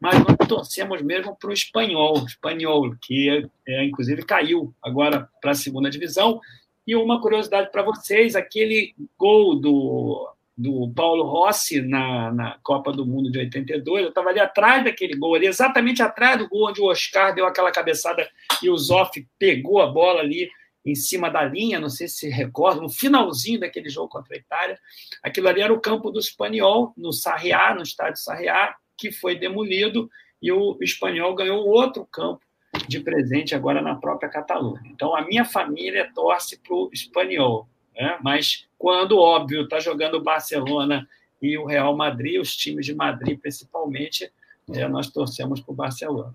mas 0.00 0.18
nós 0.18 0.48
torcemos 0.48 1.00
mesmo 1.00 1.36
para 1.36 1.50
o 1.50 1.52
espanhol, 1.52 2.24
espanhol, 2.26 2.92
que 3.00 3.48
é, 3.66 3.84
inclusive 3.84 4.24
caiu 4.24 4.74
agora 4.82 5.28
para 5.40 5.52
a 5.52 5.54
segunda 5.54 5.88
divisão, 5.88 6.40
e 6.88 6.96
uma 6.96 7.20
curiosidade 7.20 7.70
para 7.70 7.82
vocês: 7.82 8.34
aquele 8.34 8.94
gol 9.18 9.60
do, 9.60 10.28
do 10.58 10.92
Paulo 10.92 11.22
Rossi 11.22 11.80
na, 11.80 12.32
na 12.32 12.58
Copa 12.64 12.90
do 12.90 13.06
Mundo 13.06 13.30
de 13.30 13.38
82, 13.38 14.02
eu 14.02 14.08
estava 14.08 14.30
ali 14.30 14.40
atrás 14.40 14.82
daquele 14.82 15.16
gol, 15.16 15.36
ali, 15.36 15.46
exatamente 15.46 16.02
atrás 16.02 16.36
do 16.36 16.48
gol 16.48 16.68
onde 16.68 16.80
o 16.80 16.86
Oscar 16.86 17.32
deu 17.32 17.46
aquela 17.46 17.70
cabeçada 17.70 18.28
e 18.60 18.68
o 18.68 18.76
Zoff 18.76 19.24
pegou 19.38 19.80
a 19.80 19.86
bola 19.86 20.18
ali 20.18 20.50
em 20.84 20.96
cima 20.96 21.30
da 21.30 21.44
linha, 21.44 21.78
não 21.78 21.88
sei 21.88 22.08
se 22.08 22.28
recorda, 22.28 22.80
no 22.80 22.88
finalzinho 22.88 23.60
daquele 23.60 23.88
jogo 23.88 24.08
contra 24.08 24.34
a 24.34 24.38
Itália. 24.38 24.78
Aquilo 25.22 25.46
ali 25.46 25.60
era 25.60 25.72
o 25.72 25.80
campo 25.80 26.10
do 26.10 26.18
Espanhol, 26.18 26.92
no 26.96 27.12
Sarriá, 27.12 27.72
no 27.72 27.82
estádio 27.82 28.20
Sarriá, 28.20 28.74
que 28.96 29.12
foi 29.12 29.38
demolido 29.38 30.10
e 30.42 30.50
o 30.50 30.76
Espanhol 30.80 31.36
ganhou 31.36 31.64
outro 31.68 32.04
campo 32.06 32.40
de 32.88 32.98
presente 32.98 33.54
agora 33.54 33.80
na 33.80 33.94
própria 33.94 34.28
Catalunha. 34.28 34.82
Então, 34.86 35.14
a 35.14 35.22
minha 35.22 35.44
família 35.44 36.10
torce 36.12 36.58
para 36.58 36.74
o 36.74 36.90
espanhol, 36.92 37.68
né? 37.98 38.18
mas 38.22 38.66
quando, 38.78 39.18
óbvio, 39.18 39.62
está 39.62 39.80
jogando 39.80 40.14
o 40.14 40.22
Barcelona 40.22 41.06
e 41.42 41.58
o 41.58 41.66
Real 41.66 41.96
Madrid, 41.96 42.40
os 42.40 42.56
times 42.56 42.86
de 42.86 42.94
Madrid 42.94 43.38
principalmente, 43.40 44.30
é, 44.72 44.86
nós 44.86 45.08
torcemos 45.08 45.60
para 45.60 45.72
o 45.72 45.76
Barcelona. 45.76 46.34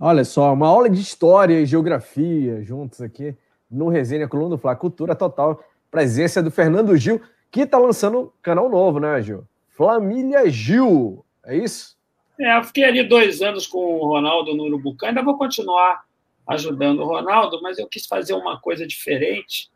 Olha 0.00 0.24
só, 0.24 0.52
uma 0.52 0.66
aula 0.66 0.88
de 0.88 1.00
história 1.00 1.60
e 1.60 1.66
geografia 1.66 2.62
juntos 2.62 3.00
aqui 3.00 3.36
no 3.70 3.88
Resenha 3.88 4.28
Coluna 4.28 4.50
do 4.50 4.58
Fla, 4.58 4.74
cultura 4.74 5.14
total, 5.14 5.62
presença 5.90 6.42
do 6.42 6.50
Fernando 6.50 6.96
Gil, 6.96 7.20
que 7.50 7.60
está 7.60 7.78
lançando 7.78 8.32
canal 8.42 8.68
novo, 8.68 8.98
né, 8.98 9.22
Gil? 9.22 9.46
Família 9.70 10.48
Gil, 10.48 11.24
é 11.44 11.56
isso? 11.56 11.96
É, 12.38 12.58
eu 12.58 12.64
fiquei 12.64 12.84
ali 12.84 13.02
dois 13.02 13.42
anos 13.42 13.66
com 13.66 13.78
o 13.78 14.06
Ronaldo 14.06 14.54
no 14.54 14.64
Urubucã, 14.64 15.08
ainda 15.08 15.22
vou 15.22 15.36
continuar 15.36 16.04
ajudando 16.46 17.00
o 17.00 17.06
Ronaldo, 17.06 17.60
mas 17.62 17.78
eu 17.78 17.86
quis 17.86 18.06
fazer 18.06 18.34
uma 18.34 18.58
coisa 18.60 18.86
diferente. 18.86 19.70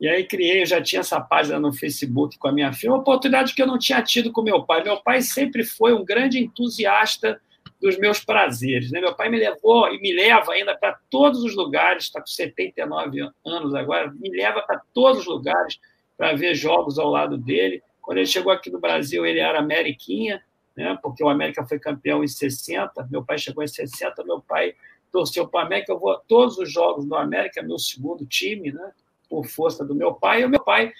E 0.00 0.08
aí 0.08 0.24
criei, 0.24 0.62
eu 0.62 0.66
já 0.66 0.82
tinha 0.82 1.00
essa 1.00 1.20
página 1.20 1.60
no 1.60 1.72
Facebook 1.72 2.38
com 2.38 2.48
a 2.48 2.52
minha 2.52 2.72
filha, 2.72 2.92
uma 2.92 2.98
oportunidade 2.98 3.54
que 3.54 3.62
eu 3.62 3.66
não 3.66 3.78
tinha 3.78 4.02
tido 4.02 4.32
com 4.32 4.42
meu 4.42 4.64
pai. 4.64 4.82
Meu 4.82 5.00
pai 5.00 5.22
sempre 5.22 5.64
foi 5.64 5.92
um 5.94 6.04
grande 6.04 6.38
entusiasta 6.40 7.40
dos 7.82 7.98
meus 7.98 8.24
prazeres. 8.24 8.90
Né? 8.92 9.00
Meu 9.00 9.14
pai 9.14 9.28
me 9.28 9.38
levou 9.38 9.92
e 9.92 10.00
me 10.00 10.12
leva 10.12 10.52
ainda 10.52 10.76
para 10.76 10.96
todos 11.10 11.42
os 11.42 11.54
lugares, 11.56 12.04
está 12.04 12.20
com 12.20 12.26
79 12.26 13.28
anos 13.44 13.74
agora, 13.74 14.12
me 14.12 14.30
leva 14.30 14.62
para 14.62 14.80
todos 14.94 15.22
os 15.22 15.26
lugares 15.26 15.78
para 16.16 16.34
ver 16.34 16.54
jogos 16.54 16.98
ao 16.98 17.10
lado 17.10 17.36
dele. 17.36 17.82
Quando 18.00 18.18
ele 18.18 18.26
chegou 18.26 18.52
aqui 18.52 18.70
no 18.70 18.80
Brasil, 18.80 19.26
ele 19.26 19.40
era 19.40 19.58
ameriquinha, 19.58 20.42
né? 20.76 20.96
porque 21.02 21.22
o 21.22 21.28
América 21.28 21.66
foi 21.66 21.78
campeão 21.78 22.22
em 22.22 22.28
60, 22.28 23.08
meu 23.10 23.24
pai 23.24 23.38
chegou 23.38 23.64
em 23.64 23.68
60, 23.68 24.22
meu 24.24 24.40
pai 24.40 24.74
torceu 25.10 25.46
para 25.46 25.62
o 25.62 25.66
América, 25.66 25.92
eu 25.92 25.98
vou 25.98 26.12
a 26.12 26.18
todos 26.18 26.56
os 26.58 26.72
jogos 26.72 27.04
do 27.04 27.14
América, 27.14 27.62
meu 27.62 27.78
segundo 27.78 28.24
time, 28.24 28.72
né? 28.72 28.92
Por 29.32 29.46
força 29.46 29.82
do 29.82 29.94
meu 29.94 30.12
pai, 30.12 30.42
e 30.42 30.44
o 30.44 30.48
meu 30.50 30.62
pai 30.62 30.92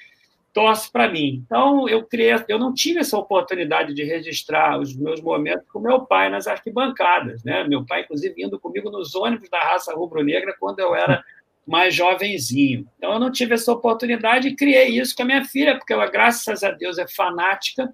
torce 0.55 0.91
para 0.91 1.11
mim. 1.11 1.43
Então, 1.45 1.87
eu 1.87 2.03
criei, 2.03 2.35
eu 2.49 2.59
não 2.59 2.73
tive 2.73 3.01
essa 3.01 3.19
oportunidade 3.19 3.93
de 3.93 4.03
registrar 4.05 4.81
os 4.81 4.97
meus 4.97 5.21
momentos 5.21 5.67
com 5.71 5.79
meu 5.81 6.01
pai 6.01 6.31
nas 6.31 6.47
arquibancadas, 6.47 7.45
né? 7.45 7.63
Meu 7.65 7.85
pai, 7.85 8.03
inclusive, 8.03 8.43
indo 8.43 8.59
comigo 8.59 8.91
nos 8.91 9.15
ônibus 9.15 9.51
da 9.51 9.61
raça 9.61 9.95
rubro-negra 9.95 10.57
quando 10.59 10.79
eu 10.79 10.95
era 10.95 11.23
mais 11.67 11.95
jovenzinho. 11.95 12.87
Então, 12.97 13.13
eu 13.13 13.21
não 13.21 13.31
tive 13.31 13.53
essa 13.53 13.71
oportunidade 13.71 14.49
e 14.49 14.57
criei 14.57 14.89
isso 14.99 15.15
com 15.15 15.25
a 15.25 15.27
minha 15.27 15.45
filha, 15.45 15.77
porque 15.77 15.93
ela, 15.93 16.07
graças 16.07 16.65
a 16.65 16.71
Deus, 16.71 16.97
é 16.97 17.07
fanática 17.07 17.93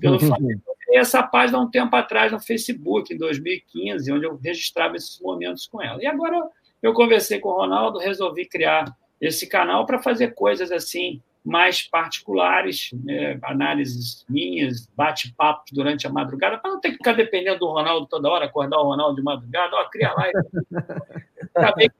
pelo 0.00 0.20
Flamengo. 0.20 0.62
Eu 0.64 0.74
criei 0.86 1.00
essa 1.00 1.24
página 1.24 1.58
um 1.58 1.68
tempo 1.68 1.94
atrás 1.96 2.30
no 2.30 2.38
Facebook, 2.38 3.12
em 3.12 3.18
2015, 3.18 4.12
onde 4.12 4.26
eu 4.26 4.36
registrava 4.36 4.94
esses 4.94 5.20
momentos 5.20 5.66
com 5.66 5.82
ela. 5.82 6.00
E 6.00 6.06
agora 6.06 6.40
eu 6.80 6.92
conversei 6.92 7.40
com 7.40 7.48
o 7.48 7.56
Ronaldo, 7.56 7.98
resolvi 7.98 8.46
criar 8.46 8.86
esse 9.22 9.46
canal 9.46 9.86
para 9.86 10.02
fazer 10.02 10.34
coisas 10.34 10.72
assim 10.72 11.22
mais 11.44 11.82
particulares, 11.82 12.90
né, 13.04 13.38
análises 13.42 14.24
minhas, 14.28 14.86
bate-papos 14.96 15.72
durante 15.72 16.06
a 16.06 16.10
madrugada, 16.10 16.58
para 16.58 16.70
não 16.70 16.80
ter 16.80 16.90
que 16.90 16.98
ficar 16.98 17.14
dependendo 17.14 17.60
do 17.60 17.66
Ronaldo 17.66 18.06
toda 18.06 18.28
hora, 18.28 18.44
acordar 18.44 18.78
o 18.78 18.84
Ronaldo 18.84 19.16
de 19.16 19.22
madrugada, 19.22 19.74
ó, 19.74 19.84
cria 19.88 20.12
lá. 20.12 20.26
Acabei 21.54 21.90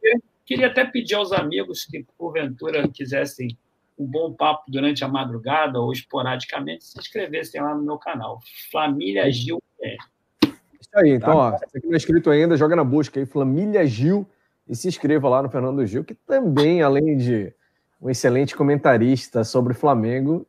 Queria 0.45 0.67
até 0.67 0.85
pedir 0.85 1.15
aos 1.15 1.33
amigos 1.33 1.85
que, 1.85 2.05
porventura, 2.19 2.87
quisessem 2.89 3.57
um 3.99 4.05
bom 4.05 4.33
papo 4.33 4.65
durante 4.69 5.05
a 5.05 5.09
madrugada 5.09 5.81
ou 5.81 5.93
esporadicamente, 5.93 6.85
se 6.85 6.99
inscrevessem 6.99 7.61
lá 7.61 7.75
no 7.75 7.83
meu 7.83 7.97
canal. 7.97 8.41
Família 8.71 9.31
Gil. 9.31 9.63
É. 9.81 9.97
Isso 10.45 10.91
aí, 10.97 11.11
então, 11.11 11.37
ó, 11.37 11.53
você 11.53 11.81
que 11.81 11.87
não 11.87 11.95
é 11.95 11.97
inscrito 11.97 12.31
ainda, 12.31 12.57
joga 12.57 12.77
na 12.77 12.85
busca 12.85 13.21
aí, 13.21 13.27
Família 13.27 13.87
Gil, 13.87 14.29
e 14.73 14.77
se 14.77 14.89
inscreva 14.89 15.29
lá 15.29 15.43
no 15.43 15.51
Fernando 15.51 15.85
Gil, 15.85 16.03
que 16.03 16.15
também, 16.15 16.81
além 16.81 17.15
de 17.15 17.53
um 18.01 18.09
excelente 18.09 18.57
comentarista 18.57 19.45
sobre 19.45 19.75
Flamengo, 19.75 20.47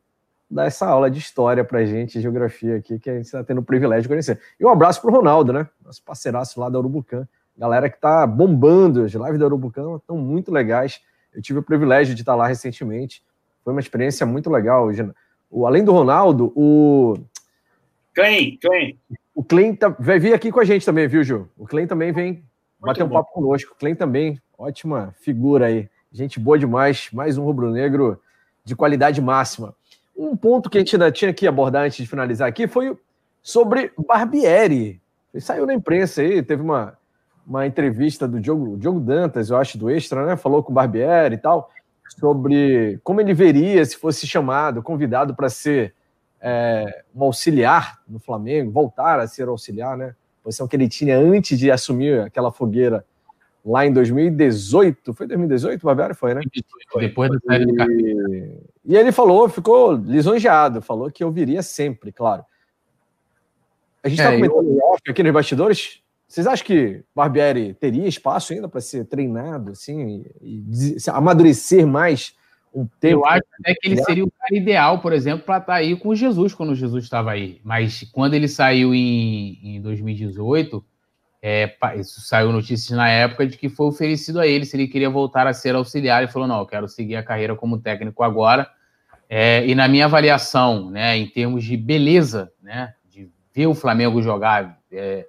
dá 0.50 0.64
essa 0.64 0.86
aula 0.86 1.10
de 1.10 1.18
história 1.18 1.62
pra 1.62 1.84
gente, 1.84 2.22
geografia 2.22 2.76
aqui, 2.76 2.98
que 2.98 3.10
a 3.10 3.16
gente 3.16 3.26
está 3.26 3.44
tendo 3.44 3.60
o 3.60 3.62
privilégio 3.62 4.04
de 4.04 4.08
conhecer. 4.08 4.40
E 4.58 4.64
um 4.64 4.70
abraço 4.70 5.02
pro 5.02 5.12
Ronaldo, 5.12 5.52
né? 5.52 5.68
Nosso 5.84 6.02
parceiraço 6.02 6.58
lá 6.58 6.70
da 6.70 6.78
Urubucan. 6.78 7.28
Galera 7.54 7.90
que 7.90 8.00
tá 8.00 8.26
bombando, 8.26 9.04
as 9.04 9.12
lives 9.12 9.38
da 9.38 9.44
Urubucan 9.44 9.96
estão 9.96 10.16
muito 10.16 10.50
legais. 10.50 11.02
Eu 11.34 11.42
tive 11.42 11.58
o 11.58 11.62
privilégio 11.62 12.14
de 12.14 12.22
estar 12.22 12.34
lá 12.34 12.46
recentemente. 12.46 13.22
Foi 13.62 13.74
uma 13.74 13.80
experiência 13.80 14.24
muito 14.24 14.48
legal. 14.48 14.88
O, 15.50 15.66
além 15.66 15.84
do 15.84 15.92
Ronaldo, 15.92 16.50
o. 16.56 17.18
Klein, 18.14 18.56
Klein. 18.56 18.98
O 19.34 19.44
Klein 19.44 19.76
tá, 19.76 19.90
vai 19.90 20.18
vir 20.18 20.32
aqui 20.32 20.50
com 20.50 20.60
a 20.60 20.64
gente 20.64 20.86
também, 20.86 21.06
viu, 21.06 21.22
Ju? 21.22 21.46
O 21.58 21.66
Klein 21.66 21.86
também 21.86 22.10
vem 22.10 22.42
bater 22.84 23.04
um 23.04 23.08
bom. 23.08 23.14
papo 23.14 23.32
conosco. 23.32 23.72
O 23.72 23.76
Klein 23.76 23.94
também, 23.94 24.40
ótima 24.58 25.14
figura 25.20 25.66
aí. 25.66 25.88
Gente 26.12 26.38
boa 26.38 26.58
demais. 26.58 27.08
Mais 27.12 27.38
um 27.38 27.44
rubro-negro 27.44 28.20
de 28.64 28.76
qualidade 28.76 29.20
máxima. 29.20 29.74
Um 30.16 30.36
ponto 30.36 30.70
que 30.70 30.78
a 30.78 30.80
gente 30.80 30.94
ainda 30.94 31.10
tinha 31.10 31.32
que 31.32 31.46
abordar 31.46 31.84
antes 31.84 31.98
de 31.98 32.06
finalizar 32.06 32.48
aqui 32.48 32.68
foi 32.68 32.96
sobre 33.42 33.92
Barbieri. 34.06 35.00
Ele 35.32 35.40
saiu 35.40 35.66
na 35.66 35.74
imprensa 35.74 36.22
aí, 36.22 36.42
teve 36.42 36.62
uma 36.62 36.96
uma 37.46 37.66
entrevista 37.66 38.26
do 38.26 38.40
Diogo, 38.40 38.76
Diogo 38.76 39.00
Dantas, 39.00 39.50
eu 39.50 39.56
acho, 39.56 39.76
do 39.76 39.90
Extra, 39.90 40.24
né? 40.26 40.36
Falou 40.36 40.62
com 40.62 40.72
o 40.72 40.74
Barbieri 40.74 41.34
e 41.34 41.38
tal, 41.38 41.70
sobre 42.18 42.98
como 43.04 43.20
ele 43.20 43.34
veria 43.34 43.84
se 43.84 43.96
fosse 43.96 44.26
chamado, 44.26 44.82
convidado 44.82 45.34
para 45.34 45.48
ser 45.48 45.94
é, 46.40 47.04
um 47.14 47.24
auxiliar 47.24 48.00
no 48.08 48.18
Flamengo, 48.18 48.70
voltar 48.70 49.20
a 49.20 49.26
ser 49.26 49.48
auxiliar, 49.48 49.96
né? 49.96 50.14
Posição 50.44 50.68
que 50.68 50.76
ele 50.76 50.88
tinha 50.88 51.18
antes 51.18 51.58
de 51.58 51.70
assumir 51.70 52.20
aquela 52.20 52.52
fogueira 52.52 53.02
lá 53.64 53.86
em 53.86 53.92
2018. 53.92 55.14
Foi 55.14 55.26
2018 55.26 55.82
o 55.82 55.86
Barbieri? 55.86 56.14
Foi, 56.14 56.34
né? 56.34 56.42
Depois 57.00 57.30
da 57.30 57.38
série 57.38 57.64
e, 57.64 58.58
e 58.84 58.94
ele 58.94 59.10
falou, 59.10 59.48
ficou 59.48 59.94
lisonjeado, 59.94 60.82
falou 60.82 61.10
que 61.10 61.24
eu 61.24 61.32
viria 61.32 61.62
sempre, 61.62 62.12
claro. 62.12 62.44
A 64.02 64.08
gente 64.10 64.18
está 64.18 64.34
é, 64.34 64.36
comentando 64.36 64.68
eu... 64.68 64.98
aqui 65.08 65.22
nos 65.22 65.32
bastidores, 65.32 66.02
vocês 66.28 66.46
acham 66.46 66.66
que 66.66 67.02
Barbieri 67.16 67.72
teria 67.72 68.06
espaço 68.06 68.52
ainda 68.52 68.68
para 68.68 68.82
ser 68.82 69.06
treinado, 69.06 69.72
assim, 69.72 70.26
e, 70.42 70.62
e 70.62 70.96
amadurecer 71.10 71.86
mais 71.86 72.34
um 72.74 72.86
tempo. 73.00 73.20
Eu 73.20 73.26
acho 73.26 73.44
até 73.60 73.74
que 73.74 73.88
ele 73.88 74.02
seria 74.02 74.24
o 74.24 74.30
cara 74.30 74.56
ideal, 74.56 74.98
por 74.98 75.12
exemplo, 75.12 75.44
para 75.44 75.58
estar 75.58 75.72
tá 75.72 75.78
aí 75.78 75.94
com 75.96 76.08
o 76.08 76.16
Jesus 76.16 76.52
quando 76.52 76.70
o 76.70 76.74
Jesus 76.74 77.04
estava 77.04 77.30
aí. 77.30 77.60
Mas 77.62 78.08
quando 78.12 78.34
ele 78.34 78.48
saiu 78.48 78.94
em, 78.94 79.58
em 79.62 79.80
2018, 79.80 80.84
é, 81.40 81.76
isso 81.96 82.22
saiu 82.22 82.50
notícias 82.50 82.96
na 82.96 83.08
época 83.08 83.46
de 83.46 83.56
que 83.56 83.68
foi 83.68 83.86
oferecido 83.86 84.40
a 84.40 84.46
ele 84.46 84.64
se 84.64 84.76
ele 84.76 84.88
queria 84.88 85.10
voltar 85.10 85.46
a 85.46 85.52
ser 85.52 85.74
auxiliar. 85.74 86.22
Ele 86.22 86.32
falou: 86.32 86.48
não, 86.48 86.58
eu 86.60 86.66
quero 86.66 86.88
seguir 86.88 87.16
a 87.16 87.22
carreira 87.22 87.54
como 87.54 87.78
técnico 87.78 88.22
agora. 88.22 88.68
É, 89.28 89.66
e 89.66 89.74
na 89.74 89.86
minha 89.86 90.06
avaliação, 90.06 90.90
né, 90.90 91.16
em 91.16 91.26
termos 91.26 91.64
de 91.64 91.76
beleza, 91.76 92.52
né, 92.62 92.94
de 93.08 93.30
ver 93.54 93.66
o 93.66 93.74
Flamengo 93.74 94.22
jogar, 94.22 94.78
é, 94.90 95.26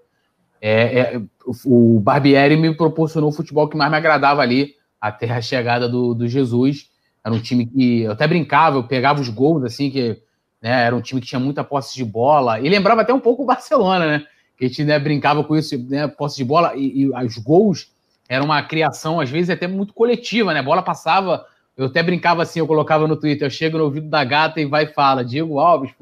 é, 0.61 0.99
é 0.99 1.21
o 1.65 1.99
Barbieri 1.99 2.57
me 2.57 2.75
proporcionou 2.75 3.29
o 3.29 3.33
futebol 3.33 3.67
que 3.69 3.77
mais 3.77 3.91
me 3.91 3.97
agradava 3.97 4.41
ali 4.41 4.73
até 4.99 5.29
a 5.31 5.41
chegada 5.41 5.87
do, 5.87 6.13
do 6.13 6.27
Jesus. 6.27 6.89
Era 7.25 7.33
um 7.33 7.39
time 7.39 7.65
que 7.65 8.01
eu 8.01 8.11
até 8.11 8.27
brincava, 8.27 8.77
eu 8.77 8.83
pegava 8.83 9.19
os 9.19 9.29
gols 9.29 9.63
assim, 9.63 9.89
que 9.89 10.21
né, 10.61 10.85
era 10.85 10.95
um 10.95 11.01
time 11.01 11.19
que 11.19 11.27
tinha 11.27 11.39
muita 11.39 11.63
posse 11.63 11.95
de 11.95 12.05
bola. 12.05 12.59
E 12.59 12.69
lembrava 12.69 13.01
até 13.01 13.13
um 13.13 13.19
pouco 13.19 13.43
o 13.43 13.45
Barcelona, 13.45 14.05
né? 14.05 14.25
Que 14.57 14.65
a 14.65 14.67
gente 14.67 14.83
né, 14.83 14.99
brincava 14.99 15.43
com 15.43 15.57
isso, 15.57 15.77
né, 15.89 16.07
posse 16.07 16.37
de 16.37 16.45
bola, 16.45 16.73
e, 16.75 17.01
e 17.01 17.09
os 17.09 17.37
gols 17.37 17.91
era 18.29 18.43
uma 18.43 18.61
criação, 18.61 19.19
às 19.19 19.29
vezes, 19.29 19.49
até 19.49 19.67
muito 19.67 19.93
coletiva, 19.93 20.53
né? 20.53 20.59
A 20.59 20.63
bola 20.63 20.83
passava 20.83 21.45
eu 21.77 21.87
até 21.87 22.01
brincava 22.01 22.41
assim, 22.41 22.59
eu 22.59 22.67
colocava 22.67 23.07
no 23.07 23.17
Twitter, 23.17 23.45
eu 23.45 23.51
chego 23.51 23.77
no 23.77 23.83
ouvido 23.83 24.07
da 24.07 24.23
gata 24.23 24.61
e 24.61 24.65
vai 24.65 24.85
e 24.85 24.93
fala, 24.93 25.25
Diego 25.25 25.59
Alves, 25.59 25.93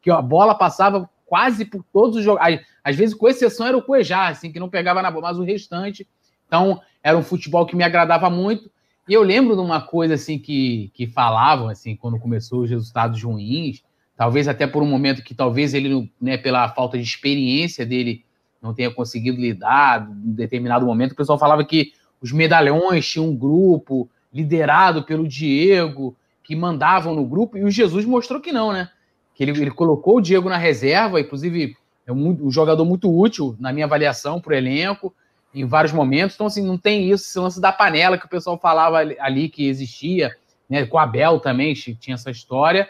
que 0.00 0.10
a 0.10 0.20
bola 0.20 0.54
passava 0.54 1.08
quase 1.24 1.64
por 1.64 1.82
todos 1.90 2.18
os 2.18 2.24
jogos. 2.24 2.42
Às 2.84 2.96
vezes, 2.96 3.14
com 3.14 3.28
exceção, 3.28 3.66
era 3.66 3.76
o 3.76 3.82
Cuejar, 3.82 4.30
assim, 4.30 4.52
que 4.52 4.60
não 4.60 4.68
pegava 4.68 5.00
na 5.00 5.10
bola, 5.10 5.28
mas 5.28 5.38
o 5.38 5.42
restante. 5.42 6.06
Então, 6.46 6.80
era 7.02 7.16
um 7.16 7.22
futebol 7.22 7.64
que 7.64 7.74
me 7.74 7.82
agradava 7.82 8.28
muito. 8.28 8.70
E 9.08 9.14
eu 9.14 9.22
lembro 9.22 9.54
de 9.56 9.60
uma 9.60 9.80
coisa 9.80 10.14
assim 10.14 10.38
que, 10.38 10.90
que 10.94 11.06
falavam, 11.06 11.68
assim, 11.68 11.96
quando 11.96 12.18
começou 12.18 12.62
os 12.62 12.70
resultados 12.70 13.22
ruins, 13.22 13.82
talvez 14.16 14.46
até 14.46 14.66
por 14.66 14.82
um 14.82 14.86
momento 14.86 15.22
que 15.22 15.34
talvez 15.34 15.74
ele, 15.74 16.10
né, 16.20 16.36
pela 16.36 16.68
falta 16.68 16.96
de 16.96 17.02
experiência 17.02 17.84
dele, 17.84 18.24
não 18.62 18.72
tenha 18.72 18.92
conseguido 18.92 19.40
lidar 19.40 20.08
em 20.08 20.32
determinado 20.32 20.86
momento, 20.86 21.12
o 21.12 21.16
pessoal 21.16 21.38
falava 21.38 21.64
que 21.64 21.92
os 22.20 22.30
medalhões 22.30 23.04
tinham 23.08 23.28
um 23.28 23.36
grupo, 23.36 24.08
liderado 24.32 25.02
pelo 25.02 25.26
Diego, 25.26 26.16
que 26.44 26.54
mandavam 26.54 27.14
no 27.14 27.24
grupo, 27.24 27.58
e 27.58 27.64
o 27.64 27.70
Jesus 27.70 28.04
mostrou 28.04 28.40
que 28.40 28.52
não, 28.52 28.72
né? 28.72 28.88
Que 29.34 29.42
ele, 29.42 29.50
ele 29.50 29.70
colocou 29.70 30.18
o 30.18 30.20
Diego 30.20 30.48
na 30.48 30.56
reserva, 30.56 31.20
inclusive 31.20 31.76
é 32.06 32.12
um, 32.12 32.46
um 32.46 32.50
jogador 32.50 32.84
muito 32.84 33.12
útil 33.12 33.56
na 33.58 33.72
minha 33.72 33.86
avaliação 33.86 34.40
para 34.40 34.52
o 34.52 34.56
elenco, 34.56 35.12
em 35.54 35.64
vários 35.64 35.92
momentos. 35.92 36.34
Então, 36.34 36.46
assim, 36.46 36.64
não 36.64 36.78
tem 36.78 37.10
isso, 37.10 37.24
esse 37.24 37.38
lance 37.38 37.60
da 37.60 37.72
panela 37.72 38.18
que 38.18 38.26
o 38.26 38.28
pessoal 38.28 38.58
falava 38.58 38.98
ali, 38.98 39.48
que 39.48 39.68
existia, 39.68 40.34
né? 40.68 40.86
Com 40.86 40.96
o 40.96 41.00
Abel 41.00 41.40
também 41.40 41.74
tinha 41.74 42.14
essa 42.14 42.30
história. 42.30 42.88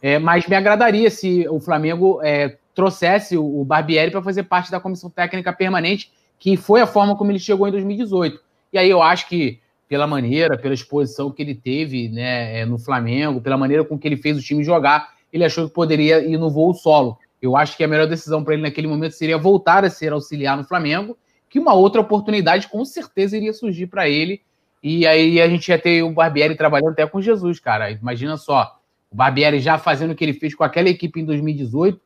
É, 0.00 0.18
mas 0.18 0.46
me 0.46 0.54
agradaria 0.54 1.10
se 1.10 1.48
o 1.48 1.58
Flamengo 1.58 2.20
é, 2.22 2.58
trouxesse 2.74 3.38
o 3.38 3.64
Barbieri 3.64 4.10
para 4.10 4.22
fazer 4.22 4.42
parte 4.42 4.70
da 4.70 4.78
comissão 4.78 5.08
técnica 5.08 5.52
permanente, 5.52 6.12
que 6.38 6.56
foi 6.56 6.80
a 6.80 6.86
forma 6.86 7.16
como 7.16 7.30
ele 7.30 7.38
chegou 7.38 7.66
em 7.66 7.70
2018. 7.70 8.38
E 8.72 8.78
aí 8.78 8.90
eu 8.90 9.00
acho 9.00 9.28
que 9.28 9.60
pela 9.88 10.06
maneira, 10.06 10.58
pela 10.58 10.74
exposição 10.74 11.30
que 11.30 11.42
ele 11.42 11.54
teve 11.54 12.08
né, 12.08 12.60
é, 12.60 12.66
no 12.66 12.78
Flamengo, 12.78 13.40
pela 13.40 13.56
maneira 13.56 13.84
com 13.84 13.98
que 13.98 14.08
ele 14.08 14.16
fez 14.16 14.36
o 14.36 14.42
time 14.42 14.64
jogar, 14.64 15.14
ele 15.32 15.44
achou 15.44 15.68
que 15.68 15.74
poderia 15.74 16.18
ir 16.18 16.36
no 16.36 16.50
voo 16.50 16.74
solo. 16.74 17.18
Eu 17.40 17.56
acho 17.56 17.76
que 17.76 17.84
a 17.84 17.88
melhor 17.88 18.06
decisão 18.06 18.42
para 18.42 18.54
ele 18.54 18.62
naquele 18.62 18.86
momento 18.86 19.12
seria 19.12 19.38
voltar 19.38 19.84
a 19.84 19.90
ser 19.90 20.12
auxiliar 20.12 20.56
no 20.56 20.64
Flamengo, 20.64 21.16
que 21.54 21.58
uma 21.60 21.72
outra 21.72 22.00
oportunidade 22.00 22.66
com 22.66 22.84
certeza 22.84 23.36
iria 23.36 23.52
surgir 23.52 23.86
para 23.86 24.08
ele. 24.08 24.42
E 24.82 25.06
aí 25.06 25.40
a 25.40 25.48
gente 25.48 25.68
ia 25.68 25.78
ter 25.78 26.02
o 26.02 26.10
Barbieri 26.10 26.56
trabalhando 26.56 26.90
até 26.90 27.06
com 27.06 27.22
Jesus, 27.22 27.60
cara. 27.60 27.92
Imagina 27.92 28.36
só, 28.36 28.76
o 29.08 29.14
Barbieri 29.14 29.60
já 29.60 29.78
fazendo 29.78 30.10
o 30.10 30.14
que 30.16 30.24
ele 30.24 30.32
fez 30.32 30.52
com 30.52 30.64
aquela 30.64 30.88
equipe 30.88 31.20
em 31.20 31.24
2018, 31.24 32.00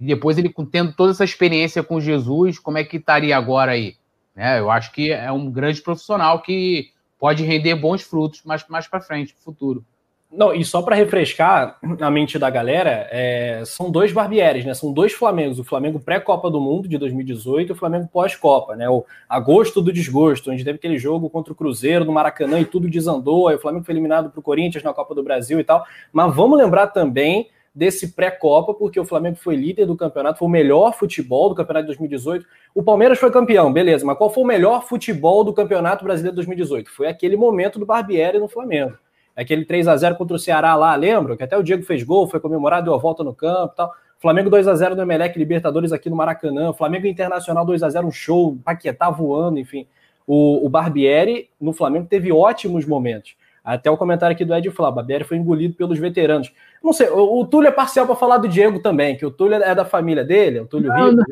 e 0.00 0.04
depois 0.04 0.36
ele 0.36 0.52
tendo 0.72 0.92
toda 0.94 1.12
essa 1.12 1.22
experiência 1.22 1.80
com 1.80 2.00
Jesus, 2.00 2.58
como 2.58 2.76
é 2.76 2.82
que 2.82 2.96
estaria 2.96 3.36
agora 3.36 3.70
aí? 3.70 3.94
É, 4.34 4.58
eu 4.58 4.68
acho 4.68 4.90
que 4.90 5.12
é 5.12 5.30
um 5.30 5.48
grande 5.48 5.80
profissional 5.80 6.42
que 6.42 6.90
pode 7.20 7.44
render 7.44 7.76
bons 7.76 8.02
frutos 8.02 8.42
mais, 8.42 8.66
mais 8.66 8.88
para 8.88 9.00
frente, 9.00 9.32
no 9.32 9.40
futuro. 9.44 9.84
Não, 10.30 10.54
e 10.54 10.62
só 10.62 10.82
para 10.82 10.94
refrescar 10.94 11.78
a 12.00 12.10
mente 12.10 12.38
da 12.38 12.50
galera, 12.50 13.08
é, 13.10 13.62
são 13.64 13.90
dois 13.90 14.12
Barbieres, 14.12 14.62
né? 14.62 14.74
São 14.74 14.92
dois 14.92 15.12
Flamengos. 15.14 15.58
O 15.58 15.64
Flamengo 15.64 15.98
pré-Copa 15.98 16.50
do 16.50 16.60
Mundo 16.60 16.86
de 16.86 16.98
2018 16.98 17.70
e 17.70 17.72
o 17.72 17.74
Flamengo 17.74 18.08
pós-Copa, 18.12 18.76
né? 18.76 18.90
O 18.90 19.06
agosto 19.26 19.80
do 19.80 19.90
desgosto, 19.90 20.50
onde 20.50 20.62
teve 20.62 20.76
aquele 20.76 20.98
jogo 20.98 21.30
contra 21.30 21.52
o 21.52 21.56
Cruzeiro 21.56 22.04
no 22.04 22.12
Maracanã 22.12 22.60
e 22.60 22.66
tudo 22.66 22.90
desandou. 22.90 23.48
Aí 23.48 23.56
o 23.56 23.58
Flamengo 23.58 23.86
foi 23.86 23.94
eliminado 23.94 24.30
para 24.30 24.38
o 24.38 24.42
Corinthians 24.42 24.84
na 24.84 24.92
Copa 24.92 25.14
do 25.14 25.22
Brasil 25.22 25.58
e 25.60 25.64
tal. 25.64 25.82
Mas 26.12 26.34
vamos 26.34 26.58
lembrar 26.58 26.88
também 26.88 27.48
desse 27.74 28.08
pré-Copa, 28.08 28.74
porque 28.74 29.00
o 29.00 29.06
Flamengo 29.06 29.36
foi 29.36 29.56
líder 29.56 29.86
do 29.86 29.96
campeonato, 29.96 30.40
foi 30.40 30.48
o 30.48 30.50
melhor 30.50 30.92
futebol 30.94 31.48
do 31.48 31.54
campeonato 31.54 31.84
de 31.84 31.94
2018. 31.94 32.44
O 32.74 32.82
Palmeiras 32.82 33.18
foi 33.18 33.30
campeão, 33.30 33.72
beleza, 33.72 34.04
mas 34.04 34.18
qual 34.18 34.28
foi 34.28 34.42
o 34.42 34.46
melhor 34.46 34.86
futebol 34.86 35.42
do 35.42 35.54
Campeonato 35.54 36.04
Brasileiro 36.04 36.34
de 36.34 36.36
2018? 36.36 36.90
Foi 36.90 37.06
aquele 37.06 37.36
momento 37.36 37.78
do 37.78 37.86
Barbieri 37.86 38.38
no 38.38 38.48
Flamengo. 38.48 38.98
Aquele 39.38 39.64
3 39.64 39.86
a 39.86 39.96
0 39.96 40.16
contra 40.16 40.34
o 40.34 40.38
Ceará 40.38 40.74
lá, 40.74 40.96
lembra? 40.96 41.36
Que 41.36 41.44
até 41.44 41.56
o 41.56 41.62
Diego 41.62 41.84
fez 41.84 42.02
gol, 42.02 42.26
foi 42.26 42.40
comemorado, 42.40 42.86
deu 42.86 42.94
a 42.94 42.98
volta 42.98 43.22
no 43.22 43.32
campo 43.32 43.72
e 43.72 43.76
tal. 43.76 43.92
Flamengo 44.18 44.50
2 44.50 44.66
a 44.66 44.74
0 44.74 44.96
no 44.96 45.02
Emelec 45.02 45.38
Libertadores 45.38 45.92
aqui 45.92 46.10
no 46.10 46.16
Maracanã. 46.16 46.72
Flamengo 46.72 47.06
Internacional 47.06 47.64
2 47.64 47.84
a 47.84 47.88
0 47.88 48.08
um 48.08 48.10
show, 48.10 48.58
Paquetá 48.64 49.08
voando, 49.10 49.60
enfim. 49.60 49.86
O, 50.26 50.66
o 50.66 50.68
Barbieri 50.68 51.48
no 51.60 51.72
Flamengo 51.72 52.08
teve 52.10 52.32
ótimos 52.32 52.84
momentos. 52.84 53.36
Até 53.62 53.88
o 53.88 53.96
comentário 53.96 54.34
aqui 54.34 54.44
do 54.44 54.54
Ed 54.54 54.68
Flá, 54.70 54.90
Barbieri 54.90 55.22
foi 55.22 55.36
engolido 55.36 55.74
pelos 55.74 56.00
veteranos. 56.00 56.52
Não 56.82 56.92
sei, 56.92 57.08
o, 57.08 57.40
o 57.40 57.46
Túlio 57.46 57.68
é 57.68 57.72
parcial 57.72 58.06
para 58.06 58.16
falar 58.16 58.38
do 58.38 58.48
Diego 58.48 58.80
também, 58.80 59.16
que 59.16 59.24
o 59.24 59.30
Túlio 59.30 59.62
é 59.62 59.74
da 59.74 59.84
família 59.84 60.24
dele, 60.24 60.58
o 60.58 60.66
Túlio 60.66 60.88
não, 60.88 61.12
Não. 61.12 61.24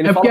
Ele 0.00 0.08
é 0.08 0.12
porque 0.12 0.28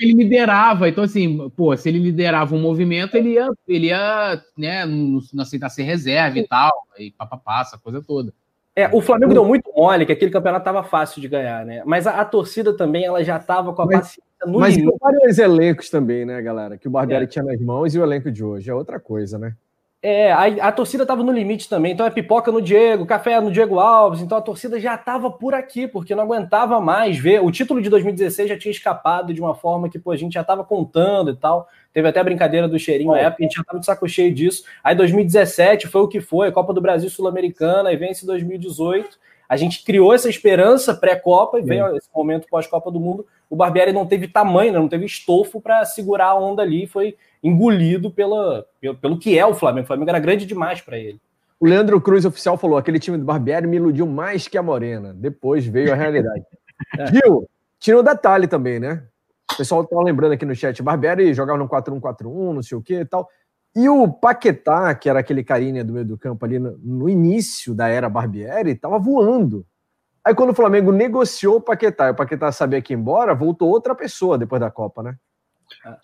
ele 0.00 0.12
liderava, 0.14 0.88
então 0.88 1.02
assim, 1.04 1.50
pô, 1.50 1.76
se 1.76 1.88
ele 1.88 1.98
liderava 1.98 2.54
um 2.54 2.60
movimento, 2.60 3.16
ele 3.16 3.30
ia, 3.30 3.48
ele 3.66 3.86
ia, 3.88 4.40
né, 4.56 4.86
não, 4.86 5.20
aceitar 5.40 5.68
ser 5.68 5.82
reserva 5.82 6.38
e 6.38 6.46
tal, 6.46 6.72
aí 6.96 7.10
papapá, 7.10 7.60
essa 7.62 7.76
coisa 7.76 8.00
toda. 8.00 8.32
É, 8.74 8.88
o 8.92 9.00
Flamengo 9.00 9.34
deu 9.34 9.44
muito 9.44 9.70
mole, 9.76 10.06
que 10.06 10.12
aquele 10.12 10.30
campeonato 10.30 10.64
tava 10.64 10.84
fácil 10.84 11.20
de 11.20 11.26
ganhar, 11.26 11.66
né? 11.66 11.82
Mas 11.84 12.06
a, 12.06 12.20
a 12.20 12.24
torcida 12.24 12.72
também, 12.72 13.04
ela 13.04 13.22
já 13.24 13.38
tava 13.38 13.72
com 13.72 13.82
a 13.82 13.86
mas, 13.86 13.98
paciência 13.98 14.22
no. 14.46 14.60
Mas 14.60 14.76
vários 15.00 15.38
elencos 15.38 15.90
também, 15.90 16.24
né, 16.24 16.40
galera? 16.40 16.78
Que 16.78 16.86
o 16.86 16.90
Barbieri 16.90 17.24
é. 17.24 17.26
tinha 17.26 17.44
nas 17.44 17.60
mãos 17.60 17.94
e 17.94 17.98
o 17.98 18.04
elenco 18.04 18.30
de 18.30 18.44
hoje 18.44 18.70
é 18.70 18.74
outra 18.74 19.00
coisa, 19.00 19.38
né? 19.38 19.54
É, 20.02 20.32
a, 20.32 20.68
a 20.68 20.72
torcida 20.72 21.04
estava 21.04 21.22
no 21.22 21.30
limite 21.30 21.68
também, 21.68 21.92
então 21.92 22.06
é 22.06 22.10
pipoca 22.10 22.50
no 22.50 22.62
Diego, 22.62 23.04
café 23.04 23.38
no 23.38 23.52
Diego 23.52 23.78
Alves, 23.78 24.22
então 24.22 24.38
a 24.38 24.40
torcida 24.40 24.80
já 24.80 24.94
estava 24.94 25.30
por 25.30 25.52
aqui, 25.52 25.86
porque 25.86 26.14
não 26.14 26.22
aguentava 26.24 26.80
mais 26.80 27.18
ver. 27.18 27.44
O 27.44 27.50
título 27.50 27.82
de 27.82 27.90
2016 27.90 28.48
já 28.48 28.58
tinha 28.58 28.72
escapado 28.72 29.34
de 29.34 29.42
uma 29.42 29.54
forma 29.54 29.90
que 29.90 29.98
pô, 29.98 30.10
a 30.10 30.16
gente 30.16 30.32
já 30.32 30.40
estava 30.40 30.64
contando 30.64 31.32
e 31.32 31.36
tal. 31.36 31.68
Teve 31.92 32.08
até 32.08 32.18
a 32.18 32.24
brincadeira 32.24 32.66
do 32.66 32.78
cheirinho 32.78 33.12
na 33.12 33.18
época, 33.18 33.42
a 33.42 33.44
gente 33.44 33.56
já 33.56 33.60
estava 33.60 33.78
de 33.78 33.84
saco 33.84 34.08
cheio 34.08 34.32
disso. 34.32 34.64
Aí 34.82 34.94
2017 34.94 35.86
foi 35.86 36.00
o 36.00 36.08
que 36.08 36.20
foi, 36.22 36.50
Copa 36.50 36.72
do 36.72 36.80
Brasil 36.80 37.10
Sul-Americana, 37.10 37.92
e 37.92 37.96
vence 37.96 38.24
2018. 38.24 39.18
A 39.46 39.56
gente 39.56 39.84
criou 39.84 40.14
essa 40.14 40.30
esperança 40.30 40.94
pré-Copa 40.94 41.58
e 41.58 41.62
veio 41.62 41.94
esse 41.94 42.08
momento 42.14 42.46
pós-Copa 42.48 42.90
do 42.90 43.00
Mundo. 43.00 43.26
O 43.50 43.56
Barbieri 43.56 43.92
não 43.92 44.06
teve 44.06 44.28
tamanho, 44.28 44.72
não 44.72 44.88
teve 44.88 45.04
estofo 45.04 45.60
para 45.60 45.84
segurar 45.84 46.28
a 46.28 46.38
onda 46.38 46.62
ali, 46.62 46.86
foi 46.86 47.16
engolido 47.42 48.10
pela, 48.10 48.64
pelo, 48.80 48.96
pelo 48.96 49.18
que 49.18 49.38
é 49.38 49.46
o 49.46 49.54
Flamengo. 49.54 49.84
O 49.84 49.86
Flamengo 49.86 50.10
era 50.10 50.18
grande 50.18 50.46
demais 50.46 50.80
para 50.80 50.98
ele. 50.98 51.20
O 51.58 51.66
Leandro 51.66 52.00
Cruz, 52.00 52.24
oficial, 52.24 52.56
falou: 52.56 52.78
aquele 52.78 52.98
time 52.98 53.18
do 53.18 53.24
Barbieri 53.24 53.66
me 53.66 53.76
iludiu 53.76 54.06
mais 54.06 54.48
que 54.48 54.56
a 54.56 54.62
Morena. 54.62 55.12
Depois 55.12 55.66
veio 55.66 55.92
a 55.92 55.96
realidade. 55.96 56.44
é. 56.98 57.06
Gil, 57.06 57.48
tinha 57.78 57.98
o 57.98 58.02
detalhe 58.02 58.46
também, 58.46 58.80
né? 58.80 59.04
O 59.52 59.56
pessoal 59.56 59.84
tá 59.84 60.00
lembrando 60.00 60.32
aqui 60.32 60.46
no 60.46 60.54
chat: 60.54 60.82
Barbieri 60.82 61.34
jogava 61.34 61.58
no 61.58 61.68
4-1-4-1, 61.68 62.54
não 62.54 62.62
sei 62.62 62.78
o 62.78 62.82
que 62.82 63.00
e 63.00 63.04
tal. 63.04 63.28
E 63.76 63.88
o 63.88 64.08
Paquetá, 64.10 64.94
que 64.94 65.08
era 65.08 65.20
aquele 65.20 65.44
carinha 65.44 65.84
do 65.84 65.92
meio 65.92 66.04
do 66.04 66.18
campo 66.18 66.44
ali 66.44 66.58
no, 66.58 66.76
no 66.78 67.08
início 67.08 67.74
da 67.74 67.88
era 67.88 68.08
Barbieri, 68.08 68.70
estava 68.70 68.98
voando. 68.98 69.64
Aí 70.24 70.34
quando 70.34 70.50
o 70.50 70.54
Flamengo 70.54 70.90
negociou 70.92 71.56
o 71.56 71.60
Paquetá 71.60 72.08
e 72.08 72.10
o 72.10 72.14
Paquetá 72.14 72.50
sabia 72.52 72.82
que 72.82 72.92
ia 72.92 72.98
embora, 72.98 73.34
voltou 73.34 73.68
outra 73.68 73.94
pessoa 73.94 74.36
depois 74.36 74.60
da 74.60 74.70
Copa, 74.70 75.02
né? 75.02 75.14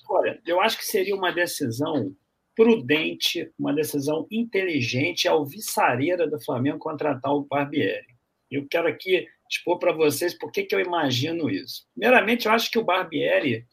Olha, 0.08 0.40
eu 0.46 0.60
acho 0.60 0.78
que 0.78 0.84
seria 0.84 1.14
uma 1.14 1.32
decisão 1.32 2.14
prudente, 2.54 3.52
uma 3.58 3.74
decisão 3.74 4.26
inteligente, 4.30 5.28
alvissareira 5.28 6.26
do 6.26 6.40
Flamengo 6.40 6.78
contratar 6.78 7.32
o 7.32 7.44
Barbieri. 7.44 8.16
Eu 8.50 8.66
quero 8.66 8.88
aqui 8.88 9.26
expor 9.50 9.78
para 9.78 9.92
vocês 9.92 10.36
por 10.36 10.50
que, 10.50 10.66
eu 10.70 10.80
imagino 10.80 11.50
isso. 11.50 11.86
Primeiramente, 11.94 12.46
eu 12.46 12.52
acho 12.52 12.70
que 12.70 12.78
o 12.78 12.84
Barbieri 12.84 13.66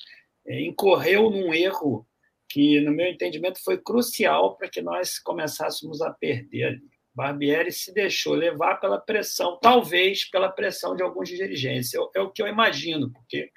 é, 0.46 0.62
incorreu 0.62 1.30
num 1.30 1.54
erro 1.54 2.06
que, 2.50 2.82
no 2.82 2.92
meu 2.92 3.08
entendimento, 3.08 3.64
foi 3.64 3.78
crucial 3.78 4.58
para 4.58 4.70
que 4.70 4.82
nós 4.82 5.18
começássemos 5.18 6.02
a 6.02 6.12
perder 6.12 6.66
ali. 6.66 6.94
Barbieri 7.16 7.72
se 7.72 7.94
deixou 7.94 8.34
levar 8.34 8.78
pela 8.78 9.00
pressão, 9.00 9.60
talvez 9.62 10.26
pela 10.26 10.50
pressão 10.50 10.96
de 10.96 11.04
alguns 11.04 11.30
dirigentes. 11.30 11.94
É 11.94 12.20
o 12.20 12.32
que 12.32 12.42
eu 12.42 12.48
imagino, 12.48 13.12
porque 13.12 13.52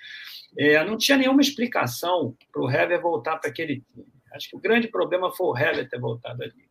é, 0.58 0.84
não 0.84 0.96
tinha 0.96 1.18
nenhuma 1.18 1.40
explicação 1.40 2.36
para 2.52 2.62
o 2.62 2.70
Hever 2.70 3.00
voltar 3.00 3.36
para 3.36 3.50
aquele 3.50 3.82
time. 3.92 4.06
Acho 4.32 4.50
que 4.50 4.56
o 4.56 4.60
grande 4.60 4.88
problema 4.88 5.30
foi 5.32 5.46
o 5.46 5.56
Hever 5.56 5.88
ter 5.88 5.98
voltado 5.98 6.42
ali. 6.42 6.68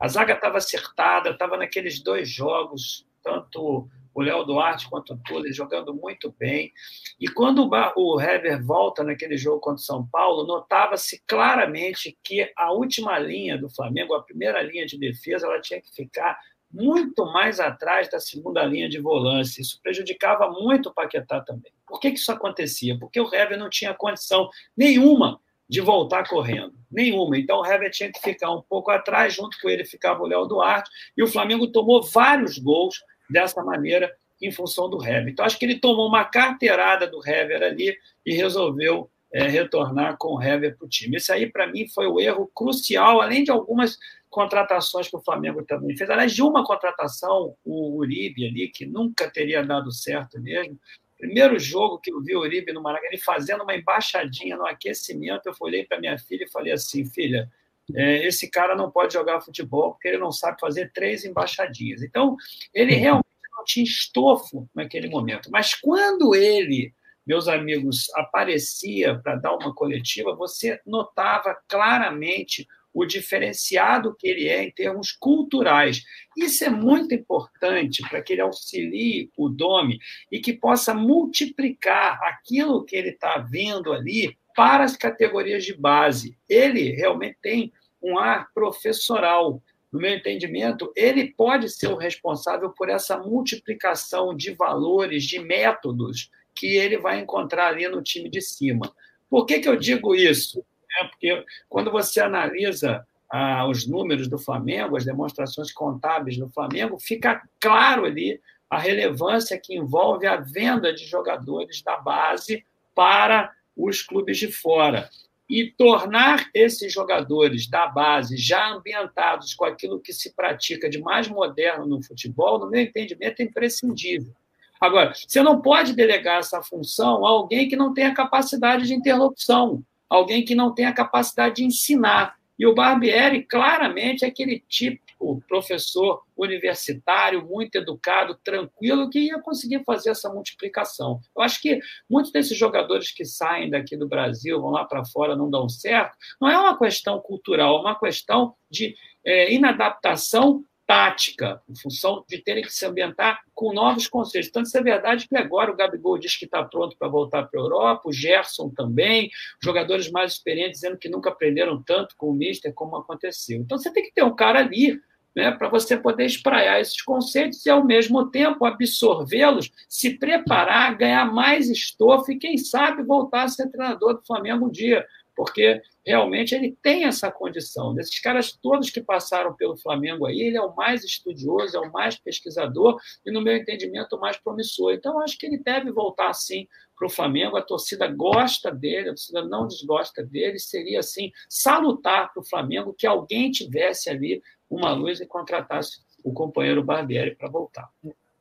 A 0.00 0.08
zaga 0.08 0.34
estava 0.34 0.58
acertada, 0.58 1.30
estava 1.30 1.56
naqueles 1.56 2.02
dois 2.02 2.28
jogos, 2.28 3.06
tanto 3.22 3.88
o 4.14 4.20
Léo 4.20 4.44
Duarte 4.44 4.88
quanto 4.88 5.14
o 5.14 5.18
Túlio 5.18 5.52
jogando 5.52 5.94
muito 5.94 6.34
bem. 6.38 6.72
E 7.20 7.28
quando 7.28 7.68
o 7.96 8.20
Hever 8.20 8.64
volta 8.64 9.02
naquele 9.02 9.36
jogo 9.36 9.60
contra 9.60 9.80
o 9.80 9.84
São 9.84 10.06
Paulo, 10.06 10.46
notava-se 10.46 11.22
claramente 11.26 12.18
que 12.22 12.50
a 12.56 12.72
última 12.72 13.18
linha 13.18 13.56
do 13.56 13.70
Flamengo, 13.70 14.14
a 14.14 14.22
primeira 14.22 14.62
linha 14.62 14.86
de 14.86 14.98
defesa, 14.98 15.46
ela 15.46 15.60
tinha 15.60 15.80
que 15.80 15.94
ficar 15.94 16.38
muito 16.72 17.26
mais 17.26 17.60
atrás 17.60 18.08
da 18.08 18.18
segunda 18.18 18.64
linha 18.64 18.88
de 18.88 18.98
volância. 18.98 19.60
Isso 19.60 19.78
prejudicava 19.82 20.50
muito 20.50 20.88
o 20.88 20.94
Paquetá 20.94 21.40
também. 21.40 21.72
Por 21.86 22.00
que, 22.00 22.10
que 22.10 22.18
isso 22.18 22.32
acontecia? 22.32 22.98
Porque 22.98 23.20
o 23.20 23.32
Hever 23.32 23.58
não 23.58 23.68
tinha 23.68 23.92
condição 23.92 24.48
nenhuma 24.76 25.40
de 25.68 25.80
voltar 25.80 26.28
correndo. 26.28 26.74
Nenhuma. 26.90 27.38
Então 27.38 27.60
o 27.60 27.66
Hever 27.66 27.90
tinha 27.90 28.10
que 28.10 28.20
ficar 28.20 28.50
um 28.50 28.62
pouco 28.62 28.90
atrás, 28.90 29.34
junto 29.34 29.58
com 29.60 29.68
ele 29.68 29.84
ficava 29.84 30.22
o 30.22 30.26
Léo 30.26 30.46
Duarte, 30.46 30.90
e 31.16 31.22
o 31.22 31.28
Flamengo 31.28 31.66
tomou 31.66 32.02
vários 32.02 32.58
gols 32.58 33.02
dessa 33.28 33.62
maneira 33.62 34.12
em 34.40 34.50
função 34.50 34.90
do 34.90 35.02
Hever. 35.02 35.28
Então, 35.28 35.44
acho 35.44 35.58
que 35.58 35.64
ele 35.64 35.78
tomou 35.78 36.08
uma 36.08 36.24
carteirada 36.24 37.06
do 37.06 37.20
Hever 37.26 37.62
ali 37.62 37.96
e 38.26 38.34
resolveu 38.34 39.08
é, 39.32 39.46
retornar 39.48 40.16
com 40.18 40.34
o 40.34 40.42
Hever 40.42 40.76
para 40.76 40.84
o 40.84 40.88
time. 40.88 41.16
Esse 41.16 41.32
aí, 41.32 41.50
para 41.50 41.66
mim, 41.66 41.88
foi 41.88 42.06
o 42.06 42.20
erro 42.20 42.50
crucial, 42.54 43.20
além 43.20 43.42
de 43.44 43.50
algumas 43.50 43.98
contratações 44.28 45.08
que 45.08 45.16
o 45.16 45.22
Flamengo 45.22 45.62
também 45.64 45.96
fez. 45.96 46.08
Aliás, 46.08 46.32
de 46.32 46.42
uma 46.42 46.64
contratação, 46.64 47.54
o 47.64 47.96
Uribe 47.96 48.46
ali, 48.46 48.68
que 48.68 48.86
nunca 48.86 49.30
teria 49.30 49.64
dado 49.64 49.92
certo 49.92 50.40
mesmo. 50.40 50.78
Primeiro 51.18 51.58
jogo 51.58 51.98
que 51.98 52.12
eu 52.12 52.20
vi 52.20 52.34
o 52.34 52.40
Uribe 52.40 52.72
no 52.72 52.82
Maracanã, 52.82 53.08
ele 53.12 53.22
fazendo 53.22 53.62
uma 53.62 53.76
embaixadinha 53.76 54.56
no 54.56 54.66
aquecimento, 54.66 55.46
eu 55.46 55.54
olhei 55.60 55.84
para 55.84 56.00
minha 56.00 56.18
filha 56.18 56.44
e 56.44 56.50
falei 56.50 56.72
assim, 56.72 57.04
filha, 57.04 57.48
é, 57.94 58.26
esse 58.26 58.50
cara 58.50 58.74
não 58.74 58.90
pode 58.90 59.12
jogar 59.12 59.40
futebol 59.40 59.92
porque 59.92 60.08
ele 60.08 60.18
não 60.18 60.32
sabe 60.32 60.58
fazer 60.60 60.90
três 60.92 61.24
embaixadinhas. 61.24 62.02
Então, 62.02 62.36
ele 62.74 62.94
realmente 62.94 63.26
não 63.56 63.64
tinha 63.64 63.84
estofo 63.84 64.68
naquele 64.74 65.08
momento. 65.08 65.50
Mas 65.50 65.74
quando 65.74 66.34
ele, 66.34 66.92
meus 67.26 67.48
amigos, 67.48 68.06
aparecia 68.14 69.18
para 69.18 69.36
dar 69.36 69.54
uma 69.54 69.74
coletiva, 69.74 70.34
você 70.34 70.80
notava 70.84 71.56
claramente 71.68 72.66
o 72.94 73.06
diferenciado 73.06 74.14
que 74.18 74.28
ele 74.28 74.48
é 74.48 74.62
em 74.62 74.70
termos 74.70 75.12
culturais. 75.12 76.02
Isso 76.36 76.64
é 76.64 76.68
muito 76.68 77.14
importante 77.14 78.02
para 78.08 78.20
que 78.20 78.34
ele 78.34 78.42
auxilie 78.42 79.30
o 79.36 79.48
Domi 79.48 79.98
e 80.30 80.38
que 80.40 80.52
possa 80.52 80.92
multiplicar 80.92 82.20
aquilo 82.22 82.84
que 82.84 82.94
ele 82.94 83.10
está 83.10 83.38
vendo 83.38 83.92
ali 83.92 84.36
para 84.54 84.84
as 84.84 84.96
categorias 84.96 85.64
de 85.64 85.74
base. 85.74 86.36
Ele 86.48 86.90
realmente 86.90 87.38
tem 87.40 87.72
um 88.02 88.18
ar 88.18 88.52
professoral. 88.52 89.62
No 89.90 90.00
meu 90.00 90.14
entendimento, 90.14 90.92
ele 90.96 91.32
pode 91.32 91.68
ser 91.68 91.88
o 91.88 91.96
responsável 91.96 92.70
por 92.70 92.88
essa 92.88 93.18
multiplicação 93.18 94.34
de 94.34 94.52
valores, 94.52 95.24
de 95.24 95.38
métodos 95.38 96.30
que 96.54 96.76
ele 96.76 96.98
vai 96.98 97.20
encontrar 97.20 97.68
ali 97.68 97.88
no 97.88 98.02
time 98.02 98.28
de 98.28 98.40
cima. 98.40 98.92
Por 99.28 99.46
que, 99.46 99.60
que 99.60 99.68
eu 99.68 99.76
digo 99.76 100.14
isso? 100.14 100.64
É 101.00 101.04
porque 101.04 101.44
quando 101.68 101.90
você 101.90 102.20
analisa 102.20 103.06
ah, 103.30 103.66
os 103.66 103.86
números 103.86 104.28
do 104.28 104.38
Flamengo, 104.38 104.96
as 104.96 105.04
demonstrações 105.04 105.72
contábeis 105.72 106.36
do 106.36 106.50
Flamengo, 106.50 106.98
fica 107.00 107.42
claro 107.58 108.04
ali 108.04 108.40
a 108.68 108.78
relevância 108.78 109.58
que 109.58 109.74
envolve 109.74 110.26
a 110.26 110.36
venda 110.36 110.94
de 110.94 111.06
jogadores 111.06 111.82
da 111.82 111.96
base 111.96 112.64
para 112.94 113.52
os 113.76 114.02
clubes 114.02 114.38
de 114.38 114.50
fora. 114.50 115.08
E 115.48 115.70
tornar 115.70 116.48
esses 116.54 116.92
jogadores 116.92 117.68
da 117.68 117.86
base 117.86 118.36
já 118.36 118.70
ambientados 118.70 119.54
com 119.54 119.64
aquilo 119.64 120.00
que 120.00 120.12
se 120.12 120.34
pratica 120.34 120.88
de 120.88 120.98
mais 121.00 121.28
moderno 121.28 121.86
no 121.86 122.02
futebol, 122.02 122.58
no 122.58 122.70
meu 122.70 122.80
entendimento, 122.80 123.40
é 123.40 123.44
imprescindível. 123.44 124.34
Agora, 124.82 125.12
você 125.14 125.40
não 125.40 125.62
pode 125.62 125.94
delegar 125.94 126.40
essa 126.40 126.60
função 126.60 127.24
a 127.24 127.28
alguém 127.28 127.68
que 127.68 127.76
não 127.76 127.94
tenha 127.94 128.12
capacidade 128.12 128.84
de 128.84 128.92
interlocução, 128.92 129.80
alguém 130.10 130.44
que 130.44 130.56
não 130.56 130.74
tenha 130.74 130.92
capacidade 130.92 131.54
de 131.56 131.64
ensinar. 131.64 132.34
E 132.58 132.66
o 132.66 132.74
Barbieri, 132.74 133.44
claramente, 133.44 134.24
é 134.24 134.28
aquele 134.28 134.58
típico 134.68 135.40
professor 135.46 136.24
universitário, 136.36 137.46
muito 137.46 137.76
educado, 137.76 138.36
tranquilo, 138.42 139.08
que 139.08 139.20
ia 139.20 139.40
conseguir 139.40 139.84
fazer 139.84 140.10
essa 140.10 140.28
multiplicação. 140.28 141.20
Eu 141.36 141.42
acho 141.42 141.62
que 141.62 141.78
muitos 142.10 142.32
desses 142.32 142.58
jogadores 142.58 143.12
que 143.12 143.24
saem 143.24 143.70
daqui 143.70 143.96
do 143.96 144.08
Brasil, 144.08 144.60
vão 144.60 144.70
lá 144.70 144.84
para 144.84 145.04
fora, 145.04 145.36
não 145.36 145.48
dão 145.48 145.68
certo, 145.68 146.16
não 146.40 146.50
é 146.50 146.58
uma 146.58 146.76
questão 146.76 147.20
cultural, 147.20 147.76
é 147.76 147.80
uma 147.82 147.98
questão 148.00 148.56
de 148.68 148.96
é, 149.24 149.54
inadaptação 149.54 150.64
tática, 150.92 151.62
em 151.66 151.74
função 151.74 152.22
de 152.28 152.36
terem 152.36 152.62
que 152.62 152.70
se 152.70 152.84
ambientar 152.84 153.40
com 153.54 153.72
novos 153.72 154.06
conceitos. 154.06 154.50
Tanto 154.50 154.66
isso 154.66 154.76
é 154.76 154.82
verdade 154.82 155.26
que 155.26 155.34
agora 155.34 155.72
o 155.72 155.74
Gabigol 155.74 156.18
diz 156.18 156.36
que 156.36 156.44
está 156.44 156.62
pronto 156.62 156.94
para 156.98 157.08
voltar 157.08 157.44
para 157.44 157.58
a 157.58 157.62
Europa, 157.62 158.02
o 158.10 158.12
Gerson 158.12 158.68
também, 158.68 159.30
jogadores 159.62 160.10
mais 160.10 160.32
experientes 160.32 160.80
dizendo 160.80 160.98
que 160.98 161.08
nunca 161.08 161.30
aprenderam 161.30 161.82
tanto 161.82 162.14
com 162.14 162.28
o 162.28 162.34
Mister 162.34 162.74
como 162.74 162.94
aconteceu. 162.94 163.58
Então 163.58 163.78
você 163.78 163.90
tem 163.90 164.02
que 164.02 164.12
ter 164.12 164.22
um 164.22 164.36
cara 164.36 164.58
ali 164.58 165.00
né, 165.34 165.50
para 165.50 165.70
você 165.70 165.96
poder 165.96 166.26
espraiar 166.26 166.78
esses 166.78 167.00
conceitos 167.00 167.64
e, 167.64 167.70
ao 167.70 167.82
mesmo 167.82 168.30
tempo, 168.30 168.66
absorvê-los, 168.66 169.70
se 169.88 170.18
preparar, 170.18 170.94
ganhar 170.98 171.24
mais 171.32 171.70
estofo 171.70 172.30
e, 172.32 172.38
quem 172.38 172.58
sabe, 172.58 173.02
voltar 173.02 173.44
a 173.44 173.48
ser 173.48 173.70
treinador 173.70 174.18
do 174.18 174.26
Flamengo 174.26 174.66
um 174.66 174.70
dia 174.70 175.06
porque 175.34 175.80
realmente 176.04 176.54
ele 176.54 176.76
tem 176.82 177.04
essa 177.04 177.30
condição. 177.30 177.94
Desses 177.94 178.18
caras 178.20 178.52
todos 178.52 178.90
que 178.90 179.00
passaram 179.00 179.54
pelo 179.54 179.76
Flamengo 179.76 180.26
aí, 180.26 180.40
ele 180.40 180.56
é 180.56 180.62
o 180.62 180.74
mais 180.74 181.04
estudioso, 181.04 181.76
é 181.76 181.80
o 181.80 181.92
mais 181.92 182.16
pesquisador 182.18 182.98
e, 183.24 183.30
no 183.30 183.40
meu 183.40 183.56
entendimento, 183.56 184.16
o 184.16 184.20
mais 184.20 184.36
promissor. 184.36 184.92
Então, 184.92 185.20
acho 185.20 185.38
que 185.38 185.46
ele 185.46 185.58
deve 185.58 185.90
voltar, 185.92 186.32
sim, 186.34 186.66
para 186.96 187.06
o 187.06 187.10
Flamengo. 187.10 187.56
A 187.56 187.62
torcida 187.62 188.06
gosta 188.08 188.70
dele, 188.70 189.10
a 189.10 189.12
torcida 189.12 189.44
não 189.44 189.66
desgosta 189.66 190.24
dele. 190.24 190.58
Seria, 190.58 191.00
assim, 191.00 191.30
salutar 191.48 192.32
para 192.32 192.40
o 192.40 192.46
Flamengo 192.46 192.94
que 192.94 193.06
alguém 193.06 193.50
tivesse 193.50 194.10
ali 194.10 194.42
uma 194.68 194.92
luz 194.92 195.20
e 195.20 195.26
contratasse 195.26 196.00
o 196.24 196.32
companheiro 196.32 196.84
Barbieri 196.84 197.34
para 197.34 197.48
voltar 197.48 197.90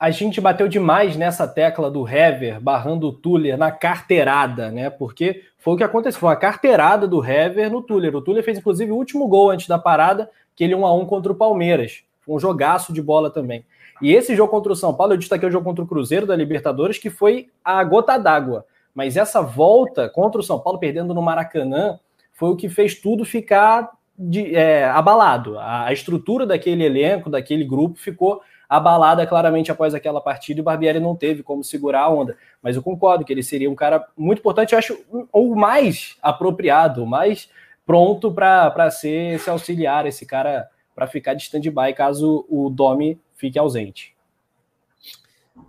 a 0.01 0.09
gente 0.09 0.41
bateu 0.41 0.67
demais 0.67 1.15
nessa 1.15 1.47
tecla 1.47 1.91
do 1.91 2.07
Hever 2.07 2.59
barrando 2.59 3.07
o 3.07 3.13
Tuller 3.13 3.55
na 3.55 3.69
carteirada, 3.69 4.71
né? 4.71 4.89
Porque 4.89 5.43
foi 5.61 5.75
o 5.75 5.77
que 5.77 5.83
aconteceu, 5.83 6.19
foi 6.19 6.33
a 6.33 6.35
carteirada 6.35 7.07
do 7.07 7.23
Hever 7.23 7.71
no 7.71 7.83
Tuller. 7.83 8.15
O 8.15 8.21
Tuller 8.21 8.43
fez 8.43 8.57
inclusive 8.57 8.91
o 8.91 8.95
último 8.95 9.27
gol 9.27 9.51
antes 9.51 9.67
da 9.67 9.77
parada, 9.77 10.27
que 10.55 10.63
ele 10.63 10.73
1 10.73 10.83
a 10.83 10.93
1 10.95 11.05
contra 11.05 11.31
o 11.31 11.35
Palmeiras. 11.35 12.03
Um 12.27 12.39
jogaço 12.39 12.91
de 12.91 12.99
bola 12.99 13.29
também. 13.29 13.63
E 14.01 14.11
esse 14.11 14.35
jogo 14.35 14.49
contra 14.49 14.71
o 14.71 14.75
São 14.75 14.91
Paulo, 14.91 15.13
eu 15.13 15.17
destaquei 15.17 15.47
o 15.47 15.51
jogo 15.51 15.63
contra 15.63 15.83
o 15.83 15.87
Cruzeiro 15.87 16.25
da 16.25 16.35
Libertadores, 16.35 16.97
que 16.97 17.11
foi 17.11 17.49
a 17.63 17.83
gota 17.83 18.17
d'água. 18.17 18.65
Mas 18.95 19.15
essa 19.15 19.39
volta 19.43 20.09
contra 20.09 20.41
o 20.41 20.43
São 20.43 20.59
Paulo, 20.59 20.79
perdendo 20.79 21.13
no 21.13 21.21
Maracanã, 21.21 21.99
foi 22.33 22.49
o 22.49 22.55
que 22.55 22.67
fez 22.67 22.99
tudo 22.99 23.23
ficar 23.23 23.91
de, 24.17 24.55
é, 24.55 24.85
abalado. 24.85 25.59
A, 25.59 25.85
a 25.85 25.93
estrutura 25.93 26.43
daquele 26.43 26.83
elenco, 26.83 27.29
daquele 27.29 27.63
grupo, 27.63 27.99
ficou 27.99 28.41
abalada 28.71 29.27
claramente 29.27 29.69
após 29.69 29.93
aquela 29.93 30.21
partida 30.21 30.57
e 30.57 30.61
o 30.61 30.63
Barbieri 30.63 30.97
não 30.97 31.13
teve 31.13 31.43
como 31.43 31.61
segurar 31.61 32.03
a 32.03 32.09
onda. 32.09 32.37
Mas 32.63 32.77
eu 32.77 32.81
concordo 32.81 33.25
que 33.25 33.33
ele 33.33 33.43
seria 33.43 33.69
um 33.69 33.75
cara 33.75 34.07
muito 34.15 34.39
importante, 34.39 34.71
eu 34.71 34.79
acho 34.79 34.97
o 35.33 35.55
mais 35.57 36.15
apropriado, 36.21 37.05
mais 37.05 37.49
pronto 37.85 38.31
para 38.31 38.89
ser 38.89 39.33
esse 39.33 39.49
auxiliar, 39.49 40.05
esse 40.05 40.25
cara 40.25 40.69
para 40.95 41.05
ficar 41.05 41.33
de 41.33 41.43
stand-by 41.43 41.93
caso 41.93 42.45
o 42.47 42.69
Domi 42.69 43.19
fique 43.35 43.59
ausente. 43.59 44.15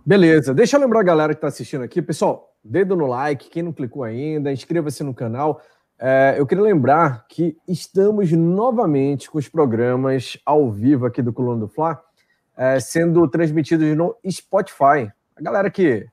Beleza, 0.05 0.53
deixa 0.53 0.77
eu 0.77 0.79
lembrar 0.79 1.01
a 1.01 1.03
galera 1.03 1.33
que 1.33 1.39
está 1.39 1.49
assistindo 1.49 1.83
aqui, 1.83 2.01
pessoal, 2.01 2.55
dedo 2.63 2.95
no 2.95 3.05
like, 3.05 3.49
quem 3.49 3.63
não 3.63 3.73
clicou 3.73 4.05
ainda, 4.05 4.49
inscreva-se 4.49 5.03
no 5.03 5.13
canal. 5.13 5.61
É, 5.99 6.35
eu 6.37 6.47
queria 6.47 6.63
lembrar 6.63 7.25
que 7.27 7.57
estamos 7.67 8.31
novamente 8.31 9.29
com 9.29 9.37
os 9.37 9.49
programas 9.49 10.37
ao 10.45 10.71
vivo 10.71 11.05
aqui 11.05 11.21
do 11.21 11.33
Coluna 11.33 11.59
do 11.59 11.67
Fla 11.67 12.01
é, 12.57 12.79
sendo 12.79 13.27
transmitidos 13.27 13.95
no 13.95 14.15
Spotify. 14.29 15.11
A 15.35 15.41
galera 15.41 15.69
que 15.69 16.07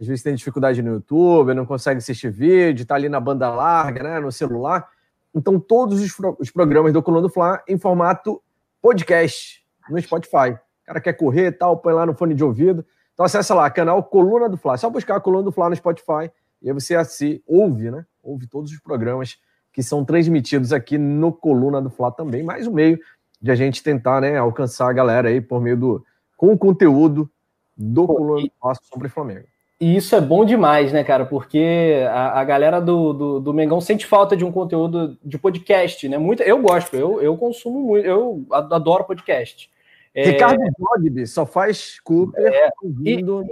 às 0.00 0.06
vezes 0.06 0.22
tem 0.22 0.34
dificuldade 0.34 0.82
no 0.82 0.94
YouTube, 0.94 1.52
não 1.52 1.66
consegue 1.66 1.98
assistir 1.98 2.30
vídeo, 2.30 2.82
está 2.82 2.94
ali 2.94 3.08
na 3.08 3.20
banda 3.20 3.50
larga, 3.50 4.02
né, 4.02 4.20
no 4.20 4.32
celular. 4.32 4.88
Então, 5.34 5.60
todos 5.60 6.00
os, 6.00 6.16
os 6.38 6.50
programas 6.50 6.92
do 6.92 7.02
Coluna 7.02 7.22
do 7.22 7.28
Fla 7.28 7.62
em 7.68 7.78
formato 7.78 8.42
podcast 8.80 9.62
no 9.90 10.00
Spotify. 10.00 10.52
O 10.52 10.86
cara 10.86 11.00
quer 11.00 11.12
correr 11.12 11.48
e 11.48 11.52
tal, 11.52 11.76
põe 11.76 11.92
lá 11.92 12.06
no 12.06 12.14
fone 12.14 12.34
de 12.34 12.42
ouvido. 12.42 12.84
Então, 13.12 13.26
acessa 13.26 13.54
lá, 13.54 13.70
canal 13.70 14.02
Coluna 14.02 14.48
do 14.48 14.56
Fla. 14.56 14.74
É 14.74 14.76
só 14.78 14.88
buscar 14.88 15.16
a 15.16 15.20
Coluna 15.20 15.44
do 15.44 15.52
Fla 15.52 15.68
no 15.68 15.76
Spotify 15.76 16.30
e 16.62 16.68
aí 16.68 16.74
você 16.74 16.94
assim, 16.94 17.40
ouve, 17.46 17.90
né? 17.90 18.04
Ouve 18.22 18.46
todos 18.46 18.70
os 18.72 18.80
programas 18.80 19.38
que 19.72 19.82
são 19.82 20.04
transmitidos 20.04 20.72
aqui 20.72 20.98
no 20.98 21.32
Coluna 21.32 21.80
do 21.80 21.90
Fla 21.90 22.10
também. 22.10 22.42
Mais 22.42 22.66
um 22.66 22.72
meio 22.72 22.98
de 23.40 23.50
a 23.50 23.54
gente 23.54 23.82
tentar 23.82 24.20
né, 24.20 24.36
alcançar 24.36 24.88
a 24.88 24.92
galera 24.92 25.28
aí 25.28 25.40
por 25.40 25.60
meio 25.60 25.76
do. 25.76 26.06
com 26.36 26.52
o 26.52 26.58
conteúdo 26.58 27.30
do 27.76 28.06
Coluna 28.06 28.46
nosso 28.62 28.80
sobre 28.84 29.08
Flamengo. 29.08 29.46
E 29.80 29.96
isso 29.96 30.14
é 30.14 30.20
bom 30.20 30.44
demais, 30.44 30.92
né, 30.92 31.02
cara? 31.02 31.24
Porque 31.24 32.04
a, 32.10 32.40
a 32.40 32.44
galera 32.44 32.80
do, 32.80 33.14
do, 33.14 33.40
do, 33.40 33.54
Mengão 33.54 33.80
sente 33.80 34.04
falta 34.04 34.36
de 34.36 34.44
um 34.44 34.52
conteúdo 34.52 35.16
de 35.24 35.38
podcast, 35.38 36.06
né? 36.06 36.18
Muito, 36.18 36.42
eu 36.42 36.60
gosto, 36.60 36.94
eu, 36.94 37.22
eu 37.22 37.34
consumo 37.38 37.80
muito, 37.80 38.06
eu 38.06 38.44
adoro 38.50 39.04
podcast. 39.04 39.70
É... 40.14 40.24
Ricardo 40.24 40.60
Bogby 40.78 41.26
só 41.26 41.46
faz 41.46 41.98
Cooper 42.00 42.44
é, 42.44 42.70
ouvindo. 42.82 43.42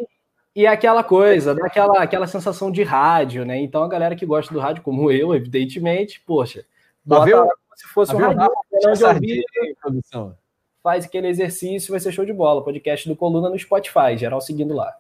E, 0.55 0.63
e 0.63 0.67
aquela 0.67 1.03
coisa, 1.03 1.55
daquela 1.55 2.03
aquela 2.03 2.27
sensação 2.27 2.71
de 2.71 2.83
rádio, 2.83 3.47
né? 3.47 3.59
Então 3.59 3.83
a 3.83 3.89
galera 3.89 4.15
que 4.15 4.27
gosta 4.27 4.53
do 4.53 4.61
rádio, 4.61 4.83
como 4.83 5.11
eu, 5.11 5.35
evidentemente, 5.35 6.21
poxa, 6.27 6.63
bota 7.03 7.49
se 7.79 7.87
fosse 7.87 8.13
um 8.13 8.19
rádio, 8.19 8.51
faz 10.83 11.05
aquele 11.05 11.29
exercício, 11.29 11.93
vai 11.93 12.01
ser 12.01 12.11
show 12.11 12.25
de 12.25 12.33
bola. 12.33 12.65
Podcast 12.65 13.09
do 13.09 13.15
Coluna 13.15 13.49
no 13.49 13.57
Spotify, 13.57 14.17
geral 14.17 14.41
seguindo 14.41 14.75
lá. 14.75 14.93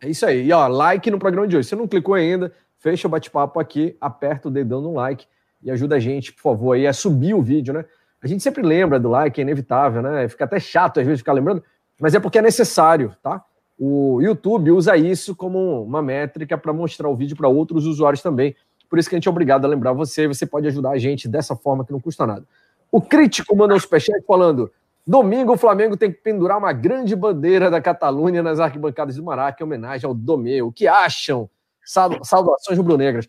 É 0.00 0.08
isso 0.08 0.24
aí. 0.24 0.46
E 0.46 0.50
ó, 0.52 0.66
like 0.66 1.10
no 1.10 1.18
programa 1.18 1.46
de 1.46 1.58
hoje. 1.58 1.68
Se 1.68 1.76
não 1.76 1.86
clicou 1.86 2.14
ainda, 2.14 2.50
fecha 2.78 3.06
o 3.06 3.10
bate-papo 3.10 3.60
aqui, 3.60 3.98
aperta 4.00 4.48
o 4.48 4.50
dedão 4.50 4.80
no 4.80 4.94
like 4.94 5.26
e 5.62 5.70
ajuda 5.70 5.96
a 5.96 5.98
gente, 5.98 6.32
por 6.32 6.40
favor, 6.40 6.72
aí 6.72 6.86
a 6.86 6.94
subir 6.94 7.34
o 7.34 7.42
vídeo, 7.42 7.74
né? 7.74 7.84
A 8.22 8.26
gente 8.26 8.42
sempre 8.42 8.62
lembra 8.62 8.98
do 8.98 9.10
like, 9.10 9.38
é 9.38 9.42
inevitável, 9.42 10.00
né? 10.00 10.26
Fica 10.26 10.46
até 10.46 10.58
chato 10.58 11.00
às 11.00 11.06
vezes 11.06 11.20
ficar 11.20 11.34
lembrando, 11.34 11.62
mas 12.00 12.14
é 12.14 12.20
porque 12.20 12.38
é 12.38 12.42
necessário, 12.42 13.14
tá? 13.22 13.44
O 13.78 14.22
YouTube 14.22 14.70
usa 14.70 14.96
isso 14.96 15.36
como 15.36 15.82
uma 15.82 16.00
métrica 16.00 16.56
para 16.56 16.72
mostrar 16.72 17.10
o 17.10 17.16
vídeo 17.16 17.36
para 17.36 17.48
outros 17.48 17.84
usuários 17.84 18.22
também. 18.22 18.56
Por 18.92 18.98
isso 18.98 19.08
que 19.08 19.14
a 19.14 19.16
gente 19.16 19.26
é 19.26 19.30
obrigado 19.30 19.64
a 19.64 19.68
lembrar 19.68 19.94
você, 19.94 20.28
você 20.28 20.44
pode 20.44 20.66
ajudar 20.68 20.90
a 20.90 20.98
gente 20.98 21.26
dessa 21.26 21.56
forma 21.56 21.82
que 21.82 21.90
não 21.90 21.98
custa 21.98 22.26
nada. 22.26 22.46
O 22.90 23.00
crítico 23.00 23.56
mandou 23.56 23.74
um 23.74 23.80
superchat 23.80 24.22
falando: 24.26 24.70
Domingo, 25.06 25.54
o 25.54 25.56
Flamengo 25.56 25.96
tem 25.96 26.12
que 26.12 26.18
pendurar 26.18 26.58
uma 26.58 26.74
grande 26.74 27.16
bandeira 27.16 27.70
da 27.70 27.80
Catalunha 27.80 28.42
nas 28.42 28.60
arquibancadas 28.60 29.16
do 29.16 29.22
Maraca 29.22 29.62
em 29.62 29.64
homenagem 29.64 30.06
ao 30.06 30.12
Domê. 30.12 30.60
O 30.60 30.70
que 30.70 30.86
acham? 30.86 31.48
Saudações 31.82 32.76
rubro-negras. 32.76 33.26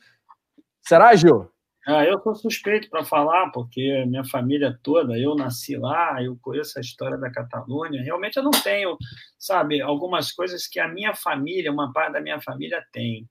Será, 0.82 1.16
Gil? 1.16 1.48
Ah, 1.86 2.06
eu 2.06 2.18
sou 2.22 2.34
suspeito 2.34 2.90
para 2.90 3.04
falar, 3.04 3.50
porque 3.52 4.06
minha 4.06 4.24
família 4.24 4.80
toda, 4.82 5.20
eu 5.20 5.36
nasci 5.36 5.76
lá, 5.76 6.24
eu 6.24 6.38
conheço 6.42 6.78
a 6.80 6.82
história 6.82 7.18
da 7.18 7.30
Catalunha. 7.30 8.02
Realmente 8.02 8.38
eu 8.38 8.44
não 8.44 8.52
tenho, 8.52 8.98
sabe, 9.38 9.82
algumas 9.82 10.32
coisas 10.32 10.66
que 10.66 10.80
a 10.80 10.88
minha 10.88 11.14
família, 11.14 11.70
uma 11.70 11.92
parte 11.92 12.14
da 12.14 12.22
minha 12.22 12.40
família 12.40 12.82
tem. 12.94 13.28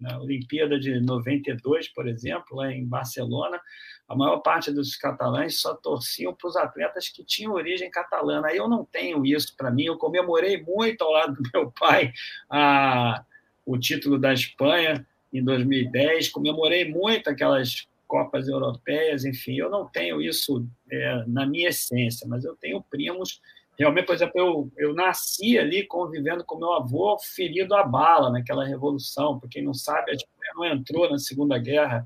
Na 0.00 0.20
Olimpíada 0.20 0.78
de 0.78 1.00
92, 1.00 1.88
por 1.88 2.06
exemplo, 2.06 2.58
lá 2.58 2.70
em 2.70 2.86
Barcelona, 2.86 3.60
a 4.08 4.14
maior 4.14 4.38
parte 4.38 4.70
dos 4.70 4.94
catalães 4.94 5.60
só 5.60 5.74
torciam 5.74 6.32
para 6.32 6.48
os 6.48 6.56
atletas 6.56 7.08
que 7.08 7.24
tinham 7.24 7.52
origem 7.52 7.90
catalana. 7.90 8.54
Eu 8.54 8.68
não 8.68 8.84
tenho 8.84 9.26
isso 9.26 9.56
para 9.56 9.72
mim. 9.72 9.86
Eu 9.86 9.98
comemorei 9.98 10.62
muito 10.62 11.02
ao 11.02 11.10
lado 11.10 11.34
do 11.34 11.50
meu 11.52 11.72
pai 11.72 12.12
a, 12.48 13.24
o 13.66 13.76
título 13.76 14.20
da 14.20 14.32
Espanha 14.32 15.04
em 15.32 15.44
2010, 15.44 16.30
comemorei 16.30 16.90
muito 16.90 17.28
aquelas 17.28 17.87
Copas 18.08 18.48
Europeias, 18.48 19.24
enfim, 19.24 19.56
eu 19.56 19.70
não 19.70 19.86
tenho 19.86 20.20
isso 20.20 20.66
é, 20.90 21.24
na 21.26 21.46
minha 21.46 21.68
essência, 21.68 22.26
mas 22.26 22.44
eu 22.44 22.56
tenho 22.56 22.82
primos. 22.82 23.40
Realmente, 23.78 24.06
por 24.06 24.14
exemplo, 24.16 24.32
eu, 24.34 24.72
eu 24.76 24.94
nasci 24.94 25.56
ali 25.56 25.86
convivendo 25.86 26.42
com 26.44 26.58
meu 26.58 26.72
avô 26.72 27.16
ferido 27.18 27.76
a 27.76 27.84
bala 27.84 28.30
naquela 28.30 28.64
revolução. 28.64 29.38
Para 29.38 29.48
quem 29.48 29.62
não 29.62 29.74
sabe, 29.74 30.10
a 30.10 30.14
Espanha 30.14 30.52
não 30.56 30.64
entrou 30.64 31.08
na 31.08 31.18
Segunda 31.18 31.56
Guerra 31.58 32.04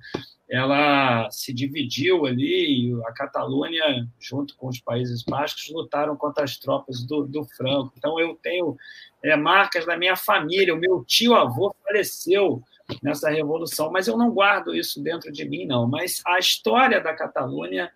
ela 0.53 1.31
se 1.31 1.51
dividiu 1.51 2.27
ali 2.27 2.91
e 2.91 3.03
a 3.07 3.13
Catalunha, 3.13 4.07
junto 4.21 4.55
com 4.55 4.69
os 4.69 4.79
Países 4.79 5.23
Baixos, 5.23 5.71
lutaram 5.71 6.15
contra 6.15 6.45
as 6.45 6.59
tropas 6.59 7.03
do, 7.03 7.27
do 7.27 7.43
Franco. 7.43 7.95
Então, 7.97 8.21
eu 8.21 8.39
tenho 8.43 8.77
é, 9.25 9.35
marcas 9.35 9.87
da 9.87 9.97
minha 9.97 10.15
família. 10.15 10.75
O 10.75 10.79
meu 10.79 11.03
tio-avô 11.07 11.75
faleceu 11.83 12.63
nessa 13.03 13.31
revolução, 13.31 13.91
mas 13.91 14.09
eu 14.09 14.17
não 14.17 14.31
guardo 14.31 14.75
isso 14.75 15.03
dentro 15.03 15.31
de 15.31 15.45
mim, 15.45 15.65
não. 15.67 15.87
Mas 15.87 16.21
a 16.27 16.39
história 16.39 17.01
da 17.01 17.15
Catalunha, 17.15 17.91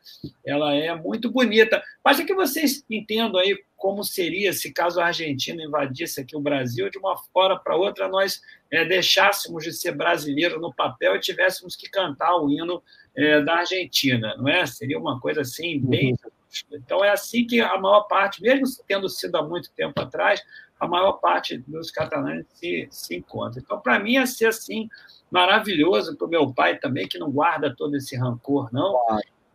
ela 0.44 0.74
é 0.74 0.94
muito 0.94 1.31
bonita. 1.31 1.82
É 2.06 2.24
que 2.24 2.35
vocês 2.35 2.85
entendam 2.90 3.40
aí 3.40 3.56
como 3.77 4.02
seria 4.02 4.52
se 4.52 4.73
caso 4.73 5.01
a 5.01 5.06
Argentina 5.06 5.62
invadisse 5.62 6.20
aqui 6.20 6.36
o 6.36 6.40
Brasil, 6.40 6.89
de 6.90 6.98
uma 6.98 7.14
hora 7.35 7.56
para 7.56 7.77
outra 7.77 8.09
nós 8.09 8.40
é, 8.70 8.85
deixássemos 8.85 9.62
de 9.64 9.73
ser 9.73 9.93
brasileiro 9.93 10.60
no 10.60 10.73
papel 10.73 11.14
e 11.14 11.20
tivéssemos 11.20 11.77
que 11.77 11.89
cantar 11.89 12.36
o 12.36 12.51
hino 12.51 12.82
é, 13.14 13.40
da 13.43 13.56
Argentina, 13.56 14.35
não 14.36 14.48
é? 14.48 14.66
Seria 14.66 14.98
uma 14.98 15.20
coisa 15.20 15.43
assim, 15.43 15.78
bem. 15.78 16.12
Uhum. 16.12 16.31
Então 16.73 17.05
é 17.05 17.11
assim 17.11 17.47
que 17.47 17.61
a 17.61 17.78
maior 17.78 18.03
parte, 18.03 18.41
mesmo 18.41 18.66
tendo 18.87 19.09
sido 19.09 19.37
há 19.37 19.43
muito 19.43 19.70
tempo 19.73 20.01
atrás, 20.01 20.43
a 20.78 20.87
maior 20.87 21.15
parte 21.15 21.59
dos 21.66 21.91
catalães 21.91 22.45
se, 22.55 22.87
se 22.91 23.16
encontra. 23.16 23.61
Então, 23.61 23.81
para 23.81 23.99
mim, 23.99 24.12
ia 24.12 24.27
ser 24.27 24.47
assim, 24.47 24.89
maravilhoso, 25.31 26.16
para 26.16 26.27
o 26.27 26.31
meu 26.31 26.53
pai 26.53 26.78
também, 26.78 27.09
que 27.09 27.19
não 27.19 27.31
guarda 27.31 27.74
todo 27.74 27.97
esse 27.97 28.16
rancor, 28.16 28.69
não, 28.73 28.95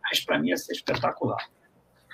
mas 0.02 0.20
para 0.24 0.38
mim 0.38 0.48
ia 0.48 0.56
ser 0.56 0.72
espetacular. 0.72 1.48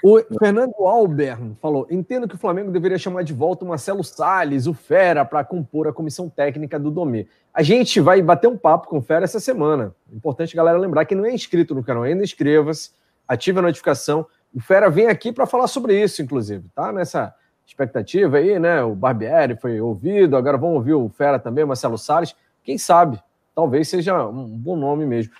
O 0.02 0.20
Fernando 0.38 0.74
Albert 0.78 1.40
falou: 1.60 1.86
entendo 1.90 2.28
que 2.28 2.36
o 2.36 2.38
Flamengo 2.38 2.70
deveria 2.70 2.98
chamar 2.98 3.24
de 3.24 3.32
volta 3.32 3.64
o 3.64 3.68
Marcelo 3.68 4.04
Salles, 4.04 4.66
o 4.66 4.74
Fera, 4.74 5.24
para 5.24 5.44
compor 5.44 5.88
a 5.88 5.92
comissão 5.92 6.28
técnica 6.28 6.78
do 6.78 6.90
Domê. 6.90 7.26
A 7.52 7.62
gente 7.62 8.00
vai 8.00 8.22
bater 8.22 8.46
um 8.46 8.56
papo 8.56 8.86
com 8.86 8.98
o 8.98 9.02
Fera 9.02 9.24
essa 9.24 9.40
semana. 9.40 9.94
Importante, 10.12 10.54
galera, 10.54 10.78
lembrar 10.78 11.04
que 11.04 11.14
não 11.16 11.26
é 11.26 11.32
inscrito 11.32 11.74
no 11.74 11.82
canal 11.82 12.04
ainda, 12.04 12.22
inscreva-se, 12.22 12.90
ative 13.26 13.58
a 13.58 13.62
notificação. 13.62 14.24
O 14.54 14.60
Fera 14.60 14.88
vem 14.88 15.06
aqui 15.06 15.32
para 15.32 15.46
falar 15.46 15.66
sobre 15.66 16.00
isso, 16.00 16.22
inclusive, 16.22 16.68
tá? 16.74 16.92
Nessa 16.92 17.34
expectativa 17.66 18.38
aí, 18.38 18.58
né? 18.58 18.82
O 18.82 18.94
Barbieri 18.94 19.56
foi 19.56 19.80
ouvido, 19.80 20.36
agora 20.36 20.56
vamos 20.56 20.76
ouvir 20.76 20.94
o 20.94 21.08
Fera 21.08 21.38
também, 21.38 21.64
Marcelo 21.64 21.98
Salles. 21.98 22.34
Quem 22.62 22.78
sabe? 22.78 23.22
Talvez 23.54 23.88
seja 23.88 24.26
um 24.26 24.46
bom 24.46 24.76
nome 24.76 25.04
mesmo. 25.04 25.32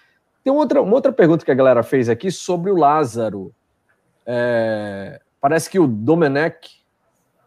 Tem 0.45 0.53
outra, 0.53 0.83
uma 0.83 0.95
outra 0.95 1.13
pergunta 1.13 1.45
que 1.45 1.51
a 1.51 1.55
galera 1.55 1.83
fez 1.83 2.09
aqui 2.09 2.31
sobre 2.31 2.71
o 2.71 2.77
Lázaro. 2.77 3.55
É, 4.27 5.21
parece 5.41 5.71
que 5.71 5.79
o 5.79 5.87
Domenech 5.87 6.85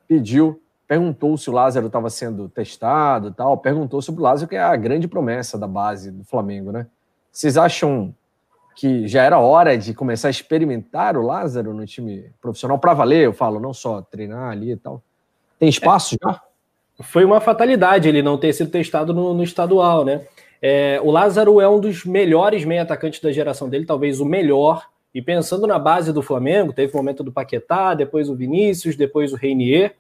pediu, 0.08 0.62
perguntou 0.88 1.38
se 1.38 1.50
o 1.50 1.54
Lázaro 1.54 1.88
estava 1.88 2.10
sendo 2.10 2.50
testado 2.50 3.32
tal, 3.32 3.58
perguntou 3.58 4.02
sobre 4.02 4.22
o 4.22 4.24
Lázaro, 4.24 4.50
que 4.50 4.56
é 4.56 4.62
a 4.62 4.76
grande 4.76 5.08
promessa 5.08 5.58
da 5.58 5.68
base 5.68 6.12
do 6.12 6.24
Flamengo, 6.24 6.72
né? 6.72 6.88
Vocês 7.32 7.56
acham 7.56 8.14
que 8.76 9.08
já 9.08 9.24
era 9.24 9.40
hora 9.40 9.78
de 9.78 9.94
começar 9.94 10.28
a 10.28 10.32
experimentar 10.32 11.18
o 11.18 11.22
Lázaro 11.22 11.74
no 11.74 11.86
time 11.86 12.32
profissional 12.42 12.80
para 12.80 12.94
valer, 12.94 13.26
eu 13.26 13.34
falo, 13.34 13.60
não 13.60 13.74
só 13.74 14.02
treinar 14.02 14.52
ali 14.52 14.72
e 14.72 14.78
tal. 14.78 15.02
Tem 15.60 15.70
espaço 15.70 16.16
é, 16.16 16.18
já? 16.24 16.42
Foi 17.04 17.24
uma 17.24 17.40
fatalidade 17.40 18.08
ele 18.08 18.22
não 18.22 18.38
ter 18.38 18.54
sido 18.54 18.72
testado 18.72 19.14
no, 19.14 19.34
no 19.34 19.44
estadual, 19.44 20.06
né? 20.06 20.26
É, 20.62 21.00
o 21.04 21.10
Lázaro 21.10 21.60
é 21.60 21.68
um 21.68 21.80
dos 21.80 22.06
melhores 22.06 22.64
meio 22.64 22.84
atacantes 22.84 23.20
da 23.20 23.32
geração 23.32 23.68
dele, 23.68 23.86
talvez 23.86 24.20
o 24.20 24.26
melhor. 24.26 24.86
E 25.14 25.22
pensando 25.22 25.68
na 25.68 25.78
base 25.78 26.14
do 26.14 26.22
Flamengo, 26.22 26.72
teve 26.72 26.94
o 26.94 26.98
momento 26.98 27.24
do 27.24 27.32
Paquetá, 27.32 27.94
depois 27.94 28.30
o 28.30 28.36
Vinícius, 28.36 28.96
depois 28.96 29.34
o 29.34 29.36
Reinier. 29.36 29.96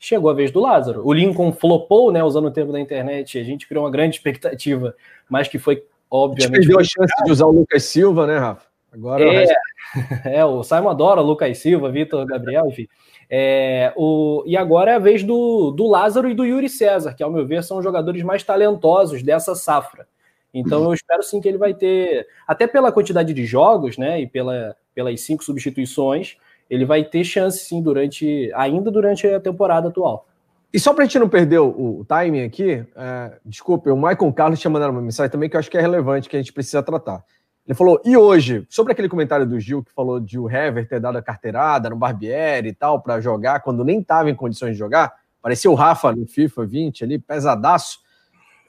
Chegou 0.00 0.30
a 0.30 0.34
vez 0.34 0.50
do 0.50 0.58
Lázaro. 0.58 1.06
O 1.06 1.12
Lincoln 1.12 1.52
flopou, 1.52 2.10
né? 2.10 2.24
Usando 2.24 2.46
o 2.46 2.50
termo 2.50 2.72
da 2.72 2.80
internet, 2.80 3.38
a 3.38 3.44
gente 3.44 3.68
criou 3.68 3.84
uma 3.84 3.90
grande 3.90 4.16
expectativa, 4.16 4.96
mas 5.28 5.46
que 5.46 5.58
foi 5.58 5.84
obviamente. 6.12 6.58
A 6.58 6.60
gente 6.60 6.66
perdeu 6.66 6.80
a 6.80 6.84
chance 6.84 7.24
de 7.24 7.32
usar 7.32 7.46
o 7.46 7.52
Lucas 7.52 7.82
Silva, 7.84 8.26
né, 8.26 8.36
Rafa? 8.36 8.66
Agora 8.92 9.24
é, 9.24 9.46
o, 9.46 10.28
é, 10.28 10.44
o 10.44 10.62
Simon 10.62 10.90
adora 10.90 11.22
Lucas 11.22 11.56
Silva, 11.58 11.90
Vitor 11.90 12.26
Gabriel, 12.26 12.66
enfim. 12.68 12.86
É, 13.30 13.92
o, 13.96 14.44
e 14.46 14.54
agora 14.54 14.90
é 14.90 14.94
a 14.96 14.98
vez 14.98 15.24
do, 15.24 15.70
do 15.70 15.88
Lázaro 15.88 16.28
e 16.28 16.34
do 16.34 16.44
Yuri 16.44 16.68
César, 16.68 17.14
que, 17.14 17.22
ao 17.22 17.32
meu 17.32 17.46
ver, 17.46 17.64
são 17.64 17.78
os 17.78 17.84
jogadores 17.84 18.22
mais 18.22 18.42
talentosos 18.42 19.22
dessa 19.22 19.54
safra. 19.54 20.06
Então 20.52 20.84
eu 20.84 20.92
espero 20.92 21.22
sim 21.22 21.40
que 21.40 21.48
ele 21.48 21.56
vai 21.56 21.72
ter, 21.72 22.26
até 22.46 22.66
pela 22.66 22.92
quantidade 22.92 23.32
de 23.32 23.46
jogos, 23.46 23.96
né, 23.96 24.20
e 24.20 24.26
pela, 24.26 24.76
pelas 24.94 25.18
cinco 25.22 25.42
substituições, 25.42 26.36
ele 26.68 26.84
vai 26.84 27.02
ter 27.02 27.24
chance 27.24 27.64
sim 27.64 27.80
durante, 27.80 28.52
ainda 28.54 28.90
durante 28.90 29.26
a 29.26 29.40
temporada 29.40 29.88
atual. 29.88 30.26
E 30.72 30.80
só 30.80 30.94
para 30.94 31.04
a 31.04 31.06
gente 31.06 31.18
não 31.18 31.28
perder 31.28 31.58
o, 31.58 32.00
o 32.00 32.04
timing 32.06 32.44
aqui, 32.44 32.84
é, 32.96 33.38
desculpe, 33.44 33.90
o 33.90 33.96
Michael 33.96 34.32
Carlos 34.32 34.58
tinha 34.58 34.70
mandado 34.70 34.90
uma 34.90 35.02
mensagem 35.02 35.30
também 35.30 35.48
que 35.48 35.54
eu 35.54 35.60
acho 35.60 35.70
que 35.70 35.76
é 35.76 35.80
relevante, 35.80 36.28
que 36.28 36.36
a 36.36 36.38
gente 36.38 36.52
precisa 36.52 36.82
tratar. 36.82 37.22
Ele 37.66 37.76
falou, 37.76 38.00
e 38.04 38.16
hoje, 38.16 38.66
sobre 38.70 38.92
aquele 38.92 39.08
comentário 39.08 39.46
do 39.46 39.60
Gil 39.60 39.84
que 39.84 39.92
falou 39.92 40.18
de 40.18 40.38
o 40.38 40.50
Hever 40.50 40.88
ter 40.88 40.98
dado 40.98 41.18
a 41.18 41.22
carteirada 41.22 41.90
no 41.90 41.96
Barbieri 41.96 42.70
e 42.70 42.74
tal, 42.74 43.00
para 43.00 43.20
jogar, 43.20 43.60
quando 43.60 43.84
nem 43.84 44.00
estava 44.00 44.30
em 44.30 44.34
condições 44.34 44.72
de 44.72 44.78
jogar, 44.78 45.12
parecia 45.42 45.70
o 45.70 45.74
Rafa 45.74 46.10
no 46.10 46.26
FIFA 46.26 46.66
20 46.66 47.04
ali, 47.04 47.18
pesadaço. 47.18 48.00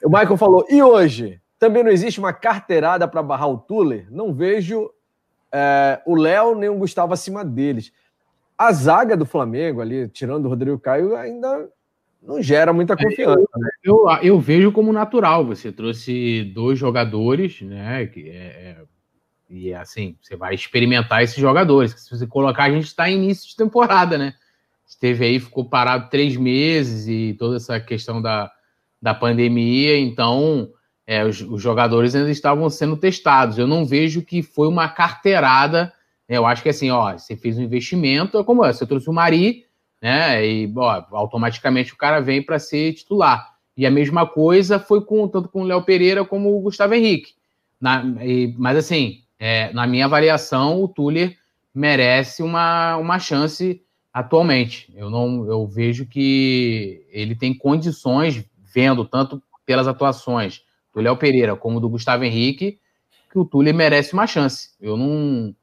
O 0.04 0.08
Michael 0.08 0.36
falou, 0.36 0.66
e 0.68 0.82
hoje? 0.82 1.40
Também 1.58 1.82
não 1.82 1.90
existe 1.90 2.20
uma 2.20 2.32
carteirada 2.32 3.08
para 3.08 3.22
barrar 3.22 3.48
o 3.48 3.56
Tuller? 3.56 4.06
Não 4.10 4.34
vejo 4.34 4.90
é, 5.50 6.02
o 6.04 6.14
Léo 6.14 6.54
nem 6.54 6.68
o 6.68 6.76
Gustavo 6.76 7.14
acima 7.14 7.44
deles. 7.44 7.90
A 8.58 8.70
zaga 8.72 9.16
do 9.16 9.24
Flamengo 9.24 9.80
ali, 9.80 10.08
tirando 10.08 10.44
o 10.44 10.48
Rodrigo 10.48 10.78
Caio, 10.78 11.16
ainda 11.16 11.68
não 12.26 12.42
gera 12.42 12.72
muita 12.72 12.96
confiança. 12.96 13.38
Eu, 13.38 13.60
né? 13.60 13.68
eu, 13.82 14.08
eu, 14.22 14.40
vejo 14.40 14.72
como 14.72 14.92
natural. 14.92 15.44
Você 15.46 15.70
trouxe 15.70 16.44
dois 16.54 16.78
jogadores, 16.78 17.60
né? 17.60 18.06
Que 18.06 18.30
é, 18.30 18.32
é, 18.32 18.76
e 19.48 19.74
assim, 19.74 20.16
você 20.20 20.34
vai 20.34 20.54
experimentar 20.54 21.22
esses 21.22 21.36
jogadores. 21.36 21.92
Se 21.92 22.10
você 22.10 22.26
colocar, 22.26 22.64
a 22.64 22.70
gente 22.70 22.86
está 22.86 23.08
em 23.08 23.16
início 23.16 23.48
de 23.48 23.56
temporada, 23.56 24.16
né? 24.16 24.34
Esteve 24.86 25.24
aí, 25.24 25.38
ficou 25.38 25.68
parado 25.68 26.08
três 26.10 26.36
meses 26.36 27.06
e 27.06 27.34
toda 27.38 27.56
essa 27.56 27.78
questão 27.78 28.20
da, 28.20 28.50
da 29.00 29.14
pandemia, 29.14 29.98
então 29.98 30.70
é, 31.06 31.24
os, 31.24 31.40
os, 31.40 31.60
jogadores 31.60 32.14
ainda 32.14 32.30
estavam 32.30 32.68
sendo 32.70 32.96
testados. 32.96 33.58
Eu 33.58 33.66
não 33.66 33.84
vejo 33.84 34.22
que 34.22 34.42
foi 34.42 34.68
uma 34.68 34.88
carteirada. 34.88 35.92
Né? 36.28 36.36
Eu 36.36 36.46
acho 36.46 36.62
que 36.62 36.68
assim, 36.68 36.90
ó, 36.90 37.12
você 37.12 37.36
fez 37.36 37.58
um 37.58 37.62
investimento, 37.62 38.38
é 38.38 38.44
como 38.44 38.64
é, 38.64 38.72
você 38.72 38.86
trouxe 38.86 39.08
o 39.08 39.12
Mari, 39.12 39.64
né? 40.04 40.46
E 40.46 40.70
ó, 40.76 41.02
automaticamente 41.12 41.94
o 41.94 41.96
cara 41.96 42.20
vem 42.20 42.42
para 42.42 42.58
ser 42.58 42.92
titular. 42.92 43.54
E 43.74 43.86
a 43.86 43.90
mesma 43.90 44.26
coisa 44.26 44.78
foi 44.78 45.02
com 45.02 45.26
tanto 45.26 45.48
com 45.48 45.62
o 45.62 45.64
Léo 45.64 45.82
Pereira 45.82 46.26
como 46.26 46.54
o 46.54 46.60
Gustavo 46.60 46.92
Henrique. 46.92 47.32
Na, 47.80 48.04
e, 48.22 48.54
mas 48.58 48.76
assim, 48.76 49.22
é, 49.38 49.72
na 49.72 49.86
minha 49.86 50.04
avaliação, 50.04 50.82
o 50.82 50.88
Tuller 50.88 51.38
merece 51.74 52.42
uma, 52.42 52.98
uma 52.98 53.18
chance 53.18 53.80
atualmente. 54.12 54.92
Eu 54.94 55.08
não 55.08 55.46
eu 55.46 55.66
vejo 55.66 56.04
que 56.04 57.06
ele 57.08 57.34
tem 57.34 57.56
condições, 57.56 58.44
vendo 58.74 59.06
tanto 59.06 59.42
pelas 59.64 59.88
atuações 59.88 60.60
do 60.94 61.00
Léo 61.00 61.16
Pereira 61.16 61.56
como 61.56 61.80
do 61.80 61.88
Gustavo 61.88 62.24
Henrique, 62.24 62.78
que 63.32 63.38
o 63.38 63.44
Tuller 63.46 63.72
merece 63.74 64.12
uma 64.12 64.26
chance. 64.26 64.68
Eu 64.78 64.98
não 64.98 65.56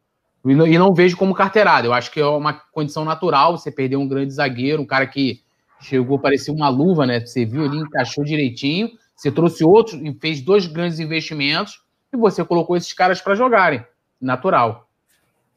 e 0.43 0.77
não, 0.77 0.93
vejo 0.93 1.15
como 1.17 1.35
carteirada. 1.35 1.87
Eu 1.87 1.93
acho 1.93 2.11
que 2.11 2.19
é 2.19 2.25
uma 2.25 2.53
condição 2.53 3.05
natural 3.05 3.57
você 3.57 3.71
perder 3.71 3.95
um 3.95 4.07
grande 4.07 4.33
zagueiro, 4.33 4.81
um 4.81 4.85
cara 4.85 5.05
que 5.05 5.41
chegou 5.79 6.17
a 6.17 6.21
parecer 6.21 6.51
uma 6.51 6.67
luva, 6.67 7.05
né? 7.05 7.19
Você 7.19 7.45
viu 7.45 7.63
ali, 7.63 7.77
encaixou 7.77 8.23
direitinho. 8.23 8.89
Você 9.15 9.31
trouxe 9.31 9.63
outros 9.63 10.01
e 10.01 10.13
fez 10.19 10.41
dois 10.41 10.65
grandes 10.65 10.99
investimentos 10.99 11.81
e 12.11 12.17
você 12.17 12.43
colocou 12.43 12.75
esses 12.75 12.91
caras 12.91 13.21
para 13.21 13.35
jogarem. 13.35 13.85
Natural. 14.19 14.87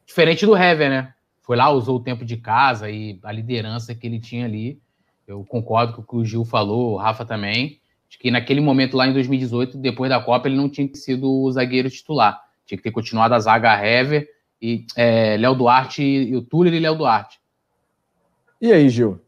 Diferente 0.05 0.45
do 0.45 0.55
Hever, 0.55 0.89
né? 0.89 1.13
Foi 1.41 1.57
lá, 1.57 1.69
usou 1.71 1.97
o 1.97 2.03
tempo 2.03 2.23
de 2.23 2.37
casa 2.37 2.89
e 2.89 3.19
a 3.23 3.31
liderança 3.31 3.95
que 3.95 4.05
ele 4.05 4.19
tinha 4.19 4.45
ali. 4.45 4.79
Eu 5.27 5.43
concordo 5.43 5.93
com 5.93 6.01
o 6.01 6.05
que 6.05 6.15
o 6.15 6.25
Gil 6.25 6.45
falou, 6.45 6.93
o 6.93 6.97
Rafa 6.97 7.25
também. 7.25 7.79
De 8.07 8.19
que 8.19 8.29
naquele 8.29 8.61
momento 8.61 8.95
lá 8.95 9.07
em 9.07 9.13
2018, 9.13 9.79
depois 9.79 10.09
da 10.09 10.19
Copa, 10.19 10.47
ele 10.47 10.55
não 10.55 10.69
tinha 10.69 10.87
sido 10.93 11.27
o 11.27 11.51
zagueiro 11.51 11.89
titular. 11.89 12.39
Tinha 12.67 12.77
que 12.77 12.83
ter 12.83 12.91
continuado 12.91 13.33
a 13.33 13.39
zaga 13.39 13.83
Hever 13.83 14.27
e 14.65 14.87
é, 14.95 15.37
Léo 15.37 15.53
Duarte 15.53 16.01
e 16.01 16.35
o 16.35 16.41
Túlio 16.41 16.73
e 16.73 16.79
Léo 16.79 16.95
Duarte. 16.95 17.39
E 18.59 18.73
aí, 18.73 18.89
Gil? 18.89 19.21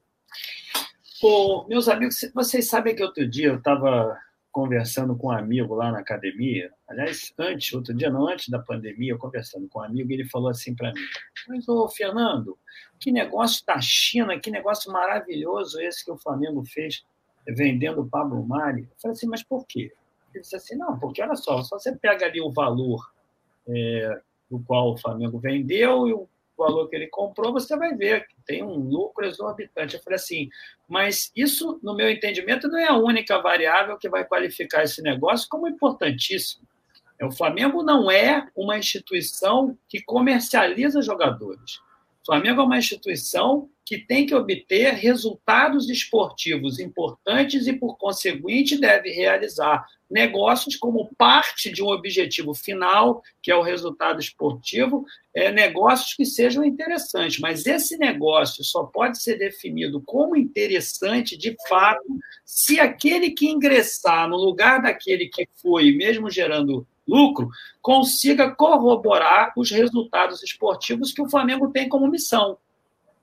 Pô, 1.22 1.66
meus 1.68 1.88
amigos, 1.88 2.30
vocês 2.34 2.68
sabem 2.68 2.96
que 2.96 3.04
outro 3.04 3.28
dia 3.28 3.48
eu 3.48 3.58
estava 3.58 4.18
conversando 4.52 5.16
com 5.16 5.28
um 5.28 5.32
amigo 5.32 5.76
lá 5.76 5.92
na 5.92 6.00
academia, 6.00 6.72
aliás, 6.88 7.32
antes, 7.38 7.72
outro 7.74 7.94
dia 7.94 8.10
não, 8.10 8.28
antes 8.28 8.50
da 8.50 8.58
pandemia, 8.58 9.12
eu 9.12 9.20
conversando 9.20 9.68
com 9.68 9.80
um 9.80 9.84
amigo, 9.84 10.10
e 10.10 10.16
ele 10.16 10.26
falou 10.28 10.50
assim 10.50 10.74
para 10.76 10.92
mim, 10.92 11.02
mas, 11.48 11.70
ô, 11.70 11.88
Fernando, 11.88 12.58
que 13.00 13.12
negócio 13.12 13.64
da 13.68 13.80
China, 13.80 14.40
que 14.40 14.50
negócio 14.50 14.92
maravilhoso 14.92 15.80
esse 15.80 16.04
que 16.04 16.10
o 16.10 16.18
Flamengo 16.18 16.64
fez 16.66 17.06
vendendo 17.48 18.02
o 18.02 18.10
Pablo 18.10 18.44
Mari. 18.44 18.82
Eu 18.82 18.98
falei 19.00 19.14
assim, 19.14 19.28
mas 19.28 19.44
por 19.44 19.68
quê? 19.68 19.94
Ele 20.34 20.42
disse 20.42 20.56
assim, 20.56 20.76
não, 20.76 20.98
porque 20.98 21.22
olha 21.22 21.36
só, 21.36 21.62
só 21.62 21.78
você 21.78 21.96
pega 21.96 22.26
ali 22.26 22.42
o 22.42 22.52
valor 22.52 23.12
é, 23.68 24.22
do 24.50 24.60
qual 24.60 24.94
o 24.94 24.98
Flamengo 24.98 25.40
vendeu 25.40 26.08
e 26.08 26.14
o 26.14 26.28
valor 26.58 26.90
que 26.90 26.96
ele 26.96 27.08
comprou, 27.08 27.54
você 27.54 27.78
vai 27.78 27.96
ver 27.96 28.26
que 28.28 28.36
tem 28.46 28.64
um 28.64 28.78
lucro 28.78 29.26
exorbitante. 29.26 29.96
Eu 29.96 30.02
falei 30.02 30.16
assim, 30.16 30.50
mas 30.88 31.32
isso, 31.36 31.80
no 31.84 31.96
meu 31.96 32.10
entendimento, 32.10 32.68
não 32.68 32.80
é 32.80 32.88
a 32.88 32.98
única 32.98 33.40
variável 33.40 33.98
que 33.98 34.10
vai 34.10 34.26
qualificar 34.26 34.84
esse 34.84 35.02
negócio 35.02 35.48
como 35.50 35.68
importantíssimo. 35.68 36.66
O 37.22 37.32
Flamengo 37.32 37.84
não 37.84 38.12
é 38.12 38.48
uma 38.56 38.78
instituição 38.78 39.78
que 39.88 40.02
comercializa 40.04 41.02
jogadores. 41.02 41.80
Flamengo 42.28 42.60
é 42.60 42.64
uma 42.66 42.78
instituição 42.78 43.70
que 43.86 43.98
tem 43.98 44.26
que 44.26 44.36
obter 44.36 44.94
resultados 44.96 45.90
esportivos 45.90 46.78
importantes 46.78 47.68
e, 47.68 47.74
por 47.74 47.98
conseguinte, 47.98 48.78
deve 48.78 49.12
realizar 49.12 49.86
negócios 50.12 50.76
como 50.76 51.10
parte 51.18 51.72
de 51.72 51.82
um 51.82 51.88
objetivo 51.88 52.54
final, 52.54 53.24
que 53.42 53.50
é 53.50 53.56
o 53.56 53.62
resultado 53.62 54.20
esportivo, 54.20 55.06
é, 55.34 55.54
negócios 55.54 56.14
que 56.16 56.26
sejam 56.26 56.66
interessantes. 56.66 57.40
Mas 57.40 57.66
esse 57.66 57.98
negócio 57.98 58.62
só 58.62 58.84
pode 58.84 59.22
ser 59.22 59.38
definido 59.38 60.02
como 60.02 60.36
interessante, 60.36 61.38
de 61.38 61.56
fato, 61.70 62.04
se 62.44 62.78
aquele 62.78 63.32
que 63.32 63.48
ingressar 63.48 64.28
no 64.28 64.36
lugar 64.36 64.82
daquele 64.82 65.30
que 65.30 65.48
foi, 65.62 65.94
mesmo 65.94 66.30
gerando 66.30 66.86
lucro, 67.08 67.50
consiga 67.82 68.52
corroborar 68.52 69.54
os 69.56 69.72
resultados 69.72 70.44
esportivos 70.44 71.14
que 71.14 71.22
o 71.22 71.30
Flamengo 71.30 71.72
tem 71.72 71.88
como 71.88 72.08
missão. 72.08 72.58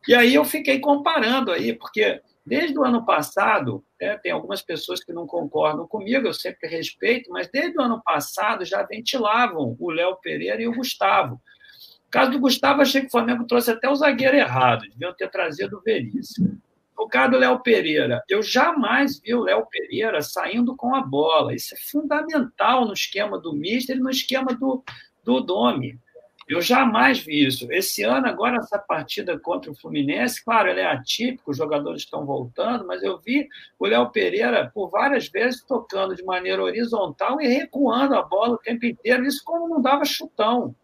E 0.06 0.14
aí 0.14 0.34
eu 0.34 0.44
fiquei 0.44 0.80
comparando 0.80 1.50
aí, 1.50 1.72
porque 1.72 2.20
desde 2.44 2.78
o 2.78 2.84
ano 2.84 3.04
passado, 3.04 3.82
é, 3.98 4.16
tem 4.18 4.32
algumas 4.32 4.60
pessoas 4.60 5.02
que 5.02 5.12
não 5.12 5.26
concordam 5.26 5.86
comigo, 5.86 6.26
eu 6.26 6.34
sempre 6.34 6.68
respeito, 6.68 7.30
mas 7.30 7.48
desde 7.50 7.78
o 7.78 7.82
ano 7.82 8.02
passado 8.02 8.64
já 8.64 8.82
ventilavam 8.82 9.76
o 9.78 9.90
Léo 9.90 10.16
Pereira 10.16 10.60
e 10.60 10.68
o 10.68 10.74
Gustavo. 10.74 11.34
No 11.34 12.10
caso 12.10 12.32
do 12.32 12.38
Gustavo, 12.38 12.82
achei 12.82 13.00
que 13.00 13.08
o 13.08 13.10
Flamengo 13.10 13.46
trouxe 13.46 13.70
até 13.70 13.88
o 13.88 13.96
zagueiro 13.96 14.36
errado, 14.36 14.82
deviam 14.82 15.14
ter 15.14 15.30
trazido 15.30 15.78
o 15.78 15.80
Veríssimo. 15.80 16.60
No 16.96 17.08
caso 17.08 17.32
do 17.32 17.38
Léo 17.38 17.60
Pereira, 17.60 18.22
eu 18.28 18.42
jamais 18.42 19.20
vi 19.20 19.34
o 19.34 19.42
Léo 19.42 19.66
Pereira 19.66 20.22
saindo 20.22 20.76
com 20.76 20.94
a 20.94 21.00
bola. 21.00 21.54
Isso 21.54 21.74
é 21.74 21.78
fundamental 21.78 22.86
no 22.86 22.92
esquema 22.92 23.38
do 23.38 23.52
Mister 23.52 23.96
e 23.96 24.00
no 24.00 24.10
esquema 24.10 24.54
do, 24.54 24.82
do 25.24 25.40
Domi. 25.40 25.98
Eu 26.46 26.60
jamais 26.60 27.18
vi 27.20 27.46
isso. 27.46 27.70
Esse 27.72 28.02
ano, 28.02 28.26
agora, 28.26 28.58
essa 28.58 28.78
partida 28.78 29.38
contra 29.38 29.70
o 29.70 29.74
Fluminense, 29.74 30.44
claro, 30.44 30.68
ele 30.68 30.80
é 30.80 30.86
atípico, 30.86 31.50
os 31.50 31.56
jogadores 31.56 32.02
estão 32.02 32.26
voltando, 32.26 32.86
mas 32.86 33.02
eu 33.02 33.18
vi 33.18 33.48
o 33.78 33.86
Léo 33.86 34.10
Pereira 34.10 34.70
por 34.72 34.90
várias 34.90 35.26
vezes 35.28 35.62
tocando 35.62 36.14
de 36.14 36.22
maneira 36.22 36.62
horizontal 36.62 37.40
e 37.40 37.48
recuando 37.48 38.14
a 38.14 38.22
bola 38.22 38.54
o 38.54 38.58
tempo 38.58 38.84
inteiro. 38.84 39.24
Isso 39.24 39.42
como 39.42 39.68
não 39.68 39.80
dava 39.80 40.04
chutão, 40.04 40.74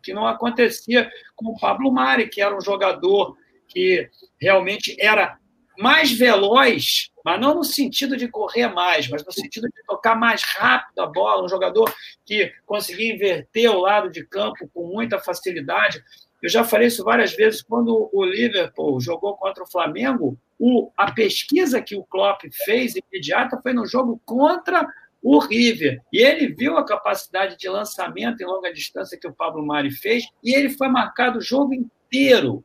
que 0.00 0.14
não 0.14 0.26
acontecia 0.26 1.10
com 1.34 1.48
o 1.50 1.58
Pablo 1.58 1.90
Mari, 1.90 2.28
que 2.28 2.40
era 2.40 2.56
um 2.56 2.60
jogador 2.60 3.36
que 3.66 4.08
realmente 4.40 4.96
era 5.00 5.38
mais 5.78 6.12
veloz, 6.12 7.10
mas 7.24 7.40
não 7.40 7.54
no 7.54 7.64
sentido 7.64 8.16
de 8.16 8.28
correr 8.28 8.68
mais, 8.68 9.08
mas 9.08 9.24
no 9.24 9.32
sentido 9.32 9.68
de 9.68 9.84
tocar 9.86 10.14
mais 10.14 10.42
rápido 10.42 10.98
a 11.00 11.06
bola, 11.06 11.44
um 11.44 11.48
jogador 11.48 11.92
que 12.24 12.52
conseguia 12.66 13.14
inverter 13.14 13.70
o 13.70 13.80
lado 13.80 14.10
de 14.10 14.24
campo 14.26 14.68
com 14.72 14.86
muita 14.86 15.18
facilidade. 15.18 16.02
Eu 16.42 16.48
já 16.48 16.64
falei 16.64 16.88
isso 16.88 17.04
várias 17.04 17.34
vezes, 17.34 17.62
quando 17.62 18.10
o 18.12 18.24
Liverpool 18.24 19.00
jogou 19.00 19.36
contra 19.36 19.62
o 19.62 19.70
Flamengo, 19.70 20.36
o, 20.58 20.90
a 20.96 21.12
pesquisa 21.12 21.80
que 21.80 21.94
o 21.94 22.04
Klopp 22.04 22.42
fez 22.64 22.94
imediata 22.96 23.60
foi 23.62 23.72
no 23.72 23.86
jogo 23.86 24.20
contra 24.24 24.86
o 25.22 25.38
River. 25.38 26.02
E 26.12 26.18
ele 26.18 26.52
viu 26.52 26.76
a 26.76 26.84
capacidade 26.84 27.56
de 27.56 27.68
lançamento 27.68 28.40
em 28.40 28.46
longa 28.46 28.72
distância 28.72 29.18
que 29.18 29.28
o 29.28 29.32
Pablo 29.32 29.64
Mari 29.64 29.92
fez, 29.92 30.24
e 30.42 30.54
ele 30.54 30.70
foi 30.70 30.88
marcado 30.88 31.38
o 31.38 31.42
jogo 31.42 31.72
inteiro 31.72 32.62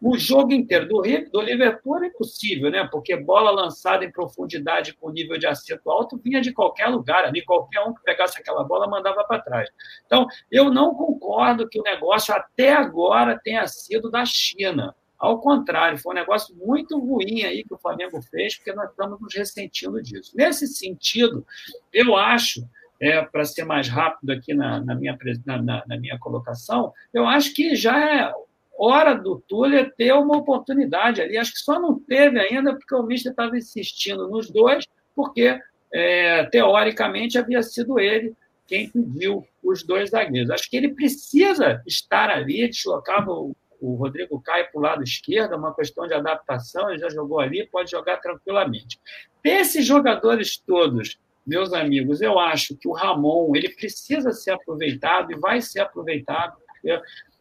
o 0.00 0.16
jogo 0.16 0.52
inteiro. 0.52 0.86
Do, 0.88 1.02
do 1.02 1.40
Liverpool 1.40 2.02
é 2.02 2.06
impossível, 2.06 2.70
né? 2.70 2.88
Porque 2.90 3.16
bola 3.16 3.50
lançada 3.50 4.04
em 4.04 4.12
profundidade 4.12 4.94
com 4.94 5.10
nível 5.10 5.38
de 5.38 5.46
acerto 5.46 5.90
alto 5.90 6.16
vinha 6.18 6.40
de 6.40 6.52
qualquer 6.52 6.86
lugar 6.86 7.24
ali, 7.24 7.44
qualquer 7.44 7.80
um 7.80 7.92
que 7.92 8.02
pegasse 8.02 8.38
aquela 8.38 8.64
bola 8.64 8.88
mandava 8.88 9.24
para 9.24 9.42
trás. 9.42 9.68
Então, 10.06 10.26
eu 10.50 10.70
não 10.70 10.94
concordo 10.94 11.68
que 11.68 11.80
o 11.80 11.82
negócio 11.82 12.34
até 12.34 12.72
agora 12.72 13.38
tenha 13.42 13.66
sido 13.66 14.10
da 14.10 14.24
China. 14.24 14.94
Ao 15.18 15.40
contrário, 15.40 15.98
foi 15.98 16.12
um 16.12 16.18
negócio 16.18 16.54
muito 16.54 16.96
ruim 16.96 17.42
aí 17.42 17.64
que 17.64 17.74
o 17.74 17.78
Flamengo 17.78 18.22
fez, 18.22 18.56
porque 18.56 18.72
nós 18.72 18.88
estamos 18.90 19.20
nos 19.20 19.34
ressentindo 19.34 20.00
disso. 20.00 20.32
Nesse 20.36 20.68
sentido, 20.68 21.44
eu 21.92 22.14
acho 22.14 22.64
é, 23.00 23.22
para 23.22 23.44
ser 23.44 23.64
mais 23.64 23.88
rápido 23.88 24.30
aqui 24.30 24.54
na, 24.54 24.80
na 24.80 24.94
minha, 24.94 25.16
na, 25.44 25.84
na, 25.86 25.96
minha 25.98 26.18
colocação, 26.18 26.92
eu 27.12 27.26
acho 27.26 27.52
que 27.54 27.74
já 27.74 27.98
é 27.98 28.32
hora 28.78 29.14
do 29.14 29.42
Túlio 29.48 29.90
ter 29.96 30.12
uma 30.12 30.36
oportunidade 30.36 31.20
ali. 31.20 31.36
Acho 31.36 31.52
que 31.52 31.58
só 31.58 31.80
não 31.80 31.98
teve 31.98 32.38
ainda 32.38 32.74
porque 32.74 32.94
o 32.94 33.02
Mister 33.02 33.32
estava 33.32 33.56
insistindo 33.56 34.28
nos 34.28 34.48
dois, 34.50 34.86
porque, 35.14 35.58
é, 35.92 36.44
teoricamente, 36.44 37.38
havia 37.38 37.62
sido 37.62 37.98
ele 37.98 38.34
quem 38.66 38.88
pediu 38.88 39.44
os 39.62 39.82
dois 39.82 40.10
zagueiros. 40.10 40.50
Acho 40.50 40.70
que 40.70 40.76
ele 40.76 40.94
precisa 40.94 41.82
estar 41.86 42.30
ali, 42.30 42.68
deslocava 42.68 43.32
o, 43.32 43.56
o 43.80 43.94
Rodrigo 43.94 44.40
Caio 44.40 44.68
para 44.70 44.78
o 44.78 44.82
lado 44.82 45.02
esquerdo, 45.02 45.56
uma 45.56 45.74
questão 45.74 46.06
de 46.06 46.14
adaptação, 46.14 46.90
ele 46.90 46.98
já 46.98 47.08
jogou 47.08 47.40
ali, 47.40 47.66
pode 47.66 47.90
jogar 47.90 48.18
tranquilamente. 48.18 49.00
Desses 49.42 49.86
jogadores 49.86 50.58
todos, 50.58 51.18
meus 51.46 51.72
amigos, 51.72 52.20
eu 52.20 52.38
acho 52.38 52.76
que 52.76 52.86
o 52.86 52.92
Ramon 52.92 53.56
ele 53.56 53.70
precisa 53.70 54.32
ser 54.32 54.50
aproveitado 54.50 55.32
e 55.32 55.38
vai 55.38 55.62
ser 55.62 55.80
aproveitado 55.80 56.56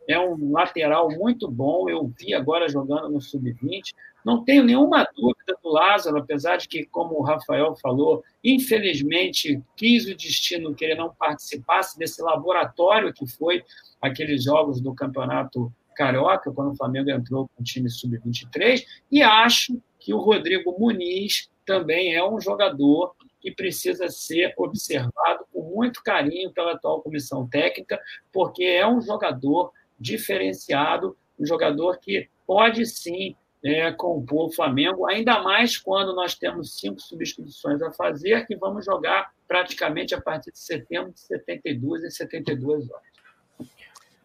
é 0.08 0.20
um 0.20 0.52
lateral 0.52 1.10
muito 1.12 1.50
bom. 1.50 1.90
Eu 1.90 2.12
vi 2.18 2.34
agora 2.34 2.70
jogando 2.70 3.10
no 3.10 3.22
sub-20. 3.22 3.94
Não 4.26 4.44
tenho 4.44 4.64
nenhuma 4.64 5.08
dúvida 5.16 5.58
do 5.62 5.70
Lázaro, 5.70 6.18
apesar 6.18 6.58
de 6.58 6.68
que, 6.68 6.86
como 6.86 7.16
o 7.16 7.24
Rafael 7.24 7.76
falou, 7.76 8.24
infelizmente 8.44 9.62
quis 9.76 10.08
o 10.08 10.16
destino 10.16 10.74
que 10.74 10.86
ele 10.86 10.96
não 10.96 11.14
participasse 11.14 11.98
desse 12.00 12.22
laboratório 12.22 13.14
que 13.14 13.28
foi 13.28 13.64
aqueles 14.02 14.44
jogos 14.44 14.82
do 14.82 14.94
Campeonato 14.94 15.72
Carioca, 15.96 16.52
quando 16.52 16.72
o 16.72 16.76
Flamengo 16.76 17.10
entrou 17.10 17.50
com 17.50 17.62
o 17.62 17.64
time 17.64 17.90
sub-23, 17.90 18.84
e 19.12 19.24
acho 19.24 19.82
que 20.00 20.14
o 20.14 20.20
Rodrigo 20.20 20.78
Muniz 20.80 21.50
também 21.66 22.14
é 22.14 22.24
um 22.24 22.40
jogador 22.40 23.14
que 23.42 23.52
precisa 23.52 24.08
ser 24.10 24.54
observado 24.58 25.46
com 25.52 25.62
muito 25.64 26.04
carinho 26.04 26.52
pela 26.52 26.74
atual 26.74 27.02
comissão 27.02 27.48
técnica, 27.48 28.00
porque 28.32 28.64
é 28.64 28.88
um 28.88 29.02
jogador 29.02 29.72
diferenciado, 30.00 31.18
um 31.40 31.46
jogador 31.46 32.00
que 32.00 32.30
pode 32.46 32.86
sim 32.86 33.36
é, 33.64 33.92
compor 33.92 34.48
o 34.48 34.52
Flamengo, 34.52 35.08
ainda 35.08 35.42
mais 35.42 35.78
quando 35.78 36.16
nós 36.16 36.36
temos 36.36 36.80
cinco 36.80 37.02
substituições 37.02 37.82
a 37.82 37.92
fazer, 37.92 38.46
que 38.46 38.56
vamos 38.56 38.86
jogar 38.86 39.32
praticamente 39.48 40.14
a 40.14 40.22
partir 40.22 40.52
de 40.52 40.60
setembro 40.60 41.12
de 41.12 41.20
72 41.20 42.04
em 42.04 42.10
72 42.10 42.90
horas. 42.90 43.70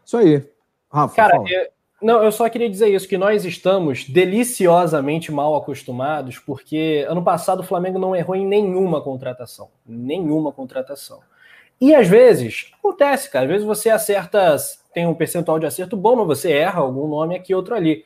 Isso 0.04 0.16
aí. 0.16 0.44
Rafa, 0.90 1.16
Cara, 1.16 1.36
eu, 1.36 1.68
não, 2.02 2.22
eu 2.22 2.32
só 2.32 2.48
queria 2.48 2.68
dizer 2.68 2.88
isso, 2.88 3.08
que 3.08 3.16
nós 3.16 3.44
estamos 3.44 4.08
deliciosamente 4.08 5.32
mal 5.32 5.54
acostumados, 5.54 6.38
porque 6.38 7.06
ano 7.08 7.22
passado 7.22 7.60
o 7.60 7.64
Flamengo 7.64 7.98
não 7.98 8.14
errou 8.14 8.36
em 8.36 8.46
nenhuma 8.46 9.00
contratação. 9.00 9.70
Nenhuma 9.86 10.52
contratação. 10.52 11.20
E 11.82 11.94
às 11.96 12.06
vezes, 12.06 12.70
acontece, 12.78 13.28
cara, 13.28 13.44
às 13.44 13.50
vezes 13.50 13.66
você 13.66 13.90
acerta, 13.90 14.54
tem 14.94 15.04
um 15.04 15.14
percentual 15.14 15.58
de 15.58 15.66
acerto 15.66 15.96
bom, 15.96 16.14
mas 16.14 16.28
você 16.28 16.52
erra 16.52 16.80
algum 16.80 17.08
nome 17.08 17.34
aqui, 17.34 17.52
outro 17.52 17.74
ali 17.74 18.04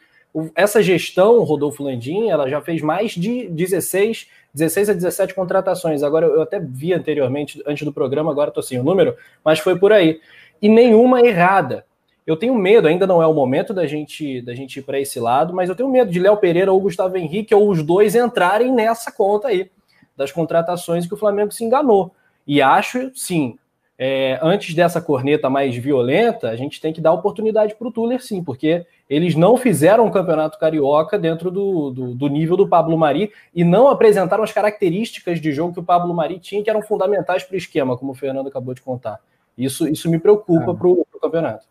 essa 0.55 0.83
gestão, 0.83 1.43
Rodolfo 1.43 1.83
Landim, 1.83 2.29
ela 2.29 2.49
já 2.49 2.61
fez 2.61 2.83
mais 2.83 3.13
de 3.13 3.49
16, 3.49 4.29
16 4.53 4.91
a 4.91 4.93
17 4.93 5.35
contratações. 5.35 6.03
Agora, 6.03 6.27
eu 6.27 6.43
até 6.43 6.61
vi 6.61 6.93
anteriormente, 6.93 7.63
antes 7.67 7.85
do 7.85 7.93
programa, 7.93 8.31
agora 8.31 8.49
estou 8.49 8.63
sem 8.63 8.79
o 8.79 8.83
número, 8.83 9.17
mas 9.45 9.59
foi 9.59 9.79
por 9.79 9.93
aí. 9.93 10.21
E 10.61 10.69
nenhuma 10.69 11.21
errada. 11.21 11.87
Eu 12.27 12.37
tenho 12.37 12.55
medo, 12.55 12.89
ainda 12.89 13.07
não 13.07 13.23
é 13.23 13.27
o 13.27 13.33
momento 13.33 13.73
da 13.73 13.87
gente, 13.87 14.43
da 14.43 14.53
gente 14.53 14.81
ir 14.81 14.83
para 14.83 14.99
esse 14.99 15.21
lado, 15.21 15.55
mas 15.55 15.69
eu 15.69 15.77
tenho 15.77 15.89
medo 15.89 16.11
de 16.11 16.19
Léo 16.19 16.37
Pereira 16.37 16.73
ou 16.73 16.81
Gustavo 16.81 17.17
Henrique 17.17 17.55
ou 17.55 17.71
os 17.71 17.83
dois 17.83 18.15
entrarem 18.15 18.73
nessa 18.73 19.13
conta 19.13 19.49
aí 19.49 19.71
das 20.17 20.33
contratações 20.33 21.07
que 21.07 21.15
o 21.15 21.17
Flamengo 21.17 21.53
se 21.53 21.65
enganou. 21.65 22.13
E 22.47 22.61
acho, 22.61 23.13
sim, 23.15 23.57
é, 23.99 24.39
antes 24.43 24.75
dessa 24.75 25.01
corneta 25.01 25.49
mais 25.49 25.75
violenta, 25.75 26.51
a 26.51 26.57
gente 26.57 26.81
tem 26.81 26.93
que 26.93 27.01
dar 27.01 27.13
oportunidade 27.13 27.75
para 27.75 27.89
o 27.89 27.91
Tuller, 27.91 28.23
sim, 28.23 28.45
porque 28.45 28.85
eles 29.09 29.35
não 29.35 29.57
fizeram 29.57 30.05
um 30.05 30.11
campeonato 30.11 30.59
carioca 30.59 31.19
dentro 31.19 31.51
do, 31.51 31.91
do, 31.91 32.15
do, 32.15 32.29
nível 32.29 32.57
do 32.57 32.69
Pablo 32.69 32.99
Mari 32.99 33.33
e 33.55 33.65
não 33.65 33.89
apresentaram 33.89 34.45
as 34.45 34.53
características 34.53 35.41
de 35.41 35.51
jogo 35.53 35.73
que 35.73 35.81
o 35.81 35.85
Pablo 35.85 36.13
Mari 36.13 36.39
tinha, 36.39 36.63
que 36.63 36.69
eram 36.69 36.83
fundamentais 36.83 37.43
para 37.43 37.55
o 37.55 37.59
esquema, 37.59 37.97
como 37.97 38.13
o 38.13 38.15
Fernando 38.15 38.49
acabou 38.49 38.75
de 38.75 38.83
contar. 38.83 39.19
Isso, 39.57 39.89
isso 39.89 40.11
me 40.11 40.19
preocupa 40.19 40.75
para 40.75 40.87
o 40.89 41.07
campeonato. 41.21 41.67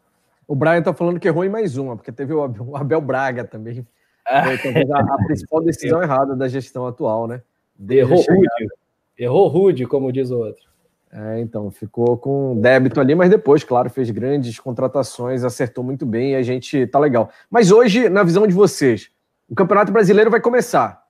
O 0.47 0.55
Brian 0.55 0.79
está 0.79 0.93
falando 0.93 1.19
que 1.19 1.27
errou 1.27 1.43
em 1.43 1.49
mais 1.49 1.77
uma, 1.77 1.95
porque 1.95 2.11
teve 2.11 2.33
o 2.33 2.43
Abel, 2.75 2.97
o 2.97 3.01
Braga 3.01 3.43
também. 3.43 3.85
Foi 4.43 4.57
talvez 4.57 4.89
a, 4.89 4.99
a, 4.99 5.17
principal 5.25 5.61
decisão 5.61 6.01
errada 6.03 6.35
da 6.35 6.47
gestão 6.47 6.87
atual, 6.87 7.27
né? 7.27 7.41
Errou 7.87 8.17
rude. 8.17 8.67
Errou 9.17 9.47
rude, 9.47 9.85
como 9.85 10.11
diz 10.11 10.31
o 10.31 10.39
outro. 10.39 10.74
É, 11.17 11.39
então, 11.39 11.71
ficou 11.71 12.17
com 12.17 12.59
débito 12.59 12.99
ali, 12.99 13.15
mas 13.15 13.29
depois, 13.29 13.63
claro, 13.63 13.89
fez 13.89 14.11
grandes 14.11 14.59
contratações, 14.59 15.45
acertou 15.45 15.81
muito 15.81 16.05
bem 16.05 16.31
e 16.31 16.35
a 16.35 16.41
gente 16.43 16.85
tá 16.87 16.99
legal. 16.99 17.31
Mas 17.49 17.71
hoje, 17.71 18.09
na 18.09 18.21
visão 18.21 18.45
de 18.45 18.53
vocês, 18.53 19.09
o 19.47 19.55
Campeonato 19.55 19.93
Brasileiro 19.93 20.29
vai 20.29 20.41
começar. 20.41 21.05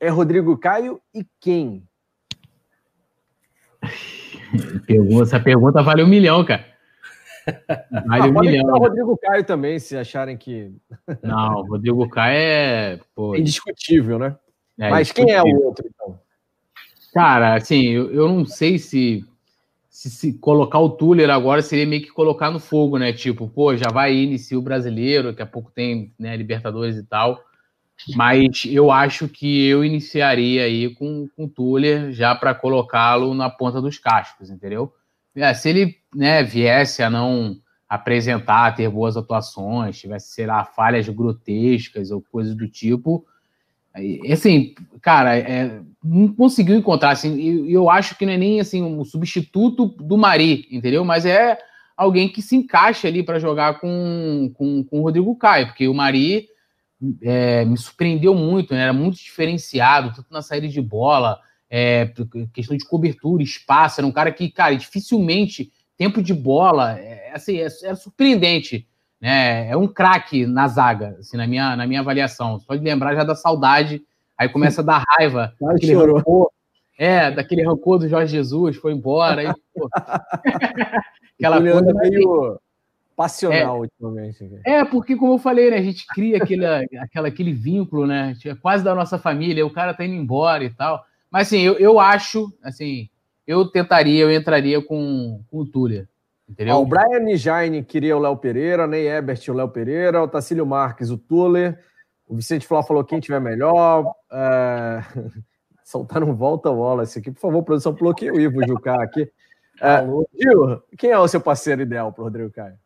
É 0.00 0.08
Rodrigo 0.08 0.56
Caio 0.56 0.98
e 1.14 1.26
quem? 1.38 1.86
Essa 5.22 5.38
pergunta 5.38 5.82
vale 5.82 6.02
um 6.02 6.08
milhão, 6.08 6.42
cara. 6.42 6.64
Vale 8.06 8.22
ah, 8.22 8.26
um 8.28 8.40
milhão. 8.40 8.74
O 8.74 8.78
Rodrigo 8.78 9.18
Caio 9.18 9.44
também, 9.44 9.78
se 9.78 9.98
acharem 9.98 10.38
que. 10.38 10.74
Não, 11.22 11.60
o 11.60 11.66
Rodrigo 11.66 12.08
Caio 12.08 12.38
é. 12.38 13.00
Pô... 13.14 13.36
É 13.36 13.38
indiscutível, 13.38 14.18
né? 14.18 14.34
É, 14.78 14.88
Mas 14.88 15.12
quem 15.12 15.30
é 15.30 15.42
o 15.42 15.64
outro, 15.66 15.86
então? 15.86 16.18
Cara, 17.16 17.54
assim, 17.54 17.86
eu, 17.86 18.12
eu 18.12 18.28
não 18.28 18.44
sei 18.44 18.78
se, 18.78 19.24
se, 19.88 20.10
se 20.10 20.34
colocar 20.34 20.78
o 20.80 20.90
Tuller 20.90 21.30
agora 21.30 21.62
seria 21.62 21.86
meio 21.86 22.02
que 22.02 22.10
colocar 22.10 22.50
no 22.50 22.60
fogo, 22.60 22.98
né? 22.98 23.10
Tipo, 23.10 23.48
pô, 23.48 23.74
já 23.74 23.90
vai 23.90 24.14
iniciar 24.14 24.58
o 24.58 24.62
brasileiro, 24.62 25.30
daqui 25.30 25.40
a 25.40 25.46
pouco 25.46 25.70
tem 25.70 26.12
né, 26.18 26.36
Libertadores 26.36 26.94
e 26.94 27.02
tal. 27.02 27.42
Mas 28.14 28.66
eu 28.66 28.90
acho 28.90 29.30
que 29.30 29.66
eu 29.66 29.82
iniciaria 29.82 30.64
aí 30.64 30.94
com, 30.94 31.26
com 31.34 31.44
o 31.46 31.48
Tuller 31.48 32.12
já 32.12 32.34
para 32.34 32.54
colocá-lo 32.54 33.32
na 33.32 33.48
ponta 33.48 33.80
dos 33.80 33.98
cascos, 33.98 34.50
entendeu? 34.50 34.92
É, 35.34 35.54
se 35.54 35.70
ele 35.70 35.96
né, 36.14 36.42
viesse 36.42 37.02
a 37.02 37.08
não 37.08 37.56
apresentar, 37.88 38.74
ter 38.74 38.90
boas 38.90 39.16
atuações, 39.16 39.98
tivesse, 39.98 40.34
sei 40.34 40.44
lá, 40.44 40.66
falhas 40.66 41.08
grotescas 41.08 42.10
ou 42.10 42.20
coisas 42.20 42.54
do 42.54 42.68
tipo, 42.68 43.24
assim, 44.30 44.74
cara, 45.00 45.36
é, 45.36 45.80
não 46.02 46.28
conseguiu 46.28 46.76
encontrar, 46.76 47.10
assim, 47.10 47.40
eu, 47.40 47.68
eu 47.68 47.90
acho 47.90 48.16
que 48.16 48.26
não 48.26 48.32
é 48.32 48.36
nem, 48.36 48.60
assim, 48.60 48.82
um 48.82 49.04
substituto 49.04 49.86
do 49.86 50.16
Mari, 50.16 50.66
entendeu? 50.70 51.04
Mas 51.04 51.24
é 51.26 51.58
alguém 51.96 52.28
que 52.28 52.42
se 52.42 52.54
encaixa 52.54 53.08
ali 53.08 53.22
para 53.22 53.38
jogar 53.38 53.80
com, 53.80 54.52
com, 54.54 54.84
com 54.84 55.00
o 55.00 55.02
Rodrigo 55.02 55.34
Caio, 55.36 55.68
porque 55.68 55.88
o 55.88 55.94
Mari 55.94 56.48
é, 57.22 57.64
me 57.64 57.76
surpreendeu 57.76 58.34
muito, 58.34 58.74
né? 58.74 58.82
era 58.82 58.92
muito 58.92 59.16
diferenciado, 59.16 60.14
tanto 60.14 60.26
na 60.30 60.42
saída 60.42 60.68
de 60.68 60.80
bola, 60.80 61.40
é, 61.70 62.12
questão 62.52 62.76
de 62.76 62.84
cobertura, 62.84 63.42
espaço, 63.42 64.00
era 64.00 64.06
um 64.06 64.12
cara 64.12 64.30
que, 64.30 64.50
cara, 64.50 64.76
dificilmente, 64.76 65.72
tempo 65.96 66.22
de 66.22 66.34
bola, 66.34 66.98
é, 66.98 67.32
assim, 67.34 67.58
é, 67.58 67.66
é 67.66 67.94
surpreendente, 67.94 68.86
né? 69.20 69.68
É 69.68 69.76
um 69.76 69.88
craque 69.88 70.46
na 70.46 70.68
zaga, 70.68 71.16
assim, 71.18 71.36
na 71.36 71.46
minha, 71.46 71.76
na 71.76 71.86
minha 71.86 72.00
avaliação. 72.00 72.58
Só 72.60 72.74
de 72.74 72.84
lembrar 72.84 73.14
já 73.14 73.24
da 73.24 73.34
saudade, 73.34 74.02
aí 74.36 74.48
começa 74.48 74.80
a 74.80 74.84
dar 74.84 75.04
raiva. 75.08 75.52
daquele 75.60 75.94
rancor, 75.94 76.50
é, 76.98 77.30
daquele 77.30 77.62
rancor 77.62 77.98
do 77.98 78.08
Jorge 78.08 78.32
Jesus, 78.32 78.76
foi 78.76 78.92
embora. 78.92 79.40
Aí, 79.40 79.46
Aquela 81.38 81.60
coisa 81.60 81.92
meio 81.94 82.58
passional 83.14 83.76
é, 83.76 83.80
ultimamente. 83.80 84.60
É, 84.64 84.84
porque, 84.84 85.16
como 85.16 85.34
eu 85.34 85.38
falei, 85.38 85.70
né, 85.70 85.78
a 85.78 85.82
gente 85.82 86.06
cria 86.06 86.36
aquele, 86.36 86.66
aquela, 86.98 87.28
aquele 87.28 87.52
vínculo, 87.52 88.06
né? 88.06 88.34
É 88.44 88.54
quase 88.54 88.84
da 88.84 88.94
nossa 88.94 89.18
família, 89.18 89.66
o 89.66 89.72
cara 89.72 89.94
tá 89.94 90.04
indo 90.04 90.14
embora 90.14 90.64
e 90.64 90.70
tal. 90.70 91.04
Mas 91.30 91.48
assim, 91.48 91.60
eu, 91.60 91.74
eu 91.74 91.98
acho, 91.98 92.52
assim, 92.62 93.08
eu 93.46 93.66
tentaria, 93.66 94.22
eu 94.22 94.32
entraria 94.32 94.82
com, 94.82 95.42
com 95.50 95.58
o 95.58 95.66
Túlia. 95.66 96.08
Entendeu? 96.48 96.76
o 96.76 96.86
Brian 96.86 97.20
Nijaine 97.20 97.82
queria 97.82 98.16
o 98.16 98.20
Léo 98.20 98.36
Pereira, 98.36 98.86
Ney 98.86 99.08
Ebert 99.08 99.48
o 99.48 99.52
Léo 99.52 99.68
Pereira, 99.68 100.22
o 100.22 100.28
Tacílio 100.28 100.64
Marques 100.64 101.10
o 101.10 101.18
Tuller, 101.18 101.82
o 102.26 102.36
Vicente 102.36 102.66
Flá 102.66 102.82
falou 102.82 103.04
quem 103.04 103.20
tiver 103.20 103.40
melhor. 103.40 104.14
É... 104.30 105.00
Soltaram 105.84 106.34
volta 106.34 106.70
Wallace 106.70 107.20
aqui. 107.20 107.30
Por 107.30 107.40
favor, 107.40 107.62
produção, 107.62 107.92
bloqueia 107.92 108.32
o 108.32 108.40
Ivo 108.40 108.66
Jucá 108.66 109.02
aqui. 109.02 109.30
É, 109.78 110.00
Gil, 110.34 110.82
quem 110.96 111.10
é 111.10 111.18
o 111.18 111.28
seu 111.28 111.38
parceiro 111.38 111.82
ideal 111.82 112.10
para 112.10 112.22
o 112.22 112.24
Rodrigo 112.24 112.50
Caio? 112.50 112.78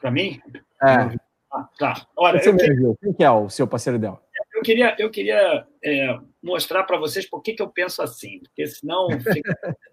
Para 0.00 0.12
mim? 0.12 0.40
É. 0.80 1.18
Ah, 1.52 1.68
tá. 1.76 2.06
Olha, 2.16 2.36
eu 2.36 2.56
queria... 2.56 2.94
Quem 3.02 3.12
que 3.12 3.24
é 3.24 3.30
o 3.32 3.50
seu 3.50 3.66
parceiro 3.66 3.98
ideal? 3.98 4.22
Eu 4.54 4.62
queria, 4.62 4.94
eu 4.96 5.10
queria 5.10 5.66
é, 5.82 6.18
mostrar 6.40 6.84
para 6.84 6.96
vocês 6.98 7.28
por 7.28 7.42
que, 7.42 7.54
que 7.54 7.62
eu 7.62 7.68
penso 7.68 8.00
assim, 8.00 8.38
porque 8.38 8.64
senão. 8.68 9.08
Fica... 9.20 9.58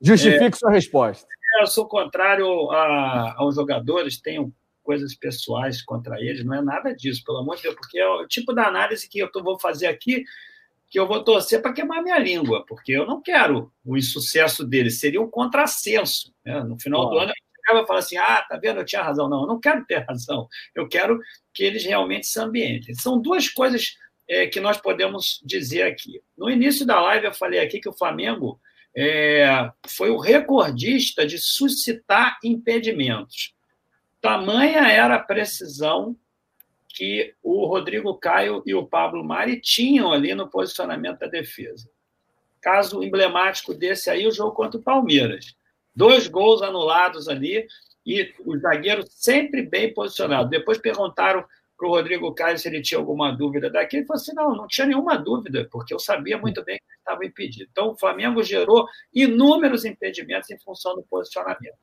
Justifique 0.00 0.44
é, 0.44 0.58
sua 0.58 0.70
resposta. 0.70 1.26
Eu 1.60 1.66
sou 1.66 1.86
contrário 1.86 2.70
a, 2.70 3.34
aos 3.38 3.54
jogadores, 3.54 4.20
tenho 4.20 4.52
coisas 4.82 5.14
pessoais 5.14 5.82
contra 5.82 6.20
eles, 6.20 6.44
não 6.44 6.54
é 6.54 6.62
nada 6.62 6.94
disso, 6.94 7.24
pelo 7.24 7.38
amor 7.38 7.56
de 7.56 7.62
Deus, 7.62 7.74
porque 7.74 7.98
é 7.98 8.08
o 8.08 8.26
tipo 8.26 8.52
da 8.52 8.66
análise 8.66 9.08
que 9.08 9.18
eu 9.18 9.30
vou 9.42 9.58
fazer 9.58 9.86
aqui 9.86 10.24
que 10.88 10.98
eu 10.98 11.06
vou 11.06 11.22
torcer 11.24 11.60
para 11.60 11.72
queimar 11.72 12.02
minha 12.02 12.18
língua, 12.18 12.64
porque 12.66 12.92
eu 12.92 13.06
não 13.06 13.20
quero 13.20 13.72
o 13.84 13.96
insucesso 13.96 14.64
deles, 14.64 15.00
seria 15.00 15.20
um 15.20 15.28
contrassenso. 15.28 16.32
Né? 16.44 16.62
No 16.62 16.78
final 16.78 17.10
do 17.10 17.18
ano, 17.18 17.32
e 17.32 17.62
falava 17.64 17.98
assim: 17.98 18.16
ah, 18.16 18.44
tá 18.48 18.56
vendo, 18.56 18.80
eu 18.80 18.84
tinha 18.84 19.02
razão. 19.02 19.28
Não, 19.28 19.42
eu 19.42 19.46
não 19.46 19.60
quero 19.60 19.84
ter 19.84 20.04
razão, 20.06 20.48
eu 20.74 20.88
quero 20.88 21.20
que 21.52 21.64
eles 21.64 21.84
realmente 21.84 22.26
se 22.26 22.38
ambientem. 22.38 22.94
São 22.94 23.20
duas 23.20 23.48
coisas 23.48 23.96
é, 24.28 24.46
que 24.46 24.60
nós 24.60 24.78
podemos 24.78 25.40
dizer 25.44 25.82
aqui. 25.82 26.22
No 26.36 26.48
início 26.48 26.86
da 26.86 27.00
live, 27.00 27.26
eu 27.26 27.34
falei 27.34 27.60
aqui 27.60 27.80
que 27.80 27.88
o 27.88 27.96
Flamengo 27.96 28.60
é, 28.96 29.70
foi 29.86 30.10
o 30.10 30.16
recordista 30.16 31.26
de 31.26 31.38
suscitar 31.38 32.38
impedimentos. 32.42 33.54
Tamanha 34.22 34.90
era 34.90 35.16
a 35.16 35.22
precisão 35.22 36.16
que 36.88 37.34
o 37.42 37.66
Rodrigo 37.66 38.16
Caio 38.16 38.62
e 38.64 38.74
o 38.74 38.86
Pablo 38.86 39.22
Mari 39.22 39.60
tinham 39.60 40.10
ali 40.10 40.34
no 40.34 40.48
posicionamento 40.48 41.18
da 41.18 41.26
defesa. 41.26 41.90
Caso 42.62 43.02
emblemático 43.02 43.74
desse 43.74 44.08
aí, 44.08 44.26
o 44.26 44.32
jogo 44.32 44.52
contra 44.52 44.80
o 44.80 44.82
Palmeiras. 44.82 45.54
Dois 45.94 46.26
gols 46.26 46.62
anulados 46.62 47.28
ali 47.28 47.66
e 48.04 48.34
o 48.46 48.56
zagueiro 48.58 49.04
sempre 49.10 49.62
bem 49.62 49.92
posicionado. 49.92 50.48
Depois 50.48 50.78
perguntaram 50.78 51.44
para 51.76 51.86
o 51.86 51.90
Rodrigo 51.90 52.34
Caio 52.34 52.58
se 52.58 52.68
ele 52.68 52.80
tinha 52.80 52.98
alguma 52.98 53.30
dúvida 53.30 53.70
daqui. 53.70 53.96
Ele 53.96 54.06
falou 54.06 54.20
assim: 54.20 54.34
não, 54.34 54.54
não 54.54 54.66
tinha 54.66 54.86
nenhuma 54.86 55.16
dúvida, 55.16 55.68
porque 55.70 55.92
eu 55.92 55.98
sabia 55.98 56.38
muito 56.38 56.64
bem 56.64 56.78
que 56.78 56.94
estava 56.98 57.24
impedido. 57.24 57.68
Então, 57.70 57.90
o 57.90 57.98
Flamengo 57.98 58.42
gerou 58.42 58.86
inúmeros 59.12 59.84
impedimentos 59.84 60.50
em 60.50 60.58
função 60.60 60.94
do 60.94 61.02
posicionamento. 61.02 61.76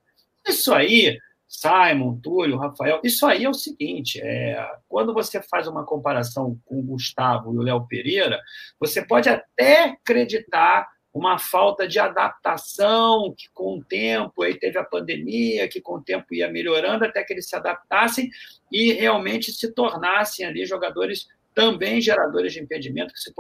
Isso 0.48 0.74
aí 0.74 1.18
Simon, 1.54 2.20
Túlio, 2.20 2.58
Rafael. 2.58 3.00
Isso 3.04 3.26
aí 3.28 3.46
é 3.46 3.50
o 3.50 3.54
seguinte: 3.54 4.20
é, 4.22 4.68
quando 4.88 5.14
você 5.14 5.42
faz 5.42 5.68
uma 5.68 5.86
comparação 5.86 6.60
com 6.66 6.80
o 6.80 6.84
Gustavo 6.84 7.54
e 7.54 7.58
o 7.58 7.62
Léo 7.62 7.86
Pereira, 7.88 8.42
você 8.80 9.06
pode 9.06 9.30
até 9.30 9.84
acreditar 9.84 10.88
uma 11.14 11.38
falta 11.38 11.88
de 11.88 12.00
adaptação, 12.00 13.34
que 13.38 13.48
com 13.54 13.78
o 13.78 13.84
tempo, 13.84 14.42
aí 14.42 14.58
teve 14.58 14.80
a 14.80 14.84
pandemia, 14.84 15.68
que 15.68 15.80
com 15.80 15.96
o 15.96 16.02
tempo 16.02 16.34
ia 16.34 16.50
melhorando 16.50 17.06
até 17.06 17.24
que 17.24 17.34
eles 17.34 17.48
se 17.48 17.56
adaptassem 17.56 18.32
e 18.72 18.94
realmente 18.94 19.52
se 19.52 19.72
tornassem 19.72 20.46
ali 20.46 20.66
jogadores 20.66 21.28
também 21.54 22.02
geradores 22.02 22.54
de 22.54 22.60
impedimento 22.60 23.14
que 23.14 23.20
se 23.20 23.32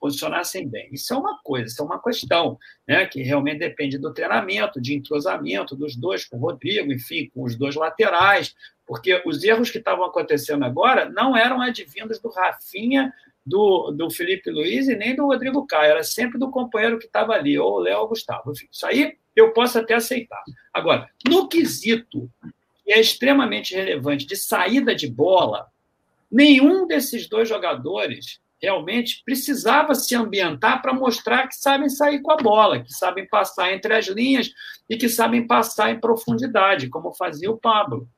posicionassem 0.00 0.68
bem. 0.68 0.88
Isso 0.92 1.14
é 1.14 1.16
uma 1.16 1.38
coisa, 1.42 1.66
isso 1.66 1.80
é 1.80 1.84
uma 1.84 2.02
questão, 2.02 2.58
né, 2.86 3.06
que 3.06 3.22
realmente 3.22 3.60
depende 3.60 3.96
do 3.96 4.12
treinamento, 4.12 4.80
de 4.80 4.94
entrosamento 4.94 5.76
dos 5.76 5.94
dois, 5.94 6.24
com 6.24 6.36
o 6.36 6.40
Rodrigo, 6.40 6.92
enfim, 6.92 7.30
com 7.32 7.44
os 7.44 7.54
dois 7.54 7.76
laterais, 7.76 8.54
porque 8.84 9.22
os 9.24 9.42
erros 9.44 9.70
que 9.70 9.78
estavam 9.78 10.04
acontecendo 10.04 10.64
agora 10.64 11.08
não 11.08 11.36
eram 11.36 11.60
advindos 11.60 12.18
do 12.18 12.28
Rafinha 12.28 13.12
do, 13.44 13.90
do 13.90 14.10
Felipe 14.10 14.50
Luiz 14.50 14.88
e 14.88 14.96
nem 14.96 15.14
do 15.14 15.26
Rodrigo 15.26 15.66
Caio, 15.66 15.92
era 15.92 16.02
sempre 16.02 16.38
do 16.38 16.50
companheiro 16.50 16.98
que 16.98 17.06
estava 17.06 17.34
ali, 17.34 17.58
ou 17.58 17.74
o 17.74 17.78
Léo 17.78 17.98
ou 17.98 18.04
o 18.04 18.08
Gustavo. 18.08 18.52
Enfim, 18.52 18.66
isso 18.70 18.86
aí 18.86 19.16
eu 19.36 19.52
posso 19.52 19.78
até 19.78 19.94
aceitar. 19.94 20.42
Agora, 20.72 21.08
no 21.28 21.48
quesito 21.48 22.30
que 22.84 22.92
é 22.92 23.00
extremamente 23.00 23.74
relevante 23.74 24.26
de 24.26 24.36
saída 24.36 24.94
de 24.94 25.08
bola, 25.08 25.66
nenhum 26.30 26.86
desses 26.86 27.28
dois 27.28 27.48
jogadores 27.48 28.40
realmente 28.60 29.22
precisava 29.24 29.94
se 29.94 30.14
ambientar 30.14 30.80
para 30.80 30.94
mostrar 30.94 31.46
que 31.48 31.56
sabem 31.56 31.88
sair 31.88 32.20
com 32.22 32.32
a 32.32 32.36
bola, 32.36 32.82
que 32.82 32.92
sabem 32.92 33.26
passar 33.28 33.72
entre 33.72 33.94
as 33.94 34.06
linhas 34.06 34.50
e 34.88 34.96
que 34.96 35.08
sabem 35.08 35.46
passar 35.46 35.90
em 35.90 36.00
profundidade, 36.00 36.88
como 36.88 37.12
fazia 37.12 37.50
o 37.50 37.58
Pablo. 37.58 38.08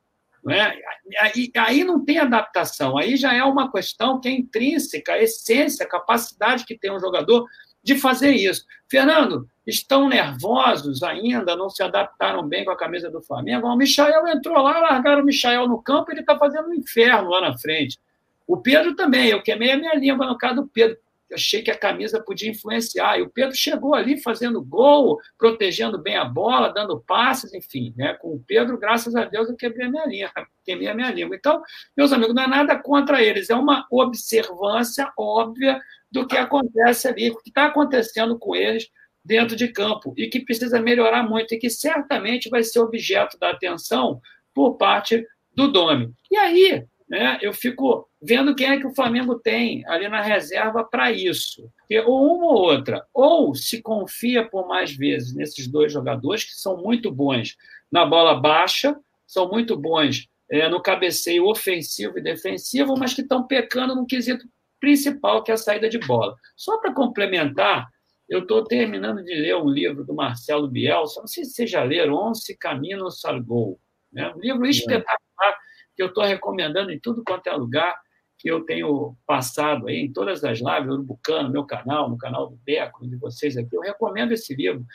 Né? 0.47 0.79
Aí, 1.19 1.51
aí 1.57 1.83
não 1.83 2.05
tem 2.05 2.19
adaptação, 2.19 2.97
aí 2.97 3.17
já 3.17 3.33
é 3.33 3.43
uma 3.43 3.69
questão 3.69 4.17
que 4.17 4.29
é 4.29 4.31
intrínseca, 4.31 5.11
a 5.11 5.21
essência, 5.21 5.85
a 5.85 5.89
capacidade 5.89 6.63
que 6.63 6.79
tem 6.79 6.89
um 6.89 7.01
jogador 7.01 7.45
de 7.83 7.97
fazer 7.99 8.31
isso. 8.31 8.63
Fernando, 8.89 9.45
estão 9.65 10.07
nervosos 10.07 11.03
ainda, 11.03 11.53
não 11.57 11.69
se 11.69 11.83
adaptaram 11.83 12.47
bem 12.47 12.63
com 12.63 12.71
a 12.71 12.77
camisa 12.77 13.11
do 13.11 13.21
Flamengo. 13.21 13.67
O 13.67 13.75
Michael 13.75 14.25
entrou 14.29 14.57
lá, 14.63 14.79
largaram 14.79 15.21
o 15.21 15.25
Michael 15.25 15.67
no 15.67 15.81
campo, 15.81 16.13
ele 16.13 16.21
está 16.21 16.37
fazendo 16.37 16.69
um 16.69 16.73
inferno 16.73 17.29
lá 17.29 17.41
na 17.41 17.57
frente. 17.57 17.99
O 18.47 18.55
Pedro 18.55 18.95
também, 18.95 19.27
eu 19.27 19.43
queimei 19.43 19.71
a 19.71 19.77
minha 19.77 19.95
língua 19.95 20.27
no 20.27 20.37
caso 20.37 20.61
do 20.61 20.67
Pedro 20.67 20.97
achei 21.33 21.61
que 21.61 21.71
a 21.71 21.77
camisa 21.77 22.21
podia 22.21 22.49
influenciar. 22.49 23.17
E 23.17 23.21
o 23.21 23.29
Pedro 23.29 23.55
chegou 23.55 23.95
ali 23.95 24.21
fazendo 24.21 24.61
gol, 24.61 25.19
protegendo 25.37 25.97
bem 25.97 26.15
a 26.15 26.25
bola, 26.25 26.73
dando 26.73 26.99
passes, 27.01 27.53
enfim. 27.53 27.93
Né? 27.95 28.13
Com 28.15 28.35
o 28.35 28.43
Pedro, 28.45 28.77
graças 28.77 29.15
a 29.15 29.25
Deus, 29.25 29.49
eu 29.49 29.55
quebrei 29.55 29.87
a 29.87 29.89
minha 29.89 30.05
linha, 30.05 30.31
queimei 30.63 30.87
a 30.87 30.95
minha 30.95 31.11
língua. 31.11 31.35
Então, 31.35 31.61
meus 31.95 32.11
amigos, 32.11 32.35
não 32.35 32.43
é 32.43 32.47
nada 32.47 32.77
contra 32.77 33.21
eles, 33.21 33.49
é 33.49 33.55
uma 33.55 33.85
observância 33.91 35.11
óbvia 35.17 35.79
do 36.11 36.25
que 36.25 36.37
acontece 36.37 37.07
ali, 37.07 37.29
o 37.29 37.37
que 37.37 37.49
está 37.49 37.65
acontecendo 37.65 38.39
com 38.39 38.55
eles 38.55 38.89
dentro 39.23 39.57
de 39.57 39.67
campo 39.67 40.13
e 40.17 40.27
que 40.27 40.39
precisa 40.39 40.81
melhorar 40.81 41.21
muito 41.21 41.53
e 41.53 41.57
que 41.57 41.69
certamente 41.69 42.49
vai 42.49 42.63
ser 42.63 42.79
objeto 42.79 43.37
da 43.37 43.49
atenção 43.49 44.21
por 44.53 44.77
parte 44.77 45.25
do 45.53 45.67
Domi. 45.69 46.13
E 46.31 46.37
aí, 46.37 46.85
né, 47.09 47.37
eu 47.41 47.53
fico 47.53 48.07
vendo 48.21 48.53
quem 48.53 48.67
é 48.69 48.79
que 48.79 48.87
o 48.87 48.93
Flamengo 48.93 49.39
tem 49.39 49.85
ali 49.87 50.09
na 50.09 50.21
reserva 50.21 50.83
para 50.83 51.11
isso. 51.11 51.71
Porque 51.77 51.99
ou 52.01 52.35
uma 52.35 52.47
ou 52.47 52.61
outra, 52.63 53.05
ou 53.13 53.55
se 53.55 53.81
confia 53.81 54.47
por 54.47 54.67
mais 54.67 54.95
vezes 54.95 55.33
nesses 55.33 55.67
dois 55.67 55.91
jogadores, 55.93 56.43
que 56.43 56.55
são 56.55 56.77
muito 56.77 57.09
bons 57.11 57.55
na 57.91 58.05
bola 58.05 58.35
baixa, 58.35 58.95
são 59.25 59.49
muito 59.49 59.77
bons 59.77 60.27
é, 60.49 60.67
no 60.67 60.81
cabeceio 60.81 61.45
ofensivo 61.45 62.17
e 62.17 62.21
defensivo, 62.21 62.97
mas 62.97 63.13
que 63.13 63.21
estão 63.21 63.45
pecando 63.47 63.95
no 63.95 64.05
quesito 64.05 64.45
principal, 64.79 65.43
que 65.43 65.51
é 65.51 65.53
a 65.53 65.57
saída 65.57 65.89
de 65.89 65.99
bola. 65.99 66.35
Só 66.55 66.77
para 66.77 66.93
complementar, 66.93 67.87
eu 68.29 68.39
estou 68.39 68.63
terminando 68.63 69.23
de 69.23 69.33
ler 69.33 69.55
um 69.55 69.69
livro 69.69 70.03
do 70.03 70.13
Marcelo 70.13 70.67
Bielsa, 70.67 71.21
não 71.21 71.27
sei 71.27 71.45
se 71.45 71.51
vocês 71.51 71.69
já 71.69 71.83
leram, 71.83 72.15
Once 72.15 72.55
Caminhos 72.57 73.21
Sargou. 73.21 73.79
Né? 74.11 74.31
Um 74.35 74.39
livro 74.39 74.65
espetacular 74.65 75.57
que 75.97 76.03
eu 76.03 76.07
estou 76.07 76.23
recomendando 76.23 76.91
em 76.91 76.99
tudo 76.99 77.23
quanto 77.25 77.47
é 77.47 77.53
lugar, 77.53 77.99
que 78.37 78.47
eu 78.47 78.63
tenho 78.63 79.17
passado 79.25 79.87
aí 79.87 80.01
em 80.01 80.13
todas 80.13 80.43
as 80.43 80.59
lives, 80.59 80.85
no 80.85 80.93
Urubucano, 80.93 81.47
no 81.47 81.53
meu 81.53 81.65
canal, 81.65 82.07
no 82.07 82.17
canal 82.19 82.47
do 82.47 82.55
Beco, 82.57 83.07
de 83.07 83.15
vocês 83.15 83.57
aqui. 83.57 83.75
Eu 83.75 83.81
recomendo 83.81 84.31
esse 84.31 84.53
livro, 84.53 84.85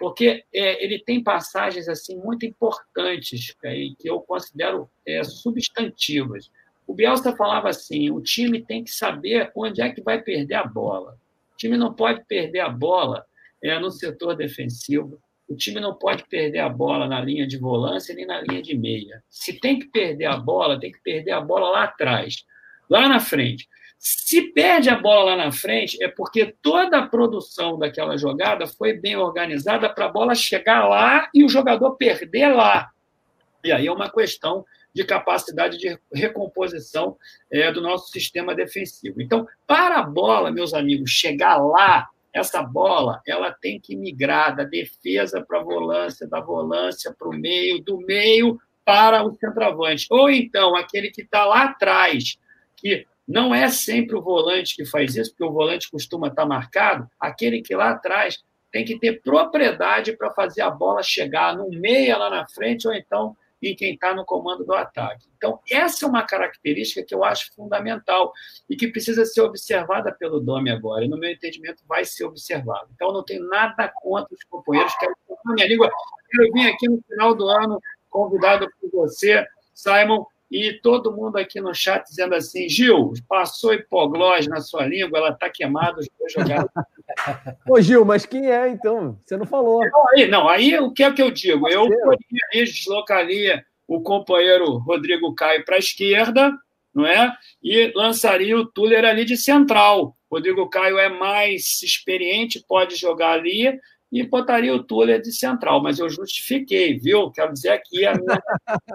porque 0.00 0.44
é, 0.52 0.84
ele 0.84 0.98
tem 0.98 1.22
passagens 1.22 1.88
assim 1.88 2.16
muito 2.16 2.44
importantes 2.44 3.54
é, 3.64 3.72
que 3.96 4.10
eu 4.10 4.20
considero 4.20 4.90
é, 5.06 5.22
substantivas. 5.22 6.50
O 6.88 6.92
Bielsa 6.92 7.36
falava 7.36 7.68
assim: 7.68 8.10
o 8.10 8.20
time 8.20 8.60
tem 8.60 8.82
que 8.82 8.90
saber 8.90 9.52
onde 9.54 9.80
é 9.80 9.90
que 9.90 10.02
vai 10.02 10.20
perder 10.20 10.56
a 10.56 10.64
bola. 10.64 11.16
O 11.54 11.56
time 11.56 11.76
não 11.76 11.94
pode 11.94 12.24
perder 12.24 12.60
a 12.60 12.68
bola 12.68 13.24
é, 13.62 13.78
no 13.78 13.92
setor 13.92 14.34
defensivo. 14.34 15.20
O 15.48 15.56
time 15.56 15.80
não 15.80 15.94
pode 15.94 16.24
perder 16.24 16.58
a 16.58 16.68
bola 16.68 17.08
na 17.08 17.20
linha 17.20 17.46
de 17.46 17.56
volância 17.56 18.14
nem 18.14 18.26
na 18.26 18.40
linha 18.42 18.60
de 18.60 18.76
meia. 18.76 19.22
Se 19.30 19.58
tem 19.58 19.78
que 19.78 19.86
perder 19.86 20.26
a 20.26 20.36
bola, 20.36 20.78
tem 20.78 20.92
que 20.92 21.00
perder 21.00 21.32
a 21.32 21.40
bola 21.40 21.70
lá 21.70 21.84
atrás, 21.84 22.44
lá 22.88 23.08
na 23.08 23.18
frente. 23.18 23.66
Se 23.98 24.52
perde 24.52 24.90
a 24.90 24.96
bola 24.96 25.34
lá 25.34 25.44
na 25.44 25.50
frente, 25.50 26.02
é 26.02 26.06
porque 26.06 26.54
toda 26.62 26.98
a 26.98 27.06
produção 27.06 27.78
daquela 27.78 28.16
jogada 28.16 28.66
foi 28.66 28.92
bem 28.92 29.16
organizada 29.16 29.88
para 29.88 30.04
a 30.04 30.12
bola 30.12 30.34
chegar 30.34 30.86
lá 30.86 31.28
e 31.34 31.42
o 31.42 31.48
jogador 31.48 31.96
perder 31.96 32.48
lá. 32.48 32.90
E 33.64 33.72
aí 33.72 33.86
é 33.86 33.92
uma 33.92 34.10
questão 34.10 34.64
de 34.94 35.04
capacidade 35.04 35.78
de 35.78 35.98
recomposição 36.12 37.16
é, 37.50 37.72
do 37.72 37.80
nosso 37.80 38.10
sistema 38.10 38.54
defensivo. 38.54 39.20
Então, 39.20 39.46
para 39.66 39.98
a 39.98 40.02
bola, 40.02 40.50
meus 40.50 40.74
amigos, 40.74 41.10
chegar 41.10 41.56
lá, 41.56 42.08
essa 42.32 42.62
bola 42.62 43.20
ela 43.26 43.52
tem 43.52 43.80
que 43.80 43.96
migrar 43.96 44.54
da 44.54 44.64
defesa 44.64 45.44
para 45.46 45.60
a 45.60 45.64
volância, 45.64 46.28
da 46.28 46.40
volância 46.40 47.14
para 47.18 47.28
o 47.28 47.32
meio, 47.32 47.82
do 47.82 47.98
meio 47.98 48.58
para 48.84 49.22
o 49.22 49.34
centroavante. 49.34 50.06
Ou 50.10 50.30
então, 50.30 50.74
aquele 50.76 51.10
que 51.10 51.22
está 51.22 51.44
lá 51.44 51.64
atrás, 51.64 52.38
que 52.76 53.06
não 53.26 53.54
é 53.54 53.68
sempre 53.68 54.16
o 54.16 54.22
volante 54.22 54.74
que 54.74 54.86
faz 54.86 55.14
isso, 55.14 55.30
porque 55.30 55.44
o 55.44 55.52
volante 55.52 55.90
costuma 55.90 56.28
estar 56.28 56.42
tá 56.42 56.48
marcado, 56.48 57.06
aquele 57.20 57.60
que 57.60 57.74
lá 57.74 57.90
atrás 57.90 58.42
tem 58.72 58.84
que 58.84 58.98
ter 58.98 59.20
propriedade 59.22 60.16
para 60.16 60.32
fazer 60.32 60.62
a 60.62 60.70
bola 60.70 61.02
chegar 61.02 61.56
no 61.56 61.68
meia 61.70 62.16
lá 62.16 62.30
na 62.30 62.48
frente, 62.48 62.86
ou 62.86 62.94
então 62.94 63.36
em 63.62 63.74
quem 63.74 63.94
está 63.94 64.14
no 64.14 64.24
comando 64.24 64.64
do 64.64 64.74
ataque. 64.74 65.26
Então, 65.36 65.60
essa 65.70 66.04
é 66.04 66.08
uma 66.08 66.24
característica 66.24 67.04
que 67.04 67.14
eu 67.14 67.24
acho 67.24 67.52
fundamental 67.54 68.32
e 68.68 68.76
que 68.76 68.88
precisa 68.88 69.24
ser 69.24 69.40
observada 69.42 70.12
pelo 70.12 70.40
Domi 70.40 70.70
agora, 70.70 71.04
e 71.04 71.08
no 71.08 71.18
meu 71.18 71.30
entendimento 71.30 71.82
vai 71.86 72.04
ser 72.04 72.24
observado. 72.24 72.88
Então, 72.94 73.12
não 73.12 73.24
tenho 73.24 73.46
nada 73.48 73.92
contra 74.02 74.32
os 74.34 74.44
companheiros, 74.44 74.94
quero 74.98 75.14
minha 75.54 75.66
língua. 75.66 75.90
Eu 76.32 76.52
vim 76.52 76.66
aqui 76.66 76.88
no 76.88 77.02
final 77.08 77.34
do 77.34 77.48
ano, 77.48 77.80
convidado 78.10 78.68
por 78.80 78.90
você, 78.90 79.46
Simon, 79.74 80.24
e 80.50 80.72
todo 80.80 81.14
mundo 81.14 81.36
aqui 81.36 81.60
no 81.60 81.74
chat 81.74 82.04
dizendo 82.04 82.34
assim: 82.34 82.68
Gil, 82.68 83.12
passou 83.28 83.74
hipoglós 83.74 84.46
na 84.46 84.60
sua 84.60 84.86
língua, 84.86 85.18
ela 85.18 85.30
está 85.30 85.50
queimada, 85.50 86.00
os 86.00 86.08
dois 86.18 86.32
jogaram. 86.32 86.68
Ô, 87.68 87.80
Gil, 87.80 88.04
mas 88.04 88.24
quem 88.24 88.50
é 88.50 88.68
então? 88.68 89.18
Você 89.24 89.36
não 89.36 89.46
falou. 89.46 89.80
Não, 89.84 90.08
aí, 90.14 90.28
não, 90.28 90.48
aí 90.48 90.78
o 90.78 90.92
que 90.92 91.02
é 91.02 91.12
que 91.12 91.22
eu 91.22 91.30
digo? 91.30 91.68
Eu 91.68 91.88
deslocaria 92.52 93.64
o 93.86 94.00
companheiro 94.00 94.78
Rodrigo 94.78 95.34
Caio 95.34 95.64
para 95.64 95.76
a 95.76 95.80
esquerda, 95.80 96.52
não 96.94 97.06
é? 97.06 97.34
E 97.62 97.92
lançaria 97.94 98.56
o 98.56 98.66
Tuller 98.66 99.04
ali 99.04 99.24
de 99.24 99.36
central. 99.36 100.16
Rodrigo 100.30 100.68
Caio 100.68 100.98
é 100.98 101.08
mais 101.08 101.82
experiente, 101.82 102.64
pode 102.66 102.96
jogar 102.96 103.32
ali, 103.32 103.78
e 104.10 104.22
botaria 104.26 104.74
o 104.74 104.82
Tuller 104.82 105.20
de 105.20 105.32
central, 105.32 105.82
mas 105.82 105.98
eu 105.98 106.08
justifiquei, 106.08 106.98
viu? 106.98 107.30
Quero 107.30 107.52
dizer 107.52 107.70
aqui 107.70 108.06
a 108.06 108.14
minha. 108.14 108.42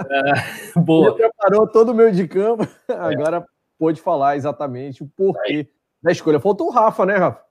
é, 0.09 0.79
boa. 0.79 1.09
Ele 1.09 1.15
preparou 1.15 1.67
todo 1.67 1.89
o 1.89 1.93
meu 1.93 2.11
de 2.11 2.27
campo, 2.27 2.67
é. 2.89 2.93
agora 2.93 3.45
pôde 3.77 4.01
falar 4.01 4.35
exatamente 4.35 5.03
o 5.03 5.07
porquê 5.15 5.67
da 6.01 6.11
escolha. 6.11 6.39
Faltou 6.39 6.67
o 6.67 6.71
Rafa, 6.71 7.05
né, 7.05 7.15
Rafa? 7.15 7.41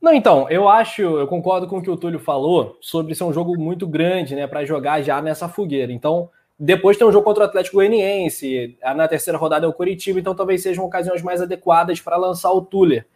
Não, 0.00 0.12
então, 0.12 0.48
eu 0.50 0.68
acho, 0.68 1.00
eu 1.00 1.26
concordo 1.26 1.66
com 1.66 1.78
o 1.78 1.82
que 1.82 1.90
o 1.90 1.96
Túlio 1.96 2.18
falou 2.18 2.76
sobre 2.80 3.14
ser 3.14 3.24
um 3.24 3.32
jogo 3.32 3.58
muito 3.58 3.86
grande, 3.86 4.34
né, 4.34 4.46
para 4.46 4.64
jogar 4.64 5.00
já 5.00 5.22
nessa 5.22 5.48
fogueira. 5.48 5.92
Então, 5.92 6.28
depois 6.58 6.96
tem 6.96 7.06
um 7.06 7.12
jogo 7.12 7.24
contra 7.24 7.44
o 7.44 7.46
Atlético 7.46 7.76
Goianiense, 7.76 8.76
na 8.94 9.08
terceira 9.08 9.38
rodada 9.38 9.66
é 9.66 9.68
o 9.68 9.72
Curitiba, 9.72 10.20
então 10.20 10.34
talvez 10.34 10.62
sejam 10.62 10.84
ocasiões 10.84 11.22
mais 11.22 11.40
adequadas 11.40 12.00
para 12.00 12.16
lançar 12.16 12.52
o 12.52 12.60
Tuller. 12.62 13.06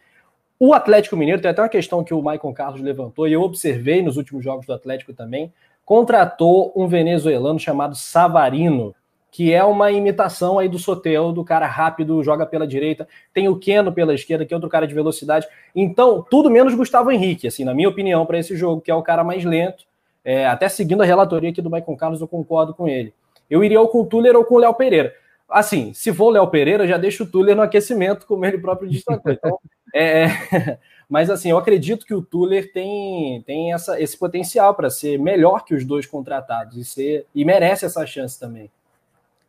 O 0.59 0.73
Atlético 0.73 1.15
Mineiro, 1.15 1.41
tem 1.41 1.49
até 1.49 1.61
uma 1.61 1.69
questão 1.69 2.03
que 2.03 2.13
o 2.13 2.21
Maicon 2.21 2.53
Carlos 2.53 2.81
levantou, 2.81 3.25
e 3.25 3.31
eu 3.31 3.41
observei 3.41 4.01
nos 4.01 4.17
últimos 4.17 4.43
jogos 4.43 4.65
do 4.65 4.73
Atlético 4.73 5.13
também, 5.13 5.53
contratou 5.85 6.73
um 6.75 6.85
venezuelano 6.85 7.57
chamado 7.57 7.95
Savarino, 7.95 8.93
que 9.31 9.53
é 9.53 9.63
uma 9.63 9.89
imitação 9.89 10.59
aí 10.59 10.67
do 10.67 10.77
Sotel, 10.77 11.31
do 11.31 11.45
cara 11.45 11.65
rápido, 11.65 12.21
joga 12.23 12.45
pela 12.45 12.67
direita. 12.67 13.07
Tem 13.33 13.47
o 13.47 13.57
Keno 13.57 13.93
pela 13.93 14.13
esquerda, 14.13 14.45
que 14.45 14.53
é 14.53 14.57
outro 14.57 14.69
cara 14.69 14.85
de 14.85 14.93
velocidade. 14.93 15.47
Então, 15.73 16.25
tudo 16.29 16.49
menos 16.49 16.75
Gustavo 16.75 17.09
Henrique, 17.09 17.47
assim, 17.47 17.63
na 17.63 17.73
minha 17.73 17.87
opinião, 17.87 18.25
para 18.25 18.39
esse 18.39 18.57
jogo, 18.57 18.81
que 18.81 18.91
é 18.91 18.95
o 18.95 19.01
cara 19.01 19.23
mais 19.23 19.45
lento. 19.45 19.85
É, 20.25 20.45
até 20.45 20.67
seguindo 20.67 21.01
a 21.01 21.05
relatoria 21.05 21.51
aqui 21.51 21.61
do 21.61 21.69
Maicon 21.69 21.95
Carlos, 21.95 22.19
eu 22.19 22.27
concordo 22.27 22.73
com 22.73 22.87
ele. 22.87 23.13
eu 23.49 23.63
iria 23.63 23.79
ou 23.79 23.87
com 23.87 24.01
o 24.01 24.05
Tuller 24.05 24.35
ou 24.35 24.43
com 24.43 24.55
o 24.55 24.59
Léo 24.59 24.73
Pereira. 24.73 25.13
Assim, 25.47 25.93
se 25.93 26.13
for 26.13 26.25
o 26.25 26.29
Léo 26.29 26.47
Pereira, 26.47 26.85
já 26.85 26.97
deixo 26.97 27.23
o 27.23 27.27
Tuller 27.27 27.55
no 27.55 27.63
aquecimento, 27.63 28.27
como 28.27 28.45
ele 28.45 28.59
próprio 28.59 28.89
destacou. 28.89 29.31
Então, 29.31 29.59
é, 29.93 30.25
é... 30.25 30.77
Mas 31.09 31.29
assim, 31.31 31.49
eu 31.49 31.57
acredito 31.57 32.05
que 32.05 32.13
o 32.13 32.21
Tuller 32.21 32.71
tem, 32.71 33.41
tem 33.41 33.73
essa, 33.73 33.99
esse 33.99 34.15
potencial 34.15 34.75
para 34.75 34.91
ser 34.91 35.17
melhor 35.17 35.65
que 35.65 35.73
os 35.73 35.83
dois 35.83 36.05
contratados 36.05 36.77
e, 36.77 36.85
ser, 36.85 37.25
e 37.33 37.43
merece 37.43 37.83
essa 37.83 38.05
chance 38.05 38.39
também. 38.39 38.69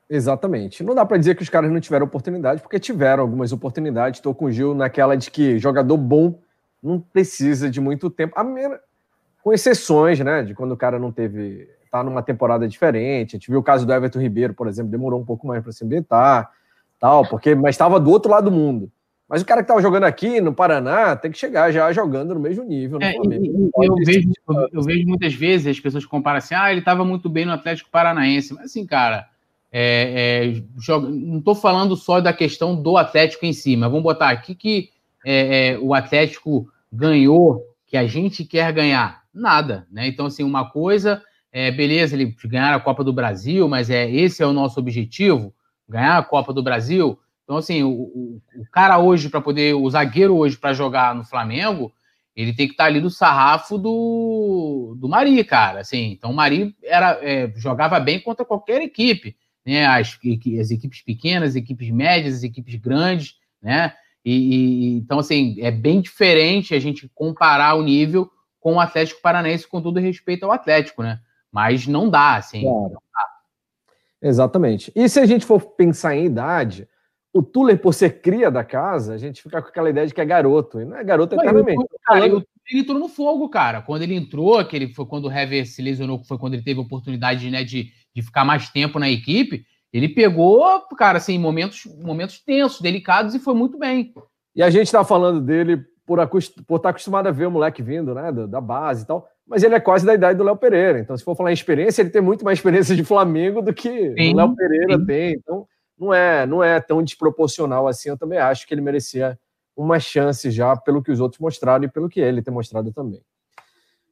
Exatamente. 0.08 0.82
Não 0.82 0.94
dá 0.94 1.04
para 1.04 1.18
dizer 1.18 1.36
que 1.36 1.42
os 1.42 1.50
caras 1.50 1.70
não 1.70 1.78
tiveram 1.78 2.06
oportunidade, 2.06 2.62
porque 2.62 2.80
tiveram 2.80 3.22
algumas 3.22 3.52
oportunidades. 3.52 4.18
Estou 4.18 4.34
com 4.34 4.46
o 4.46 4.50
Gil 4.50 4.74
naquela 4.74 5.16
de 5.16 5.30
que 5.30 5.58
jogador 5.58 5.98
bom 5.98 6.34
não 6.82 6.98
precisa 6.98 7.70
de 7.70 7.80
muito 7.80 8.08
tempo, 8.08 8.34
com 9.42 9.52
exceções, 9.52 10.18
né? 10.18 10.42
De 10.42 10.54
quando 10.54 10.72
o 10.72 10.76
cara 10.76 10.98
não 10.98 11.12
teve. 11.12 11.68
tá 11.90 12.02
numa 12.02 12.22
temporada 12.22 12.66
diferente. 12.66 13.36
A 13.36 13.38
gente 13.38 13.50
viu 13.50 13.60
o 13.60 13.62
caso 13.62 13.86
do 13.86 13.92
Everton 13.92 14.18
Ribeiro, 14.18 14.54
por 14.54 14.66
exemplo, 14.66 14.90
demorou 14.90 15.20
um 15.20 15.24
pouco 15.24 15.46
mais 15.46 15.62
para 15.62 15.72
se 15.72 15.84
ambientar, 15.84 16.50
tal, 16.98 17.26
porque 17.28 17.54
mas 17.54 17.74
estava 17.74 18.00
do 18.00 18.10
outro 18.10 18.30
lado 18.30 18.50
do 18.50 18.56
mundo. 18.56 18.90
Mas 19.30 19.42
o 19.42 19.46
cara 19.46 19.60
que 19.60 19.66
estava 19.66 19.80
jogando 19.80 20.02
aqui 20.02 20.40
no 20.40 20.52
Paraná 20.52 21.14
tem 21.14 21.30
que 21.30 21.38
chegar 21.38 21.70
já 21.70 21.92
jogando 21.92 22.34
no 22.34 22.40
mesmo 22.40 22.64
nível. 22.64 22.98
É, 23.00 23.14
eu, 23.16 23.22
eu, 23.80 23.94
vejo, 24.04 24.28
eu, 24.72 24.82
vejo, 24.82 25.06
muitas 25.06 25.32
vezes 25.32 25.68
as 25.68 25.78
pessoas 25.78 26.04
comparam 26.04 26.38
assim: 26.38 26.56
ah, 26.56 26.68
ele 26.68 26.80
estava 26.80 27.04
muito 27.04 27.28
bem 27.28 27.46
no 27.46 27.52
Atlético 27.52 27.88
Paranaense. 27.90 28.52
Mas 28.52 28.64
assim, 28.64 28.84
cara, 28.84 29.28
é, 29.70 30.48
é, 30.56 30.62
joga, 30.76 31.08
não 31.08 31.38
estou 31.38 31.54
falando 31.54 31.94
só 31.94 32.20
da 32.20 32.32
questão 32.32 32.74
do 32.74 32.96
Atlético 32.96 33.46
em 33.46 33.52
si, 33.52 33.76
mas 33.76 33.88
vamos 33.88 34.02
botar 34.02 34.30
aqui 34.30 34.52
que 34.52 34.90
é, 35.24 35.74
é, 35.74 35.78
o 35.78 35.94
Atlético 35.94 36.68
ganhou, 36.92 37.64
que 37.86 37.96
a 37.96 38.08
gente 38.08 38.44
quer 38.44 38.72
ganhar. 38.72 39.20
Nada, 39.32 39.86
né? 39.92 40.08
Então, 40.08 40.26
assim, 40.26 40.42
uma 40.42 40.68
coisa 40.68 41.22
é 41.52 41.70
beleza, 41.70 42.16
ele 42.16 42.34
ganhar 42.46 42.74
a 42.74 42.80
Copa 42.80 43.04
do 43.04 43.12
Brasil, 43.12 43.68
mas 43.68 43.90
é 43.90 44.10
esse 44.10 44.42
é 44.42 44.46
o 44.46 44.52
nosso 44.52 44.80
objetivo, 44.80 45.54
ganhar 45.88 46.18
a 46.18 46.22
Copa 46.24 46.52
do 46.52 46.64
Brasil. 46.64 47.16
Então, 47.50 47.58
assim, 47.58 47.82
o, 47.82 47.90
o, 47.90 48.42
o 48.58 48.64
cara 48.70 48.96
hoje, 49.00 49.28
para 49.28 49.40
poder, 49.40 49.74
o 49.74 49.90
zagueiro 49.90 50.36
hoje 50.36 50.56
para 50.56 50.72
jogar 50.72 51.16
no 51.16 51.24
Flamengo, 51.24 51.92
ele 52.36 52.52
tem 52.52 52.68
que 52.68 52.74
estar 52.74 52.84
tá 52.84 52.88
ali 52.88 53.00
do 53.00 53.10
sarrafo 53.10 53.76
do, 53.76 54.96
do 54.96 55.08
Mari, 55.08 55.42
cara. 55.42 55.80
Assim, 55.80 56.12
então 56.12 56.30
o 56.30 56.32
Mari 56.32 56.76
era, 56.80 57.18
é, 57.20 57.52
jogava 57.56 57.98
bem 57.98 58.20
contra 58.20 58.44
qualquer 58.44 58.80
equipe, 58.82 59.36
né? 59.66 59.84
As, 59.84 60.16
as 60.60 60.70
equipes 60.70 61.02
pequenas, 61.02 61.50
as 61.50 61.56
equipes 61.56 61.90
médias, 61.90 62.36
as 62.36 62.42
equipes 62.44 62.76
grandes, 62.76 63.34
né? 63.60 63.94
E, 64.24 64.32
e, 64.32 64.96
então, 64.98 65.18
assim, 65.18 65.56
é 65.58 65.72
bem 65.72 66.00
diferente 66.00 66.72
a 66.72 66.78
gente 66.78 67.10
comparar 67.16 67.74
o 67.74 67.82
nível 67.82 68.30
com 68.60 68.74
o 68.74 68.80
Atlético 68.80 69.22
Paranaense, 69.22 69.66
com 69.66 69.82
todo 69.82 69.98
respeito 69.98 70.44
ao 70.44 70.52
Atlético, 70.52 71.02
né? 71.02 71.18
Mas 71.50 71.84
não 71.84 72.08
dá, 72.08 72.36
assim. 72.36 72.62
Claro. 72.62 72.90
Não 72.90 72.90
dá. 72.90 74.28
Exatamente. 74.28 74.92
E 74.94 75.08
se 75.08 75.18
a 75.18 75.26
gente 75.26 75.44
for 75.44 75.60
pensar 75.60 76.14
em 76.14 76.26
idade, 76.26 76.86
o 77.32 77.42
Tuller, 77.42 77.78
por 77.80 77.94
ser 77.94 78.20
cria 78.20 78.50
da 78.50 78.64
casa, 78.64 79.14
a 79.14 79.18
gente 79.18 79.42
fica 79.42 79.62
com 79.62 79.68
aquela 79.68 79.90
ideia 79.90 80.06
de 80.06 80.14
que 80.14 80.20
é 80.20 80.24
garoto. 80.24 80.80
E 80.80 80.84
não 80.84 80.96
é 80.96 81.04
garoto 81.04 81.34
eternamente. 81.34 81.84
Cara, 82.04 82.20
falando... 82.20 82.44
Ele 82.68 82.80
entrou 82.80 82.98
no 82.98 83.08
fogo, 83.08 83.48
cara. 83.48 83.82
Quando 83.82 84.02
ele 84.02 84.14
entrou, 84.14 84.64
que 84.64 84.76
ele 84.76 84.94
foi 84.94 85.04
quando 85.06 85.26
o 85.26 85.32
Hever 85.32 85.66
se 85.66 85.82
lesionou, 85.82 86.22
foi 86.24 86.38
quando 86.38 86.54
ele 86.54 86.62
teve 86.62 86.78
a 86.78 86.82
oportunidade 86.82 87.50
né, 87.50 87.64
de, 87.64 87.90
de 88.14 88.22
ficar 88.22 88.44
mais 88.44 88.68
tempo 88.68 88.98
na 88.98 89.10
equipe. 89.10 89.64
Ele 89.92 90.08
pegou, 90.08 90.62
cara, 90.96 91.18
assim, 91.18 91.38
momentos, 91.38 91.84
momentos 92.00 92.38
tensos, 92.38 92.80
delicados 92.80 93.34
e 93.34 93.40
foi 93.40 93.54
muito 93.54 93.76
bem. 93.76 94.12
E 94.54 94.62
a 94.62 94.70
gente 94.70 94.86
está 94.86 95.04
falando 95.04 95.40
dele 95.40 95.84
por, 96.06 96.18
por 96.28 96.38
estar 96.38 96.78
tá 96.80 96.88
acostumado 96.90 97.26
a 97.26 97.32
ver 97.32 97.46
o 97.46 97.50
moleque 97.50 97.82
vindo, 97.82 98.14
né, 98.14 98.30
da, 98.30 98.46
da 98.46 98.60
base 98.60 99.02
e 99.02 99.06
tal, 99.06 99.28
mas 99.46 99.62
ele 99.64 99.74
é 99.74 99.80
quase 99.80 100.06
da 100.06 100.14
idade 100.14 100.38
do 100.38 100.44
Léo 100.44 100.56
Pereira. 100.56 101.00
Então, 101.00 101.16
se 101.16 101.24
for 101.24 101.36
falar 101.36 101.50
em 101.50 101.54
experiência, 101.54 102.02
ele 102.02 102.10
tem 102.10 102.22
muito 102.22 102.44
mais 102.44 102.58
experiência 102.58 102.94
de 102.94 103.02
Flamengo 103.02 103.60
do 103.60 103.74
que 103.74 104.14
sim, 104.16 104.32
o 104.32 104.36
Léo 104.36 104.54
Pereira 104.54 104.98
sim. 104.98 105.06
tem. 105.06 105.32
Então, 105.32 105.66
não 106.00 106.14
é, 106.14 106.46
não 106.46 106.64
é 106.64 106.80
tão 106.80 107.02
desproporcional 107.02 107.86
assim. 107.86 108.08
Eu 108.08 108.16
também 108.16 108.38
acho 108.38 108.66
que 108.66 108.72
ele 108.72 108.80
merecia 108.80 109.38
uma 109.76 110.00
chance 110.00 110.50
já 110.50 110.74
pelo 110.74 111.02
que 111.02 111.12
os 111.12 111.20
outros 111.20 111.40
mostraram 111.40 111.84
e 111.84 111.88
pelo 111.88 112.08
que 112.08 112.20
ele 112.20 112.42
tem 112.42 112.52
mostrado 112.52 112.90
também. 112.92 113.22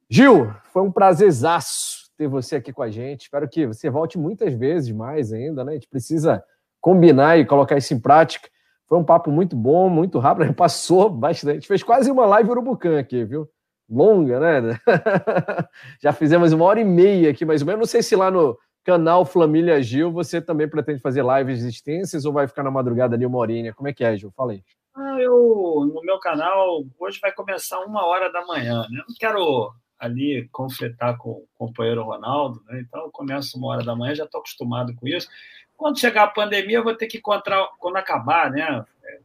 Gil, 0.09 0.53
foi 0.73 0.83
um 0.83 0.93
prazerzaço 0.93 2.11
ter 2.17 2.29
você 2.29 2.57
aqui 2.57 2.73
com 2.73 2.83
a 2.83 2.91
gente. 2.91 3.23
Espero 3.23 3.49
que 3.49 3.67
você 3.67 3.89
volte 3.89 4.19
muitas 4.19 4.53
vezes 4.53 4.91
mais 4.91 5.33
ainda, 5.33 5.65
né? 5.65 5.73
A 5.73 5.75
gente 5.75 5.89
precisa 5.89 6.43
combinar 6.81 7.39
e 7.39 7.47
colocar 7.47 7.77
isso 7.77 7.95
em 7.95 8.01
prática. 8.01 8.49
Foi 8.87 8.99
um 8.99 9.05
papo 9.05 9.31
muito 9.31 9.57
bom, 9.57 9.89
muito 9.89 10.19
rápido, 10.19 10.53
passou 10.55 11.09
bastante. 11.09 11.51
A 11.51 11.55
gente 11.55 11.69
fez 11.69 11.83
quase 11.83 12.11
uma 12.11 12.27
live 12.27 12.51
urubucã 12.51 12.99
aqui, 12.99 13.25
viu? 13.25 13.49
Longa, 13.89 14.41
né? 14.41 14.79
Já 16.03 16.13
fizemos 16.13 16.53
uma 16.53 16.65
hora 16.65 16.81
e 16.81 16.85
meia 16.85 17.31
aqui, 17.31 17.45
mais 17.45 17.63
ou 17.63 17.67
menos. 17.67 17.79
Não 17.79 17.87
sei 17.87 18.03
se 18.03 18.15
lá 18.15 18.31
no, 18.31 18.59
canal 18.89 19.23
Família 19.27 19.83
Gil, 19.83 20.11
você 20.11 20.41
também 20.41 20.67
pretende 20.67 21.03
fazer 21.03 21.23
lives 21.23 21.63
extensas 21.63 22.25
ou 22.25 22.33
vai 22.33 22.49
ficar 22.49 22.63
na 22.63 22.71
madrugada 22.71 23.15
ali 23.15 23.27
uma 23.27 23.37
horinha? 23.37 23.75
Como 23.75 23.87
é 23.87 23.93
que 23.93 24.03
é, 24.03 24.17
Gil? 24.17 24.31
Fala 24.31 24.53
aí. 24.53 24.65
Ah, 24.97 25.19
eu, 25.21 25.93
no 25.95 26.01
meu 26.01 26.19
canal, 26.19 26.83
hoje 26.99 27.19
vai 27.21 27.31
começar 27.31 27.81
uma 27.81 28.07
hora 28.07 28.33
da 28.33 28.47
manhã. 28.47 28.87
Né? 28.91 29.01
Eu 29.01 29.05
não 29.07 29.15
quero 29.19 29.75
ali 29.99 30.49
conflitar 30.51 31.19
com 31.19 31.33
o 31.33 31.49
companheiro 31.59 32.03
Ronaldo, 32.03 32.63
né? 32.67 32.81
então 32.81 33.03
eu 33.03 33.11
começo 33.11 33.59
uma 33.59 33.69
hora 33.69 33.85
da 33.85 33.95
manhã, 33.95 34.15
já 34.15 34.25
estou 34.25 34.39
acostumado 34.39 34.95
com 34.95 35.07
isso. 35.07 35.29
Quando 35.77 36.01
chegar 36.01 36.23
a 36.23 36.29
pandemia, 36.29 36.79
eu 36.79 36.85
vou 36.85 36.97
ter 36.97 37.09
que 37.09 37.19
encontrar, 37.19 37.69
quando 37.79 37.97
acabar, 37.97 38.51
né? 38.51 38.87
É, 39.05 39.21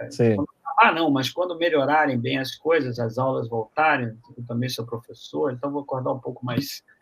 é, 0.00 0.10
Sim. 0.10 0.36
Quando 0.36 0.48
acabar, 0.62 0.94
não, 0.94 1.10
mas 1.10 1.30
quando 1.30 1.56
melhorarem 1.56 2.18
bem 2.18 2.38
as 2.38 2.54
coisas, 2.54 2.98
as 2.98 3.16
aulas 3.16 3.48
voltarem, 3.48 4.14
eu 4.36 4.44
também 4.46 4.68
sou 4.68 4.84
professor, 4.84 5.54
então 5.54 5.72
vou 5.72 5.80
acordar 5.80 6.12
um 6.12 6.20
pouco 6.20 6.44
mais 6.44 6.66
cedo, 6.66 6.95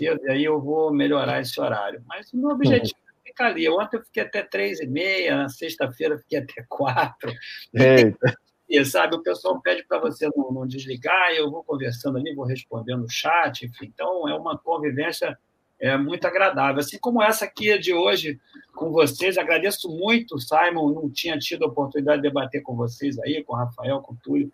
e 0.00 0.30
aí 0.30 0.44
eu 0.44 0.60
vou 0.60 0.92
melhorar 0.92 1.40
esse 1.40 1.58
horário. 1.60 2.02
Mas 2.06 2.32
o 2.32 2.36
meu 2.36 2.50
objetivo 2.50 3.00
é 3.16 3.28
ficar 3.28 3.46
ali. 3.46 3.68
Ontem 3.68 3.96
eu 3.96 4.04
fiquei 4.04 4.22
até 4.22 4.42
três 4.42 4.80
e 4.80 4.86
meia, 4.86 5.36
na 5.36 5.48
sexta-feira 5.48 6.18
fiquei 6.18 6.38
até 6.38 6.64
quatro. 6.68 7.32
Eita. 7.74 8.34
E, 8.68 8.84
sabe, 8.84 9.16
o 9.16 9.22
pessoal 9.22 9.60
pede 9.62 9.82
para 9.84 9.98
você 9.98 10.28
não, 10.36 10.52
não, 10.52 10.66
desligar, 10.66 11.30
eu 11.32 11.50
vou 11.50 11.64
conversando 11.64 12.18
ali, 12.18 12.34
vou 12.34 12.44
respondendo 12.44 13.02
o 13.02 13.08
chat, 13.08 13.64
enfim. 13.64 13.86
Então, 13.86 14.28
é 14.28 14.34
uma 14.34 14.58
convivência 14.58 15.38
é, 15.80 15.96
muito 15.96 16.26
agradável. 16.26 16.80
Assim 16.80 16.98
como 16.98 17.22
essa 17.22 17.46
aqui 17.46 17.78
de 17.78 17.94
hoje 17.94 18.38
com 18.74 18.90
vocês, 18.90 19.38
agradeço 19.38 19.88
muito, 19.88 20.38
Simon, 20.38 20.92
não 20.92 21.08
tinha 21.08 21.38
tido 21.38 21.64
a 21.64 21.68
oportunidade 21.68 22.20
de 22.20 22.28
debater 22.28 22.62
com 22.62 22.76
vocês 22.76 23.18
aí, 23.20 23.42
com 23.42 23.54
o 23.54 23.56
Rafael, 23.56 24.02
com 24.02 24.12
o 24.12 24.18
Túlio, 24.22 24.52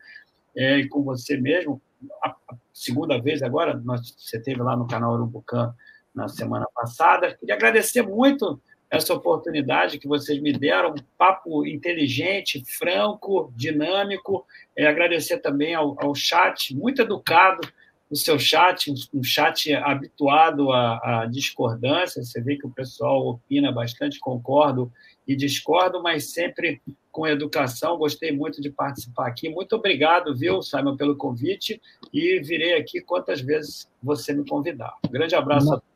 é, 0.57 0.79
e 0.79 0.89
com 0.89 1.03
você 1.03 1.37
mesmo 1.37 1.83
a 2.23 2.35
segunda 2.73 3.21
vez 3.21 3.43
agora, 3.43 3.75
nós, 3.85 4.15
você 4.17 4.41
teve 4.41 4.63
lá 4.63 4.77
no 4.77 4.87
canal 4.87 5.15
Urubucan 5.15 5.75
na 6.15 6.29
semana 6.29 6.67
passada. 6.75 7.35
Queria 7.35 7.55
agradecer 7.55 8.03
muito 8.03 8.61
essa 8.91 9.13
oportunidade 9.13 9.99
que 9.99 10.07
vocês 10.07 10.41
me 10.41 10.53
deram, 10.53 10.91
um 10.91 11.03
papo 11.19 11.67
inteligente, 11.67 12.63
franco, 12.79 13.53
dinâmico. 13.57 14.47
É, 14.77 14.87
agradecer 14.87 15.39
também 15.39 15.75
ao, 15.75 15.97
ao 16.03 16.15
chat, 16.15 16.75
muito 16.75 17.03
educado, 17.03 17.67
o 18.11 18.17
seu 18.17 18.39
chat, 18.39 18.93
um 19.13 19.23
chat 19.23 19.75
habituado 19.75 20.71
à, 20.71 21.23
à, 21.23 21.27
discordância. 21.27 22.23
Você 22.23 22.41
vê 22.41 22.57
que 22.57 22.67
o 22.67 22.71
pessoal 22.71 23.27
opina 23.27 23.73
bastante, 23.73 24.21
concordo 24.21 24.93
e 25.27 25.35
discordo, 25.35 26.03
mas 26.03 26.33
sempre 26.33 26.81
com 27.15 27.29
educação. 27.29 27.97
Gostei 27.97 28.33
muito 28.33 28.61
de 28.61 28.69
participar 28.69 29.29
aqui. 29.29 29.49
Muito 29.49 29.77
obrigado, 29.77 30.35
viu, 30.35 30.61
Simon, 30.61 30.97
pelo 30.97 31.15
convite 31.15 31.81
e 32.13 32.41
virei 32.41 32.77
aqui 32.77 33.01
quantas 33.01 33.41
vezes 33.41 33.89
você 34.03 34.35
me 34.35 34.45
convidar. 34.45 34.93
Um 35.09 35.13
grande 35.13 35.33
abraço 35.37 35.69
a 35.69 35.77
todos. 35.77 35.95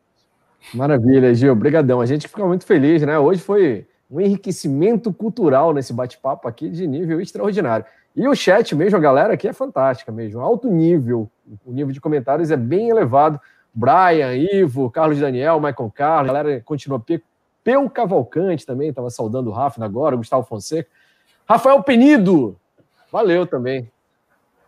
Maravilha, 0.73 1.35
Gil. 1.35 1.53
Obrigadão. 1.53 2.01
A 2.01 2.07
gente 2.07 2.29
fica 2.29 2.47
muito 2.47 2.65
feliz, 2.65 3.03
né? 3.03 3.19
Hoje 3.19 3.41
foi 3.41 3.85
um 4.09 4.21
enriquecimento 4.21 5.13
cultural 5.13 5.75
nesse 5.75 5.93
bate-papo 5.93 6.47
aqui 6.47 6.71
de 6.71 6.87
nível 6.87 7.21
extraordinário. 7.21 7.85
E 8.15 8.27
o 8.29 8.35
chat 8.35 8.77
mesmo, 8.77 8.97
a 8.97 9.01
galera 9.01 9.35
aqui 9.35 9.49
é 9.49 9.53
fantástica 9.53 10.13
mesmo, 10.13 10.41
alto 10.41 10.71
nível. 10.71 11.29
O 11.67 11.73
nível 11.73 11.93
de 11.93 12.01
comentários 12.01 12.53
é 12.53 12.57
bem 12.57 12.91
elevado. 12.91 13.41
Brian, 13.75 14.35
Ivo, 14.37 14.89
Carlos 14.89 15.19
Daniel, 15.19 15.61
Michael 15.61 15.93
Carlos, 15.93 16.31
a 16.31 16.33
galera 16.33 16.63
continua. 16.65 17.05
Peu 17.65 17.91
Cavalcante 17.91 18.65
também, 18.65 18.91
estava 18.91 19.11
saudando 19.11 19.51
o 19.51 19.53
Rafa 19.53 19.85
agora, 19.85 20.17
Gustavo 20.17 20.47
Fonseca. 20.47 20.89
Rafael 21.49 21.83
Penido, 21.83 22.57
valeu 23.11 23.47
também. 23.47 23.91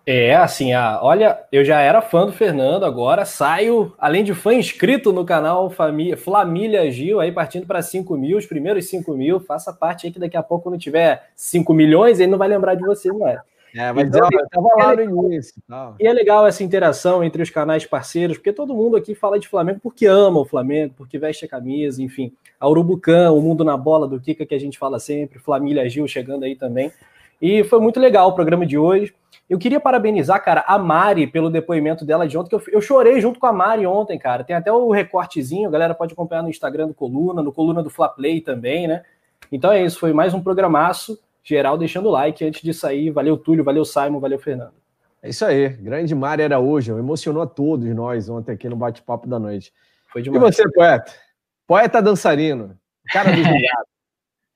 É, 0.06 0.34
assim, 0.34 0.72
a, 0.72 0.98
olha, 1.02 1.38
eu 1.52 1.62
já 1.62 1.78
era 1.78 2.00
fã 2.00 2.24
do 2.24 2.32
Fernando, 2.32 2.86
agora 2.86 3.26
saio, 3.26 3.92
além 3.98 4.24
de 4.24 4.34
fã 4.34 4.54
inscrito 4.54 5.12
no 5.12 5.24
canal 5.24 5.68
Família, 5.68 6.16
Flamília 6.16 6.90
Gil, 6.90 7.20
aí 7.20 7.30
partindo 7.30 7.66
para 7.66 7.82
5 7.82 8.16
mil, 8.16 8.38
os 8.38 8.46
primeiros 8.46 8.88
5 8.88 9.12
mil, 9.12 9.38
faça 9.38 9.74
parte 9.74 10.06
aí 10.06 10.12
que 10.12 10.18
daqui 10.18 10.38
a 10.38 10.42
pouco, 10.42 10.64
quando 10.64 10.78
tiver 10.78 11.28
5 11.36 11.74
milhões, 11.74 12.18
ele 12.18 12.30
não 12.30 12.38
vai 12.38 12.48
lembrar 12.48 12.74
de 12.74 12.82
você, 12.82 13.08
não 13.08 13.28
é? 13.28 13.42
É, 13.74 13.92
mas 13.92 14.08
então, 14.08 14.28
eu 14.32 14.44
estava 14.44 14.68
lá 14.76 14.96
no 14.96 15.28
início. 15.28 15.62
Tal. 15.68 15.96
E 15.98 16.06
é 16.06 16.12
legal 16.12 16.46
essa 16.46 16.62
interação 16.64 17.22
entre 17.22 17.42
os 17.42 17.50
canais 17.50 17.86
parceiros, 17.86 18.36
porque 18.36 18.52
todo 18.52 18.74
mundo 18.74 18.96
aqui 18.96 19.14
fala 19.14 19.38
de 19.38 19.48
Flamengo 19.48 19.80
porque 19.82 20.06
ama 20.06 20.40
o 20.40 20.44
Flamengo, 20.44 20.94
porque 20.96 21.18
veste 21.18 21.44
a 21.44 21.48
camisa, 21.48 22.02
enfim. 22.02 22.32
A 22.58 22.68
Urubucã, 22.68 23.30
o 23.30 23.40
Mundo 23.40 23.64
na 23.64 23.76
Bola 23.76 24.08
do 24.08 24.20
Kika 24.20 24.44
que 24.44 24.54
a 24.54 24.60
gente 24.60 24.78
fala 24.78 24.98
sempre, 24.98 25.38
Família 25.38 25.88
Gil 25.88 26.06
chegando 26.08 26.44
aí 26.44 26.56
também. 26.56 26.92
E 27.40 27.64
foi 27.64 27.80
muito 27.80 27.98
legal 27.98 28.28
o 28.28 28.34
programa 28.34 28.66
de 28.66 28.76
hoje. 28.76 29.14
Eu 29.48 29.58
queria 29.58 29.80
parabenizar, 29.80 30.42
cara, 30.44 30.64
a 30.66 30.78
Mari 30.78 31.26
pelo 31.26 31.50
depoimento 31.50 32.04
dela 32.04 32.28
de 32.28 32.36
ontem, 32.36 32.50
que 32.50 32.54
eu, 32.54 32.62
eu 32.74 32.80
chorei 32.80 33.20
junto 33.20 33.40
com 33.40 33.46
a 33.46 33.52
Mari 33.52 33.86
ontem, 33.86 34.18
cara. 34.18 34.44
Tem 34.44 34.54
até 34.54 34.72
o 34.72 34.90
recortezinho, 34.90 35.68
a 35.68 35.72
galera 35.72 35.94
pode 35.94 36.12
acompanhar 36.12 36.42
no 36.42 36.50
Instagram 36.50 36.88
do 36.88 36.94
Coluna, 36.94 37.42
no 37.42 37.52
Coluna 37.52 37.82
do 37.82 37.90
Fla 37.90 38.08
Play 38.08 38.40
também, 38.40 38.86
né? 38.86 39.02
Então 39.50 39.72
é 39.72 39.84
isso, 39.84 39.98
foi 39.98 40.12
mais 40.12 40.34
um 40.34 40.42
programaço. 40.42 41.18
Geral 41.42 41.78
deixando 41.78 42.06
o 42.06 42.10
like 42.10 42.44
antes 42.44 42.62
de 42.62 42.74
sair. 42.74 43.10
Valeu, 43.10 43.36
Túlio, 43.36 43.64
valeu, 43.64 43.84
Simon, 43.84 44.20
valeu, 44.20 44.38
Fernando. 44.38 44.74
É 45.22 45.28
isso 45.28 45.44
aí, 45.44 45.68
grande 45.68 46.14
era 46.38 46.58
hoje, 46.58 46.90
emocionou 46.90 47.42
a 47.42 47.46
todos 47.46 47.86
nós 47.94 48.30
ontem 48.30 48.52
aqui 48.52 48.68
no 48.68 48.76
bate-papo 48.76 49.28
da 49.28 49.38
noite. 49.38 49.70
Foi 50.10 50.22
demais. 50.22 50.42
E 50.42 50.46
você, 50.46 50.70
poeta? 50.70 51.12
Poeta 51.66 52.00
dançarino, 52.00 52.76
cara 53.12 53.30
dos 53.30 53.44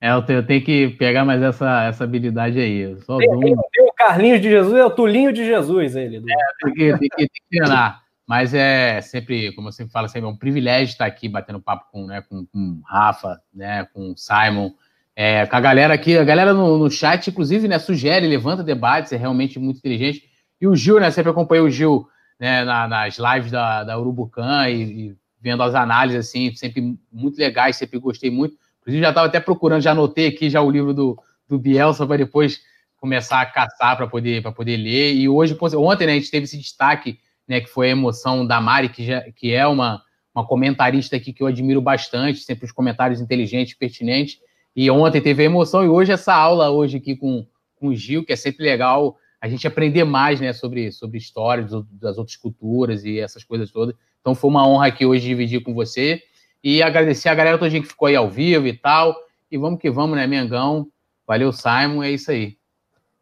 É, 0.00 0.10
eu 0.10 0.22
tenho, 0.22 0.40
eu 0.40 0.46
tenho, 0.46 0.62
que 0.62 0.90
pegar 0.98 1.24
mais 1.24 1.40
essa, 1.40 1.84
essa 1.84 2.04
habilidade 2.04 2.58
aí. 2.58 2.94
Só 3.02 3.16
tem, 3.16 3.40
tem, 3.40 3.56
tem, 3.72 3.84
o 3.86 3.92
Carlinhos 3.92 4.40
de 4.40 4.50
Jesus, 4.50 4.74
é 4.74 4.84
o 4.84 4.90
Tulinho 4.90 5.32
de 5.32 5.46
Jesus, 5.46 5.96
ele. 5.96 6.20
Do... 6.20 6.30
É, 6.30 6.34
tem 6.62 6.74
que, 6.74 6.98
tem, 6.98 7.08
que, 7.08 7.16
tem 7.16 7.26
que 7.26 7.58
treinar. 7.58 8.02
Mas 8.26 8.52
é 8.52 9.00
sempre, 9.00 9.52
como 9.54 9.68
eu 9.68 9.72
sempre 9.72 9.92
falo, 9.92 10.08
sempre 10.08 10.28
é 10.28 10.32
um 10.32 10.36
privilégio 10.36 10.92
estar 10.92 11.06
aqui 11.06 11.26
batendo 11.26 11.60
papo 11.60 11.86
com, 11.90 12.06
né, 12.06 12.22
com, 12.22 12.44
com 12.44 12.82
Rafa, 12.84 13.40
né, 13.52 13.86
com 13.94 14.14
Simon, 14.14 14.72
é, 15.16 15.46
com 15.46 15.56
a 15.56 15.60
galera 15.60 15.94
aqui. 15.94 16.16
A 16.18 16.24
galera 16.24 16.52
no, 16.52 16.78
no, 16.78 16.90
chat, 16.90 17.28
inclusive, 17.28 17.68
né, 17.68 17.78
sugere, 17.78 18.26
levanta 18.26 18.62
debates, 18.62 19.12
é 19.12 19.16
realmente 19.16 19.58
muito 19.58 19.78
inteligente. 19.78 20.24
E 20.60 20.66
o 20.66 20.74
Gil, 20.74 21.00
né, 21.00 21.10
sempre 21.10 21.30
acompanhei 21.30 21.62
o 21.62 21.70
Gil 21.70 22.06
né, 22.38 22.64
na, 22.64 22.88
nas 22.88 23.18
lives 23.18 23.50
da, 23.50 23.84
da 23.84 23.98
Urubucan 23.98 24.68
e, 24.68 24.82
e 24.82 25.16
vendo 25.40 25.62
as 25.62 25.74
análises, 25.74 26.28
assim, 26.28 26.54
sempre 26.54 26.96
muito 27.12 27.38
legais, 27.38 27.76
sempre 27.76 27.98
gostei 27.98 28.30
muito. 28.30 28.56
Inclusive, 28.80 29.02
já 29.02 29.10
estava 29.10 29.26
até 29.26 29.40
procurando, 29.40 29.82
já 29.82 29.92
anotei 29.92 30.28
aqui 30.28 30.48
já 30.50 30.60
o 30.60 30.70
livro 30.70 30.92
do, 30.92 31.18
do 31.48 31.58
Bielsa 31.58 32.06
para 32.06 32.16
depois 32.16 32.60
começar 32.96 33.42
a 33.42 33.46
caçar 33.46 33.96
para 33.96 34.06
poder, 34.06 34.42
poder 34.54 34.76
ler. 34.78 35.14
E 35.14 35.28
hoje, 35.28 35.56
ontem, 35.76 36.06
né, 36.06 36.12
a 36.12 36.14
gente 36.16 36.30
teve 36.30 36.44
esse 36.44 36.56
destaque, 36.56 37.18
né, 37.46 37.60
que 37.60 37.68
foi 37.68 37.88
a 37.88 37.90
emoção 37.90 38.46
da 38.46 38.60
Mari, 38.60 38.88
que, 38.88 39.04
já, 39.04 39.20
que 39.32 39.52
é 39.52 39.66
uma, 39.66 40.02
uma 40.34 40.46
comentarista 40.46 41.16
aqui 41.16 41.32
que 41.32 41.42
eu 41.42 41.46
admiro 41.46 41.82
bastante, 41.82 42.40
sempre 42.40 42.64
os 42.64 42.72
comentários 42.72 43.20
inteligentes, 43.20 43.74
pertinentes. 43.74 44.38
E 44.76 44.90
ontem 44.90 45.20
teve 45.20 45.44
emoção, 45.44 45.84
e 45.84 45.88
hoje 45.88 46.12
essa 46.12 46.34
aula 46.34 46.70
hoje 46.70 46.96
aqui 46.96 47.16
com, 47.16 47.46
com 47.76 47.88
o 47.88 47.94
Gil, 47.94 48.24
que 48.24 48.32
é 48.32 48.36
sempre 48.36 48.64
legal 48.64 49.16
a 49.40 49.48
gente 49.48 49.66
aprender 49.66 50.04
mais 50.04 50.40
né, 50.40 50.52
sobre, 50.52 50.90
sobre 50.90 51.18
história 51.18 51.66
das 51.92 52.16
outras 52.16 52.36
culturas 52.36 53.04
e 53.04 53.20
essas 53.20 53.44
coisas 53.44 53.70
todas. 53.70 53.94
Então 54.20 54.34
foi 54.34 54.48
uma 54.48 54.66
honra 54.66 54.86
aqui 54.86 55.04
hoje 55.04 55.26
dividir 55.26 55.62
com 55.62 55.74
você. 55.74 56.22
E 56.62 56.82
agradecer 56.82 57.28
a 57.28 57.34
galera 57.34 57.58
toda 57.58 57.70
que 57.70 57.82
ficou 57.82 58.08
aí 58.08 58.16
ao 58.16 58.30
vivo 58.30 58.66
e 58.66 58.72
tal. 58.72 59.14
E 59.50 59.58
vamos 59.58 59.78
que 59.78 59.90
vamos, 59.90 60.16
né, 60.16 60.26
Mengão? 60.26 60.88
Valeu, 61.26 61.52
Simon, 61.52 62.02
é 62.02 62.10
isso 62.10 62.30
aí. 62.30 62.56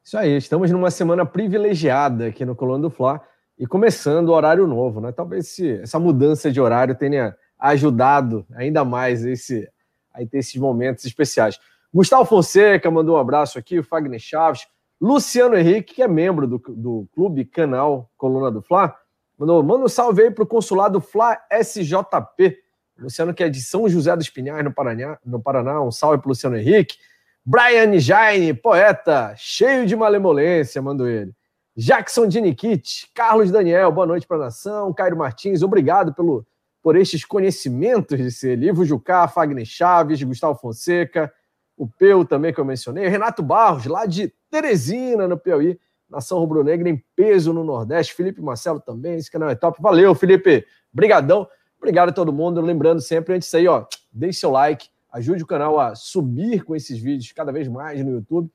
Isso 0.05 0.17
aí, 0.17 0.37
estamos 0.37 0.71
numa 0.71 0.93
semana 0.93 1.27
privilegiada 1.27 2.27
aqui 2.27 2.45
no 2.45 2.55
Colônia 2.55 2.83
do 2.83 2.91
Fla 2.91 3.21
e 3.59 3.67
começando 3.67 4.29
o 4.29 4.33
horário 4.33 4.65
novo, 4.67 5.01
né? 5.01 5.11
Talvez 5.11 5.47
esse, 5.47 5.73
essa 5.81 5.99
mudança 5.99 6.53
de 6.53 6.61
horário 6.61 6.95
tenha 6.95 7.37
ajudado 7.59 8.47
ainda 8.55 8.85
mais 8.85 9.25
esse, 9.25 9.69
a 10.15 10.19
ter 10.27 10.39
esses 10.39 10.57
momentos 10.57 11.05
especiais. 11.05 11.59
Gustavo 11.93 12.25
Fonseca 12.25 12.91
mandou 12.91 13.17
um 13.17 13.21
abraço 13.21 13.59
aqui, 13.59 13.79
o 13.79 13.85
Fagner 13.85 14.19
Chaves, 14.19 14.67
Luciano 15.01 15.57
Henrique, 15.57 15.95
que 15.95 16.03
é 16.03 16.09
membro 16.09 16.47
do, 16.47 16.59
do 16.59 17.09
clube 17.13 17.45
canal 17.45 18.11
Coluna 18.17 18.51
do 18.51 18.63
Fla, 18.63 18.95
mandou, 19.37 19.63
manda 19.63 19.85
um 19.85 19.89
salve 19.89 20.23
aí 20.23 20.31
para 20.31 20.45
o 20.45 20.47
consulado 20.47 21.01
Fla 21.01 21.39
SJP. 21.51 22.59
Luciano, 22.99 23.35
que 23.35 23.43
é 23.43 23.49
de 23.49 23.61
São 23.61 23.89
José 23.89 24.15
dos 24.15 24.31
Pinhais, 24.31 24.63
no 24.63 24.73
Paraná, 24.73 25.19
no 25.25 25.43
Paraná. 25.43 25.83
Um 25.83 25.91
salve 25.91 26.19
para 26.19 26.29
Luciano 26.29 26.57
Henrique. 26.57 26.97
Brian 27.45 27.99
Jaine, 27.99 28.55
poeta, 28.55 29.35
cheio 29.37 29.85
de 29.85 29.97
malemolência, 29.97 30.81
mandou 30.81 31.09
ele. 31.09 31.35
Jackson 31.77 32.29
Diniquit, 32.29 33.11
Carlos 33.13 33.51
Daniel, 33.51 33.91
boa 33.91 34.07
noite 34.07 34.27
para 34.27 34.37
a 34.37 34.41
nação. 34.41 34.93
Cairo 34.93 35.17
Martins, 35.17 35.63
obrigado 35.63 36.15
pelo, 36.15 36.47
por 36.83 36.97
estes 36.97 37.25
conhecimentos 37.25 38.19
de 38.19 38.31
ser 38.31 38.59
livro. 38.59 38.85
Jucá, 38.85 39.29
Fagner 39.29 39.65
Chaves, 39.65 40.23
Gustavo 40.23 40.59
Fonseca, 40.59 41.33
o 41.77 41.87
Peu 41.87 42.25
também 42.25 42.53
que 42.53 42.61
eu 42.61 42.65
mencionei. 42.65 43.09
Renato 43.09 43.43
Barros, 43.43 43.87
lá 43.87 44.05
de 44.05 44.33
Teresina, 44.51 45.29
no 45.29 45.39
Piauí. 45.39 45.79
Nação 46.11 46.39
Rubro-Negra 46.39 46.91
em 46.91 47.03
peso 47.17 47.55
no 47.55 47.65
Nordeste. 47.65 48.13
Felipe 48.13 48.43
Marcelo 48.43 48.79
também, 48.79 49.15
esse 49.15 49.31
canal 49.31 49.49
é 49.49 49.55
top. 49.55 49.81
Valeu, 49.81 50.15
Felipe. 50.15 50.67
Brigadão. 50.93 51.49
Obrigado 51.79 52.11
a 52.11 52.13
todo 52.13 52.33
mundo. 52.33 52.61
Lembrando 52.61 53.01
sempre, 53.01 53.35
antes 53.35 53.53
aí, 53.55 53.67
ó, 53.67 53.87
deixe 54.13 54.41
seu 54.41 54.51
like, 54.51 54.89
ajude 55.11 55.43
o 55.43 55.47
canal 55.47 55.81
a 55.81 55.95
subir 55.95 56.65
com 56.65 56.77
esses 56.77 56.99
vídeos 56.99 57.33
cada 57.33 57.51
vez 57.51 57.67
mais 57.67 58.05
no 58.05 58.13
YouTube. 58.13 58.51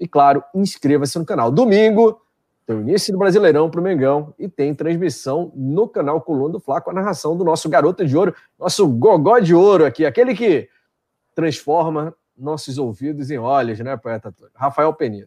E, 0.00 0.08
claro, 0.08 0.42
inscreva-se 0.54 1.18
no 1.18 1.26
canal. 1.26 1.50
Domingo, 1.52 2.21
tem 2.66 2.76
o 2.76 2.80
início 2.80 3.12
do 3.12 3.18
Brasileirão 3.18 3.68
para 3.68 3.80
o 3.80 3.82
Mengão 3.82 4.34
e 4.38 4.48
tem 4.48 4.74
transmissão 4.74 5.52
no 5.54 5.88
canal 5.88 6.20
Coluna 6.20 6.52
do 6.52 6.60
Fla 6.60 6.80
com 6.80 6.90
a 6.90 6.94
narração 6.94 7.36
do 7.36 7.44
nosso 7.44 7.68
garoto 7.68 8.04
de 8.04 8.16
ouro, 8.16 8.34
nosso 8.58 8.86
gogó 8.86 9.38
de 9.38 9.54
ouro 9.54 9.84
aqui, 9.84 10.06
aquele 10.06 10.34
que 10.34 10.68
transforma 11.34 12.14
nossos 12.36 12.78
ouvidos 12.78 13.30
em 13.30 13.38
olhos, 13.38 13.78
né, 13.80 13.96
poeta? 13.96 14.32
Rafael 14.54 14.92
Penino. 14.94 15.26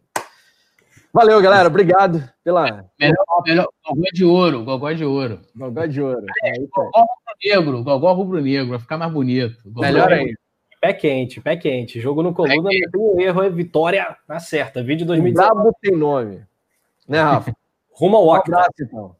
Valeu, 1.12 1.40
galera. 1.40 1.68
Obrigado 1.68 2.28
pela. 2.44 2.84
Melhor, 3.00 3.24
melhor 3.46 3.68
gogó 3.86 4.08
de 4.12 4.24
ouro, 4.24 4.64
gogó 4.64 4.92
de 4.92 5.04
ouro. 5.04 5.40
Gogó 5.54 5.86
de 5.86 6.02
ouro. 6.02 6.26
É, 6.44 6.50
é 6.50 6.58
gogó 6.58 6.90
rubro-negro, 6.94 7.84
gogó 7.84 8.12
rubro-negro, 8.12 8.68
vai 8.70 8.78
ficar 8.78 8.98
mais 8.98 9.12
bonito. 9.12 9.56
Gogó 9.64 9.80
Melhor 9.80 10.12
ainda. 10.12 10.38
Pé 10.80 10.92
quente, 10.92 11.40
pé 11.40 11.56
quente. 11.56 12.00
Jogo 12.00 12.22
no 12.22 12.34
coluna, 12.34 12.56
não 12.56 12.70
tem 12.70 12.90
um 12.96 13.20
erro, 13.20 13.42
é 13.42 13.50
vitória 13.50 14.16
na 14.28 14.38
certa. 14.38 14.82
Vídeo 14.82 15.06
2019. 15.06 15.54
Brabo 15.54 15.76
tem 15.80 15.96
nome. 15.96 16.42
Né, 17.08 17.20
Rafa? 17.20 17.52
Rumo 17.92 18.16
ao 18.16 18.26
um 18.26 18.34
abraço, 18.34 18.70
então. 18.80 19.16